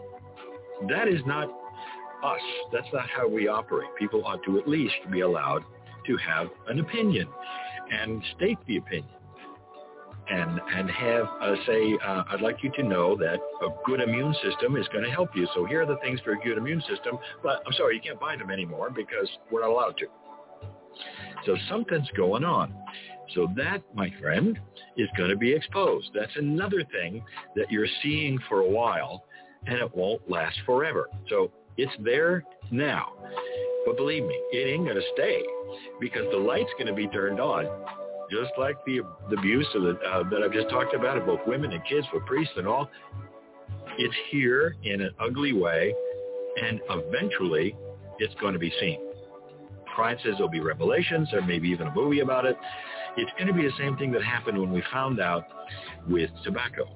That 0.88 1.08
is 1.08 1.22
not 1.26 1.50
us. 2.24 2.42
That's 2.72 2.88
not 2.94 3.10
how 3.10 3.28
we 3.28 3.48
operate. 3.48 3.90
People 3.98 4.24
ought 4.26 4.44
to 4.46 4.60
at 4.60 4.68
least 4.68 4.96
be 5.12 5.22
allowed 5.22 5.64
to 6.06 6.18
have 6.18 6.48
an 6.68 6.80
opinion 6.80 7.28
and 7.92 8.22
state 8.36 8.58
the 8.68 8.78
opinion 8.78 9.18
and 10.30 10.60
and 10.74 10.90
have 10.90 11.26
uh, 11.42 11.56
say, 11.66 11.98
uh, 12.06 12.24
I'd 12.30 12.42
like 12.42 12.64
you 12.64 12.72
to 12.76 12.84
know 12.84 13.16
that 13.18 13.40
a 13.62 13.68
good 13.86 14.02
immune 14.02 14.36
system 14.44 14.76
is 14.76 14.88
going 14.90 15.04
to 15.04 15.12
help 15.12 15.36
you. 15.36 15.48
So 15.56 15.66
here 15.66 15.82
are 15.82 15.86
the 15.86 15.98
things 15.98 16.20
for 16.22 16.34
a 16.34 16.40
good 16.40 16.58
immune 16.58 16.82
system. 16.82 17.18
But 17.42 17.62
I'm 17.66 17.74
sorry, 17.74 17.96
you 17.96 18.02
can't 18.02 18.20
buy 18.20 18.36
them 18.36 18.52
anymore 18.52 18.90
because 18.90 19.30
we're 19.52 19.62
not 19.62 19.70
allowed 19.70 19.98
to. 19.98 20.06
So 21.46 21.56
something's 21.70 22.10
going 22.16 22.44
on. 22.44 22.74
So 23.36 23.48
that, 23.56 23.84
my 23.94 24.12
friend, 24.22 24.58
is 24.96 25.08
going 25.18 25.30
to 25.30 25.38
be 25.38 25.54
exposed. 25.54 26.10
That's 26.14 26.32
another 26.38 26.84
thing 26.92 27.24
that 27.56 27.72
you're 27.72 27.88
seeing 28.02 28.40
for 28.48 28.62
a 28.62 28.70
while, 28.70 29.26
and 29.66 29.78
it 29.78 29.96
won't 29.96 30.30
last 30.30 30.58
forever. 30.66 31.08
So 31.30 31.52
it's 31.78 31.92
there 32.00 32.44
now. 32.72 33.14
But 33.88 33.96
believe 33.96 34.24
me, 34.24 34.36
it 34.52 34.68
ain't 34.68 34.84
going 34.84 34.98
to 34.98 35.08
stay 35.14 35.42
because 36.02 36.26
the 36.30 36.38
light's 36.38 36.70
going 36.74 36.88
to 36.88 36.94
be 36.94 37.08
turned 37.08 37.40
on 37.40 37.66
just 38.30 38.52
like 38.58 38.76
the, 38.86 39.00
the 39.30 39.38
abuse 39.38 39.66
of 39.76 39.84
the, 39.84 39.92
uh, 40.06 40.24
that 40.30 40.44
I've 40.44 40.52
just 40.52 40.70
talked 40.70 40.94
about 40.94 41.18
of 41.18 41.26
both 41.26 41.40
women 41.48 41.72
and 41.72 41.82
kids 41.86 42.06
for 42.12 42.20
priests 42.20 42.54
and 42.58 42.68
all, 42.68 42.90
it's 43.98 44.14
here 44.30 44.76
in 44.84 45.00
an 45.00 45.12
ugly 45.22 45.54
way, 45.54 45.94
and 46.62 46.82
eventually 46.90 47.78
it's 48.20 48.34
going 48.42 48.52
to 48.52 48.60
be 48.60 48.74
seen. 48.82 49.00
Pride 49.96 50.18
says 50.22 50.34
there'll 50.34 50.50
be 50.50 50.60
revelations, 50.60 51.30
or 51.32 51.42
maybe 51.42 51.70
even 51.70 51.88
a 51.88 51.96
movie 51.96 52.20
about 52.20 52.46
it. 52.46 52.58
It's 53.16 53.32
going 53.38 53.48
to 53.48 53.54
be 53.54 53.64
the 53.64 53.74
same 53.80 53.96
thing 53.96 54.12
that 54.12 54.22
happened 54.22 54.60
when 54.60 54.74
we 54.74 54.84
found 54.92 55.22
out 55.22 55.46
with 56.10 56.30
tobacco, 56.44 56.90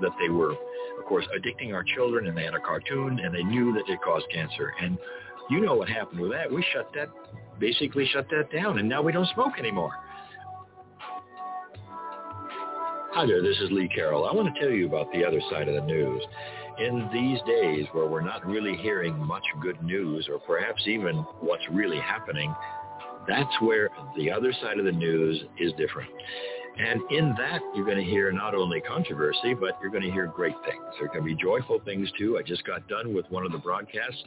that 0.00 0.12
they 0.22 0.28
were, 0.28 0.52
of 0.52 1.04
course, 1.08 1.26
addicting 1.36 1.74
our 1.74 1.82
children, 1.96 2.28
and 2.28 2.36
they 2.38 2.44
had 2.44 2.54
a 2.54 2.60
cartoon, 2.60 3.18
and 3.18 3.34
they 3.34 3.42
knew 3.42 3.72
that 3.72 3.82
it 3.88 4.00
caused 4.00 4.26
cancer. 4.32 4.72
And 4.80 4.96
you 5.50 5.60
know 5.60 5.74
what 5.74 5.88
happened 5.88 6.20
with 6.20 6.30
that. 6.30 6.50
We 6.50 6.64
shut 6.72 6.90
that 6.94 7.08
basically 7.60 8.06
shut 8.12 8.26
that 8.30 8.50
down, 8.50 8.78
and 8.78 8.88
now 8.88 9.02
we 9.02 9.12
don't 9.12 9.28
smoke 9.34 9.52
anymore. 9.58 9.92
Hi 13.12 13.26
there, 13.26 13.42
this 13.42 13.58
is 13.60 13.70
Lee 13.70 13.88
Carroll. 13.94 14.26
I 14.26 14.32
want 14.32 14.52
to 14.52 14.60
tell 14.60 14.70
you 14.70 14.86
about 14.86 15.12
the 15.12 15.24
other 15.24 15.40
side 15.50 15.68
of 15.68 15.74
the 15.74 15.82
news. 15.82 16.22
In 16.78 17.10
these 17.12 17.38
days 17.46 17.84
where 17.92 18.06
we're 18.06 18.22
not 18.22 18.46
really 18.46 18.74
hearing 18.76 19.14
much 19.18 19.42
good 19.60 19.82
news 19.82 20.26
or 20.30 20.38
perhaps 20.38 20.82
even 20.86 21.16
what's 21.40 21.64
really 21.70 21.98
happening, 21.98 22.54
that's 23.28 23.60
where 23.60 23.90
the 24.16 24.30
other 24.30 24.54
side 24.62 24.78
of 24.78 24.86
the 24.86 24.92
news 24.92 25.42
is 25.58 25.72
different. 25.76 26.10
And 26.78 27.02
in 27.10 27.34
that, 27.36 27.60
you're 27.74 27.84
going 27.84 27.98
to 27.98 28.04
hear 28.04 28.32
not 28.32 28.54
only 28.54 28.80
controversy, 28.80 29.54
but 29.54 29.78
you're 29.82 29.90
going 29.90 30.02
to 30.02 30.10
hear 30.10 30.26
great 30.26 30.54
things. 30.64 30.82
There 30.98 31.08
can 31.08 31.24
be 31.24 31.34
joyful 31.34 31.80
things 31.84 32.10
too. 32.18 32.38
I 32.38 32.42
just 32.42 32.64
got 32.64 32.88
done 32.88 33.14
with 33.14 33.26
one 33.30 33.44
of 33.44 33.52
the 33.52 33.58
broadcasts, 33.58 34.22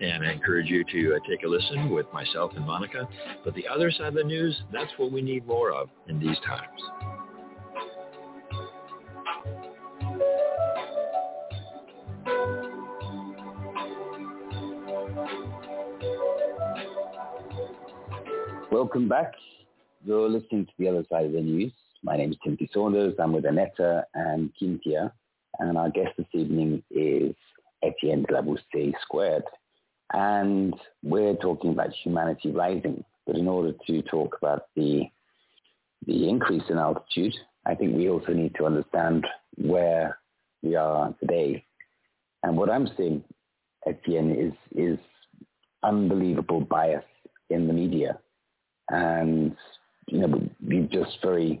and 0.00 0.24
I 0.24 0.32
encourage 0.32 0.68
you 0.68 0.84
to 0.84 1.16
uh, 1.16 1.18
take 1.28 1.42
a 1.42 1.48
listen 1.48 1.90
with 1.90 2.06
myself 2.12 2.52
and 2.54 2.66
Monica. 2.66 3.08
But 3.44 3.54
the 3.54 3.66
other 3.66 3.90
side 3.90 4.08
of 4.08 4.14
the 4.14 4.24
news, 4.24 4.56
that's 4.72 4.92
what 4.98 5.10
we 5.10 5.20
need 5.20 5.46
more 5.46 5.72
of 5.72 5.88
in 6.08 6.20
these 6.20 6.36
times. 6.46 6.80
Welcome 18.70 19.08
back. 19.08 19.32
You're 20.04 20.28
listening 20.28 20.66
to 20.66 20.72
the 20.78 20.88
other 20.88 21.04
side 21.10 21.24
of 21.24 21.32
the 21.32 21.40
news. 21.40 21.72
My 22.06 22.16
name 22.16 22.30
is 22.30 22.38
Timothy 22.44 22.70
Saunders. 22.72 23.14
I'm 23.18 23.32
with 23.32 23.46
Aneta 23.46 24.06
and 24.14 24.52
Cynthia, 24.60 25.12
and 25.58 25.76
our 25.76 25.90
guest 25.90 26.10
this 26.16 26.28
evening 26.34 26.80
is 26.88 27.34
Etienne 27.82 28.22
de 28.22 28.32
la 28.32 28.42
Boetie 28.42 28.92
Squared. 29.02 29.42
And 30.12 30.72
we're 31.02 31.34
talking 31.34 31.72
about 31.72 31.90
humanity 32.04 32.52
rising. 32.52 33.04
But 33.26 33.34
in 33.34 33.48
order 33.48 33.72
to 33.88 34.02
talk 34.02 34.36
about 34.40 34.68
the, 34.76 35.02
the 36.06 36.28
increase 36.28 36.62
in 36.70 36.78
altitude, 36.78 37.34
I 37.66 37.74
think 37.74 37.96
we 37.96 38.08
also 38.08 38.32
need 38.32 38.54
to 38.54 38.66
understand 38.66 39.26
where 39.56 40.16
we 40.62 40.76
are 40.76 41.12
today. 41.18 41.64
And 42.44 42.56
what 42.56 42.70
I'm 42.70 42.88
seeing, 42.96 43.24
Etienne, 43.84 44.30
is, 44.30 44.52
is 44.76 44.98
unbelievable 45.82 46.60
bias 46.60 47.02
in 47.50 47.66
the 47.66 47.72
media. 47.72 48.20
And, 48.90 49.56
you 50.06 50.20
know, 50.20 50.48
we've 50.64 50.88
just 50.88 51.18
very 51.20 51.60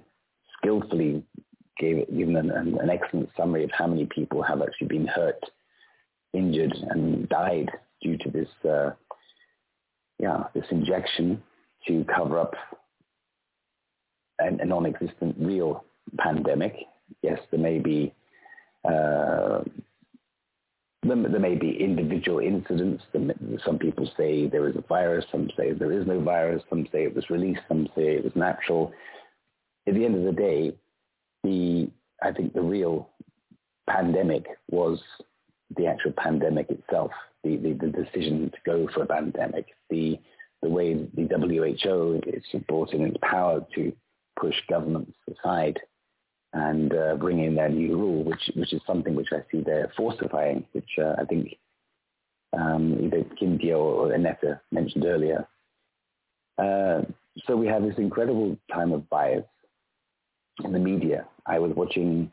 skillfully 0.58 1.22
gave 1.78 2.06
given 2.16 2.36
an, 2.36 2.78
an, 2.80 2.90
excellent 2.90 3.28
summary 3.36 3.64
of 3.64 3.70
how 3.70 3.86
many 3.86 4.06
people 4.06 4.42
have 4.42 4.62
actually 4.62 4.88
been 4.88 5.06
hurt, 5.06 5.38
injured, 6.32 6.74
and 6.90 7.28
died 7.28 7.70
due 8.02 8.16
to 8.18 8.30
this, 8.30 8.48
uh, 8.68 8.90
yeah, 10.18 10.44
this 10.54 10.64
injection 10.70 11.42
to 11.86 12.04
cover 12.14 12.38
up 12.38 12.54
a, 14.40 14.46
a 14.46 14.64
non-existent 14.64 15.36
real 15.38 15.84
pandemic. 16.18 16.74
Yes, 17.22 17.38
there 17.50 17.60
may 17.60 17.78
be 17.78 18.14
uh, 18.88 19.62
there 21.02 21.40
may 21.40 21.54
be 21.54 21.76
individual 21.78 22.40
incidents. 22.40 23.04
Some 23.64 23.78
people 23.78 24.10
say 24.16 24.48
there 24.48 24.68
is 24.68 24.74
a 24.76 24.80
virus. 24.80 25.24
Some 25.30 25.50
say 25.56 25.72
there 25.72 25.92
is 25.92 26.06
no 26.06 26.20
virus. 26.20 26.62
Some 26.68 26.86
say 26.90 27.04
it 27.04 27.14
was 27.14 27.30
released. 27.30 27.60
Some 27.68 27.88
say 27.94 28.16
it 28.16 28.24
was 28.24 28.34
natural 28.34 28.92
at 29.86 29.94
the 29.94 30.04
end 30.04 30.16
of 30.16 30.24
the 30.24 30.32
day, 30.32 30.72
the 31.42 31.88
I 32.22 32.32
think 32.32 32.54
the 32.54 32.62
real 32.62 33.10
pandemic 33.88 34.46
was 34.70 35.00
the 35.76 35.86
actual 35.86 36.12
pandemic 36.12 36.70
itself, 36.70 37.10
the, 37.44 37.56
the, 37.56 37.72
the 37.72 37.88
decision 37.88 38.50
to 38.50 38.58
go 38.64 38.88
for 38.92 39.02
a 39.02 39.06
pandemic, 39.06 39.66
the 39.90 40.18
the 40.62 40.68
way 40.68 40.94
the 40.94 41.28
WHO 41.28 42.22
is 42.26 42.62
brought 42.66 42.92
in 42.92 43.02
its 43.02 43.18
power 43.22 43.64
to 43.74 43.92
push 44.40 44.54
governments 44.68 45.12
aside 45.30 45.78
and 46.54 46.94
uh, 46.94 47.14
bring 47.16 47.44
in 47.44 47.54
their 47.54 47.68
new 47.68 47.96
rule, 47.96 48.24
which 48.24 48.50
which 48.54 48.72
is 48.72 48.80
something 48.86 49.14
which 49.14 49.28
I 49.32 49.40
see 49.50 49.60
they're 49.60 49.92
falsifying, 49.96 50.64
which 50.72 50.88
uh, 50.98 51.14
I 51.18 51.24
think 51.24 51.56
um, 52.58 52.98
either 53.04 53.24
Cynthia 53.38 53.76
or 53.76 54.14
Aneta 54.14 54.60
mentioned 54.72 55.04
earlier. 55.04 55.46
Uh, 56.58 57.02
so 57.46 57.54
we 57.54 57.66
have 57.66 57.82
this 57.82 57.98
incredible 57.98 58.56
time 58.72 58.92
of 58.92 59.08
bias 59.10 59.44
in 60.64 60.72
the 60.72 60.78
media. 60.78 61.26
I 61.46 61.58
was 61.58 61.72
watching, 61.74 62.30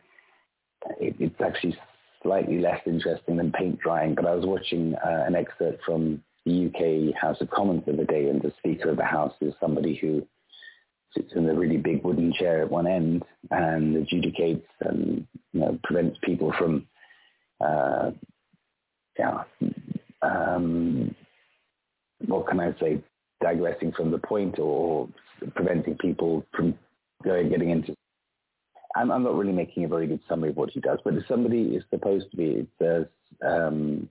it, 0.99 1.15
it's 1.19 1.41
actually 1.41 1.77
slightly 2.21 2.59
less 2.59 2.81
interesting 2.85 3.37
than 3.37 3.51
paint 3.51 3.79
drying, 3.79 4.15
but 4.15 4.25
I 4.25 4.33
was 4.35 4.45
watching 4.45 4.95
uh, 4.95 5.23
an 5.27 5.35
excerpt 5.35 5.83
from 5.83 6.23
the 6.45 6.67
UK 6.67 7.15
House 7.21 7.37
of 7.41 7.49
Commons 7.49 7.83
the 7.85 7.93
other 7.93 8.05
day, 8.05 8.29
and 8.29 8.41
the 8.41 8.53
Speaker 8.59 8.89
of 8.89 8.97
the 8.97 9.05
House 9.05 9.33
is 9.41 9.53
somebody 9.59 9.95
who 9.95 10.25
sits 11.15 11.33
in 11.35 11.47
a 11.47 11.53
really 11.53 11.77
big 11.77 12.03
wooden 12.03 12.33
chair 12.33 12.61
at 12.63 12.71
one 12.71 12.87
end 12.87 13.23
and 13.51 13.95
adjudicates 13.95 14.65
and 14.81 15.27
you 15.51 15.59
know, 15.59 15.79
prevents 15.83 16.17
people 16.23 16.53
from, 16.57 16.87
uh, 17.61 18.11
yeah, 19.17 19.43
um, 20.21 21.13
what 22.25 22.47
can 22.47 22.59
I 22.59 22.73
say, 22.79 23.01
digressing 23.41 23.91
from 23.91 24.11
the 24.11 24.17
point 24.17 24.57
or 24.57 25.07
preventing 25.55 25.97
people 25.97 26.45
from 26.55 26.73
going 27.23 27.49
getting 27.49 27.69
into 27.69 27.93
I'm, 28.95 29.11
I'm 29.11 29.23
not 29.23 29.35
really 29.35 29.53
making 29.53 29.85
a 29.85 29.87
very 29.87 30.07
good 30.07 30.19
summary 30.29 30.49
of 30.49 30.57
what 30.57 30.69
he 30.69 30.79
does, 30.79 30.99
but 31.03 31.15
if 31.15 31.27
somebody 31.27 31.75
is 31.75 31.83
supposed 31.89 32.29
to 32.31 32.37
be, 32.37 32.67
says, 32.79 33.05
um, 33.45 34.09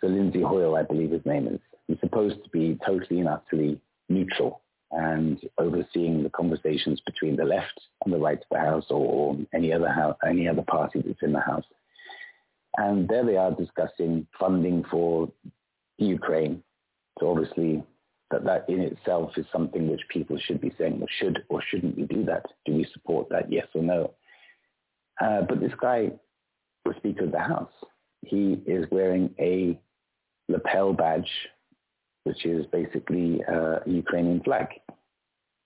so 0.00 0.06
Lindsay 0.06 0.42
Hoyle, 0.42 0.76
I 0.76 0.82
believe 0.82 1.10
his 1.10 1.24
name 1.24 1.48
is, 1.48 1.60
he's 1.86 2.00
supposed 2.00 2.42
to 2.44 2.50
be 2.50 2.78
totally 2.86 3.20
and 3.20 3.28
utterly 3.28 3.80
neutral 4.08 4.62
and 4.90 5.40
overseeing 5.58 6.22
the 6.22 6.30
conversations 6.30 7.00
between 7.04 7.36
the 7.36 7.44
left 7.44 7.80
and 8.04 8.12
the 8.12 8.18
right 8.18 8.38
of 8.38 8.46
the 8.50 8.58
House 8.58 8.86
or, 8.90 9.06
or 9.06 9.36
any 9.54 9.72
other 9.72 9.88
house, 9.88 10.16
any 10.26 10.48
other 10.48 10.62
party 10.62 11.02
that's 11.04 11.22
in 11.22 11.32
the 11.32 11.40
House. 11.40 11.64
And 12.76 13.08
there 13.08 13.24
they 13.24 13.36
are 13.36 13.50
discussing 13.50 14.26
funding 14.38 14.84
for 14.90 15.30
Ukraine. 15.98 16.62
So 17.18 17.30
obviously 17.30 17.82
that 18.30 18.44
that 18.44 18.68
in 18.68 18.80
itself 18.80 19.32
is 19.36 19.46
something 19.52 19.88
which 19.88 20.02
people 20.08 20.38
should 20.38 20.60
be 20.60 20.72
saying, 20.78 20.98
well, 20.98 21.08
should 21.18 21.44
or 21.48 21.62
shouldn't 21.68 21.96
we 21.96 22.04
do 22.04 22.24
that? 22.24 22.44
Do 22.66 22.74
we 22.74 22.86
support 22.92 23.28
that, 23.30 23.50
yes 23.50 23.66
or 23.74 23.82
no? 23.82 24.14
Uh, 25.20 25.42
but 25.42 25.60
this 25.60 25.72
guy, 25.80 26.10
the 26.84 26.94
Speaker 26.98 27.24
of 27.24 27.32
the 27.32 27.38
House, 27.38 27.72
he 28.24 28.60
is 28.66 28.86
wearing 28.90 29.34
a 29.38 29.78
lapel 30.48 30.92
badge, 30.92 31.30
which 32.24 32.44
is 32.44 32.66
basically 32.66 33.40
a 33.42 33.80
Ukrainian 33.86 34.42
flag. 34.42 34.68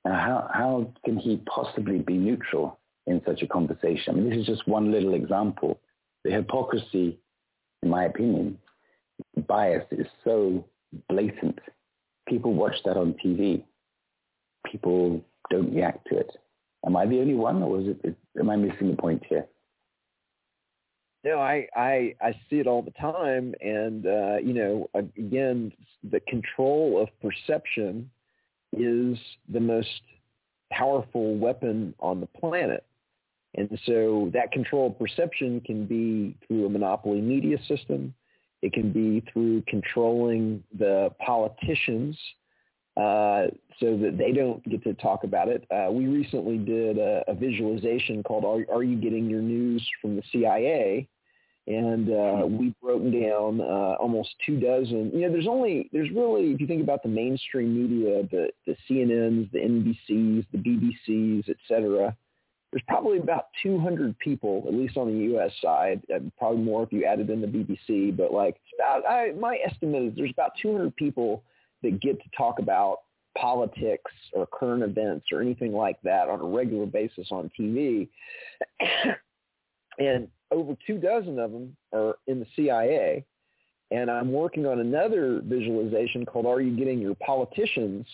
Now, 0.04 0.14
how, 0.14 0.50
how 0.52 0.92
can 1.04 1.16
he 1.16 1.42
possibly 1.46 1.98
be 1.98 2.14
neutral 2.14 2.78
in 3.06 3.22
such 3.26 3.42
a 3.42 3.46
conversation? 3.46 4.08
I 4.08 4.12
mean, 4.12 4.30
this 4.30 4.38
is 4.38 4.46
just 4.46 4.68
one 4.68 4.90
little 4.90 5.14
example. 5.14 5.80
The 6.24 6.30
hypocrisy, 6.30 7.18
in 7.82 7.88
my 7.88 8.04
opinion, 8.04 8.58
bias 9.46 9.84
is 9.90 10.06
so 10.24 10.64
blatant. 11.08 11.58
People 12.28 12.54
watch 12.54 12.76
that 12.84 12.96
on 12.96 13.14
TV. 13.24 13.64
People 14.70 15.24
don't 15.50 15.74
react 15.74 16.06
to 16.08 16.18
it. 16.18 16.30
Am 16.86 16.96
I 16.96 17.06
the 17.06 17.20
only 17.20 17.34
one, 17.34 17.62
or 17.62 17.80
is 17.80 17.88
it? 17.88 18.16
Am 18.38 18.50
I 18.50 18.56
missing 18.56 18.90
the 18.90 18.96
point 18.96 19.22
here? 19.28 19.46
No, 21.24 21.38
I, 21.38 21.68
I 21.76 22.14
I 22.20 22.32
see 22.50 22.58
it 22.58 22.66
all 22.66 22.82
the 22.82 22.90
time, 22.92 23.54
and 23.60 24.06
uh, 24.06 24.36
you 24.38 24.52
know, 24.52 24.90
again, 24.94 25.72
the 26.10 26.20
control 26.20 27.00
of 27.00 27.08
perception 27.20 28.10
is 28.72 29.18
the 29.48 29.60
most 29.60 30.02
powerful 30.72 31.36
weapon 31.36 31.94
on 32.00 32.20
the 32.20 32.26
planet. 32.26 32.84
And 33.54 33.78
so 33.84 34.30
that 34.32 34.50
control 34.50 34.88
of 34.88 34.98
perception 34.98 35.60
can 35.60 35.84
be 35.84 36.36
through 36.46 36.66
a 36.66 36.70
monopoly 36.70 37.20
media 37.20 37.58
system. 37.68 38.14
It 38.62 38.72
can 38.72 38.92
be 38.92 39.24
through 39.32 39.62
controlling 39.66 40.62
the 40.78 41.10
politicians 41.18 42.16
uh, 42.96 43.46
so 43.80 43.96
that 43.96 44.16
they 44.18 44.32
don't 44.32 44.62
get 44.68 44.84
to 44.84 44.94
talk 44.94 45.24
about 45.24 45.48
it. 45.48 45.66
Uh, 45.70 45.90
we 45.90 46.06
recently 46.06 46.58
did 46.58 46.98
a, 46.98 47.24
a 47.26 47.34
visualization 47.34 48.22
called 48.22 48.44
are, 48.44 48.74
are, 48.74 48.82
You 48.82 48.96
Getting 48.96 49.30
Your 49.30 49.40
News 49.40 49.86
from 50.00 50.14
the 50.16 50.22
CIA? 50.30 51.08
And 51.66 52.10
uh, 52.10 52.44
we 52.46 52.74
broke 52.82 53.04
down 53.04 53.60
uh, 53.60 53.96
almost 53.98 54.30
two 54.44 54.58
dozen. 54.58 55.10
You 55.14 55.22
know, 55.22 55.32
there's 55.32 55.46
only, 55.46 55.88
there's 55.92 56.10
really, 56.10 56.50
if 56.50 56.60
you 56.60 56.66
think 56.66 56.82
about 56.82 57.02
the 57.02 57.08
mainstream 57.08 57.74
media, 57.74 58.24
the, 58.30 58.50
the 58.66 58.76
CNNs, 58.90 59.50
the 59.52 59.58
NBCs, 59.58 60.46
the 60.52 60.58
BBCs, 60.58 61.48
et 61.48 61.56
cetera, 61.68 62.16
there's 62.72 62.82
probably 62.88 63.18
about 63.18 63.48
200 63.62 64.18
people, 64.18 64.64
at 64.66 64.72
least 64.72 64.96
on 64.96 65.08
the 65.08 65.24
U.S. 65.24 65.52
side, 65.60 66.00
probably 66.38 66.62
more 66.62 66.82
if 66.82 66.92
you 66.92 67.04
added 67.04 67.28
in 67.28 67.42
the 67.42 67.46
BBC, 67.46 68.16
but 68.16 68.32
like 68.32 68.56
about, 68.78 69.06
I, 69.06 69.32
my 69.38 69.58
estimate 69.64 70.04
is 70.04 70.12
there's 70.16 70.30
about 70.30 70.52
200 70.60 70.96
people 70.96 71.44
that 71.82 72.00
get 72.00 72.18
to 72.22 72.30
talk 72.36 72.58
about 72.58 73.00
politics 73.36 74.10
or 74.32 74.46
current 74.46 74.82
events 74.82 75.26
or 75.32 75.42
anything 75.42 75.72
like 75.72 76.00
that 76.02 76.28
on 76.28 76.40
a 76.40 76.44
regular 76.44 76.86
basis 76.86 77.28
on 77.30 77.50
TV. 77.58 78.08
and 79.98 80.28
over 80.50 80.74
two 80.86 80.98
dozen 80.98 81.38
of 81.38 81.52
them 81.52 81.76
are 81.92 82.16
in 82.26 82.40
the 82.40 82.46
CIA. 82.56 83.24
And 83.90 84.10
I'm 84.10 84.32
working 84.32 84.64
on 84.64 84.80
another 84.80 85.42
visualization 85.44 86.24
called 86.24 86.46
Are 86.46 86.62
You 86.62 86.74
Getting 86.74 87.00
Your 87.00 87.16
Politicians 87.16 88.06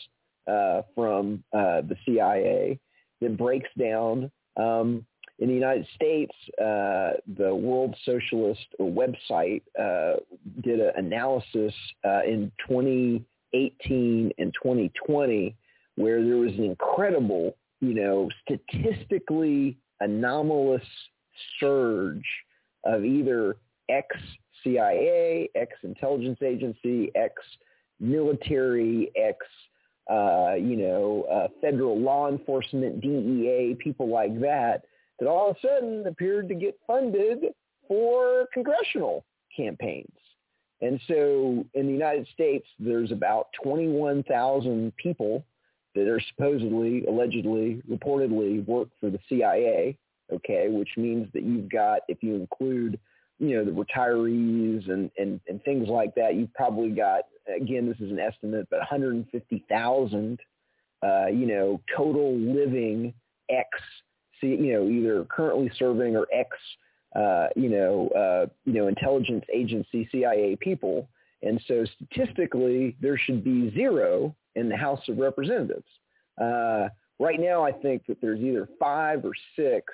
uh, 0.48 0.82
from 0.96 1.44
uh, 1.52 1.82
the 1.82 1.96
CIA 2.04 2.80
that 3.20 3.36
breaks 3.36 3.70
down 3.78 4.32
um, 4.56 5.04
in 5.38 5.48
the 5.48 5.54
United 5.54 5.86
States, 5.94 6.32
uh, 6.60 7.12
the 7.36 7.54
World 7.54 7.94
Socialist 8.04 8.66
website 8.80 9.62
uh, 9.78 10.16
did 10.62 10.80
an 10.80 10.92
analysis 10.96 11.72
uh, 12.04 12.22
in 12.26 12.50
2018 12.66 14.32
and 14.36 14.54
2020 14.54 15.54
where 15.94 16.24
there 16.24 16.36
was 16.36 16.52
an 16.54 16.64
incredible, 16.64 17.56
you 17.80 17.94
know, 17.94 18.28
statistically 18.42 19.76
anomalous 20.00 20.82
surge 21.60 22.26
of 22.84 23.04
either 23.04 23.56
ex-CIA, 23.88 25.50
ex-intelligence 25.54 26.38
agency, 26.42 27.10
ex-military, 27.14 29.10
ex 29.16 29.38
uh, 30.08 30.54
you 30.54 30.76
know, 30.76 31.26
uh, 31.30 31.48
federal 31.60 31.98
law 31.98 32.28
enforcement, 32.28 33.00
DEA, 33.00 33.76
people 33.78 34.08
like 34.08 34.40
that, 34.40 34.82
that 35.18 35.28
all 35.28 35.50
of 35.50 35.56
a 35.56 35.66
sudden 35.66 36.06
appeared 36.06 36.48
to 36.48 36.54
get 36.54 36.78
funded 36.86 37.44
for 37.86 38.46
congressional 38.52 39.24
campaigns. 39.54 40.12
And 40.80 41.00
so 41.08 41.64
in 41.74 41.86
the 41.86 41.92
United 41.92 42.28
States, 42.32 42.66
there's 42.78 43.10
about 43.10 43.48
21,000 43.62 44.92
people 44.96 45.44
that 45.94 46.06
are 46.06 46.20
supposedly, 46.20 47.04
allegedly, 47.06 47.82
reportedly 47.90 48.64
work 48.66 48.88
for 49.00 49.10
the 49.10 49.18
CIA, 49.28 49.98
okay, 50.32 50.68
which 50.68 50.90
means 50.96 51.26
that 51.34 51.42
you've 51.42 51.68
got, 51.68 52.00
if 52.08 52.22
you 52.22 52.36
include, 52.36 52.98
you 53.40 53.56
know, 53.56 53.64
the 53.64 53.72
retirees 53.72 54.88
and, 54.88 55.10
and, 55.18 55.40
and 55.48 55.62
things 55.64 55.88
like 55.88 56.14
that, 56.14 56.36
you've 56.36 56.54
probably 56.54 56.90
got 56.90 57.22
again, 57.54 57.88
this 57.88 57.98
is 58.00 58.10
an 58.10 58.18
estimate, 58.18 58.66
but 58.70 58.78
150,000, 58.80 60.40
uh, 61.02 61.26
you 61.26 61.46
know, 61.46 61.80
total 61.96 62.36
living 62.36 63.14
ex, 63.50 63.68
you 64.42 64.72
know, 64.72 64.88
either 64.88 65.24
currently 65.24 65.70
serving 65.78 66.16
or 66.16 66.26
ex, 66.32 66.50
uh, 67.16 67.48
you 67.56 67.68
know, 67.68 68.08
uh, 68.08 68.46
you 68.64 68.72
know, 68.72 68.88
intelligence 68.88 69.44
agency 69.52 70.08
CIA 70.12 70.56
people. 70.60 71.08
And 71.42 71.60
so 71.68 71.84
statistically, 71.96 72.96
there 73.00 73.16
should 73.16 73.44
be 73.44 73.70
zero 73.74 74.34
in 74.56 74.68
the 74.68 74.76
House 74.76 75.00
of 75.08 75.18
Representatives. 75.18 75.86
Uh, 76.40 76.88
right 77.18 77.40
now, 77.40 77.64
I 77.64 77.72
think 77.72 78.06
that 78.06 78.20
there's 78.20 78.40
either 78.40 78.68
five 78.78 79.24
or 79.24 79.32
six 79.56 79.92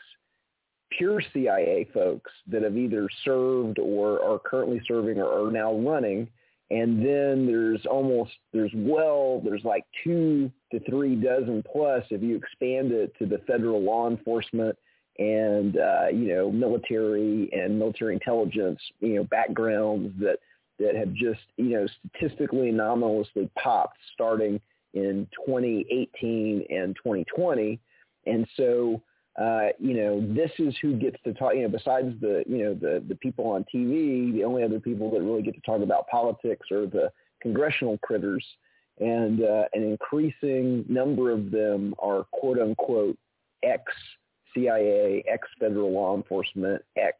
pure 0.96 1.22
CIA 1.32 1.88
folks 1.92 2.30
that 2.46 2.62
have 2.62 2.76
either 2.76 3.08
served 3.24 3.78
or 3.78 4.22
are 4.22 4.38
currently 4.38 4.80
serving 4.86 5.18
or 5.18 5.46
are 5.46 5.50
now 5.50 5.74
running 5.74 6.28
and 6.70 6.98
then 6.98 7.46
there's 7.46 7.84
almost 7.86 8.32
there's 8.52 8.72
well 8.74 9.40
there's 9.44 9.64
like 9.64 9.84
two 10.02 10.50
to 10.72 10.80
three 10.88 11.14
dozen 11.14 11.62
plus 11.70 12.04
if 12.10 12.22
you 12.22 12.36
expand 12.36 12.92
it 12.92 13.12
to 13.18 13.26
the 13.26 13.38
federal 13.46 13.82
law 13.82 14.08
enforcement 14.08 14.76
and 15.18 15.76
uh, 15.76 16.06
you 16.10 16.34
know 16.34 16.50
military 16.50 17.48
and 17.52 17.78
military 17.78 18.14
intelligence 18.14 18.80
you 19.00 19.14
know 19.14 19.24
backgrounds 19.24 20.12
that 20.18 20.38
that 20.78 20.96
have 20.96 21.12
just 21.12 21.40
you 21.56 21.70
know 21.70 21.86
statistically 22.08 22.70
anomalously 22.70 23.48
popped 23.62 23.98
starting 24.12 24.60
in 24.94 25.28
2018 25.46 26.64
and 26.70 26.96
2020 26.96 27.78
and 28.26 28.46
so 28.56 29.00
uh, 29.40 29.68
you 29.80 29.94
know, 29.94 30.20
this 30.34 30.50
is 30.58 30.74
who 30.80 30.94
gets 30.94 31.16
to 31.24 31.34
talk, 31.34 31.54
you 31.54 31.62
know, 31.62 31.68
besides 31.68 32.14
the, 32.20 32.44
you 32.46 32.58
know, 32.58 32.74
the, 32.74 33.02
the 33.08 33.16
people 33.16 33.46
on 33.46 33.64
TV, 33.74 34.32
the 34.32 34.44
only 34.44 34.62
other 34.62 34.78
people 34.78 35.10
that 35.10 35.22
really 35.22 35.42
get 35.42 35.54
to 35.54 35.60
talk 35.62 35.82
about 35.82 36.06
politics 36.08 36.70
are 36.70 36.86
the 36.86 37.10
congressional 37.42 37.98
critters. 37.98 38.44
And 39.00 39.42
uh, 39.42 39.64
an 39.72 39.82
increasing 39.82 40.84
number 40.88 41.32
of 41.32 41.50
them 41.50 41.94
are 41.98 42.24
quote 42.30 42.60
unquote 42.60 43.18
ex-CIA, 43.64 45.24
ex-federal 45.26 45.92
law 45.92 46.14
enforcement, 46.16 46.82
ex, 46.96 47.16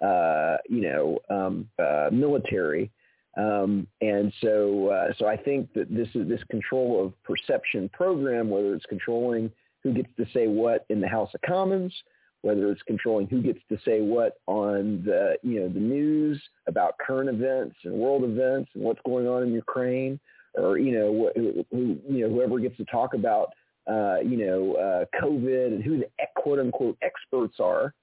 uh, 0.00 0.58
you 0.68 0.82
know, 0.82 1.18
um, 1.30 1.68
uh, 1.80 2.10
military. 2.12 2.92
Um, 3.36 3.88
and 4.00 4.32
so, 4.40 4.88
uh, 4.88 5.12
so 5.18 5.26
I 5.26 5.36
think 5.36 5.72
that 5.74 5.92
this 5.92 6.08
is 6.14 6.28
this 6.28 6.42
control 6.48 7.04
of 7.04 7.22
perception 7.24 7.88
program, 7.88 8.50
whether 8.50 8.72
it's 8.74 8.86
controlling 8.86 9.50
who 9.82 9.92
gets 9.92 10.08
to 10.18 10.26
say 10.32 10.46
what 10.46 10.84
in 10.90 11.00
the 11.00 11.08
House 11.08 11.30
of 11.34 11.40
Commons, 11.42 11.94
whether 12.42 12.70
it's 12.70 12.82
controlling 12.82 13.26
who 13.26 13.42
gets 13.42 13.60
to 13.68 13.78
say 13.84 14.00
what 14.00 14.34
on 14.46 15.02
the 15.04 15.36
you 15.42 15.60
know 15.60 15.68
the 15.68 15.80
news 15.80 16.40
about 16.66 16.94
current 16.98 17.28
events 17.28 17.76
and 17.84 17.94
world 17.94 18.24
events 18.24 18.70
and 18.74 18.82
what's 18.82 19.00
going 19.04 19.26
on 19.26 19.42
in 19.42 19.52
Ukraine, 19.52 20.18
or 20.54 20.78
you 20.78 20.92
know 20.92 21.30
who, 21.70 21.98
you 22.08 22.20
know 22.22 22.28
whoever 22.28 22.58
gets 22.58 22.76
to 22.78 22.84
talk 22.86 23.14
about 23.14 23.48
uh, 23.90 24.18
you 24.20 24.36
know 24.36 24.74
uh, 24.74 25.20
COVID 25.22 25.66
and 25.66 25.82
who 25.82 25.98
the 25.98 26.06
quote 26.36 26.58
unquote 26.58 26.96
experts 27.02 27.56
are. 27.60 27.94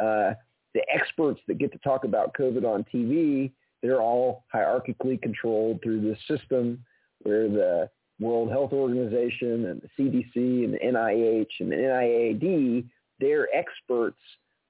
Uh, 0.00 0.34
the 0.74 0.82
experts 0.92 1.40
that 1.48 1.58
get 1.58 1.72
to 1.72 1.78
talk 1.78 2.04
about 2.04 2.34
COVID 2.34 2.64
on 2.64 2.84
TV, 2.92 3.50
they're 3.82 4.02
all 4.02 4.44
hierarchically 4.54 5.20
controlled 5.20 5.80
through 5.82 6.00
this 6.02 6.18
system 6.28 6.84
where 7.22 7.48
the 7.48 7.90
World 8.20 8.50
Health 8.50 8.72
Organization 8.72 9.66
and 9.66 9.82
the 9.82 9.88
CDC 9.98 10.64
and 10.64 10.74
the 10.74 10.78
NIH 10.78 11.60
and 11.60 11.70
the 11.70 11.76
NIAID, 11.76 12.84
their 13.20 13.48
experts 13.54 14.18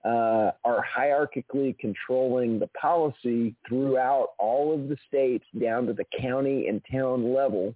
uh, 0.05 0.53
are 0.65 0.85
hierarchically 0.97 1.79
controlling 1.79 2.59
the 2.59 2.69
policy 2.69 3.55
throughout 3.69 4.31
all 4.39 4.73
of 4.73 4.89
the 4.89 4.97
states 5.07 5.45
down 5.61 5.87
to 5.87 5.93
the 5.93 6.07
county 6.21 6.69
and 6.69 6.83
town 6.91 7.35
level. 7.35 7.75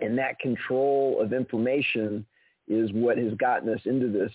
And 0.00 0.16
that 0.18 0.38
control 0.38 1.20
of 1.20 1.32
information 1.32 2.24
is 2.68 2.90
what 2.92 3.18
has 3.18 3.34
gotten 3.34 3.68
us 3.68 3.80
into 3.84 4.08
this. 4.08 4.32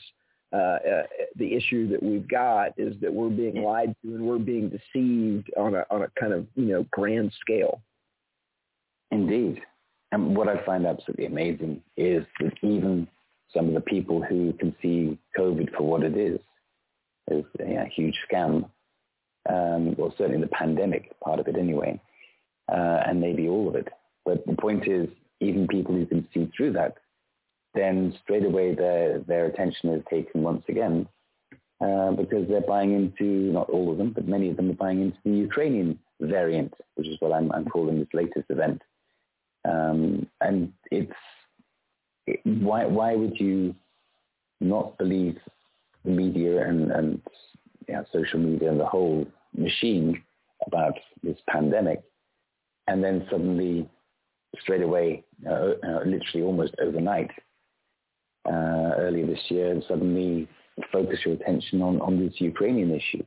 Uh, 0.54 0.56
uh, 0.56 1.04
the 1.36 1.56
issue 1.56 1.90
that 1.90 2.02
we've 2.02 2.28
got 2.28 2.72
is 2.78 2.96
that 3.02 3.14
we're 3.14 3.30
being 3.30 3.64
lied 3.64 3.94
to 4.02 4.16
and 4.16 4.22
we're 4.26 4.38
being 4.38 4.70
deceived 4.70 5.52
on 5.58 5.76
a 5.76 5.86
on 5.90 6.04
a 6.04 6.08
kind 6.18 6.32
of 6.32 6.48
you 6.56 6.68
know 6.68 6.86
grand 6.92 7.34
scale. 7.42 7.82
Indeed, 9.12 9.62
and 10.12 10.36
what 10.36 10.48
I 10.48 10.64
find 10.66 10.86
absolutely 10.86 11.26
amazing 11.26 11.82
is 11.96 12.24
that 12.40 12.54
even 12.62 13.08
some 13.54 13.68
of 13.68 13.74
the 13.74 13.82
people 13.82 14.22
who 14.22 14.54
can 14.54 14.76
see 14.82 15.18
COVID 15.38 15.76
for 15.76 15.84
what 15.84 16.04
it 16.04 16.18
is, 16.18 16.40
is 17.30 17.44
a 17.60 17.86
huge 17.94 18.16
scam, 18.30 18.70
um, 19.50 19.96
well, 19.98 20.14
certainly 20.18 20.42
the 20.42 20.48
pandemic 20.48 21.18
part 21.20 21.40
of 21.40 21.48
it 21.48 21.58
anyway, 21.58 22.00
uh, 22.72 23.02
and 23.06 23.20
maybe 23.20 23.48
all 23.48 23.68
of 23.68 23.76
it. 23.76 23.88
But 24.26 24.46
the 24.46 24.56
point 24.56 24.88
is, 24.88 25.10
even 25.40 25.68
people 25.68 25.96
who 25.96 26.06
can 26.06 26.28
see 26.34 26.52
through 26.56 26.74
that, 26.74 26.98
then 27.74 28.18
straight 28.24 28.46
away 28.46 28.74
their, 28.74 29.20
their 29.20 29.46
attention 29.46 29.94
is 29.94 30.04
taken 30.10 30.42
once 30.42 30.64
again 30.68 31.08
uh, 31.80 32.12
because 32.12 32.48
they're 32.48 32.62
buying 32.62 32.94
into, 32.94 33.52
not 33.52 33.70
all 33.70 33.92
of 33.92 33.98
them, 33.98 34.12
but 34.12 34.28
many 34.28 34.50
of 34.50 34.58
them 34.58 34.70
are 34.70 34.74
buying 34.74 35.02
into 35.02 35.18
the 35.24 35.32
Ukrainian 35.32 36.00
variant, 36.20 36.74
which 36.96 37.08
is 37.08 37.18
what 37.20 37.32
I'm, 37.32 37.52
I'm 37.52 37.66
calling 37.66 38.00
this 38.00 38.08
latest 38.14 38.50
event. 38.50 38.82
Um, 39.68 40.28
and 40.42 40.72
it's, 40.92 41.12
it, 42.26 42.40
why, 42.44 42.86
why 42.86 43.16
would 43.16 43.40
you 43.40 43.76
not 44.60 44.98
believe 44.98 45.38
the 46.06 46.12
media 46.12 46.68
and, 46.68 46.92
and 46.92 47.22
social 48.12 48.40
media 48.40 48.70
and 48.70 48.80
the 48.80 48.86
whole 48.86 49.26
machine 49.56 50.22
about 50.66 50.94
this 51.24 51.38
pandemic 51.50 52.04
and 52.88 53.04
then 53.04 53.28
suddenly 53.30 53.90
straight 54.62 54.82
away, 54.82 55.24
uh, 55.46 55.74
uh, 55.84 56.00
literally 56.06 56.44
almost 56.44 56.74
overnight, 56.82 57.30
uh, 58.46 58.92
earlier 58.98 59.26
this 59.26 59.44
year, 59.50 59.80
suddenly 59.88 60.48
focus 60.92 61.20
your 61.26 61.36
attention 61.36 61.82
on, 61.82 62.00
on 62.02 62.20
this 62.20 62.34
Ukrainian 62.40 62.92
issue. 62.92 63.24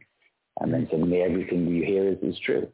And 0.60 0.72
then 0.72 0.88
suddenly 0.90 1.20
everything 1.20 1.66
you 1.68 1.84
hear 1.84 2.08
is, 2.08 2.18
is 2.22 2.38
true. 2.44 2.68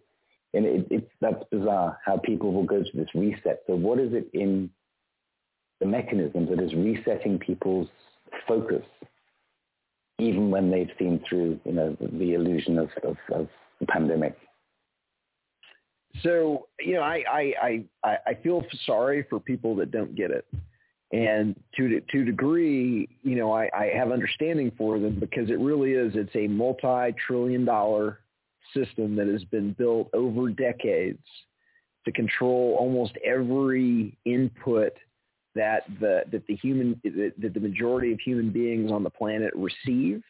And 0.56 0.64
it, 0.64 0.86
it's, 0.90 1.10
that's 1.20 1.44
bizarre 1.52 1.98
how 2.04 2.16
people 2.16 2.52
will 2.52 2.64
go 2.64 2.82
to 2.82 2.90
this 2.94 3.08
reset. 3.14 3.62
So 3.66 3.74
what 3.74 3.98
is 3.98 4.12
it 4.12 4.28
in 4.32 4.70
the 5.80 5.86
mechanism 5.86 6.46
that 6.46 6.60
is 6.60 6.72
resetting 6.74 7.38
people's 7.38 7.88
focus, 8.48 8.84
even 10.18 10.50
when 10.50 10.70
they've 10.70 10.90
seen 10.98 11.22
through, 11.28 11.60
you 11.64 11.72
know, 11.72 11.96
the, 12.00 12.08
the 12.08 12.34
illusion 12.34 12.78
of, 12.78 12.88
of, 13.02 13.16
of 13.34 13.48
the 13.80 13.86
pandemic? 13.86 14.36
So, 16.22 16.68
you 16.80 16.94
know, 16.94 17.02
I, 17.02 17.22
I, 17.30 17.84
I, 18.02 18.16
I 18.26 18.34
feel 18.42 18.64
sorry 18.86 19.26
for 19.28 19.38
people 19.38 19.76
that 19.76 19.90
don't 19.90 20.14
get 20.14 20.30
it. 20.30 20.46
And 21.12 21.54
to 21.76 22.00
to 22.00 22.24
degree, 22.24 23.08
you 23.22 23.36
know, 23.36 23.52
I, 23.52 23.70
I 23.72 23.92
have 23.94 24.10
understanding 24.10 24.72
for 24.76 24.98
them 24.98 25.20
because 25.20 25.50
it 25.50 25.60
really 25.60 25.92
is. 25.92 26.14
It's 26.16 26.34
a 26.34 26.48
multi-trillion 26.48 27.64
dollar 27.64 28.18
system 28.74 29.16
that 29.16 29.26
has 29.26 29.44
been 29.44 29.72
built 29.72 30.08
over 30.12 30.48
decades 30.48 31.24
to 32.04 32.12
control 32.12 32.76
almost 32.78 33.12
every 33.24 34.16
input 34.24 34.92
that 35.54 35.84
the 36.00 36.22
that 36.30 36.46
the 36.46 36.56
human 36.56 37.00
that 37.04 37.54
the 37.54 37.60
majority 37.60 38.12
of 38.12 38.20
human 38.20 38.50
beings 38.50 38.92
on 38.92 39.02
the 39.02 39.10
planet 39.10 39.52
receive, 39.54 40.22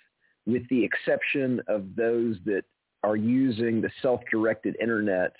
with 0.46 0.62
the 0.70 0.82
exception 0.82 1.60
of 1.68 1.94
those 1.96 2.36
that 2.44 2.62
are 3.02 3.16
using 3.16 3.80
the 3.80 3.90
self-directed 4.02 4.76
internet 4.80 5.32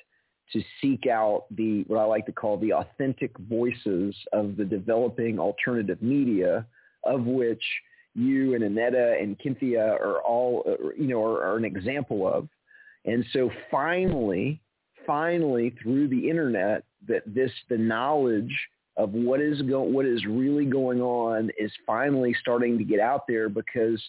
to 0.52 0.62
seek 0.81 1.06
out 1.06 1.44
the 1.52 1.85
what 1.86 1.98
I 1.98 2.05
like 2.05 2.27
to 2.27 2.32
call 2.32 2.59
the 2.59 2.73
authentic 2.73 3.36
voices 3.39 4.14
of 4.32 4.56
the 4.56 4.64
developing 4.64 5.39
alternative 5.39 6.02
media, 6.02 6.66
of 7.05 7.24
which 7.24 7.62
you 8.14 8.55
and 8.55 8.64
Aneta 8.64 9.16
and 9.20 9.36
Cynthia 9.43 9.93
are 9.94 10.20
all 10.23 10.64
uh, 10.66 10.90
you 10.97 11.09
know 11.09 11.23
are, 11.24 11.43
are 11.43 11.56
an 11.56 11.64
example 11.64 12.27
of. 12.27 12.48
And 13.07 13.24
so 13.33 13.51
finally, 13.70 14.61
finally 15.07 15.74
through 15.83 16.09
the 16.09 16.28
internet, 16.28 16.85
that 17.09 17.23
this 17.27 17.53
the 17.69 17.78
knowledge 17.78 18.55
of 18.97 19.12
what 19.12 19.41
is 19.41 19.62
go, 19.62 19.83
what 19.83 20.07
is 20.07 20.24
really 20.27 20.65
going 20.65 21.01
on 21.01 21.51
is 21.59 21.70
finally 21.87 22.35
starting 22.41 22.78
to 22.78 22.85
get 22.85 22.99
out 22.99 23.27
there 23.28 23.49
because 23.49 24.03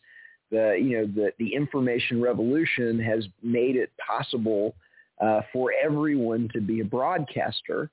the 0.49 0.77
you 0.81 0.97
know 0.97 1.05
the 1.05 1.31
the 1.37 1.53
information 1.53 2.21
revolution 2.21 2.99
has 2.99 3.25
made 3.43 3.75
it 3.75 3.91
possible 4.05 4.75
uh, 5.21 5.41
for 5.53 5.71
everyone 5.83 6.49
to 6.53 6.61
be 6.61 6.79
a 6.79 6.85
broadcaster. 6.85 7.89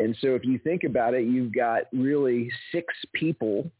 And 0.00 0.16
so 0.20 0.34
if 0.34 0.44
you 0.44 0.58
think 0.58 0.84
about 0.84 1.14
it, 1.14 1.26
you've 1.26 1.52
got 1.52 1.82
really 1.92 2.50
six 2.72 2.94
people 3.12 3.70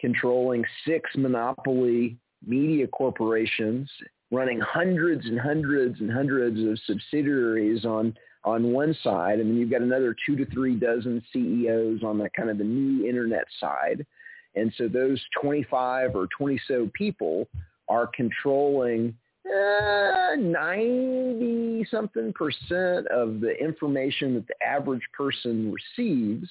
controlling 0.00 0.64
six 0.86 1.10
monopoly 1.16 2.16
media 2.44 2.86
corporations 2.88 3.88
running 4.30 4.60
hundreds 4.60 5.26
and 5.26 5.38
hundreds 5.38 6.00
and 6.00 6.10
hundreds 6.10 6.60
of 6.60 6.78
subsidiaries 6.86 7.84
on 7.84 8.14
on 8.42 8.72
one 8.72 8.96
side, 9.02 9.38
and 9.38 9.50
then 9.50 9.56
you've 9.58 9.70
got 9.70 9.82
another 9.82 10.16
two 10.24 10.34
to 10.34 10.46
three 10.46 10.74
dozen 10.74 11.22
CEOs 11.32 12.02
on 12.02 12.16
the 12.16 12.30
kind 12.30 12.48
of 12.48 12.56
the 12.56 12.64
new 12.64 13.06
internet 13.06 13.44
side. 13.58 14.06
And 14.54 14.72
so 14.78 14.88
those 14.88 15.22
25 15.40 16.16
or 16.16 16.26
20 16.38 16.60
so 16.66 16.90
people 16.94 17.48
are 17.88 18.06
controlling 18.06 19.14
uh, 19.46 20.36
90 20.36 21.86
something 21.90 22.32
percent 22.32 23.06
of 23.08 23.40
the 23.40 23.54
information 23.60 24.34
that 24.34 24.46
the 24.46 24.66
average 24.66 25.02
person 25.16 25.72
receives 25.72 26.48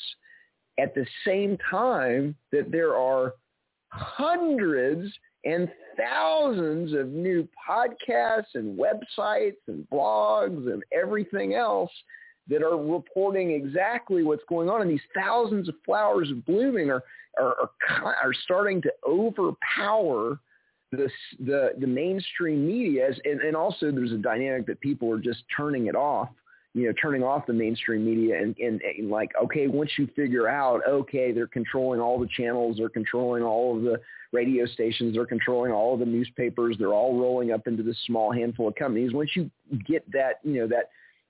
at 0.79 0.93
the 0.95 1.05
same 1.25 1.57
time 1.69 2.35
that 2.51 2.71
there 2.71 2.95
are 2.95 3.33
hundreds 3.89 5.11
and 5.45 5.69
thousands 5.97 6.93
of 6.93 7.09
new 7.09 7.47
podcasts 7.67 8.55
and 8.55 8.77
websites 8.77 9.57
and 9.67 9.87
blogs 9.89 10.71
and 10.71 10.83
everything 10.91 11.53
else 11.53 11.91
that 12.49 12.63
are 12.63 12.77
reporting 12.77 13.51
exactly 13.51 14.23
what's 14.23 14.43
going 14.49 14.69
on. 14.69 14.81
And 14.81 14.89
these 14.89 14.99
thousands 15.15 15.69
of 15.69 15.75
flowers 15.85 16.31
blooming 16.45 16.89
are, 16.89 17.03
are, 17.39 17.69
are, 17.89 18.15
are 18.15 18.33
starting 18.43 18.81
to 18.81 18.91
overpower 19.07 20.39
the 20.91 21.07
the 21.39 21.73
the 21.79 21.85
mainstream 21.85 22.65
media 22.65 23.11
and, 23.23 23.41
and 23.41 23.55
also 23.55 23.91
there's 23.91 24.11
a 24.11 24.17
dynamic 24.17 24.65
that 24.65 24.79
people 24.79 25.11
are 25.11 25.19
just 25.19 25.43
turning 25.55 25.85
it 25.85 25.95
off 25.95 26.29
you 26.73 26.85
know 26.85 26.93
turning 27.01 27.23
off 27.23 27.45
the 27.47 27.53
mainstream 27.53 28.05
media 28.05 28.37
and, 28.37 28.55
and, 28.59 28.81
and 28.81 29.09
like 29.09 29.31
okay 29.41 29.67
once 29.67 29.91
you 29.97 30.07
figure 30.15 30.47
out 30.47 30.81
okay 30.87 31.31
they're 31.31 31.47
controlling 31.47 31.99
all 31.99 32.19
the 32.19 32.27
channels 32.37 32.77
they're 32.77 32.89
controlling 32.89 33.43
all 33.43 33.75
of 33.75 33.83
the 33.83 33.99
radio 34.31 34.65
stations 34.65 35.15
they're 35.15 35.25
controlling 35.25 35.71
all 35.71 35.93
of 35.93 35.99
the 35.99 36.05
newspapers 36.05 36.75
they're 36.77 36.93
all 36.93 37.19
rolling 37.19 37.51
up 37.51 37.67
into 37.67 37.81
this 37.81 37.97
small 38.05 38.31
handful 38.31 38.67
of 38.67 38.75
companies 38.75 39.13
once 39.13 39.31
you 39.35 39.49
get 39.87 40.09
that 40.11 40.39
you 40.43 40.59
know 40.61 40.67
that 40.67 40.89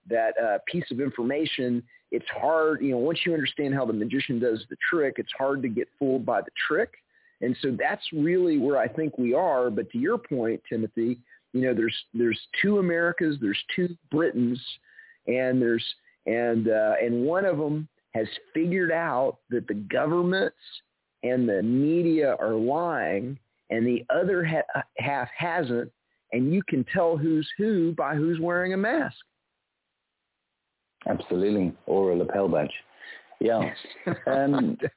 that 0.10 0.34
uh, 0.41 0.57
piece 0.68 0.90
of 0.91 0.99
information 0.99 1.82
it's 2.11 2.28
hard 2.30 2.82
you 2.82 2.91
know 2.91 2.98
once 2.98 3.20
you 3.26 3.34
understand 3.34 3.74
how 3.74 3.86
the 3.86 3.94
magician 3.94 4.40
does 4.40 4.66
the 4.70 4.78
trick 4.90 5.16
it's 5.18 5.32
hard 5.38 5.61
to 5.61 5.70
get 5.70 5.88
fooled 5.98 6.26
by 6.26 6.41
the 6.41 6.52
trick 6.68 6.95
and 7.41 7.56
so 7.61 7.76
that's 7.78 8.03
really 8.11 8.57
where 8.57 8.78
I 8.78 8.88
think 8.88 9.18
we 9.18 9.34
are. 9.34 9.70
But 9.70 9.90
to 9.91 9.98
your 9.98 10.18
point, 10.18 10.61
Timothy, 10.68 11.20
you 11.53 11.61
know, 11.61 11.74
there's 11.74 11.95
there's 12.14 12.40
two 12.61 12.80
Americas, 12.80 13.38
there's 13.41 13.61
two 13.76 13.95
Britons, 14.11 14.61
and 15.30 15.61
there's 15.61 15.85
and 16.26 16.68
uh, 16.68 16.93
and 17.01 17.23
one 17.23 17.45
of 17.45 17.57
them 17.57 17.88
has 18.14 18.27
figured 18.53 18.91
out 18.91 19.38
that 19.49 19.68
the 19.68 19.76
governments 19.76 20.57
and 21.23 21.47
the 21.47 21.61
media 21.61 22.35
are 22.39 22.53
lying, 22.53 23.38
and 23.69 23.85
the 23.85 24.03
other 24.10 24.43
ha- 24.43 24.84
half 24.97 25.30
hasn't, 25.38 25.91
and 26.31 26.53
you 26.53 26.61
can 26.68 26.85
tell 26.93 27.18
who's 27.18 27.47
who 27.57 27.93
by 27.93 28.15
who's 28.15 28.39
wearing 28.39 28.73
a 28.73 28.77
mask. 28.77 29.18
Absolutely, 31.07 31.73
or 31.85 32.11
a 32.11 32.15
lapel 32.15 32.47
badge. 32.47 32.73
Yeah. 33.39 33.73
Um, 34.27 34.77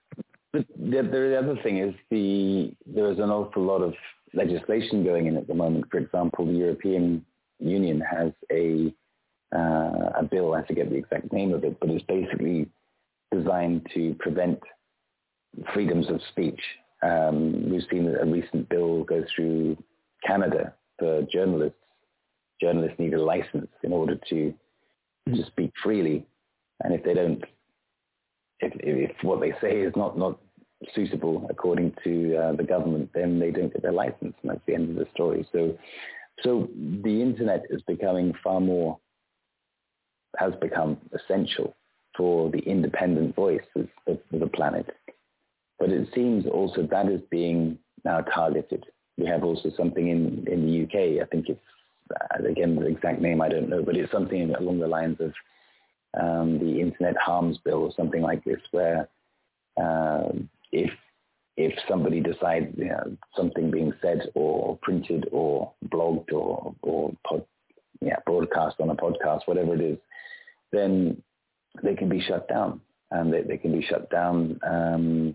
But 0.53 0.67
the, 0.77 1.03
the 1.03 1.39
other 1.39 1.57
thing 1.63 1.79
is 1.79 1.95
the 2.11 2.75
there 2.87 3.11
is 3.11 3.19
an 3.19 3.31
awful 3.31 3.63
lot 3.63 3.81
of 3.81 3.95
legislation 4.35 5.03
going 5.03 5.27
in 5.27 5.37
at 5.37 5.47
the 5.47 5.55
moment. 5.55 5.87
For 5.91 5.97
example, 5.99 6.45
the 6.45 6.53
European 6.53 7.25
Union 7.59 8.01
has 8.01 8.33
a 8.53 8.93
uh, 9.55 10.11
a 10.19 10.29
bill. 10.29 10.55
I 10.55 10.67
forget 10.67 10.91
the 10.91 10.97
exact 10.97 11.33
name 11.33 11.53
of 11.53 11.65
it, 11.65 11.79
but 11.81 11.91
it's 11.91 12.05
basically 12.05 12.69
designed 13.33 13.87
to 13.95 14.15
prevent 14.19 14.61
freedoms 15.73 16.09
of 16.09 16.21
speech. 16.31 16.61
Um, 17.03 17.71
we've 17.71 17.83
seen 17.91 18.07
a 18.09 18.25
recent 18.25 18.69
bill 18.69 19.05
go 19.05 19.25
through 19.35 19.77
Canada 20.27 20.75
for 20.99 21.23
journalists. 21.33 21.79
Journalists 22.61 22.99
need 22.99 23.15
a 23.15 23.23
license 23.23 23.71
in 23.83 23.93
order 23.93 24.17
to 24.31 24.55
to 25.29 25.47
speak 25.47 25.73
freely, 25.83 26.27
and 26.83 26.93
if 26.93 27.05
they 27.05 27.15
don't 27.15 27.45
if, 28.63 28.73
if 28.81 29.17
what 29.23 29.41
they 29.41 29.53
say 29.61 29.81
is 29.81 29.93
not, 29.97 30.17
not 30.17 30.39
suitable 30.95 31.47
according 31.51 31.95
to 32.05 32.37
uh, 32.37 32.53
the 32.53 32.63
government, 32.63 33.11
then 33.15 33.39
they 33.39 33.51
don't 33.51 33.73
get 33.73 33.83
their 33.83 33.93
license, 33.93 34.35
and 34.43 34.51
that's 34.51 34.61
the 34.67 34.75
end 34.75 34.91
of 34.91 34.97
the 34.97 35.07
story. 35.15 35.47
So, 35.53 35.77
so 36.43 36.69
the 37.03 37.21
internet 37.21 37.65
is 37.71 37.83
becoming 37.83 38.33
far 38.43 38.61
more, 38.61 38.99
has 40.39 40.53
become 40.61 40.99
essential 41.13 41.75
for 42.17 42.51
the 42.51 42.59
independent 42.59 43.35
voice 43.35 43.65
of, 43.77 43.89
of 44.07 44.19
the 44.33 44.47
planet. 44.47 44.87
But 45.79 45.91
it 45.91 46.09
seems 46.15 46.47
also 46.47 46.87
that 46.91 47.09
is 47.09 47.21
being 47.31 47.79
now 48.05 48.21
targeted. 48.21 48.85
We 49.19 49.27
have 49.27 49.45
also 49.45 49.71
something 49.77 50.09
in, 50.09 50.47
in 50.51 50.67
the 50.67 50.83
UK, 50.85 51.23
I 51.23 51.27
think 51.31 51.49
it's, 51.49 51.61
uh, 52.11 52.45
again, 52.49 52.77
the 52.77 52.87
exact 52.87 53.21
name 53.21 53.41
I 53.41 53.49
don't 53.49 53.69
know, 53.69 53.83
but 53.83 53.97
it's 53.97 54.13
something 54.13 54.55
along 54.55 54.81
the 54.81 54.87
lines 54.89 55.19
of 55.21 55.33
um, 56.21 56.59
the 56.59 56.81
Internet 56.81 57.17
Harms 57.17 57.59
Bill 57.65 57.83
or 57.85 57.93
something 57.97 58.23
like 58.23 58.45
this, 58.45 58.61
where 58.71 59.09
uh, 59.81 60.29
if 60.73 60.91
if 61.57 61.75
somebody 61.89 62.21
decides 62.21 62.67
you 62.77 62.87
know, 62.87 63.17
something 63.37 63.71
being 63.71 63.93
said 64.01 64.31
or 64.35 64.79
printed 64.83 65.29
or 65.33 65.73
blogged 65.89 66.33
or 66.33 66.75
or 66.83 67.13
pod, 67.27 67.45
yeah 68.01 68.17
broadcast 68.27 68.77
on 68.81 68.91
a 68.91 68.97
podcast, 68.97 69.41
whatever 69.47 69.75
it 69.75 69.81
is, 69.81 69.99
then 70.73 71.23
they 71.83 71.95
can 71.95 72.09
be 72.09 72.21
shut 72.21 72.49
down, 72.49 72.81
and 73.11 73.33
they, 73.33 73.43
they 73.43 73.57
can 73.57 73.73
be 73.73 73.85
shut 73.87 74.11
down. 74.11 74.59
Um, 74.67 75.35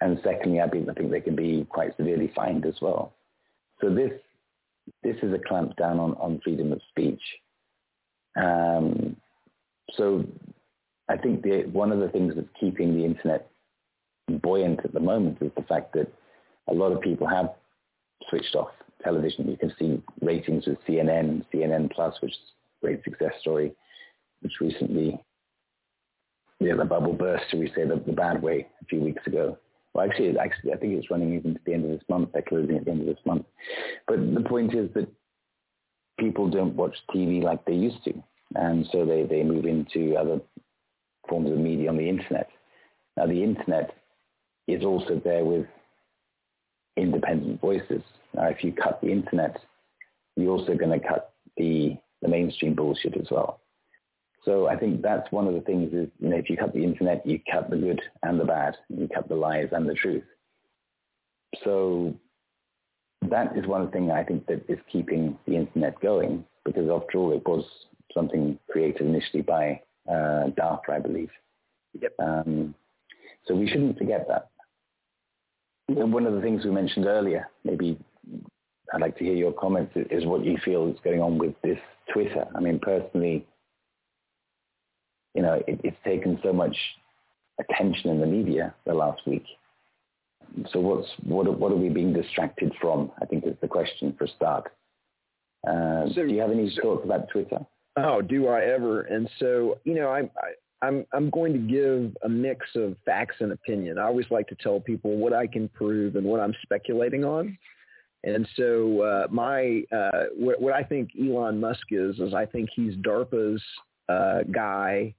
and 0.00 0.20
secondly, 0.24 0.60
I, 0.60 0.68
think 0.68 1.10
they 1.10 1.20
can 1.20 1.36
be 1.36 1.66
quite 1.68 1.96
severely 1.96 2.32
fined 2.34 2.66
as 2.66 2.74
well. 2.80 3.14
So 3.80 3.90
this 3.90 4.12
this 5.02 5.16
is 5.22 5.32
a 5.32 5.38
clamp 5.38 5.76
down 5.76 5.98
on, 5.98 6.12
on 6.14 6.40
freedom 6.44 6.72
of 6.72 6.80
speech. 6.90 7.22
Um, 8.36 9.16
so 9.94 10.24
I 11.08 11.16
think 11.16 11.42
the, 11.42 11.64
one 11.72 11.92
of 11.92 12.00
the 12.00 12.08
things 12.08 12.34
that's 12.34 12.48
keeping 12.58 12.94
the 12.94 13.04
internet 13.04 13.50
buoyant 14.28 14.80
at 14.84 14.92
the 14.92 15.00
moment 15.00 15.38
is 15.40 15.52
the 15.56 15.62
fact 15.62 15.92
that 15.94 16.12
a 16.68 16.74
lot 16.74 16.92
of 16.92 17.00
people 17.00 17.26
have 17.26 17.50
switched 18.28 18.54
off 18.54 18.70
television. 19.02 19.48
You 19.48 19.56
can 19.56 19.72
see 19.78 20.02
ratings 20.22 20.66
with 20.66 20.78
CNN, 20.88 21.44
CNN 21.52 21.90
Plus, 21.92 22.14
which 22.20 22.32
is 22.32 22.38
a 22.82 22.86
great 22.86 23.04
success 23.04 23.32
story, 23.40 23.72
which 24.40 24.52
recently, 24.60 25.20
yeah, 26.60 26.74
the 26.76 26.84
bubble 26.84 27.12
burst, 27.12 27.44
shall 27.50 27.60
we 27.60 27.68
say, 27.74 27.86
the, 27.86 28.02
the 28.06 28.12
bad 28.12 28.42
way 28.42 28.66
a 28.80 28.84
few 28.86 29.00
weeks 29.00 29.26
ago. 29.26 29.58
Well, 29.92 30.06
actually, 30.06 30.36
actually, 30.38 30.72
I 30.72 30.76
think 30.76 30.94
it's 30.94 31.10
running 31.10 31.34
even 31.34 31.54
to 31.54 31.60
the 31.64 31.72
end 31.72 31.84
of 31.84 31.90
this 31.90 32.08
month. 32.08 32.30
They're 32.32 32.42
closing 32.42 32.76
at 32.76 32.84
the 32.84 32.90
end 32.90 33.00
of 33.00 33.06
this 33.06 33.24
month. 33.24 33.46
But 34.08 34.34
the 34.34 34.40
point 34.40 34.74
is 34.74 34.90
that 34.94 35.08
people 36.18 36.48
don't 36.48 36.74
watch 36.74 36.96
TV 37.14 37.42
like 37.42 37.64
they 37.64 37.74
used 37.74 38.02
to. 38.04 38.12
And 38.56 38.86
so 38.92 39.04
they, 39.04 39.24
they 39.24 39.42
move 39.42 39.64
into 39.66 40.16
other 40.16 40.40
forms 41.28 41.50
of 41.50 41.58
media 41.58 41.88
on 41.88 41.96
the 41.96 42.08
internet. 42.08 42.48
Now, 43.16 43.26
the 43.26 43.42
internet 43.42 43.94
is 44.66 44.84
also 44.84 45.20
there 45.22 45.44
with 45.44 45.66
independent 46.96 47.60
voices. 47.60 48.02
Now, 48.34 48.48
if 48.48 48.64
you 48.64 48.72
cut 48.72 49.00
the 49.00 49.10
internet, 49.10 49.56
you're 50.36 50.50
also 50.50 50.74
going 50.74 50.98
to 50.98 51.06
cut 51.06 51.32
the, 51.56 51.96
the 52.22 52.28
mainstream 52.28 52.74
bullshit 52.74 53.16
as 53.16 53.28
well. 53.30 53.60
So 54.44 54.68
I 54.68 54.76
think 54.76 55.00
that's 55.00 55.30
one 55.32 55.46
of 55.46 55.54
the 55.54 55.60
things 55.60 55.92
is, 55.92 56.08
you 56.20 56.28
know, 56.28 56.36
if 56.36 56.50
you 56.50 56.56
cut 56.56 56.74
the 56.74 56.84
internet, 56.84 57.26
you 57.26 57.40
cut 57.50 57.70
the 57.70 57.76
good 57.76 58.00
and 58.22 58.38
the 58.38 58.44
bad. 58.44 58.76
You 58.88 59.08
cut 59.14 59.28
the 59.28 59.34
lies 59.34 59.68
and 59.72 59.88
the 59.88 59.94
truth. 59.94 60.24
So 61.62 62.14
that 63.30 63.56
is 63.56 63.66
one 63.66 63.90
thing 63.90 64.10
I 64.10 64.22
think 64.22 64.46
that 64.46 64.64
is 64.68 64.78
keeping 64.90 65.38
the 65.46 65.56
internet 65.56 65.98
going 66.00 66.44
because 66.64 66.88
after 66.90 67.18
all, 67.18 67.32
it 67.32 67.46
was 67.46 67.64
something 68.12 68.58
created 68.70 69.02
initially 69.02 69.42
by 69.42 69.80
uh, 70.08 70.50
DARPA, 70.58 70.90
I 70.90 70.98
believe. 70.98 71.30
Yep. 72.00 72.12
Um, 72.18 72.74
so 73.46 73.54
we 73.54 73.68
shouldn't 73.68 73.98
forget 73.98 74.26
that. 74.28 74.48
And 75.88 76.12
one 76.12 76.26
of 76.26 76.34
the 76.34 76.40
things 76.40 76.64
we 76.64 76.70
mentioned 76.70 77.06
earlier, 77.06 77.48
maybe 77.64 77.98
I'd 78.92 79.00
like 79.00 79.18
to 79.18 79.24
hear 79.24 79.34
your 79.34 79.52
comments, 79.52 79.92
is 80.10 80.24
what 80.24 80.44
you 80.44 80.58
feel 80.64 80.88
is 80.88 80.98
going 81.04 81.20
on 81.20 81.38
with 81.38 81.54
this 81.62 81.78
Twitter. 82.12 82.46
I 82.54 82.60
mean, 82.60 82.78
personally, 82.78 83.46
you 85.34 85.42
know, 85.42 85.54
it, 85.66 85.80
it's 85.82 85.96
taken 86.04 86.38
so 86.42 86.52
much 86.52 86.76
attention 87.60 88.10
in 88.10 88.20
the 88.20 88.26
media 88.26 88.74
the 88.86 88.94
last 88.94 89.20
week. 89.26 89.44
So 90.72 90.80
what's 90.80 91.08
what 91.24 91.58
what 91.58 91.72
are 91.72 91.76
we 91.76 91.88
being 91.88 92.12
distracted 92.12 92.72
from? 92.80 93.10
I 93.20 93.26
think 93.26 93.44
is 93.46 93.56
the 93.60 93.68
question 93.68 94.14
for 94.16 94.26
start. 94.26 94.72
Uh, 95.66 96.06
so, 96.14 96.26
do 96.26 96.32
you 96.32 96.40
have 96.40 96.50
any 96.50 96.70
so, 96.76 96.82
thoughts 96.82 97.04
about 97.04 97.28
Twitter? 97.30 97.58
Oh, 97.96 98.20
do 98.20 98.48
I 98.48 98.62
ever? 98.62 99.02
And 99.02 99.28
so 99.38 99.78
you 99.84 99.94
know, 99.94 100.10
I, 100.10 100.20
I 100.20 100.86
I'm 100.86 101.06
I'm 101.12 101.30
going 101.30 101.52
to 101.52 101.58
give 101.58 102.16
a 102.22 102.28
mix 102.28 102.66
of 102.76 102.96
facts 103.04 103.36
and 103.40 103.52
opinion. 103.52 103.98
I 103.98 104.04
always 104.04 104.26
like 104.30 104.46
to 104.48 104.56
tell 104.56 104.80
people 104.80 105.16
what 105.16 105.32
I 105.32 105.46
can 105.46 105.68
prove 105.68 106.16
and 106.16 106.24
what 106.24 106.40
I'm 106.40 106.54
speculating 106.62 107.24
on. 107.24 107.56
And 108.22 108.48
so 108.56 109.02
uh, 109.02 109.26
my 109.30 109.82
uh, 109.92 110.24
what, 110.36 110.60
what, 110.60 110.72
I 110.72 110.82
think 110.82 111.10
Elon 111.20 111.60
Musk 111.60 111.86
is 111.90 112.18
is 112.18 112.32
I 112.32 112.46
think 112.46 112.70
he's 112.74 112.94
DARPA's 112.96 113.62
uh, 114.08 114.42
guy 114.50 115.14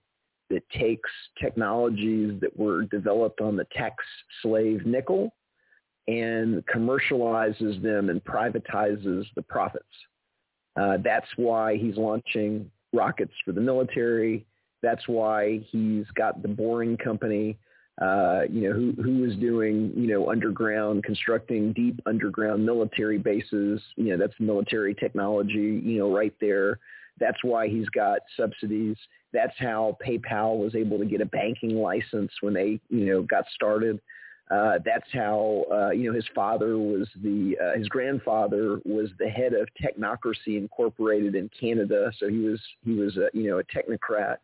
that 0.50 0.68
takes 0.70 1.10
technologies 1.42 2.40
that 2.42 2.56
were 2.58 2.84
developed 2.84 3.42
on 3.42 3.56
the 3.56 3.66
tax 3.76 3.96
slave 4.42 4.86
nickel 4.86 5.34
and 6.08 6.64
commercializes 6.68 7.82
them 7.82 8.10
and 8.10 8.24
privatizes 8.24 9.26
the 9.36 9.42
profits. 9.42 9.86
Uh, 10.76 10.98
that's 11.04 11.28
why 11.36 11.78
he's 11.78 11.98
launching 11.98 12.70
rockets 12.94 13.34
for 13.44 13.54
the 13.54 13.62
military. 13.62 14.46
That's 14.84 15.08
why 15.08 15.62
he's 15.72 16.06
got 16.16 16.42
the 16.42 16.48
Boring 16.48 16.98
Company, 16.98 17.58
uh, 18.02 18.42
you 18.50 18.62
know, 18.62 18.74
who, 18.74 18.94
who 19.02 19.24
is 19.26 19.36
doing, 19.38 19.92
you 19.96 20.08
know, 20.08 20.30
underground, 20.30 21.04
constructing 21.04 21.74
deep 21.74 22.00
underground 22.06 22.64
military 22.64 23.18
bases. 23.18 23.82
You 23.96 24.12
know, 24.12 24.18
that's 24.18 24.40
military 24.40 24.94
technology, 24.94 25.82
you 25.84 25.98
know, 25.98 26.16
right 26.16 26.34
there. 26.40 26.80
That's 27.20 27.44
why 27.44 27.68
he's 27.68 27.88
got 27.90 28.20
subsidies. 28.38 28.98
That's 29.34 29.54
how 29.58 29.98
PayPal 30.06 30.58
was 30.58 30.76
able 30.76 30.98
to 30.98 31.06
get 31.06 31.22
a 31.22 31.26
banking 31.26 31.78
license 31.78 32.32
when 32.42 32.54
they, 32.54 32.80
you 32.90 33.06
know, 33.06 33.22
got 33.22 33.46
started. 33.54 34.00
Uh, 34.52 34.78
that's 34.86 35.08
how 35.12 35.66
uh, 35.72 35.90
you 35.90 36.08
know 36.08 36.16
his 36.16 36.28
father 36.36 36.78
was 36.78 37.08
the 37.24 37.58
uh, 37.60 37.78
his 37.78 37.88
grandfather 37.88 38.80
was 38.86 39.10
the 39.18 39.28
head 39.28 39.54
of 39.54 39.68
Technocracy 39.82 40.58
Incorporated 40.58 41.34
in 41.34 41.50
Canada, 41.60 42.12
so 42.20 42.30
he 42.30 42.38
was 42.40 42.62
he 42.84 42.92
was 42.94 43.18
a, 43.18 43.30
you 43.34 43.50
know 43.50 43.58
a 43.58 43.64
technocrat. 43.64 44.38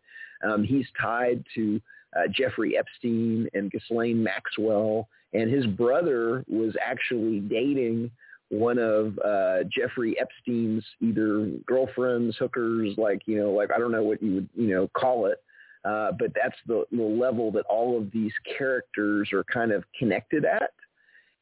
Um, 0.43 0.63
he's 0.63 0.87
tied 0.99 1.45
to 1.53 1.79
uh, 2.15 2.27
Jeffrey 2.31 2.75
Epstein 2.77 3.47
and 3.53 3.69
Ghislaine 3.69 4.23
Maxwell, 4.23 5.07
and 5.33 5.51
his 5.51 5.67
brother 5.67 6.43
was 6.47 6.75
actually 6.83 7.39
dating 7.41 8.09
one 8.51 8.77
of 8.77 9.17
uh, 9.19 9.63
Jeffrey 9.73 10.15
Epstein's 10.19 10.83
either 10.99 11.47
girlfriends, 11.65 12.35
hookers, 12.37 12.97
like, 12.97 13.21
you 13.25 13.37
know, 13.41 13.51
like, 13.51 13.69
I 13.73 13.79
don't 13.79 13.93
know 13.93 14.03
what 14.03 14.21
you 14.21 14.35
would, 14.35 14.49
you 14.55 14.67
know, 14.67 14.89
call 14.89 15.27
it. 15.27 15.41
Uh, 15.85 16.11
but 16.19 16.31
that's 16.35 16.57
the, 16.67 16.83
the 16.91 17.01
level 17.01 17.49
that 17.51 17.65
all 17.67 17.97
of 17.97 18.11
these 18.11 18.33
characters 18.57 19.29
are 19.33 19.43
kind 19.45 19.71
of 19.71 19.83
connected 19.97 20.43
at. 20.45 20.71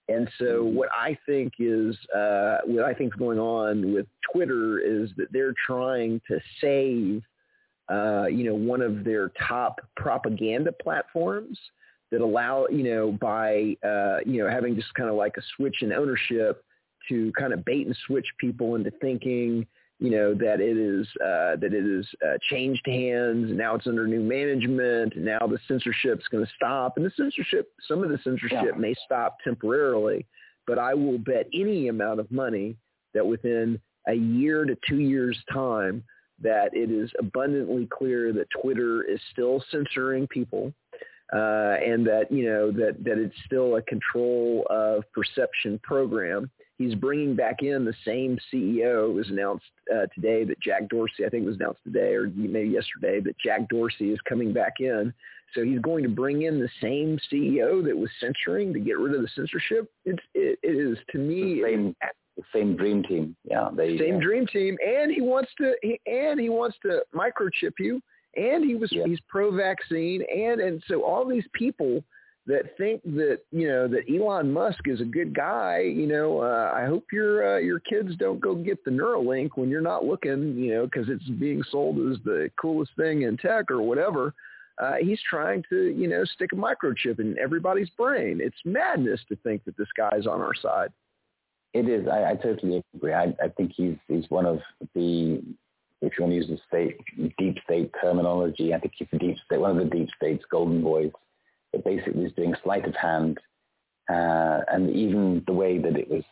And 0.07 0.29
so 0.37 0.45
mm-hmm. 0.45 0.75
what 0.75 0.89
I 0.97 1.17
think 1.25 1.53
is, 1.57 1.97
uh, 2.15 2.59
what 2.65 2.85
I 2.85 2.93
think 2.93 3.13
is 3.13 3.19
going 3.19 3.39
on 3.39 3.91
with 3.93 4.05
Twitter 4.31 4.79
is 4.79 5.09
that 5.17 5.31
they're 5.31 5.55
trying 5.65 6.21
to 6.27 6.39
save, 6.61 7.23
uh, 7.91 8.27
you 8.27 8.43
know, 8.43 8.55
one 8.55 8.81
of 8.81 9.03
their 9.03 9.31
top 9.47 9.81
propaganda 9.97 10.71
platforms 10.71 11.59
that 12.11 12.21
allow, 12.21 12.67
you 12.67 12.83
know, 12.83 13.11
by, 13.11 13.75
uh, 13.83 14.19
you 14.25 14.41
know, 14.43 14.49
having 14.49 14.75
just 14.75 14.93
kind 14.93 15.09
of 15.09 15.15
like 15.15 15.37
a 15.37 15.41
switch 15.55 15.81
in 15.81 15.91
ownership 15.91 16.63
to 17.07 17.31
kind 17.33 17.53
of 17.53 17.63
bait 17.65 17.87
and 17.87 17.95
switch 18.05 18.27
people 18.39 18.75
into 18.75 18.91
thinking, 19.01 19.65
you 19.99 20.09
know, 20.09 20.33
that 20.33 20.61
it 20.61 20.77
is 20.77 21.07
uh, 21.21 21.55
that 21.57 21.73
it 21.73 21.85
is 21.85 22.05
uh, 22.25 22.37
changed 22.49 22.85
hands. 22.85 23.51
Now 23.51 23.75
it's 23.75 23.87
under 23.87 24.07
new 24.07 24.21
management. 24.21 25.17
Now 25.17 25.39
the 25.39 25.59
censorship's 25.67 26.27
going 26.27 26.45
to 26.45 26.51
stop, 26.55 26.97
and 26.97 27.05
the 27.05 27.11
censorship, 27.17 27.71
some 27.87 28.03
of 28.03 28.09
the 28.09 28.19
censorship 28.23 28.73
yeah. 28.73 28.77
may 28.77 28.93
stop 29.05 29.37
temporarily, 29.43 30.25
but 30.67 30.79
I 30.79 30.93
will 30.93 31.17
bet 31.17 31.47
any 31.53 31.87
amount 31.87 32.19
of 32.19 32.31
money 32.31 32.75
that 33.13 33.25
within 33.25 33.79
a 34.07 34.13
year 34.13 34.65
to 34.65 34.77
two 34.87 34.99
years 34.99 35.37
time 35.51 36.03
that 36.41 36.69
it 36.73 36.89
is 36.89 37.11
abundantly 37.19 37.87
clear 37.91 38.31
that 38.31 38.47
Twitter 38.61 39.03
is 39.03 39.19
still 39.31 39.63
censoring 39.71 40.27
people 40.27 40.73
uh, 41.33 41.75
and 41.85 42.05
that 42.07 42.25
you 42.31 42.45
know 42.45 42.71
that 42.71 43.03
that 43.03 43.17
it's 43.17 43.35
still 43.45 43.75
a 43.75 43.81
control 43.83 44.65
of 44.69 45.03
perception 45.13 45.79
program. 45.83 46.49
He's 46.79 46.95
bringing 46.95 47.35
back 47.35 47.61
in 47.61 47.85
the 47.85 47.93
same 48.05 48.39
CEO. 48.51 49.09
It 49.09 49.13
was 49.13 49.29
announced 49.29 49.65
uh, 49.93 50.07
today 50.15 50.45
that 50.45 50.59
Jack 50.61 50.89
Dorsey, 50.89 51.25
I 51.25 51.29
think 51.29 51.43
it 51.43 51.47
was 51.47 51.57
announced 51.57 51.83
today 51.83 52.13
or 52.13 52.31
maybe 52.33 52.69
yesterday, 52.69 53.19
that 53.19 53.37
Jack 53.37 53.69
Dorsey 53.69 54.11
is 54.11 54.19
coming 54.27 54.51
back 54.53 54.75
in. 54.79 55.13
So 55.53 55.63
he's 55.63 55.79
going 55.79 56.03
to 56.03 56.09
bring 56.09 56.43
in 56.43 56.59
the 56.59 56.69
same 56.81 57.19
CEO 57.31 57.83
that 57.85 57.97
was 57.97 58.09
censoring 58.19 58.73
to 58.73 58.79
get 58.79 58.97
rid 58.97 59.13
of 59.13 59.21
the 59.21 59.27
censorship. 59.35 59.91
It's 60.05 60.23
it, 60.33 60.57
it 60.63 60.75
is 60.75 60.97
to 61.11 61.17
me 61.17 61.55
the 61.55 61.67
same, 61.67 61.95
the 62.37 62.43
same 62.53 62.75
dream 62.77 63.03
team. 63.03 63.35
Yeah, 63.43 63.69
they, 63.75 63.97
same 63.97 64.15
yeah. 64.15 64.21
dream 64.21 64.47
team, 64.47 64.77
and 64.85 65.11
he 65.11 65.21
wants 65.21 65.51
to 65.59 65.73
he, 65.81 65.99
and 66.05 66.39
he 66.39 66.49
wants 66.49 66.77
to 66.83 67.01
microchip 67.13 67.73
you 67.79 68.01
and 68.35 68.63
he 68.63 68.75
was 68.75 68.89
yeah. 68.91 69.03
he's 69.05 69.19
pro-vaccine, 69.27 70.23
and 70.33 70.61
and 70.61 70.83
so 70.87 71.03
all 71.03 71.27
these 71.27 71.45
people 71.53 72.03
that 72.49 72.75
think 72.77 73.03
that 73.03 73.41
you 73.51 73.67
know 73.67 73.87
that 73.87 74.09
Elon 74.09 74.51
Musk 74.51 74.87
is 74.87 75.01
a 75.01 75.05
good 75.05 75.35
guy, 75.35 75.81
you 75.81 76.07
know, 76.07 76.39
uh, 76.39 76.73
I 76.75 76.87
hope 76.87 77.05
your 77.13 77.57
uh, 77.57 77.59
your 77.59 77.79
kids 77.79 78.15
don't 78.17 78.39
go 78.39 78.55
get 78.55 78.83
the 78.83 78.89
Neuralink 78.89 79.51
when 79.53 79.69
you're 79.69 79.81
not 79.81 80.03
looking, 80.03 80.57
you 80.57 80.73
know, 80.73 80.85
because 80.85 81.09
it's 81.09 81.29
being 81.39 81.61
sold 81.71 81.97
as 82.11 82.17
the 82.25 82.49
coolest 82.59 82.91
thing 82.97 83.21
in 83.21 83.37
tech 83.37 83.69
or 83.69 83.83
whatever. 83.83 84.33
Uh, 84.79 84.95
he's 84.99 85.19
trying 85.29 85.63
to, 85.69 85.89
you 85.91 86.07
know, 86.07 86.25
stick 86.25 86.49
a 86.51 86.55
microchip 86.55 87.19
in 87.19 87.37
everybody's 87.37 87.89
brain. 87.91 88.39
It's 88.41 88.57
madness 88.65 89.19
to 89.29 89.35
think 89.43 89.63
that 89.65 89.77
this 89.77 89.89
guy's 89.95 90.25
on 90.25 90.41
our 90.41 90.55
side. 90.55 90.89
It 91.73 91.87
is. 91.87 92.07
I, 92.07 92.31
I 92.31 92.35
totally 92.35 92.81
agree. 92.95 93.13
I, 93.13 93.25
I 93.43 93.49
think 93.57 93.73
he's 93.75 93.97
he's 94.07 94.25
one 94.29 94.47
of 94.47 94.59
the 94.95 95.43
if 96.01 96.13
you 96.17 96.23
want 96.23 96.31
to 96.31 96.35
use 96.35 96.47
the 96.47 96.57
state 96.67 96.97
deep 97.37 97.57
state 97.63 97.91
terminology, 98.01 98.73
I 98.73 98.79
think 98.79 98.93
he's 98.97 99.07
the 99.11 99.19
deep 99.19 99.37
state, 99.45 99.59
one 99.59 99.77
of 99.77 99.77
the 99.77 99.95
deep 99.95 100.09
state's 100.17 100.45
golden 100.49 100.81
boys 100.81 101.11
that 101.73 101.85
basically 101.85 102.23
is 102.23 102.33
doing 102.33 102.55
sleight 102.63 102.85
of 102.85 102.95
hand. 102.95 103.39
Uh, 104.09 104.61
and 104.71 104.89
even 104.89 105.43
the 105.45 105.53
way 105.53 105.77
that 105.77 105.95
it 105.95 106.09
was 106.09 106.23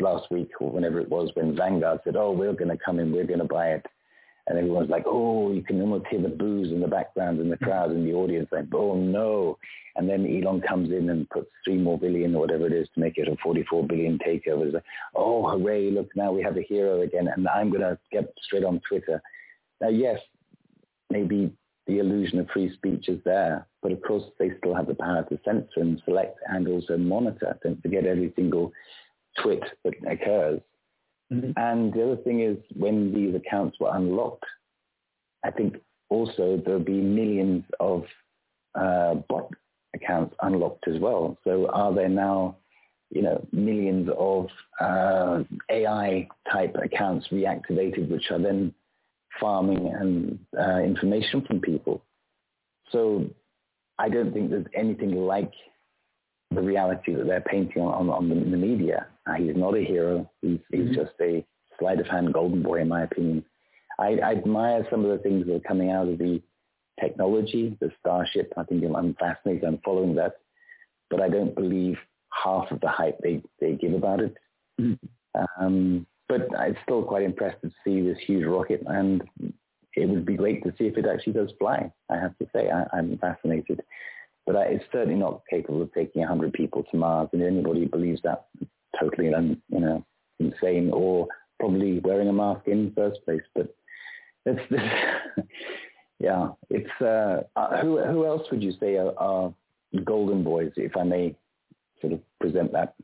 last 0.00 0.30
week 0.30 0.50
or 0.60 0.70
whenever 0.70 1.00
it 1.00 1.08
was 1.08 1.30
when 1.34 1.56
Vanguard 1.56 2.00
said, 2.04 2.16
oh, 2.16 2.32
we're 2.32 2.52
going 2.52 2.70
to 2.70 2.84
come 2.84 2.98
in, 2.98 3.12
we're 3.12 3.26
going 3.26 3.38
to 3.38 3.44
buy 3.44 3.68
it. 3.68 3.86
and 4.46 4.58
everyone's 4.58 4.90
like, 4.90 5.04
oh, 5.06 5.52
you 5.52 5.62
can 5.62 5.80
almost 5.80 6.06
hear 6.08 6.20
the 6.20 6.28
boos 6.28 6.70
in 6.70 6.80
the 6.80 6.88
background 6.88 7.38
and 7.40 7.50
the 7.50 7.56
crowd 7.58 7.90
and 7.90 8.06
the 8.06 8.12
audience 8.14 8.48
like, 8.52 8.66
oh 8.74 8.94
no. 8.94 9.58
And 9.96 10.08
then 10.08 10.26
Elon 10.26 10.60
comes 10.60 10.90
in 10.90 11.10
and 11.10 11.28
puts 11.30 11.50
three 11.64 11.76
more 11.76 11.98
billion 11.98 12.34
or 12.34 12.40
whatever 12.40 12.66
it 12.66 12.72
is 12.72 12.88
to 12.94 13.00
make 13.00 13.18
it 13.18 13.28
a 13.28 13.36
44 13.42 13.86
billion 13.86 14.18
takeover. 14.18 14.64
It's 14.66 14.74
like, 14.74 14.84
oh, 15.14 15.48
hooray, 15.48 15.90
look, 15.90 16.08
now 16.14 16.32
we 16.32 16.42
have 16.42 16.56
a 16.56 16.62
hero 16.62 17.02
again. 17.02 17.28
And 17.28 17.48
I'm 17.48 17.70
going 17.70 17.82
to 17.82 17.98
get 18.12 18.32
straight 18.42 18.64
on 18.64 18.80
Twitter. 18.88 19.20
Now, 19.80 19.88
yes, 19.88 20.20
maybe 21.10 21.52
the 21.86 21.98
illusion 21.98 22.38
of 22.38 22.48
free 22.50 22.72
speech 22.74 23.08
is 23.08 23.20
there, 23.24 23.66
but 23.82 23.92
of 23.92 24.02
course 24.02 24.24
they 24.38 24.50
still 24.58 24.74
have 24.74 24.86
the 24.86 24.94
power 24.94 25.24
to 25.28 25.38
censor 25.44 25.80
and 25.80 26.00
select 26.04 26.38
and 26.48 26.68
also 26.68 26.96
monitor. 26.96 27.58
Don't 27.62 27.82
forget 27.82 28.06
every 28.06 28.32
single 28.36 28.72
twit 29.42 29.62
that 29.84 29.94
occurs. 30.08 30.60
Mm-hmm. 31.32 31.52
And 31.56 31.92
the 31.92 32.04
other 32.04 32.16
thing 32.16 32.40
is 32.40 32.56
when 32.76 33.14
these 33.14 33.34
accounts 33.34 33.78
were 33.80 33.94
unlocked, 33.94 34.44
I 35.44 35.50
think 35.50 35.76
also 36.08 36.60
there'll 36.64 36.80
be 36.80 37.00
millions 37.00 37.64
of 37.78 38.04
uh, 38.74 39.14
bot 39.28 39.50
accounts 39.94 40.34
unlocked 40.42 40.86
as 40.88 41.00
well. 41.00 41.38
So 41.44 41.68
are 41.70 41.94
there 41.94 42.08
now, 42.08 42.56
you 43.10 43.22
know, 43.22 43.46
millions 43.52 44.08
of 44.16 44.48
uh, 44.80 45.42
AI 45.70 46.28
type 46.50 46.76
accounts 46.82 47.28
reactivated, 47.28 48.08
which 48.10 48.30
are 48.30 48.38
then 48.38 48.74
farming 49.38 49.92
and 49.94 50.38
uh, 50.58 50.80
information 50.80 51.42
from 51.46 51.60
people? 51.60 52.02
So 52.90 53.30
I 53.98 54.08
don't 54.08 54.32
think 54.32 54.50
there's 54.50 54.66
anything 54.74 55.14
like 55.14 55.52
the 56.50 56.62
reality 56.62 57.14
that 57.14 57.26
they're 57.26 57.40
painting 57.40 57.82
on, 57.82 58.08
on, 58.08 58.10
on 58.10 58.28
the, 58.28 58.34
the, 58.34 58.56
media. 58.56 59.06
Uh, 59.26 59.34
he's 59.34 59.54
not 59.54 59.76
a 59.76 59.84
hero. 59.84 60.28
He's, 60.42 60.58
he's 60.70 60.80
mm-hmm. 60.80 60.94
just 60.94 61.12
a 61.20 61.44
sleight 61.78 62.00
of 62.00 62.06
hand 62.06 62.32
golden 62.32 62.62
boy, 62.62 62.80
in 62.80 62.88
my 62.88 63.02
opinion. 63.02 63.44
I, 63.98 64.18
I, 64.24 64.32
admire 64.32 64.86
some 64.90 65.04
of 65.04 65.10
the 65.10 65.22
things 65.22 65.46
that 65.46 65.54
are 65.54 65.60
coming 65.60 65.90
out 65.90 66.08
of 66.08 66.18
the 66.18 66.42
technology, 67.00 67.76
the 67.80 67.90
Starship. 68.00 68.52
I 68.56 68.64
think 68.64 68.84
I'm 68.84 69.14
fascinated. 69.14 69.64
I'm 69.64 69.80
following 69.84 70.16
that. 70.16 70.36
But 71.08 71.20
I 71.20 71.28
don't 71.28 71.54
believe 71.54 71.98
half 72.32 72.70
of 72.70 72.80
the 72.80 72.88
hype 72.88 73.18
they, 73.22 73.42
they 73.60 73.74
give 73.74 73.92
about 73.94 74.20
it. 74.20 74.36
Mm-hmm. 74.80 75.64
Um, 75.64 76.06
but 76.30 76.48
I'm 76.58 76.76
still 76.84 77.02
quite 77.02 77.24
impressed 77.24 77.60
to 77.62 77.70
see 77.84 78.00
this 78.00 78.18
huge 78.26 78.46
rocket, 78.46 78.82
and 78.86 79.22
it 79.94 80.08
would 80.08 80.24
be 80.24 80.36
great 80.36 80.62
to 80.64 80.72
see 80.78 80.84
if 80.84 80.96
it 80.96 81.04
actually 81.06 81.34
does 81.34 81.50
fly. 81.58 81.92
I 82.08 82.16
have 82.16 82.38
to 82.38 82.46
say, 82.54 82.70
I, 82.70 82.86
I'm 82.96 83.18
fascinated 83.18 83.82
but 84.46 84.56
uh, 84.56 84.64
it's 84.66 84.84
certainly 84.90 85.14
not 85.14 85.42
capable 85.48 85.82
of 85.82 85.92
taking 85.92 86.22
100 86.22 86.52
people 86.52 86.82
to 86.90 86.96
Mars. 86.96 87.28
And 87.32 87.40
anybody 87.40 87.80
who 87.80 87.88
believes 87.88 88.20
that 88.22 88.46
totally, 88.98 89.28
you 89.28 89.80
know, 89.80 90.04
insane 90.40 90.90
or 90.92 91.28
probably 91.60 92.00
wearing 92.00 92.28
a 92.28 92.32
mask 92.32 92.66
in 92.66 92.86
the 92.86 92.92
first 92.92 93.24
place. 93.24 93.42
But 93.54 93.72
it's 94.46 94.60
yeah, 96.18 96.48
it's 96.68 97.00
uh, 97.00 97.42
uh, 97.54 97.80
who 97.80 98.02
who 98.02 98.26
else 98.26 98.42
would 98.50 98.62
you 98.62 98.72
say 98.80 98.96
are, 98.96 99.14
are, 99.18 99.54
golden 100.04 100.42
boys, 100.42 100.72
if 100.76 100.96
I 100.96 101.04
may 101.04 101.36
sort 102.00 102.14
of 102.14 102.20
present 102.40 102.72
that? 102.72 102.94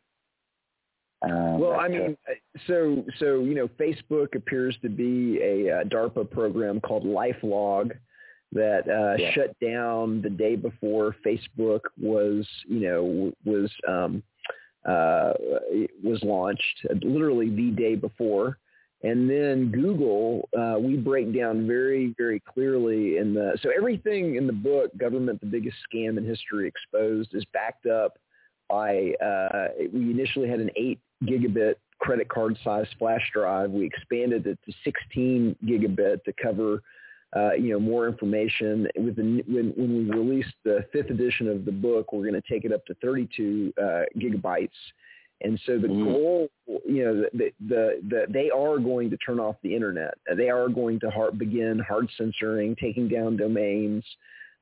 Um, 1.23 1.59
well, 1.59 1.81
I 1.81 1.89
mean, 1.89 2.17
uh, 2.29 2.35
so 2.67 3.05
so 3.19 3.41
you 3.41 3.55
know, 3.55 3.69
Facebook 3.81 4.35
appears 4.35 4.77
to 4.83 4.89
be 4.89 5.39
a, 5.43 5.81
a 5.81 5.85
DARPA 5.85 6.31
program 6.31 6.81
called 6.81 7.05
LifeLog, 7.05 7.93
that 8.53 8.89
uh, 8.89 9.21
yeah. 9.21 9.33
shut 9.33 9.59
down 9.61 10.23
the 10.23 10.31
day 10.31 10.57
before 10.57 11.15
Facebook 11.25 11.81
was, 12.01 12.47
you 12.67 12.81
know, 12.81 13.33
was 13.45 13.71
um, 13.89 14.23
uh, 14.89 15.33
was 16.03 16.21
launched, 16.23 16.87
literally 17.03 17.51
the 17.51 17.71
day 17.71 17.95
before. 17.95 18.59
And 19.03 19.29
then 19.29 19.71
Google, 19.71 20.49
uh, 20.59 20.79
we 20.81 20.97
break 20.97 21.35
down 21.37 21.67
very, 21.67 22.15
very 22.17 22.41
clearly 22.41 23.19
in 23.19 23.35
the 23.35 23.59
so 23.63 23.71
everything 23.77 24.37
in 24.37 24.47
the 24.47 24.53
book, 24.53 24.97
"Government: 24.97 25.41
The 25.41 25.47
Biggest 25.47 25.77
Scam 25.93 26.17
in 26.17 26.25
History 26.25 26.67
Exposed," 26.67 27.35
is 27.35 27.45
backed 27.53 27.87
up 27.87 28.19
by. 28.69 29.13
Uh, 29.23 29.69
we 29.93 30.11
initially 30.11 30.49
had 30.49 30.61
an 30.61 30.71
eight 30.77 30.99
gigabit 31.25 31.77
credit 31.99 32.29
card 32.29 32.59
size 32.63 32.87
flash 32.99 33.31
drive. 33.33 33.71
We 33.71 33.87
expanded 33.87 34.47
it 34.47 34.59
to 34.67 34.73
16 34.85 35.57
gigabit 35.65 36.25
to 36.25 36.33
cover 36.43 36.83
uh, 37.35 37.53
you 37.53 37.73
know, 37.73 37.81
more 37.81 38.07
information. 38.07 38.89
With 38.97 39.17
the, 39.17 39.43
when, 39.47 39.73
when 39.77 40.09
we 40.09 40.11
release 40.11 40.47
the 40.65 40.87
fifth 40.93 41.11
edition 41.11 41.49
of 41.49 41.65
the 41.65 41.73
book, 41.73 42.13
we're 42.13 42.29
going 42.29 42.41
to 42.41 42.49
take 42.49 42.65
it 42.65 42.73
up 42.73 42.85
to 42.87 42.95
32 43.03 43.75
uh, 43.79 43.83
gigabytes. 44.17 44.69
And 45.43 45.61
so 45.67 45.79
the 45.79 45.89
mm. 45.89 46.05
goal, 46.05 46.49
you 46.87 47.05
know, 47.05 47.25
the, 47.35 47.53
the, 47.69 48.01
the, 48.09 48.27
they 48.31 48.51
are 48.51 48.79
going 48.79 49.11
to 49.11 49.19
turn 49.19 49.39
off 49.39 49.57
the 49.63 49.75
internet. 49.75 50.15
They 50.35 50.49
are 50.49 50.69
going 50.69 50.99
to 51.01 51.11
hard, 51.11 51.39
begin 51.39 51.79
hard 51.87 52.09
censoring, 52.17 52.75
taking 52.81 53.07
down 53.07 53.37
domains, 53.37 54.05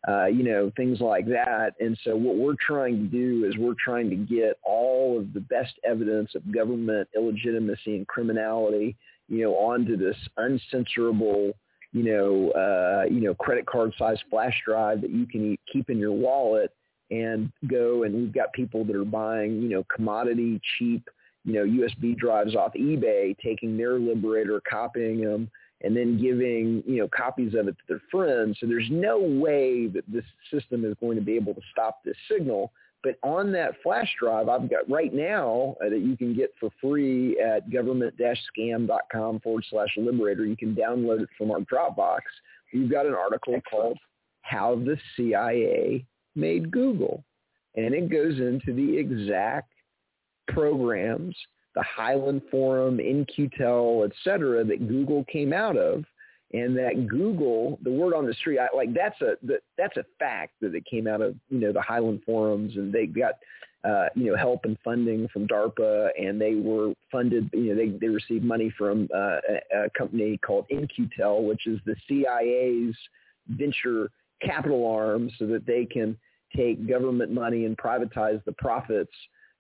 uh, 0.08 0.26
you 0.26 0.42
know, 0.42 0.70
things 0.76 1.00
like 1.00 1.26
that. 1.26 1.74
And 1.80 1.98
so 2.04 2.14
what 2.16 2.36
we're 2.36 2.56
trying 2.60 2.98
to 2.98 3.06
do 3.06 3.46
is 3.46 3.56
we're 3.56 3.74
trying 3.82 4.10
to 4.10 4.16
get 4.16 4.58
all 4.62 5.18
of 5.18 5.32
the 5.32 5.40
best 5.40 5.72
evidence 5.84 6.34
of 6.34 6.52
government 6.52 7.08
illegitimacy 7.16 7.96
and 7.96 8.06
criminality, 8.06 8.96
you 9.28 9.42
know, 9.42 9.54
onto 9.54 9.96
this 9.96 10.16
uncensorable 10.38 11.54
you 11.94 12.02
know, 12.02 12.50
uh, 12.50 13.04
you 13.04 13.20
know, 13.20 13.34
credit 13.34 13.66
card 13.66 13.94
size 13.96 14.18
flash 14.28 14.60
drive 14.66 15.00
that 15.00 15.10
you 15.10 15.26
can 15.26 15.56
keep 15.72 15.88
in 15.88 15.96
your 15.96 16.12
wallet 16.12 16.72
and 17.10 17.52
go 17.68 18.02
and 18.02 18.14
we've 18.14 18.32
got 18.32 18.52
people 18.52 18.84
that 18.84 18.96
are 18.96 19.04
buying, 19.04 19.62
you 19.62 19.68
know, 19.68 19.84
commodity 19.94 20.60
cheap, 20.76 21.08
you 21.44 21.52
know, 21.52 21.64
USB 21.64 22.16
drives 22.16 22.56
off 22.56 22.72
eBay, 22.74 23.36
taking 23.38 23.76
their 23.76 23.98
Liberator, 24.00 24.60
copying 24.68 25.20
them, 25.20 25.48
and 25.84 25.94
then 25.96 26.20
giving, 26.20 26.82
you 26.86 26.98
know, 26.98 27.08
copies 27.14 27.54
of 27.54 27.68
it 27.68 27.76
to 27.76 27.84
their 27.88 28.02
friends. 28.10 28.56
So 28.60 28.66
there's 28.66 28.88
no 28.90 29.18
way 29.20 29.86
that 29.88 30.04
this 30.08 30.24
system 30.50 30.84
is 30.84 30.94
going 30.98 31.16
to 31.16 31.22
be 31.22 31.36
able 31.36 31.54
to 31.54 31.60
stop 31.70 32.02
this 32.04 32.16
signal. 32.30 32.72
But 33.02 33.18
on 33.22 33.52
that 33.52 33.74
flash 33.82 34.10
drive, 34.18 34.48
I've 34.48 34.70
got 34.70 34.88
right 34.88 35.12
now 35.12 35.76
uh, 35.84 35.90
that 35.90 36.00
you 36.00 36.16
can 36.16 36.34
get 36.34 36.52
for 36.58 36.70
free 36.80 37.38
at 37.38 37.70
government-scam.com 37.70 39.40
forward 39.40 39.64
slash 39.68 39.90
liberator. 39.98 40.46
You 40.46 40.56
can 40.56 40.74
download 40.74 41.20
it 41.20 41.28
from 41.36 41.50
our 41.50 41.60
Dropbox. 41.60 42.20
We've 42.72 42.90
got 42.90 43.04
an 43.04 43.14
article 43.14 43.60
called 43.70 43.98
How 44.40 44.76
the 44.76 44.96
CIA 45.16 46.06
Made 46.34 46.70
Google. 46.70 47.22
And 47.76 47.94
it 47.94 48.08
goes 48.08 48.38
into 48.38 48.72
the 48.72 48.96
exact 48.96 49.70
programs, 50.48 51.36
the 51.74 51.82
Highland 51.82 52.42
Forum, 52.50 53.00
In-Q-Tel, 53.00 54.04
et 54.04 54.12
cetera, 54.22 54.64
that 54.64 54.88
Google 54.88 55.24
came 55.24 55.52
out 55.52 55.76
of 55.76 56.04
and 56.54 56.76
that 56.76 57.08
Google, 57.08 57.78
the 57.82 57.90
word 57.90 58.14
on 58.14 58.26
the 58.26 58.34
street, 58.34 58.60
I, 58.60 58.68
like 58.74 58.94
that's 58.94 59.20
a 59.20 59.34
that's 59.76 59.96
a 59.96 60.04
fact 60.20 60.52
that 60.60 60.74
it 60.74 60.84
came 60.86 61.08
out 61.08 61.20
of 61.20 61.34
you 61.50 61.58
know 61.58 61.72
the 61.72 61.82
Highland 61.82 62.22
forums, 62.24 62.76
and 62.76 62.92
they 62.92 63.06
got 63.06 63.34
uh, 63.84 64.06
you 64.14 64.30
know 64.30 64.36
help 64.36 64.60
and 64.64 64.78
funding 64.84 65.26
from 65.32 65.48
DARPA, 65.48 66.10
and 66.16 66.40
they 66.40 66.54
were 66.54 66.94
funded. 67.10 67.50
You 67.52 67.74
know 67.74 67.76
they 67.76 67.88
they 67.88 68.06
received 68.06 68.44
money 68.44 68.72
from 68.78 69.08
uh, 69.12 69.38
a, 69.74 69.86
a 69.86 69.90
company 69.98 70.38
called 70.38 70.66
In-Q-Tel, 70.70 71.42
which 71.42 71.66
is 71.66 71.80
the 71.86 71.96
CIA's 72.08 72.96
venture 73.48 74.08
capital 74.40 74.86
arm, 74.86 75.30
so 75.38 75.46
that 75.46 75.66
they 75.66 75.84
can 75.84 76.16
take 76.54 76.88
government 76.88 77.32
money 77.32 77.64
and 77.64 77.76
privatize 77.76 78.42
the 78.44 78.52
profits 78.52 79.10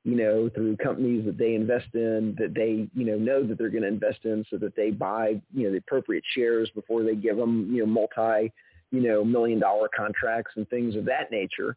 you 0.04 0.16
know, 0.16 0.50
through 0.54 0.76
companies 0.76 1.24
that 1.24 1.38
they 1.38 1.54
invest 1.54 1.88
in 1.94 2.36
that 2.38 2.54
they, 2.54 2.86
you 2.94 3.06
know, 3.06 3.16
know 3.16 3.42
that 3.42 3.56
they're 3.56 3.70
going 3.70 3.82
to 3.82 3.88
invest 3.88 4.18
in 4.24 4.44
so 4.50 4.58
that 4.58 4.76
they 4.76 4.90
buy, 4.90 5.40
you 5.54 5.64
know, 5.64 5.70
the 5.70 5.78
appropriate 5.78 6.24
shares 6.34 6.68
before 6.74 7.02
they 7.02 7.14
give 7.14 7.38
them, 7.38 7.70
you 7.72 7.80
know, 7.80 7.86
multi, 7.86 8.52
you 8.90 9.00
know, 9.00 9.24
million 9.24 9.58
dollar 9.58 9.88
contracts 9.96 10.52
and 10.56 10.68
things 10.68 10.94
of 10.94 11.06
that 11.06 11.30
nature. 11.30 11.76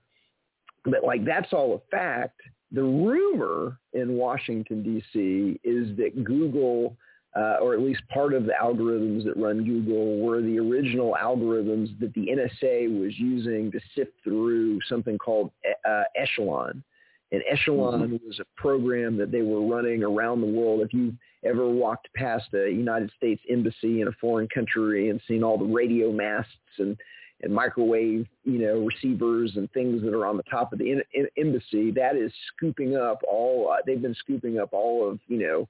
But 0.84 1.06
like 1.06 1.24
that's 1.26 1.54
all 1.54 1.76
a 1.76 1.96
fact. 1.96 2.42
The 2.74 2.84
rumor 2.84 3.80
in 3.94 4.14
Washington, 4.14 4.84
D.C. 4.84 5.58
is 5.64 5.96
that 5.96 6.26
Google, 6.26 6.98
uh, 7.34 7.60
or 7.62 7.74
at 7.74 7.80
least 7.80 8.02
part 8.10 8.34
of 8.34 8.44
the 8.44 8.54
algorithms 8.62 9.24
that 9.24 9.38
run 9.38 9.64
Google, 9.64 10.20
were 10.20 10.42
the 10.42 10.60
original 10.60 11.16
algorithms 11.18 11.98
that 12.02 12.14
the 12.14 12.28
NSA 12.28 13.02
was 13.02 13.18
using 13.18 13.72
to 13.72 13.80
sift 13.96 14.12
through 14.22 14.82
something 14.90 15.18
called 15.18 15.52
uh, 15.88 16.04
Echelon 16.18 16.84
and 17.32 17.44
Echelon 17.50 18.02
mm-hmm. 18.02 18.28
was 18.28 18.40
a 18.40 18.46
program 18.56 19.18
that 19.18 19.32
they 19.32 19.42
were 19.42 19.62
running 19.62 20.04
around 20.04 20.42
the 20.42 20.48
world. 20.48 20.82
If 20.82 20.94
you've 20.94 21.16
ever 21.44 21.68
walked 21.70 22.08
past 22.16 22.46
a 22.54 22.70
United 22.70 23.12
States 23.18 23.42
embassy 23.50 24.02
in 24.02 24.08
a 24.08 24.12
foreign 24.22 24.48
country 24.48 25.10
and 25.10 25.22
seen 25.28 25.44
all 25.44 25.58
the 25.58 25.66
radio 25.66 26.12
masts 26.12 26.52
and, 26.78 26.98
and 27.42 27.54
microwave, 27.54 28.28
you 28.46 28.60
know, 28.60 28.86
receivers 28.86 29.54
and 29.58 29.70
things 29.72 30.02
that 30.04 30.14
are 30.14 30.26
on 30.26 30.38
the 30.38 30.44
top 30.44 30.72
of 30.72 30.80
the 30.80 30.90
in, 30.90 31.02
in, 31.14 31.28
embassy, 31.38 31.92
that 31.92 32.16
is 32.16 32.32
scooping 32.56 32.96
up 32.96 33.20
all. 33.30 33.72
Uh, 33.72 33.78
they've 33.86 34.02
been 34.02 34.16
scooping 34.16 34.58
up 34.58 34.70
all 34.72 35.10
of, 35.10 35.20
you 35.28 35.40
know, 35.40 35.68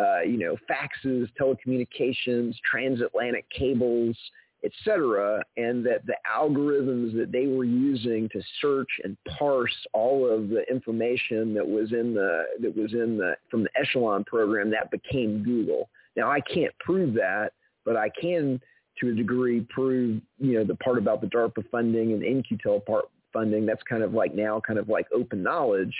uh, 0.00 0.22
you 0.22 0.38
know, 0.38 0.56
faxes, 0.68 1.28
telecommunications, 1.40 2.54
transatlantic 2.68 3.48
cables, 3.50 4.16
etc., 4.64 5.42
and 5.56 5.84
that 5.84 6.06
the 6.06 6.16
algorithms 6.32 7.14
that 7.16 7.30
they 7.30 7.46
were 7.46 7.64
using 7.64 8.28
to 8.30 8.42
search 8.60 8.88
and 9.02 9.16
parse 9.38 9.74
all 9.92 10.28
of 10.30 10.48
the 10.48 10.64
information 10.70 11.54
that 11.54 11.66
was 11.66 11.92
in 11.92 12.14
the 12.14 12.44
that 12.60 12.76
was 12.76 12.92
in 12.92 13.18
the 13.18 13.36
from 13.50 13.62
the 13.64 13.70
Echelon 13.78 14.24
program 14.24 14.70
that 14.70 14.90
became 14.90 15.42
Google. 15.42 15.88
Now 16.16 16.30
I 16.30 16.40
can't 16.40 16.76
prove 16.78 17.14
that, 17.14 17.52
but 17.84 17.96
I 17.96 18.08
can 18.20 18.60
to 19.00 19.10
a 19.10 19.14
degree 19.14 19.66
prove, 19.70 20.20
you 20.38 20.54
know, 20.58 20.64
the 20.64 20.76
part 20.76 20.98
about 20.98 21.20
the 21.20 21.26
DARPA 21.26 21.68
funding 21.70 22.12
and 22.12 22.22
In-Q-Tel 22.22 22.80
part 22.80 23.06
funding. 23.32 23.66
That's 23.66 23.82
kind 23.82 24.02
of 24.02 24.14
like 24.14 24.34
now 24.34 24.60
kind 24.60 24.78
of 24.78 24.88
like 24.88 25.06
open 25.12 25.42
knowledge. 25.42 25.94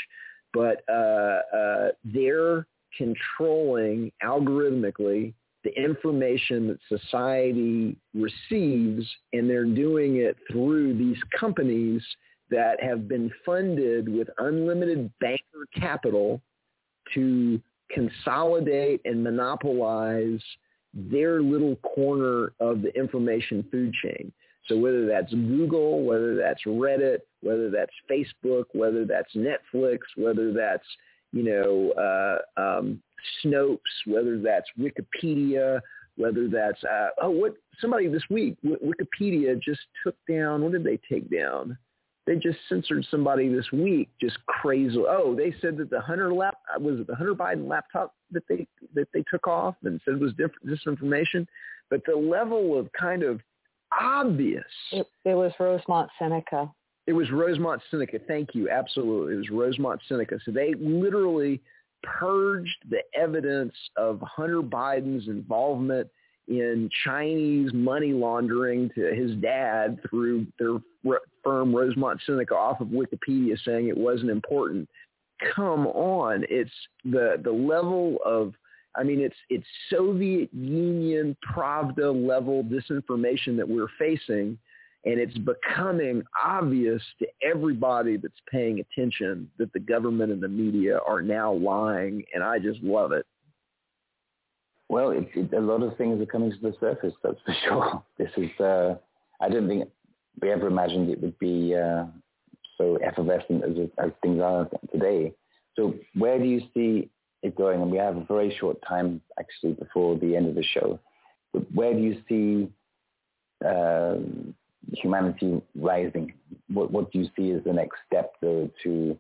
But 0.53 0.85
uh, 0.89 1.41
uh, 1.57 1.89
they're 2.05 2.67
controlling 2.97 4.13
algorithmically 4.23 5.35
the 5.65 5.71
information 5.83 6.69
that 6.69 6.79
society 6.89 7.97
receives, 8.15 9.07
and 9.33 9.49
they're 9.49 9.65
doing 9.65 10.17
it 10.17 10.37
through 10.51 10.97
these 10.97 11.19
companies 11.39 12.03
that 12.51 12.81
have 12.83 13.09
been 13.09 13.31
funded 13.45 14.09
with 14.09 14.29
unlimited 14.39 15.11
banker 15.21 15.67
capital 15.75 16.41
to 17.15 17.61
consolidate 17.91 19.01
and 19.05 19.25
monopolize 19.25 20.41
their 20.93 21.43
little 21.43 21.77
corner 21.77 22.53
of 22.61 22.83
the 22.83 22.95
information 22.95 23.67
food 23.71 23.93
chain. 24.03 24.33
So 24.67 24.79
whether 24.79 25.07
that's 25.07 25.33
Google, 25.33 26.05
whether 26.05 26.37
that's 26.37 26.63
Reddit, 26.65 27.19
whether 27.43 27.71
that's 27.71 27.93
Facebook, 28.11 28.65
whether 28.73 29.05
that's 29.05 29.35
Netflix, 29.35 29.99
whether 30.17 30.53
that's 30.53 30.87
you 31.35 31.43
know 31.43 31.93
uh, 31.93 32.61
um, 32.61 33.03
Snopes, 33.45 33.79
whether 34.07 34.39
that's 34.39 34.69
Wikipedia, 34.79 35.81
whether 36.17 36.49
that's 36.49 36.83
uh, 36.85 37.09
oh 37.23 37.31
what 37.31 37.55
somebody 37.81 38.09
this 38.09 38.23
week 38.31 38.57
Wikipedia 38.65 39.61
just 39.61 39.81
took 40.05 40.17
down. 40.29 40.63
What 40.63 40.73
did 40.73 40.85
they 40.85 40.99
take 41.09 41.31
down? 41.31 41.77
They 42.27 42.37
just 42.37 42.59
censored 42.71 43.07
somebody 43.11 43.53
this 43.53 43.71
week, 43.71 44.09
just 44.19 44.39
crazy. 44.47 44.97
Oh, 44.97 45.35
they 45.37 45.55
said 45.61 45.77
that 45.77 45.91
the 45.91 46.01
Hunter 46.01 46.33
lap 46.33 46.57
was 46.81 47.01
it 47.01 47.07
the 47.07 47.17
Hunter 47.17 47.35
Biden 47.35 47.69
laptop 47.69 48.15
that 48.31 48.45
they 48.49 48.67
that 48.95 49.09
they 49.13 49.25
took 49.31 49.47
off 49.47 49.75
and 49.83 50.01
said 50.05 50.21
was 50.21 50.33
different 50.33 50.67
disinformation. 50.67 51.47
But 51.91 52.03
the 52.07 52.17
level 52.17 52.79
of 52.79 52.89
kind 52.99 53.23
of 53.23 53.41
obvious. 54.01 54.65
It, 54.93 55.07
it 55.25 55.35
was 55.35 55.53
Rosemont 55.59 56.11
Seneca. 56.19 56.73
It 57.07 57.13
was 57.13 57.31
Rosemont 57.31 57.83
Seneca. 57.91 58.19
Thank 58.27 58.55
you. 58.55 58.71
Absolutely. 58.71 59.35
It 59.35 59.39
was 59.39 59.51
Rosemont 59.51 60.01
Seneca. 60.09 60.39
So 60.45 60.51
they 60.51 60.75
literally 60.81 61.61
purged 62.03 62.77
the 62.89 63.01
evidence 63.15 63.75
of 63.97 64.21
Hunter 64.21 64.63
Biden's 64.63 65.29
involvement 65.29 66.09
in 66.49 66.91
Chinese 67.05 67.71
money 67.73 68.13
laundering 68.13 68.91
to 68.95 69.15
his 69.15 69.35
dad 69.37 69.99
through 70.09 70.47
their 70.59 70.79
firm 71.43 71.75
Rosemont 71.75 72.21
Seneca 72.27 72.55
off 72.55 72.81
of 72.81 72.89
Wikipedia 72.89 73.57
saying 73.65 73.89
it 73.89 73.97
wasn't 73.97 74.31
important. 74.31 74.89
Come 75.55 75.87
on, 75.89 76.45
it's 76.49 76.71
the 77.05 77.41
the 77.43 77.51
level 77.51 78.19
of 78.25 78.55
I 78.95 79.03
mean 79.03 79.21
it's 79.21 79.37
it's 79.49 79.67
Soviet 79.91 80.53
Union 80.53 81.37
Pravda 81.55 82.15
level 82.29 82.63
disinformation 82.63 83.57
that 83.57 83.69
we're 83.69 83.89
facing 83.99 84.59
and 85.05 85.19
it's 85.21 85.37
becoming 85.39 86.23
obvious 86.43 87.03
to 87.19 87.27
everybody 87.43 88.17
that's 88.17 88.41
paying 88.51 88.81
attention 88.81 89.51
that 89.59 89.73
the 89.73 89.81
government 89.81 90.33
and 90.33 90.43
the 90.43 90.49
media 90.49 90.99
are 91.07 91.21
now 91.21 91.53
lying 91.53 92.25
and 92.35 92.43
I 92.43 92.59
just 92.59 92.81
love 92.83 93.13
it. 93.13 93.27
Well, 94.89 95.11
it, 95.11 95.29
it, 95.35 95.53
a 95.53 95.61
lot 95.61 95.83
of 95.83 95.97
things 95.97 96.21
are 96.21 96.27
coming 96.27 96.51
to 96.51 96.59
the 96.59 96.75
surface, 96.81 97.13
that's 97.23 97.39
for 97.45 97.55
sure. 97.69 98.03
This 98.19 98.31
is, 98.37 98.61
uh, 98.61 98.97
I 99.41 99.49
don't 99.49 99.69
think 99.69 99.89
we 100.41 100.51
ever 100.51 100.67
imagined 100.67 101.11
it 101.11 101.21
would 101.21 101.39
be 101.39 101.75
uh, 101.75 102.07
so 102.79 102.97
effervescent 103.05 103.65
as, 103.65 103.89
as 103.99 104.11
things 104.23 104.41
are 104.41 104.69
today. 104.93 105.35
So 105.77 105.95
where 106.15 106.39
do 106.39 106.45
you 106.45 106.63
see 106.73 107.11
it 107.43 107.57
going? 107.57 107.83
And 107.83 107.91
we 107.91 107.99
have 107.99 108.17
a 108.17 108.25
very 108.25 108.57
short 108.59 108.79
time 108.89 109.21
actually 109.39 109.73
before 109.75 110.17
the 110.19 110.37
end 110.37 110.49
of 110.49 110.55
the 110.55 110.65
show. 110.65 110.99
But 111.53 111.71
where 111.73 111.93
do 111.93 112.01
you 112.01 112.23
see 112.29 112.71
uh, 113.65 114.17
humanity 114.93 115.63
rising? 115.75 116.33
What, 116.69 116.91
what 116.91 117.13
do 117.13 117.19
you 117.21 117.29
see 117.37 117.51
as 117.53 117.65
the 117.65 117.73
next 117.73 117.99
step 118.07 118.33
to, 118.41 118.71
to 118.83 119.19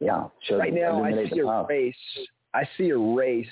yeah, 0.00 0.26
show 0.42 0.58
right 0.58 0.74
now 0.74 1.02
I 1.02 1.28
see 1.30 1.38
a 1.38 1.64
race 1.66 1.94
I 2.52 2.68
see 2.76 2.90
a 2.90 2.98
race 2.98 3.46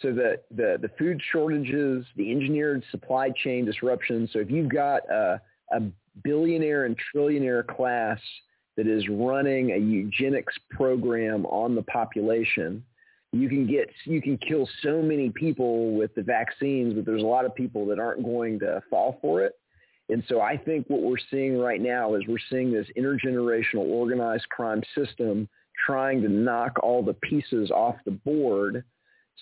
so 0.00 0.12
the, 0.12 0.40
the, 0.50 0.78
the 0.82 0.90
food 0.98 1.20
shortages, 1.32 2.04
the 2.16 2.30
engineered 2.30 2.84
supply 2.90 3.30
chain 3.30 3.64
disruption. 3.64 4.28
So 4.32 4.40
if 4.40 4.50
you've 4.50 4.68
got 4.68 5.08
a, 5.10 5.40
a 5.72 5.80
billionaire 6.22 6.84
and 6.84 6.96
trillionaire 7.14 7.66
class 7.66 8.18
that 8.76 8.86
is 8.86 9.08
running 9.08 9.70
a 9.72 9.78
eugenics 9.78 10.54
program 10.70 11.46
on 11.46 11.74
the 11.74 11.82
population, 11.82 12.84
you 13.34 13.48
can 13.48 13.66
get 13.66 13.90
you 14.04 14.22
can 14.22 14.38
kill 14.38 14.68
so 14.82 15.02
many 15.02 15.30
people 15.30 15.94
with 15.94 16.14
the 16.14 16.22
vaccines, 16.22 16.94
but 16.94 17.04
there's 17.04 17.22
a 17.22 17.26
lot 17.26 17.44
of 17.44 17.54
people 17.54 17.86
that 17.86 17.98
aren't 17.98 18.24
going 18.24 18.58
to 18.60 18.82
fall 18.90 19.18
for 19.20 19.42
it. 19.42 19.54
And 20.08 20.22
so 20.28 20.40
I 20.40 20.56
think 20.56 20.86
what 20.88 21.02
we're 21.02 21.16
seeing 21.30 21.58
right 21.58 21.80
now 21.80 22.14
is 22.14 22.22
we're 22.28 22.36
seeing 22.50 22.72
this 22.72 22.86
intergenerational 22.98 23.86
organized 23.88 24.48
crime 24.50 24.82
system 24.94 25.48
trying 25.86 26.22
to 26.22 26.28
knock 26.28 26.72
all 26.82 27.02
the 27.02 27.14
pieces 27.14 27.70
off 27.70 27.96
the 28.04 28.10
board 28.10 28.84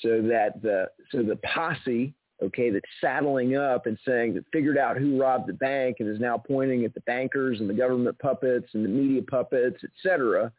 so 0.01 0.23
that 0.23 0.63
the 0.63 0.87
so 1.11 1.23
the 1.23 1.37
posse 1.55 2.15
okay 2.43 2.71
that's 2.71 2.85
saddling 3.01 3.57
up 3.57 3.87
and 3.87 3.99
saying 4.07 4.35
that 4.35 4.45
figured 4.53 4.79
out 4.79 4.97
who 4.97 5.21
robbed 5.21 5.47
the 5.47 5.53
bank 5.53 5.97
and 6.01 6.09
is 6.09 6.21
now 6.21 6.39
pointing 6.39 6.85
at 6.85 6.95
the 6.95 7.01
bankers 7.03 7.61
and 7.61 7.69
the 7.69 7.75
government 7.75 8.19
puppets 8.19 8.69
and 8.73 8.85
the 8.85 8.89
media 8.89 9.21
puppets 9.23 9.77
etc 9.85 10.51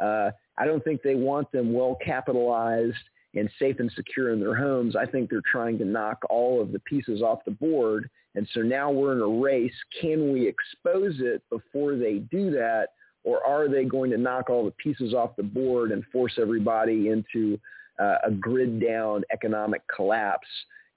uh, 0.00 0.30
i 0.58 0.64
don't 0.64 0.84
think 0.84 1.02
they 1.02 1.14
want 1.14 1.50
them 1.52 1.72
well 1.72 1.96
capitalized 2.04 2.94
and 3.34 3.50
safe 3.58 3.76
and 3.80 3.92
secure 3.94 4.32
in 4.32 4.40
their 4.40 4.54
homes 4.54 4.96
i 4.96 5.06
think 5.06 5.28
they're 5.28 5.40
trying 5.50 5.78
to 5.78 5.84
knock 5.84 6.18
all 6.30 6.60
of 6.60 6.72
the 6.72 6.80
pieces 6.80 7.22
off 7.22 7.40
the 7.44 7.50
board 7.50 8.08
and 8.34 8.46
so 8.52 8.60
now 8.60 8.90
we're 8.90 9.12
in 9.12 9.20
a 9.20 9.40
race 9.42 9.74
can 10.00 10.32
we 10.32 10.46
expose 10.46 11.16
it 11.20 11.42
before 11.50 11.96
they 11.96 12.18
do 12.30 12.50
that 12.50 12.88
or 13.26 13.44
are 13.44 13.68
they 13.68 13.84
going 13.84 14.10
to 14.10 14.16
knock 14.16 14.48
all 14.48 14.64
the 14.64 14.70
pieces 14.70 15.12
off 15.12 15.34
the 15.36 15.42
board 15.42 15.90
and 15.90 16.04
force 16.12 16.34
everybody 16.40 17.08
into 17.08 17.58
uh, 17.98 18.18
a 18.24 18.30
grid 18.30 18.80
down 18.80 19.24
economic 19.32 19.82
collapse 19.94 20.46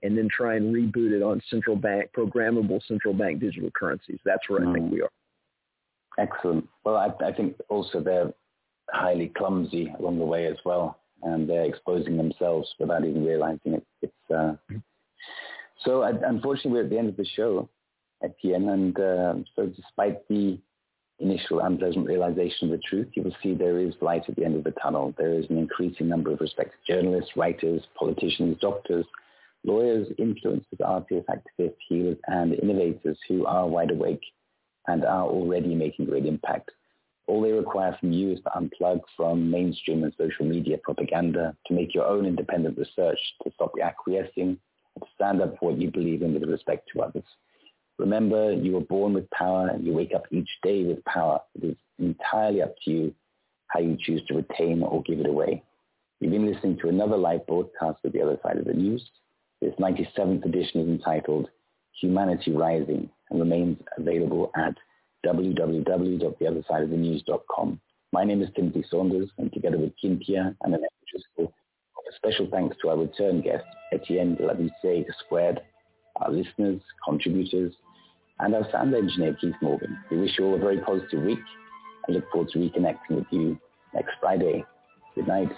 and 0.04 0.18
then 0.18 0.30
try 0.30 0.56
and 0.56 0.74
reboot 0.74 1.12
it 1.12 1.24
on 1.24 1.42
central 1.50 1.76
bank, 1.76 2.10
programmable 2.16 2.80
central 2.88 3.14
bank 3.14 3.40
digital 3.40 3.72
currencies? 3.72 4.20
That's 4.24 4.48
where 4.48 4.62
mm. 4.62 4.70
I 4.70 4.74
think 4.74 4.86
hmm. 4.86 4.94
we 4.94 5.02
are. 5.02 5.10
Excellent. 6.20 6.68
Well, 6.86 6.96
I, 6.96 7.10
I 7.26 7.34
think 7.34 7.56
also 7.68 8.00
they're 8.00 8.32
highly 8.94 9.28
clumsy 9.38 9.94
along 10.00 10.20
the 10.20 10.26
way 10.26 10.48
as 10.48 10.58
well, 10.66 11.00
and 11.24 11.50
they're 11.50 11.66
exposing 11.66 12.18
themselves 12.18 12.68
without 12.80 13.06
even 13.06 13.26
realizing 13.26 13.74
it. 13.74 13.86
It's 14.02 14.32
uh, 14.34 14.54
so. 15.84 16.04
Unfortunately, 16.04 16.72
we're 16.72 16.84
at 16.84 16.90
the 16.90 16.98
end 16.98 17.10
of 17.10 17.18
the 17.18 17.26
show, 17.36 17.70
Etienne, 18.24 18.70
and 18.70 19.00
uh, 19.00 19.36
so 19.56 19.68
despite 19.68 20.28
the 20.28 20.60
initial 21.20 21.60
unpleasant 21.60 22.08
realization 22.08 22.72
of 22.72 22.80
the 22.80 22.84
truth, 22.88 23.08
you 23.14 23.24
will 23.24 23.36
see 23.44 23.54
there 23.54 23.80
is 23.80 23.94
light 24.02 24.24
at 24.28 24.36
the 24.36 24.46
end 24.46 24.56
of 24.56 24.64
the 24.64 24.74
tunnel. 24.82 25.14
There 25.18 25.34
is 25.34 25.46
an 25.50 25.58
increasing 25.58 26.08
number 26.08 26.32
of 26.32 26.40
respected 26.40 26.80
journalists, 26.88 27.32
writers, 27.36 27.82
politicians, 27.98 28.58
doctors, 28.62 29.06
lawyers, 29.66 30.08
influencers, 30.18 30.80
artists, 30.84 31.30
activists, 31.30 31.76
healers, 31.88 32.18
and 32.28 32.54
innovators 32.54 33.18
who 33.28 33.46
are 33.46 33.68
wide 33.68 33.92
awake 33.92 34.24
and 34.88 35.04
are 35.04 35.26
already 35.26 35.76
making 35.76 36.06
great 36.06 36.26
impact. 36.26 36.72
All 37.30 37.42
they 37.42 37.52
require 37.52 37.96
from 38.00 38.12
you 38.12 38.32
is 38.32 38.40
to 38.40 38.50
unplug 38.50 39.02
from 39.16 39.52
mainstream 39.52 40.04
and 40.04 40.12
social 40.18 40.48
media 40.48 40.80
propaganda, 40.80 41.56
to 41.68 41.74
make 41.76 41.94
your 41.94 42.08
own 42.08 42.26
independent 42.26 42.76
research, 42.76 43.20
to 43.44 43.52
stop 43.54 43.72
acquiescing, 43.80 44.58
and 44.96 45.04
to 45.04 45.08
stand 45.14 45.40
up 45.40 45.56
for 45.60 45.70
what 45.70 45.80
you 45.80 45.92
believe 45.92 46.24
in 46.24 46.34
with 46.34 46.50
respect 46.50 46.90
to 46.92 47.04
others. 47.04 47.24
Remember, 48.00 48.52
you 48.52 48.72
were 48.72 48.80
born 48.80 49.14
with 49.14 49.30
power 49.30 49.68
and 49.68 49.86
you 49.86 49.94
wake 49.94 50.12
up 50.16 50.24
each 50.32 50.50
day 50.64 50.84
with 50.86 51.06
power. 51.06 51.40
It 51.54 51.66
is 51.66 51.76
entirely 52.00 52.64
up 52.64 52.74
to 52.86 52.92
you 52.92 53.16
how 53.68 53.80
you 53.80 53.96
choose 54.04 54.24
to 54.28 54.34
retain 54.34 54.82
or 54.82 55.04
give 55.04 55.20
it 55.20 55.28
away. 55.28 55.62
You've 56.20 56.32
been 56.32 56.52
listening 56.52 56.80
to 56.80 56.90
another 56.90 57.16
live 57.16 57.46
broadcast 57.46 58.00
of 58.06 58.12
The 58.12 58.24
Other 58.24 58.40
Side 58.42 58.58
of 58.58 58.66
the 58.66 58.74
News. 58.74 59.08
This 59.62 59.76
97th 59.80 60.46
edition 60.46 60.82
is 60.82 60.88
entitled 60.88 61.48
Humanity 62.02 62.54
Rising 62.54 63.08
and 63.30 63.40
remains 63.40 63.78
available 64.00 64.52
at 64.56 64.74
www.theothersideofthenews.com. 65.26 67.80
My 68.12 68.24
name 68.24 68.42
is 68.42 68.50
Timothy 68.56 68.84
Saunders, 68.90 69.30
and 69.38 69.54
together 69.54 69.78
with 69.78 69.94
Kim 70.02 70.20
Tia 70.20 70.56
and 70.64 70.74
Annette 70.74 70.90
Driscoll, 71.12 71.54
a 72.10 72.16
special 72.16 72.48
thanks 72.50 72.76
to 72.82 72.90
our 72.90 72.98
return 72.98 73.42
guest, 73.42 73.66
Etienne 73.94 74.36
de 74.36 74.46
la 74.46 74.54
Boetie 74.54 75.06
Squared, 75.26 75.62
our 76.18 76.32
listeners, 76.32 76.82
contributors, 77.08 77.74
and 78.40 78.56
our 78.56 78.70
sound 78.72 78.96
engineer, 78.96 79.38
Keith 79.40 79.56
Morgan. 79.62 79.98
We 80.10 80.20
wish 80.20 80.40
you 80.40 80.46
all 80.46 80.56
a 80.56 80.60
very 80.60 80.80
positive 80.80 81.24
week 81.24 81.40
and 82.08 82.16
look 82.16 82.30
forward 82.32 82.50
to 82.54 82.60
reconnecting 82.60 83.12
with 83.12 83.28
you 83.32 83.60
next 83.94 84.14
Friday. 84.20 84.66
Good 85.16 85.28
night. 85.28 85.52